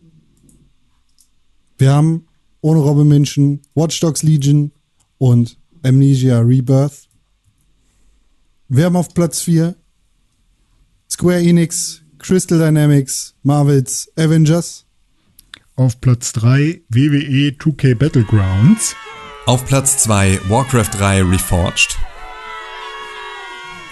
Wir 1.78 1.92
haben 1.92 2.26
ohne 2.60 2.80
Robbenmenschen 2.80 3.60
Watch 3.74 4.00
Dogs 4.00 4.22
Legion 4.22 4.72
und 5.18 5.58
Amnesia 5.82 6.40
Rebirth. 6.40 7.08
Wir 8.68 8.86
haben 8.86 8.96
auf 8.96 9.14
Platz 9.14 9.40
4 9.42 9.76
Square 11.08 11.40
Enix, 11.40 12.02
Crystal 12.18 12.59
Dynamics, 12.59 13.34
Marvels 13.43 14.10
Avengers. 14.16 14.84
Auf 15.76 16.01
Platz 16.01 16.32
3 16.32 16.82
WWE 16.88 17.51
2K 17.59 17.94
Battlegrounds. 17.94 18.97
Auf 19.47 19.66
Platz 19.66 19.98
2 19.98 20.40
Warcraft 20.48 20.90
3 20.98 21.22
Reforged. 21.22 21.98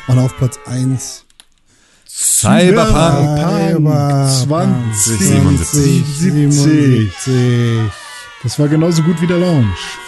Und 0.08 0.18
auf 0.18 0.36
Platz 0.36 0.58
1 0.66 1.24
Cyberpunk 2.06 3.38
Cyberpunk 3.38 4.94
2077. 4.96 6.04
2077. 6.04 7.92
Das 8.42 8.58
war 8.58 8.68
genauso 8.68 9.02
gut 9.02 9.20
wie 9.20 9.26
der 9.26 9.38
Launch. 9.38 9.98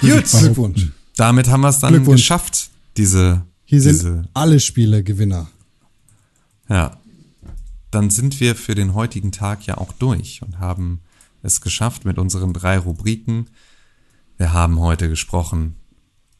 Gut, 0.00 0.24
Glückwunsch. 0.24 0.88
damit 1.16 1.48
haben 1.48 1.60
wir 1.60 1.68
es 1.68 1.78
dann 1.78 2.04
geschafft, 2.04 2.70
diese, 2.96 3.42
Hier 3.72 3.80
sind 3.80 3.94
diese 3.94 4.28
alle 4.34 4.60
Spiele 4.60 5.02
Gewinner. 5.02 5.48
Ja. 6.68 7.00
Dann 7.90 8.10
sind 8.10 8.38
wir 8.38 8.54
für 8.54 8.74
den 8.74 8.92
heutigen 8.92 9.32
Tag 9.32 9.64
ja 9.64 9.78
auch 9.78 9.92
durch 9.92 10.42
und 10.42 10.58
haben 10.58 11.00
es 11.42 11.62
geschafft 11.62 12.04
mit 12.04 12.18
unseren 12.18 12.52
drei 12.52 12.76
Rubriken. 12.76 13.48
Wir 14.36 14.52
haben 14.52 14.78
heute 14.78 15.08
gesprochen 15.08 15.76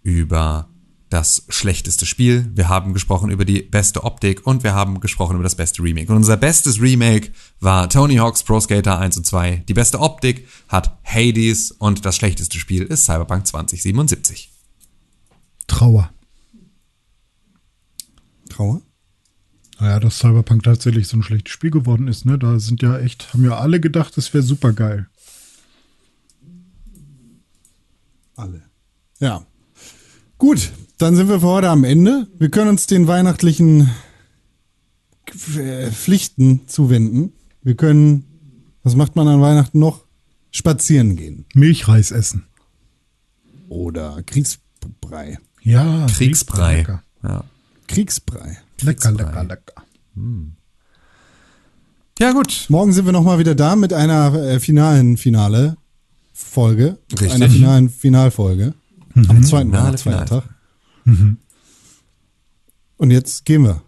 über 0.02 0.68
das 1.09 1.46
schlechteste 1.48 2.04
Spiel, 2.04 2.50
wir 2.54 2.68
haben 2.68 2.92
gesprochen 2.92 3.30
über 3.30 3.46
die 3.46 3.62
beste 3.62 4.04
Optik 4.04 4.46
und 4.46 4.62
wir 4.62 4.74
haben 4.74 5.00
gesprochen 5.00 5.36
über 5.36 5.44
das 5.44 5.54
beste 5.54 5.82
Remake. 5.82 6.10
Und 6.12 6.18
unser 6.18 6.36
bestes 6.36 6.82
Remake 6.82 7.32
war 7.60 7.88
Tony 7.88 8.16
Hawk's 8.16 8.42
Pro 8.42 8.60
Skater 8.60 8.98
1 8.98 9.16
und 9.16 9.24
2. 9.24 9.64
Die 9.68 9.74
beste 9.74 10.00
Optik 10.00 10.46
hat 10.68 10.98
Hades 11.02 11.70
und 11.70 12.04
das 12.04 12.14
schlechteste 12.14 12.59
Spiel 12.59 12.82
ist 12.82 13.06
Cyberpunk 13.06 13.46
2077. 13.46 14.50
Trauer. 15.66 16.10
Trauer? 18.52 18.82
Naja, 19.80 19.98
dass 20.00 20.18
Cyberpunk 20.18 20.62
tatsächlich 20.62 21.08
so 21.08 21.16
ein 21.16 21.22
schlechtes 21.22 21.52
Spiel 21.52 21.70
geworden 21.70 22.06
ist, 22.06 22.24
ne? 22.24 22.38
Da 22.38 22.58
sind 22.60 22.82
ja 22.82 22.98
echt, 22.98 23.32
haben 23.32 23.44
ja 23.44 23.56
alle 23.58 23.80
gedacht, 23.80 24.16
das 24.16 24.32
wäre 24.32 24.42
super 24.44 24.72
geil. 24.72 25.08
Alle. 28.36 28.62
Ja. 29.18 29.44
Gut, 30.38 30.72
dann 30.98 31.16
sind 31.16 31.28
wir 31.28 31.40
für 31.40 31.46
heute 31.46 31.68
am 31.68 31.84
Ende. 31.84 32.28
Wir 32.38 32.50
können 32.50 32.70
uns 32.70 32.86
den 32.86 33.06
weihnachtlichen 33.06 33.90
äh, 35.56 35.90
Pflichten 35.90 36.66
zuwenden. 36.68 37.32
Wir 37.62 37.76
können, 37.76 38.24
was 38.82 38.96
macht 38.96 39.16
man 39.16 39.28
an 39.28 39.40
Weihnachten 39.40 39.78
noch? 39.78 40.04
Spazieren 40.50 41.16
gehen. 41.16 41.44
Milchreis 41.54 42.10
essen. 42.10 42.44
Oder 43.68 44.22
Kriegsbrei. 44.24 45.38
Ja, 45.62 46.06
Kriegsbrei. 46.06 46.76
Lecker, 46.78 47.02
Ja. 47.22 47.44
Kriegsbrei. 47.93 48.59
lecker, 48.82 49.12
Kriegsbrei. 49.12 49.43
lecker. 49.43 49.44
lecker. 49.44 49.85
ja, 52.19 52.32
gut. 52.32 52.66
Morgen 52.69 52.93
sind 52.93 53.06
wir 53.06 53.12
nochmal 53.12 53.39
wieder 53.39 53.55
da 53.55 53.77
mit 53.77 53.93
einer 53.93 54.35
äh, 54.35 54.60
finalen 54.60 55.16
Finale 55.16 55.77
Folge. 56.32 56.98
Richtig. 57.10 57.32
Einer 57.32 57.48
finalen 57.48 57.89
Finalfolge. 57.89 58.74
Am 59.14 59.43
zweiten 59.43 59.70
Finale, 59.70 59.85
Weihnachtsfeiertag. 59.85 60.44
Und 62.97 63.10
jetzt 63.10 63.44
gehen 63.44 63.64
wir. 63.64 63.82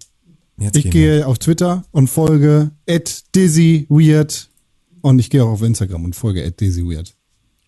Jetzt 0.59 0.77
Ich 0.77 0.85
gehen 0.85 0.93
gehe 0.93 1.27
auf 1.27 1.39
Twitter 1.39 1.85
und 1.91 2.09
folge 2.09 2.71
at 2.89 3.25
dizzyweird 3.35 4.49
und 5.01 5.19
ich 5.19 5.31
gehe 5.31 5.43
auch 5.45 5.49
auf 5.49 5.63
Instagram 5.63 6.05
und 6.05 6.15
folge 6.15 6.45
at 6.45 6.61
dizzyweird. 6.61 7.15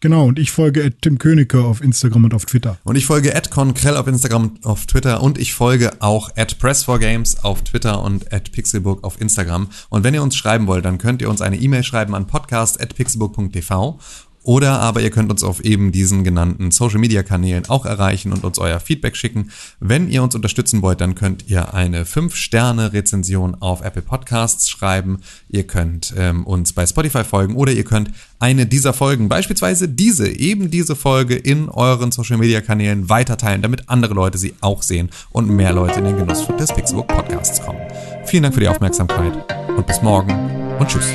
Genau, 0.01 0.27
und 0.27 0.39
ich 0.39 0.51
folge 0.51 0.93
Tim 1.01 1.19
Königke 1.19 1.65
auf 1.65 1.81
Instagram 1.81 2.25
und 2.25 2.35
auf 2.35 2.45
Twitter. 2.45 2.79
Und 2.85 2.97
ich 2.97 3.07
folge 3.07 3.33
@conkrell 3.51 3.97
auf 3.97 4.07
Instagram 4.07 4.49
und 4.49 4.67
auf 4.67 4.85
Twitter 4.85 5.23
und 5.23 5.39
ich 5.39 5.55
folge 5.55 5.93
auch 6.01 6.31
@press4games 6.37 7.43
auf 7.43 7.63
Twitter 7.63 8.03
und 8.03 8.29
@pixelburg 8.29 9.03
auf 9.05 9.21
Instagram. 9.21 9.69
Und 9.89 10.05
wenn 10.05 10.13
ihr 10.13 10.23
uns 10.23 10.37
schreiben 10.37 10.67
wollt, 10.67 10.85
dann 10.85 10.99
könnt 10.99 11.23
ihr 11.23 11.31
uns 11.31 11.41
eine 11.41 11.57
E-Mail 11.57 11.83
schreiben 11.83 12.15
an 12.15 12.27
podcast@pixelburg.tv 12.27 13.99
oder 14.47 14.79
aber 14.79 15.01
ihr 15.01 15.11
könnt 15.11 15.31
uns 15.31 15.43
auf 15.43 15.61
eben 15.65 15.91
diesen 15.91 16.23
genannten 16.23 16.71
Social 16.71 17.01
Media 17.01 17.25
Kanälen 17.25 17.69
auch 17.69 17.85
erreichen 17.85 18.33
und 18.33 18.45
uns 18.45 18.61
euer 18.61 18.79
Feedback 18.79 19.17
schicken. 19.17 19.51
Wenn 19.81 20.09
ihr 20.09 20.23
uns 20.23 20.37
unterstützen 20.37 20.83
wollt, 20.83 21.01
dann 21.01 21.17
könnt 21.17 21.49
ihr 21.49 21.75
eine 21.75 22.05
5-Sterne-Rezension 22.05 23.57
auf 23.57 23.83
Apple 23.83 24.03
Podcasts 24.03 24.69
schreiben. 24.69 25.19
Ihr 25.49 25.67
könnt 25.67 26.15
ähm, 26.17 26.47
uns 26.47 26.73
bei 26.73 26.87
Spotify 26.87 27.25
folgen 27.25 27.57
oder 27.57 27.73
ihr 27.73 27.83
könnt 27.83 28.13
eine 28.39 28.67
dieser 28.67 28.93
Folgen, 28.93 29.29
beispielsweise 29.29 29.89
diese, 29.89 30.29
eben 30.29 30.71
diese 30.71 30.95
Folge 30.95 31.35
in 31.35 31.69
euren 31.69 32.13
Social 32.13 32.37
Media 32.37 32.61
Kanälen 32.61 33.09
weiterteilen, 33.09 33.63
damit 33.63 33.89
andere 33.89 34.15
Leute 34.15 34.39
sie 34.39 34.55
auch 34.61 34.83
sehen 34.83 35.11
und 35.31 35.51
mehr 35.51 35.73
Leute 35.73 35.99
in 35.99 36.05
den 36.05 36.19
Genuss 36.19 36.47
des 36.57 36.73
Pixelbook 36.73 37.09
Podcasts 37.09 37.61
kommen. 37.61 37.81
Vielen 38.25 38.45
Dank 38.45 38.55
für 38.55 38.61
die 38.61 38.69
Aufmerksamkeit 38.69 39.33
und 39.77 39.87
bis 39.87 40.01
morgen 40.03 40.33
und 40.79 40.87
tschüss. 40.87 41.07